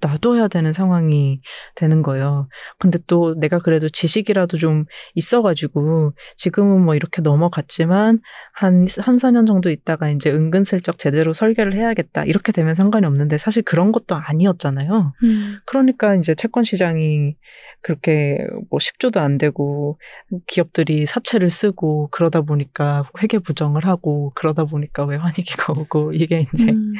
놔둬야 0.00 0.48
되는 0.48 0.72
상황이 0.72 1.40
되는 1.74 2.02
거예요. 2.02 2.46
근데 2.78 2.98
또 3.06 3.34
내가 3.38 3.58
그래도 3.58 3.88
지식이라도 3.88 4.56
좀 4.58 4.84
있어가지고 5.14 6.12
지금은 6.36 6.84
뭐 6.84 6.94
이렇게 6.94 7.22
넘어갔지만 7.22 8.20
한 8.54 8.86
3, 8.86 9.16
4년 9.16 9.46
정도 9.46 9.70
있다가 9.70 10.10
이제 10.10 10.30
은근슬쩍 10.30 10.98
제대로 10.98 11.32
설계를 11.32 11.74
해야겠다. 11.74 12.24
이렇게 12.24 12.52
되면 12.52 12.74
상관이 12.74 13.06
없는데 13.06 13.38
사실 13.38 13.62
그런 13.62 13.92
것도 13.92 14.14
아니었잖아요. 14.14 15.14
음. 15.22 15.58
그러니까 15.66 16.14
이제 16.14 16.34
채권 16.34 16.64
시장이 16.64 17.36
그렇게 17.80 18.38
뭐 18.70 18.78
10조도 18.78 19.18
안 19.18 19.38
되고 19.38 19.98
기업들이 20.46 21.06
사채를 21.06 21.48
쓰고 21.48 22.08
그러다 22.10 22.42
보니까 22.42 23.08
회계 23.22 23.38
부정을 23.38 23.86
하고 23.86 24.32
그러다 24.34 24.64
보니까 24.64 25.04
외환위기가 25.04 25.72
오고 25.74 26.12
이게 26.12 26.46
이제 26.52 26.70
음. 26.70 26.94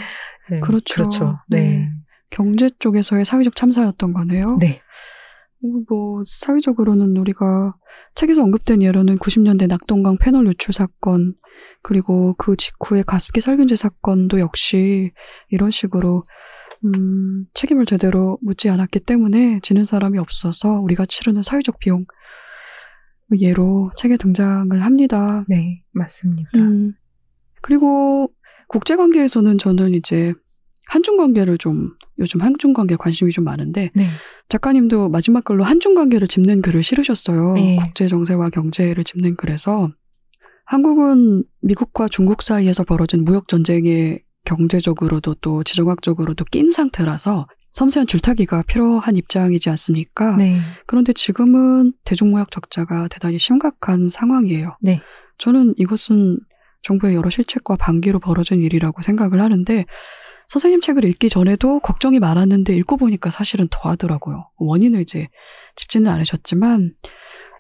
네, 0.51 0.61
그렇죠. 0.61 0.95
그렇죠. 0.95 1.39
네. 1.49 1.61
네. 1.61 1.91
경제 2.31 2.69
쪽에서의 2.79 3.25
사회적 3.25 3.57
참사였던 3.57 4.13
거네요. 4.13 4.57
네. 4.61 4.81
어, 5.65 5.69
뭐 5.89 6.23
사회적으로는 6.27 7.17
우리가 7.17 7.75
책에서 8.15 8.43
언급된 8.43 8.83
예로는 8.83 9.19
90년대 9.19 9.69
낙동강 9.69 10.17
패널 10.19 10.47
유출 10.47 10.73
사건 10.73 11.35
그리고 11.83 12.35
그 12.39 12.57
직후에 12.57 13.03
가습기 13.03 13.41
살균제 13.41 13.75
사건도 13.77 14.39
역시 14.41 15.11
이런 15.51 15.71
식으로 15.71 16.23
음, 16.85 17.47
책임을 17.55 17.87
제대로 17.87 18.39
묻지 18.41 18.69
않았기 18.69 19.01
때문에 19.01 19.59
지는 19.63 19.85
사람이 19.85 20.19
없어서 20.19 20.81
우리가 20.81 21.07
치르는 21.07 21.43
사회적 21.43 21.81
비용 21.81 22.05
예로 23.37 23.91
책에 23.97 24.17
등장을 24.17 24.85
합니다. 24.85 25.45
네, 25.49 25.83
맞습니다. 25.93 26.51
음, 26.57 26.95
그리고 27.61 28.33
국제관계에서는 28.69 29.59
저는 29.59 29.95
이제 29.95 30.35
한중 30.89 31.17
관계를 31.19 31.59
좀 31.59 31.93
요즘 32.19 32.41
한중 32.41 32.73
관계 32.73 32.97
관심이 32.97 33.31
좀 33.31 33.45
많은데 33.45 33.91
네. 33.95 34.09
작가님도 34.49 35.11
마지막 35.11 35.45
글로 35.45 35.63
한중 35.63 35.95
관계를 35.95 36.27
짚는 36.27 36.63
글을 36.63 36.83
실으셨어요. 36.83 37.53
네. 37.55 37.77
국제 37.77 38.09
정세와 38.09 38.51
경제를 38.51 39.05
짚는 39.05 39.37
글에서 39.37 39.91
한국은 40.65 41.45
미국과 41.61 42.09
중국 42.09 42.43
사이에서 42.43 42.85
벌어진 42.85 43.25
무역 43.25 43.49
전쟁에 43.49 44.19
경제적으로도 44.45 45.35
또 45.37 45.63
지정학적으로도 45.63 46.45
낀 46.47 46.71
상태라서 46.71 47.47
섬세한 47.73 48.07
줄타기가 48.07 48.63
필요한 48.63 49.17
입장이지 49.17 49.69
않습니까? 49.71 50.37
네. 50.37 50.59
그런데 50.87 51.13
지금은 51.13 51.93
대중무역 52.05 52.51
적자가 52.51 53.09
대단히 53.09 53.39
심각한 53.39 54.09
상황이에요. 54.09 54.77
네. 54.81 55.01
저는 55.37 55.75
이것은 55.77 56.39
정부의 56.83 57.15
여러 57.15 57.29
실책과 57.29 57.77
반기로 57.77 58.21
벌어진 58.21 58.63
일이라고 58.63 59.03
생각을 59.03 59.41
하는데 59.41 59.85
선생님 60.49 60.81
책을 60.81 61.05
읽기 61.05 61.29
전에도 61.29 61.79
걱정이 61.81 62.19
많았는데 62.19 62.75
읽고 62.77 62.97
보니까 62.97 63.31
사실은 63.31 63.69
더하더라고요. 63.71 64.49
원인을 64.57 65.03
이제 65.03 65.29
짚지는 65.77 66.11
않으셨지만 66.11 66.95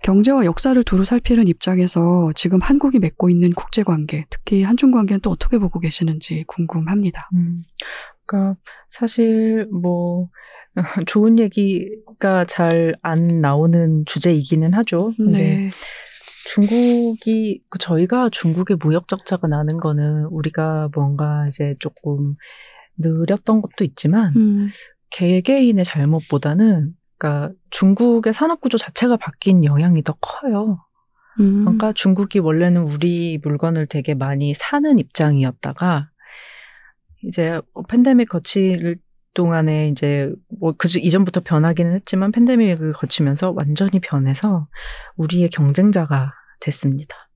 경제와 0.02 0.44
역사를 0.44 0.82
두루 0.84 1.04
살피는 1.04 1.48
입장에서 1.48 2.30
지금 2.34 2.60
한국이 2.62 2.98
맺고 2.98 3.28
있는 3.30 3.52
국제 3.52 3.82
관계, 3.82 4.24
특히 4.30 4.62
한중 4.62 4.90
관계는 4.90 5.20
또 5.20 5.30
어떻게 5.30 5.58
보고 5.58 5.80
계시는지 5.80 6.44
궁금합니다. 6.46 7.28
음, 7.34 7.62
그러니까 8.24 8.58
사실 8.88 9.66
뭐 9.66 10.28
좋은 11.06 11.38
얘기가 11.38 12.44
잘 12.46 12.94
안 13.02 13.26
나오는 13.40 14.04
주제이기는 14.06 14.72
하죠. 14.74 15.12
근데 15.16 15.56
네. 15.56 15.70
중국이 16.46 17.62
그 17.68 17.78
저희가 17.78 18.28
중국의 18.30 18.78
무역 18.80 19.08
적자가 19.08 19.48
나는 19.48 19.78
거는 19.78 20.26
우리가 20.26 20.88
뭔가 20.94 21.46
이제 21.48 21.74
조금 21.80 22.34
느렸던 22.98 23.62
것도 23.62 23.84
있지만 23.84 24.34
음. 24.36 24.68
개개인의 25.10 25.84
잘못보다는 25.84 26.94
그러니까 27.16 27.52
중국의 27.70 28.32
산업 28.32 28.60
구조 28.60 28.78
자체가 28.78 29.16
바뀐 29.16 29.64
영향이 29.64 30.02
더 30.02 30.14
커요. 30.20 30.84
음. 31.40 31.64
그러니까 31.64 31.92
중국이 31.92 32.38
원래는 32.38 32.82
우리 32.82 33.38
물건을 33.42 33.86
되게 33.86 34.14
많이 34.14 34.54
사는 34.54 34.98
입장이었다가 34.98 36.10
이제 37.24 37.60
팬데믹 37.88 38.28
거칠 38.28 38.98
동안에 39.34 39.88
이제 39.88 40.32
뭐그 40.60 40.88
이전부터 40.98 41.40
변하기는 41.40 41.94
했지만 41.94 42.32
팬데믹을 42.32 42.92
거치면서 42.92 43.52
완전히 43.56 44.00
변해서 44.00 44.68
우리의 45.16 45.48
경쟁자가 45.50 46.32
됐습니다. 46.60 47.30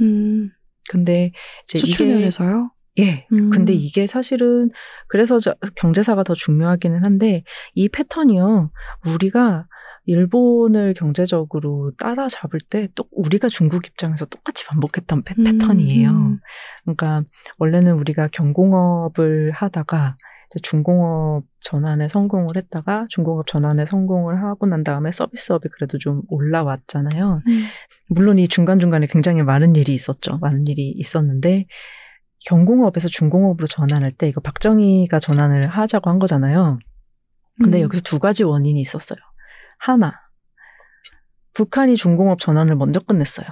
음. 0.00 0.50
근데 0.88 1.32
이제 1.64 1.78
수출 1.78 2.08
면에서요? 2.08 2.70
예. 2.98 3.26
음. 3.32 3.50
근데 3.50 3.72
이게 3.72 4.06
사실은 4.06 4.70
그래서 5.08 5.38
저 5.38 5.54
경제사가 5.76 6.22
더 6.24 6.34
중요하기는 6.34 7.04
한데 7.04 7.42
이 7.74 7.88
패턴이요. 7.88 8.70
우리가 9.14 9.66
일본을 10.06 10.94
경제적으로 10.94 11.92
따라잡을 11.98 12.60
때 12.70 12.88
또 12.94 13.04
우리가 13.10 13.48
중국 13.48 13.86
입장에서 13.86 14.24
똑같이 14.24 14.64
반복했던 14.66 15.22
패, 15.24 15.34
패턴이에요. 15.34 16.10
음. 16.10 16.38
그러니까 16.84 17.22
원래는 17.58 17.94
우리가 17.94 18.28
경공업을 18.28 19.50
하다가 19.52 20.16
이제 20.50 20.60
중공업 20.62 21.44
전환에 21.60 22.08
성공을 22.08 22.56
했다가 22.56 23.06
중공업 23.08 23.48
전환에 23.48 23.84
성공을 23.84 24.42
하고 24.42 24.66
난 24.66 24.84
다음에 24.84 25.10
서비스업이 25.10 25.68
그래도 25.70 25.98
좀 25.98 26.22
올라왔잖아요. 26.28 27.42
음. 27.46 27.64
물론 28.08 28.38
이 28.38 28.46
중간중간에 28.46 29.08
굉장히 29.08 29.42
많은 29.42 29.74
일이 29.74 29.92
있었죠. 29.92 30.38
많은 30.38 30.68
일이 30.68 30.94
있었는데 30.96 31.66
경공업에서 32.44 33.08
중공업으로 33.08 33.66
전환할 33.66 34.12
때 34.12 34.28
이거 34.28 34.40
박정희가 34.40 35.18
전환을 35.18 35.68
하자고 35.68 36.10
한 36.10 36.18
거잖아요. 36.18 36.78
근데 37.62 37.80
음. 37.80 37.84
여기서 37.84 38.02
두 38.02 38.18
가지 38.18 38.44
원인이 38.44 38.80
있었어요. 38.80 39.18
하나, 39.78 40.12
북한이 41.54 41.96
중공업 41.96 42.38
전환을 42.38 42.76
먼저 42.76 43.00
끝냈어요. 43.00 43.46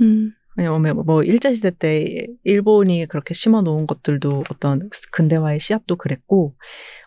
음. 0.00 0.32
왜냐면 0.56 1.04
뭐 1.04 1.22
일제 1.22 1.52
시대 1.52 1.70
때 1.70 2.26
일본이 2.44 3.06
그렇게 3.06 3.34
심어 3.34 3.62
놓은 3.62 3.86
것들도 3.86 4.44
어떤 4.50 4.88
근대화의 5.12 5.60
씨앗도 5.60 5.96
그랬고, 5.96 6.56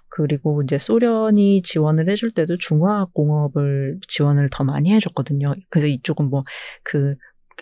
그리고 0.09 0.61
이제 0.61 0.77
소련이 0.77 1.61
지원을 1.61 2.09
해줄 2.09 2.31
때도 2.31 2.57
중화공업을 2.57 3.99
지원을 4.07 4.49
더 4.51 4.65
많이 4.65 4.91
해줬거든요. 4.93 5.55
그래서 5.69 5.87
이쪽은 5.87 6.29
뭐 6.29 6.43
그 6.83 7.15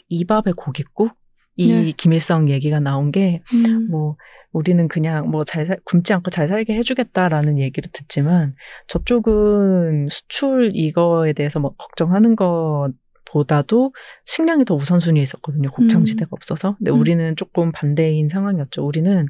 이밥의 0.10 0.54
고깃국 0.56 1.12
이 1.60 1.68
네. 1.68 1.91
김일성 1.91 2.49
얘기가 2.49 2.80
나온 2.80 3.11
게뭐 3.11 3.40
음. 3.53 3.88
뭐 3.91 4.15
우리는 4.53 4.88
그냥 4.88 5.30
뭐 5.30 5.44
잘 5.44 5.77
굶지 5.84 6.14
않고 6.14 6.31
잘 6.31 6.48
살게 6.48 6.73
해주겠다라는 6.73 7.60
얘기를 7.60 7.90
듣지만 7.91 8.56
저쪽은 8.88 10.07
수출 10.10 10.72
이거에 10.73 11.34
대해서 11.34 11.60
뭐 11.60 11.76
걱정하는 11.77 12.38
것 12.38 12.91
보다도 13.26 13.94
식량이 14.26 14.64
더 14.64 14.73
우선순위에 14.76 15.22
있었거든요. 15.22 15.69
곱창 15.72 16.06
시대가 16.06 16.30
음. 16.30 16.36
없어서. 16.38 16.76
근데 16.77 16.91
음. 16.91 16.99
우리는 16.99 17.36
조금 17.36 17.72
반대인 17.73 18.30
상황이었죠. 18.30 18.86
우리는 18.86 19.26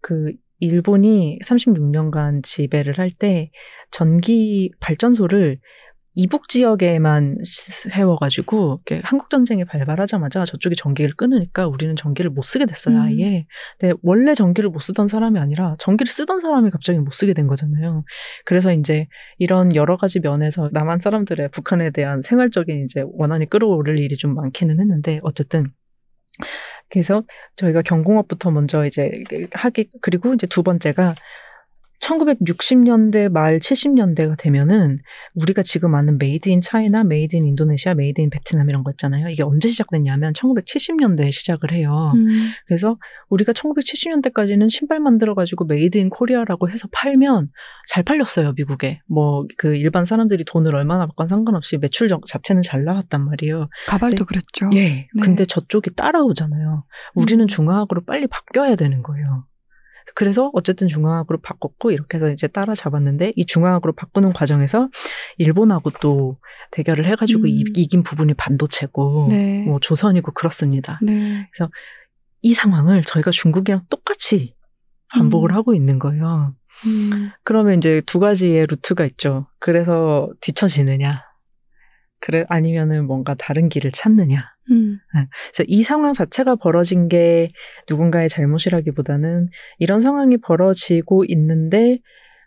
그 0.00 0.32
일본이 0.60 1.38
36년간 1.44 2.44
지배를 2.44 2.98
할 2.98 3.10
때 3.10 3.50
전기 3.90 4.70
발전소를 4.80 5.58
이북 6.20 6.50
지역에만 6.50 7.38
세워가지고 7.44 8.82
한국 9.02 9.30
전쟁이 9.30 9.64
발발하자마자 9.64 10.44
저쪽이 10.44 10.76
전기를 10.76 11.14
끊으니까 11.14 11.66
우리는 11.66 11.96
전기를 11.96 12.30
못 12.30 12.42
쓰게 12.42 12.66
됐어요 12.66 12.96
음. 12.96 13.00
아예. 13.00 13.46
근데 13.78 13.94
원래 14.02 14.34
전기를 14.34 14.68
못 14.68 14.80
쓰던 14.80 15.08
사람이 15.08 15.38
아니라 15.38 15.76
전기를 15.78 16.12
쓰던 16.12 16.40
사람이 16.40 16.68
갑자기 16.68 16.98
못 16.98 17.12
쓰게 17.12 17.32
된 17.32 17.46
거잖아요. 17.46 18.04
그래서 18.44 18.70
이제 18.74 19.06
이런 19.38 19.74
여러 19.74 19.96
가지 19.96 20.20
면에서 20.20 20.68
남한 20.74 20.98
사람들의 20.98 21.48
북한에 21.52 21.88
대한 21.88 22.20
생활적인 22.20 22.84
이제 22.84 23.02
원한이 23.14 23.48
끓어오를 23.48 23.98
일이 23.98 24.14
좀 24.18 24.34
많기는 24.34 24.78
했는데 24.78 25.20
어쨌든 25.22 25.68
그래서 26.90 27.22
저희가 27.56 27.80
경공업부터 27.80 28.50
먼저 28.50 28.84
이제 28.84 29.22
하기 29.52 29.88
그리고 30.02 30.34
이제 30.34 30.46
두 30.46 30.62
번째가 30.62 31.14
1960년대 32.00 33.30
말 33.30 33.58
70년대가 33.58 34.36
되면은 34.38 34.98
우리가 35.34 35.62
지금 35.62 35.94
아는 35.94 36.18
made 36.18 36.48
in 36.48 36.60
China, 36.60 37.04
made 37.04 37.36
in 37.36 37.46
Indonesia, 37.46 37.94
made 37.94 38.20
in 38.20 38.30
Vietnam 38.30 38.68
이런 38.70 38.82
거 38.82 38.90
있잖아요. 38.92 39.28
이게 39.28 39.42
언제 39.42 39.68
시작됐냐면 39.68 40.32
1970년대에 40.32 41.30
시작을 41.30 41.72
해요. 41.72 42.12
음. 42.14 42.50
그래서 42.66 42.96
우리가 43.28 43.52
1970년대까지는 43.52 44.70
신발 44.70 45.00
만들어 45.00 45.34
가지고 45.34 45.66
made 45.66 45.98
in 45.98 46.10
Korea라고 46.10 46.70
해서 46.70 46.88
팔면 46.92 47.50
잘 47.86 48.02
팔렸어요, 48.02 48.52
미국에. 48.56 48.98
뭐 49.06 49.40
그 49.56 49.76
일반 49.76 50.04
사람들이 50.04 50.44
돈을 50.44 50.74
얼마나 50.74 51.06
받건 51.06 51.26
상관없이 51.26 51.76
매출 51.78 52.08
자체는 52.26 52.62
잘 52.62 52.84
나왔단 52.84 53.24
말이에요. 53.24 53.68
가발도 53.88 54.24
근데, 54.24 54.40
그랬죠. 54.40 54.70
예. 54.74 54.88
네. 54.88 55.08
근데 55.22 55.44
저쪽이 55.44 55.94
따라오잖아요. 55.94 56.84
우리는 57.14 57.44
음. 57.44 57.46
중화학으로 57.46 58.04
빨리 58.04 58.26
바뀌어야 58.26 58.76
되는 58.76 59.02
거예요. 59.02 59.44
그래서 60.14 60.50
어쨌든 60.54 60.88
중앙학으로 60.88 61.38
바꿨고 61.40 61.90
이렇게 61.92 62.16
해서 62.16 62.30
이제 62.30 62.46
따라잡았는데 62.46 63.34
이 63.36 63.46
중앙학으로 63.46 63.92
바꾸는 63.94 64.32
과정에서 64.32 64.88
일본하고 65.38 65.90
또 66.00 66.38
대결을 66.72 67.06
해가지고 67.06 67.42
음. 67.42 67.48
이 67.48 67.86
긴 67.86 68.02
부분이 68.02 68.34
반도체고 68.34 69.26
네. 69.30 69.64
뭐 69.64 69.78
조선이고 69.80 70.32
그렇습니다. 70.32 70.98
네. 71.02 71.48
그래서 71.52 71.70
이 72.42 72.52
상황을 72.54 73.02
저희가 73.02 73.30
중국이랑 73.30 73.82
똑같이 73.90 74.54
반복을 75.12 75.50
음. 75.50 75.56
하고 75.56 75.74
있는 75.74 75.98
거예요. 75.98 76.54
음. 76.86 77.30
그러면 77.44 77.76
이제 77.78 78.00
두 78.06 78.20
가지의 78.20 78.66
루트가 78.66 79.04
있죠. 79.06 79.46
그래서 79.58 80.28
뒤처지느냐, 80.40 81.22
그래 82.20 82.44
아니면은 82.48 83.06
뭔가 83.06 83.34
다른 83.34 83.68
길을 83.68 83.92
찾느냐. 83.92 84.42
음. 84.70 84.98
네. 85.14 85.26
그래서 85.50 85.64
이 85.66 85.82
상황 85.82 86.12
자체가 86.12 86.56
벌어진 86.56 87.08
게 87.08 87.50
누군가의 87.88 88.28
잘못이라기보다는 88.28 89.48
이런 89.78 90.00
상황이 90.00 90.36
벌어지고 90.36 91.24
있는데 91.28 91.98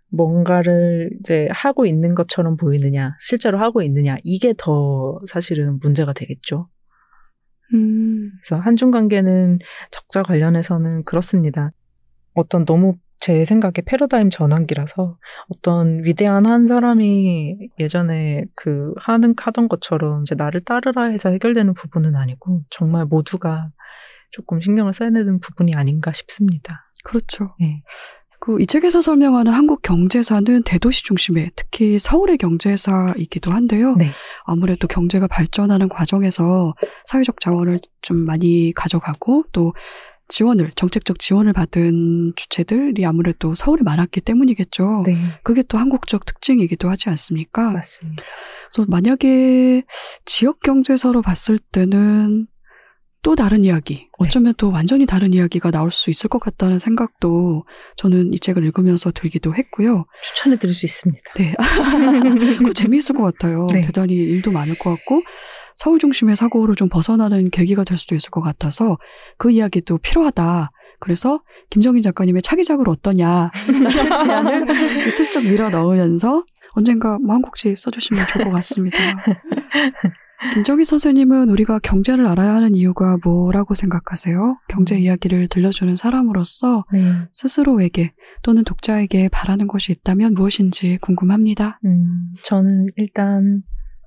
뭔가를 0.09 1.09
이제 1.19 1.47
하고 1.51 1.85
있는 1.87 2.13
것처럼 2.13 2.55
보이느냐, 2.55 3.15
실제로 3.19 3.59
하고 3.59 3.81
있느냐, 3.81 4.17
이게 4.23 4.53
더 4.55 5.19
사실은 5.25 5.79
문제가 5.79 6.13
되겠죠. 6.13 6.69
음. 7.73 8.31
그래서 8.43 8.61
한중 8.61 8.91
관계는 8.91 9.57
적자 9.89 10.21
관련해서는 10.21 11.03
그렇습니다. 11.03 11.71
어떤 12.35 12.65
너무 12.65 12.95
제 13.23 13.45
생각에 13.45 13.75
패러다임 13.85 14.29
전환기라서 14.29 15.17
어떤 15.55 16.03
위대한 16.03 16.45
한 16.45 16.67
사람이 16.67 17.69
예전에 17.79 18.43
그 18.53 18.93
하는 18.97 19.33
하던 19.37 19.69
것처럼 19.69 20.23
이제 20.23 20.35
나를 20.35 20.59
따르라 20.59 21.05
해서 21.05 21.29
해결되는 21.29 21.73
부분은 21.73 22.17
아니고 22.17 22.63
정말 22.69 23.05
모두가 23.05 23.69
조금 24.31 24.59
신경을 24.59 24.91
써야 24.91 25.09
되는 25.09 25.39
부분이 25.39 25.73
아닌가 25.73 26.11
싶습니다. 26.11 26.83
그렇죠. 27.05 27.55
네. 27.61 27.83
그이 28.41 28.67
책에서 28.67 29.01
설명하는 29.01 29.53
한국 29.53 29.81
경제사는 29.83 30.63
대도시 30.63 31.05
중심의 31.05 31.51
특히 31.55 31.97
서울의 31.97 32.37
경제사이기도 32.39 33.51
한데요. 33.51 33.95
네. 33.95 34.07
아무래도 34.43 34.89
경제가 34.89 35.27
발전하는 35.27 35.87
과정에서 35.87 36.73
사회적 37.05 37.39
자원을 37.39 37.79
좀 38.01 38.17
많이 38.25 38.73
가져가고 38.75 39.45
또 39.53 39.73
지원을 40.27 40.71
정책적 40.75 41.19
지원을 41.19 41.53
받은 41.53 42.33
주체들이 42.35 43.05
아무래도 43.05 43.55
서울에 43.55 43.81
많았기 43.83 44.21
때문이겠죠. 44.21 45.03
네. 45.05 45.15
그게 45.43 45.61
또 45.67 45.77
한국적 45.77 46.25
특징이기도 46.25 46.89
하지 46.89 47.09
않습니까? 47.09 47.71
맞습니다. 47.71 48.23
그래서 48.71 48.89
만약에 48.89 49.83
지역 50.25 50.61
경제사로 50.61 51.21
봤을 51.21 51.57
때는 51.57 52.47
또 53.23 53.37
다른 53.37 53.63
이야기, 53.63 53.95
네. 53.95 54.09
어쩌면 54.17 54.51
네. 54.51 54.55
또 54.57 54.69
완전히 54.69 55.05
다른 55.05 55.33
이야기가 55.33 55.71
나올 55.71 55.91
수 55.91 56.09
있을 56.09 56.29
것 56.29 56.39
같다는 56.39 56.77
생각도 56.77 57.63
저는 57.95 58.33
이 58.33 58.39
책을 58.39 58.65
읽으면서 58.65 59.11
들기도 59.11 59.55
했고요. 59.55 60.05
추천해 60.21 60.57
드릴 60.57 60.73
수 60.73 60.85
있습니다. 60.85 61.33
네. 61.37 61.55
그 62.59 62.73
재미있을 62.73 63.15
것 63.15 63.23
같아요. 63.23 63.65
네. 63.71 63.79
대단히 63.81 64.15
일도 64.15 64.51
많을 64.51 64.77
것 64.77 64.89
같고, 64.89 65.21
서울 65.75 65.99
중심의 65.99 66.35
사고를 66.35 66.75
좀 66.75 66.89
벗어나는 66.89 67.49
계기가 67.49 67.83
될 67.83 67.97
수도 67.97 68.15
있을 68.15 68.29
것 68.29 68.41
같아서 68.41 68.97
그 69.37 69.51
이야기도 69.51 69.97
필요하다. 69.97 70.71
그래서 70.99 71.41
김정인 71.69 72.01
작가님의 72.01 72.41
차기작을 72.41 72.87
어떠냐 72.87 73.51
제안을 74.23 75.11
슬쩍 75.11 75.43
밀어 75.43 75.69
넣으면서 75.69 76.45
언젠가 76.71 77.17
뭐한 77.19 77.41
곡씩 77.41 77.77
써주시면 77.77 78.25
좋을 78.27 78.45
것 78.45 78.51
같습니다. 78.51 78.97
김정희 80.53 80.83
선생님은 80.83 81.49
우리가 81.49 81.79
경제를 81.79 82.27
알아야 82.27 82.55
하는 82.55 82.75
이유가 82.75 83.17
뭐라고 83.23 83.75
생각하세요? 83.75 84.57
경제 84.67 84.97
이야기를 84.97 85.47
들려주는 85.47 85.95
사람으로서 85.95 86.83
네. 86.91 86.99
스스로에게 87.31 88.13
또는 88.41 88.63
독자에게 88.63 89.29
바라는 89.29 89.67
것이 89.67 89.93
있다면 89.93 90.33
무엇인지 90.33 90.97
궁금합니다. 91.01 91.79
음, 91.85 92.33
저는 92.43 92.87
일단 92.97 93.63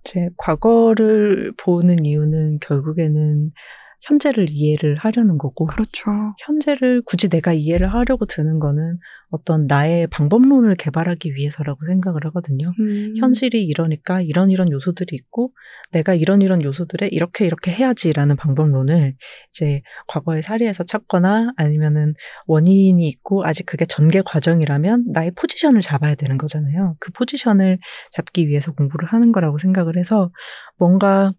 제 0.06 0.30
과거를 0.38 1.52
보는 1.58 2.04
이유는 2.04 2.60
결국에는 2.60 3.52
현재를 4.02 4.46
이해를 4.48 4.96
하려는 4.96 5.38
거고. 5.38 5.66
그렇죠. 5.66 6.10
현재를 6.44 7.02
굳이 7.04 7.28
내가 7.28 7.52
이해를 7.52 7.92
하려고 7.92 8.26
드는 8.26 8.58
거는 8.58 8.98
어떤 9.30 9.66
나의 9.66 10.06
방법론을 10.06 10.76
개발하기 10.76 11.34
위해서라고 11.34 11.84
생각을 11.86 12.24
하거든요. 12.26 12.72
음. 12.78 13.14
현실이 13.18 13.64
이러니까 13.64 14.20
이런 14.20 14.50
이런 14.50 14.70
요소들이 14.70 15.16
있고 15.16 15.52
내가 15.90 16.14
이런 16.14 16.42
이런 16.42 16.62
요소들에 16.62 17.08
이렇게 17.08 17.44
이렇게 17.46 17.72
해야지라는 17.72 18.36
방법론을 18.36 19.14
이제 19.50 19.82
과거의 20.06 20.42
사례에서 20.42 20.84
찾거나 20.84 21.52
아니면은 21.56 22.14
원인이 22.46 23.06
있고 23.08 23.44
아직 23.44 23.66
그게 23.66 23.84
전개 23.84 24.22
과정이라면 24.24 25.06
나의 25.12 25.32
포지션을 25.32 25.80
잡아야 25.80 26.14
되는 26.14 26.38
거잖아요. 26.38 26.96
그 27.00 27.10
포지션을 27.12 27.78
잡기 28.12 28.46
위해서 28.46 28.72
공부를 28.72 29.08
하는 29.08 29.32
거라고 29.32 29.58
생각을 29.58 29.98
해서 29.98 30.30
뭔가 30.78 31.32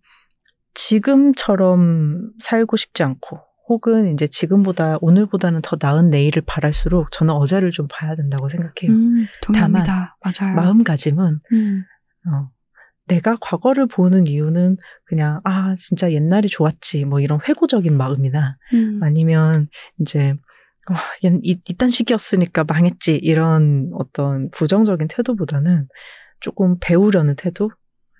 지금처럼 0.78 2.32
살고 2.40 2.78
싶지 2.78 3.02
않고 3.02 3.40
혹은 3.68 4.14
이제 4.14 4.28
지금보다 4.28 4.98
오늘보다는 5.02 5.62
더 5.64 5.76
나은 5.80 6.12
내일을 6.12 6.44
바랄수록 6.46 7.12
저는 7.12 7.34
어제를 7.34 7.72
좀 7.72 7.88
봐야 7.90 8.16
된다고 8.16 8.48
생각해요. 8.48 8.92
음, 8.92 9.26
다만 9.54 9.84
맞아요. 10.22 10.56
마음가짐은 10.56 11.40
음. 11.52 11.84
어, 12.28 12.50
내가 13.08 13.38
과거를 13.42 13.88
보는 13.88 14.28
이유는 14.28 14.78
그냥 15.06 15.40
아 15.44 15.74
진짜 15.76 16.12
옛날이 16.12 16.48
좋았지 16.48 17.06
뭐 17.06 17.20
이런 17.22 17.40
회고적인 17.48 17.98
마음이나 17.98 18.58
음. 18.74 19.00
아니면 19.02 19.70
이제 20.00 20.36
어, 20.90 20.94
이, 21.24 21.58
이딴 21.68 21.90
시기였으니까 21.90 22.66
망했지 22.66 23.16
이런 23.16 23.90
어떤 23.96 24.52
부정적인 24.52 25.08
태도보다는 25.08 25.88
조금 26.40 26.78
배우려는 26.80 27.36
태도 27.36 27.72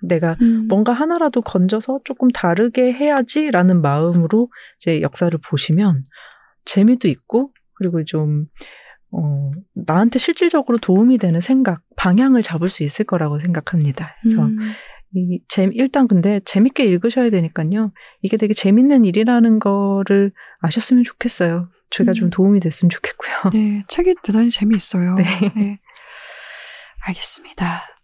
내가 0.02 0.36
음. 0.40 0.66
뭔가 0.68 0.92
하나라도 0.92 1.40
건져서 1.40 2.00
조금 2.04 2.30
다르게 2.30 2.92
해야지라는 2.92 3.80
마음으로 3.80 4.50
이제 4.76 5.00
역사를 5.00 5.36
보시면 5.38 6.04
재미도 6.64 7.08
있고 7.08 7.52
그리고 7.74 8.02
좀 8.04 8.46
어, 9.10 9.50
나한테 9.74 10.18
실질적으로 10.18 10.78
도움이 10.78 11.18
되는 11.18 11.40
생각, 11.40 11.80
방향을 11.96 12.42
잡을 12.42 12.68
수 12.68 12.84
있을 12.84 13.06
거라고 13.06 13.38
생각합니다. 13.38 14.14
그래서 14.22 14.42
음. 14.42 14.58
이 15.14 15.40
재, 15.48 15.70
일단 15.72 16.06
근데 16.06 16.40
재밌게 16.44 16.84
읽으셔야 16.84 17.30
되니까요. 17.30 17.90
이게 18.22 18.36
되게 18.36 18.52
재밌는 18.52 19.06
일이라는 19.06 19.58
거를 19.58 20.32
아셨으면 20.60 21.04
좋겠어요. 21.04 21.70
저희가 21.90 22.12
음. 22.12 22.14
좀 22.14 22.30
도움이 22.30 22.60
됐으면 22.60 22.90
좋겠고요. 22.90 23.50
네, 23.54 23.82
책이 23.88 24.16
대단히 24.22 24.50
재미있어요. 24.50 25.14
네. 25.16 25.24
네. 25.56 25.78
알겠습니다. 27.06 27.97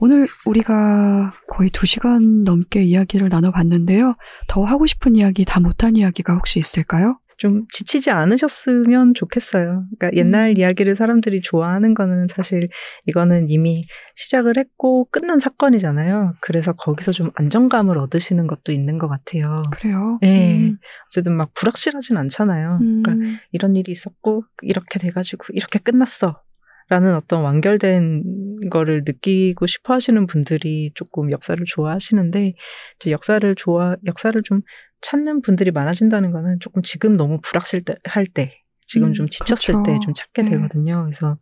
오늘 0.00 0.24
우리가 0.46 1.30
거의 1.48 1.68
두 1.70 1.86
시간 1.86 2.44
넘게 2.44 2.82
이야기를 2.82 3.28
나눠봤는데요. 3.28 4.16
더 4.48 4.64
하고 4.64 4.86
싶은 4.86 5.16
이야기, 5.16 5.44
다 5.44 5.60
못한 5.60 5.96
이야기가 5.96 6.34
혹시 6.34 6.58
있을까요? 6.58 7.18
좀 7.40 7.64
지치지 7.72 8.10
않으셨으면 8.10 9.14
좋겠어요. 9.14 9.86
그러니까 9.98 10.10
옛날 10.18 10.50
음. 10.50 10.58
이야기를 10.58 10.94
사람들이 10.94 11.40
좋아하는 11.40 11.94
거는 11.94 12.26
사실 12.28 12.68
이거는 13.06 13.48
이미 13.48 13.86
시작을 14.14 14.58
했고 14.58 15.08
끝난 15.10 15.38
사건이잖아요. 15.38 16.34
그래서 16.42 16.74
거기서 16.74 17.12
좀 17.12 17.30
안정감을 17.36 17.96
얻으시는 17.96 18.46
것도 18.46 18.72
있는 18.72 18.98
것 18.98 19.08
같아요. 19.08 19.56
그래요? 19.72 20.18
네. 20.20 20.58
음. 20.58 20.78
어쨌든 21.06 21.34
막 21.34 21.54
불확실하진 21.54 22.18
않잖아요. 22.18 22.76
그러니까 22.78 23.12
음. 23.12 23.18
그러니까 23.18 23.42
이런 23.52 23.74
일이 23.74 23.90
있었고 23.90 24.44
이렇게 24.60 24.98
돼가지고 24.98 25.46
이렇게 25.54 25.78
끝났어. 25.78 26.42
라는 26.90 27.14
어떤 27.14 27.42
완결된 27.42 28.68
거를 28.70 29.02
느끼고 29.06 29.66
싶어 29.66 29.94
하시는 29.94 30.26
분들이 30.26 30.90
조금 30.94 31.30
역사를 31.30 31.62
좋아하시는데, 31.64 32.52
이제 32.96 33.10
역사를 33.12 33.54
좋아, 33.54 33.94
역사를 34.06 34.42
좀 34.42 34.60
찾는 35.00 35.40
분들이 35.40 35.70
많아진다는 35.70 36.32
거는 36.32 36.58
조금 36.60 36.82
지금 36.82 37.16
너무 37.16 37.38
불확실 37.42 37.82
할 38.04 38.26
때, 38.26 38.60
지금 38.86 39.08
음, 39.08 39.14
좀 39.14 39.28
지쳤을 39.28 39.74
그렇죠. 39.74 39.84
때좀 39.84 40.14
찾게 40.14 40.42
네. 40.42 40.50
되거든요. 40.50 41.04
그래서 41.04 41.38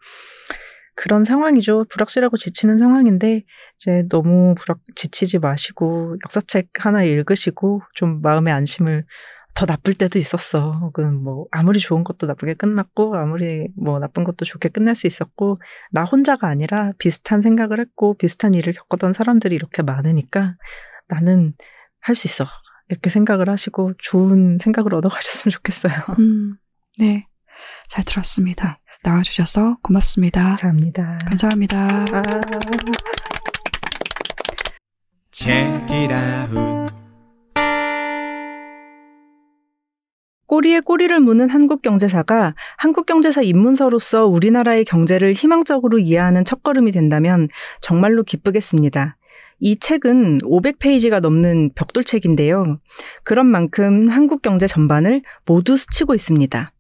그런 0.95 1.25
상황이죠. 1.25 1.87
불확실하고 1.89 2.37
지치는 2.37 2.77
상황인데, 2.77 3.45
이제 3.77 4.05
너무 4.11 4.55
불확, 4.55 4.81
지치지 4.97 5.39
마시고, 5.39 6.17
역사책 6.27 6.69
하나 6.79 7.05
읽으시고, 7.05 7.81
좀 7.95 8.21
마음의 8.21 8.53
안심을 8.53 9.07
더 9.59 9.67
나쁠 9.67 9.95
때도 9.95 10.21
있었어. 10.21 10.79
혹은 10.79 11.21
뭐 11.21 11.47
아무리 11.51 11.81
좋은 11.81 12.05
것도 12.05 12.29
나쁘게 12.29 12.55
끝났고 12.55 13.17
아무리 13.17 13.67
뭐 13.77 13.99
나쁜 13.99 14.23
것도 14.23 14.45
좋게 14.45 14.69
끝날 14.69 14.95
수 14.95 15.09
있었고 15.09 15.61
나 15.91 16.05
혼자가 16.05 16.47
아니라 16.47 16.93
비슷한 16.99 17.41
생각을 17.41 17.81
했고 17.81 18.15
비슷한 18.15 18.55
일을 18.55 18.73
겪었던 18.73 19.13
사람들이 19.13 19.57
이렇게 19.57 19.83
많으니까 19.83 20.55
나는 21.09 21.55
할 22.01 22.15
수 22.15 22.29
있어. 22.29 22.47
이렇게 22.89 23.11
생각을 23.11 23.51
하시고 23.51 23.95
좋은 23.99 24.59
생각을 24.59 24.95
얻어가셨으면 24.95 25.51
좋겠어요. 25.51 25.93
음, 26.21 26.57
네. 26.99 27.27
잘 27.89 28.05
들었습니다. 28.05 28.79
나와주셔서 29.03 29.79
고맙습니다. 29.83 30.45
감사합니다. 30.45 31.19
감사합니다. 31.27 31.89
아. 35.33 36.78
꼬리에 40.59 40.81
꼬리를 40.81 41.21
무는 41.21 41.49
한국 41.49 41.83
경제사가 41.83 42.57
한국 42.79 43.07
경제사 43.07 43.43
입문서로서 43.43 44.27
우리나라의 44.27 44.85
경제를 44.85 45.31
희망적으로 45.31 46.01
이해하는 46.01 46.45
첫걸음이 46.45 46.91
된다면 46.91 47.47
정말로 47.81 48.25
기쁘겠습니다. 48.25 49.17
이 49.61 49.79
책은 49.79 50.39
500페이지가 50.39 51.21
넘는 51.21 51.71
벽돌책인데요. 51.77 52.81
그런 53.23 53.47
만큼 53.47 54.09
한국 54.09 54.43
경제 54.43 54.67
전반을 54.67 55.23
모두 55.47 55.77
스치고 55.77 56.17
있습니다. 56.17 56.73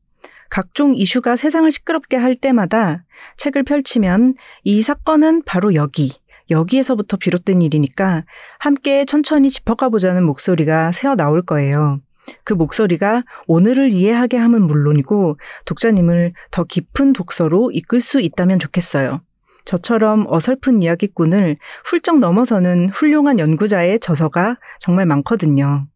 각종 0.50 0.96
이슈가 0.96 1.36
세상을 1.36 1.70
시끄럽게 1.70 2.16
할 2.16 2.34
때마다 2.34 3.04
책을 3.36 3.62
펼치면 3.62 4.34
이 4.64 4.82
사건은 4.82 5.42
바로 5.46 5.74
여기, 5.74 6.18
여기에서부터 6.50 7.16
비롯된 7.16 7.62
일이니까 7.62 8.24
함께 8.58 9.04
천천히 9.04 9.50
짚어가 9.50 9.88
보자는 9.88 10.24
목소리가 10.24 10.90
새어 10.90 11.14
나올 11.14 11.42
거예요. 11.42 12.00
그 12.44 12.52
목소리가 12.52 13.22
오늘을 13.46 13.92
이해하게 13.92 14.36
함은 14.36 14.66
물론이고 14.66 15.38
독자님을 15.64 16.32
더 16.50 16.64
깊은 16.64 17.12
독서로 17.12 17.70
이끌 17.72 18.00
수 18.00 18.20
있다면 18.20 18.58
좋겠어요. 18.58 19.20
저처럼 19.64 20.24
어설픈 20.28 20.82
이야기꾼을 20.82 21.58
훌쩍 21.84 22.18
넘어서는 22.18 22.88
훌륭한 22.88 23.38
연구자의 23.38 24.00
저서가 24.00 24.56
정말 24.80 25.04
많거든요. 25.06 25.86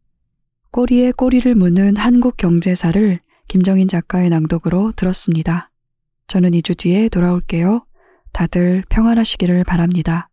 꼬리에 0.70 1.12
꼬리를 1.12 1.54
무는 1.54 1.96
한국 1.96 2.36
경제사를 2.36 3.20
김정인 3.48 3.88
작가의 3.88 4.30
낭독으로 4.30 4.92
들었습니다. 4.96 5.70
저는 6.28 6.52
2주 6.52 6.78
뒤에 6.78 7.08
돌아올게요. 7.08 7.84
다들 8.32 8.84
평안하시기를 8.88 9.64
바랍니다. 9.64 10.28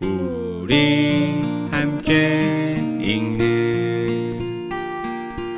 우리 0.00 1.40
함께 1.70 2.74
읽는 3.00 3.77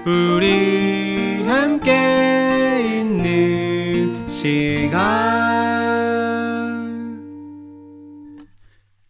우리 0.06 1.44
함께 1.47 3.01
있는 3.01 4.27
시간. 4.27 5.01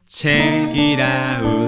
책이라우 0.04 1.59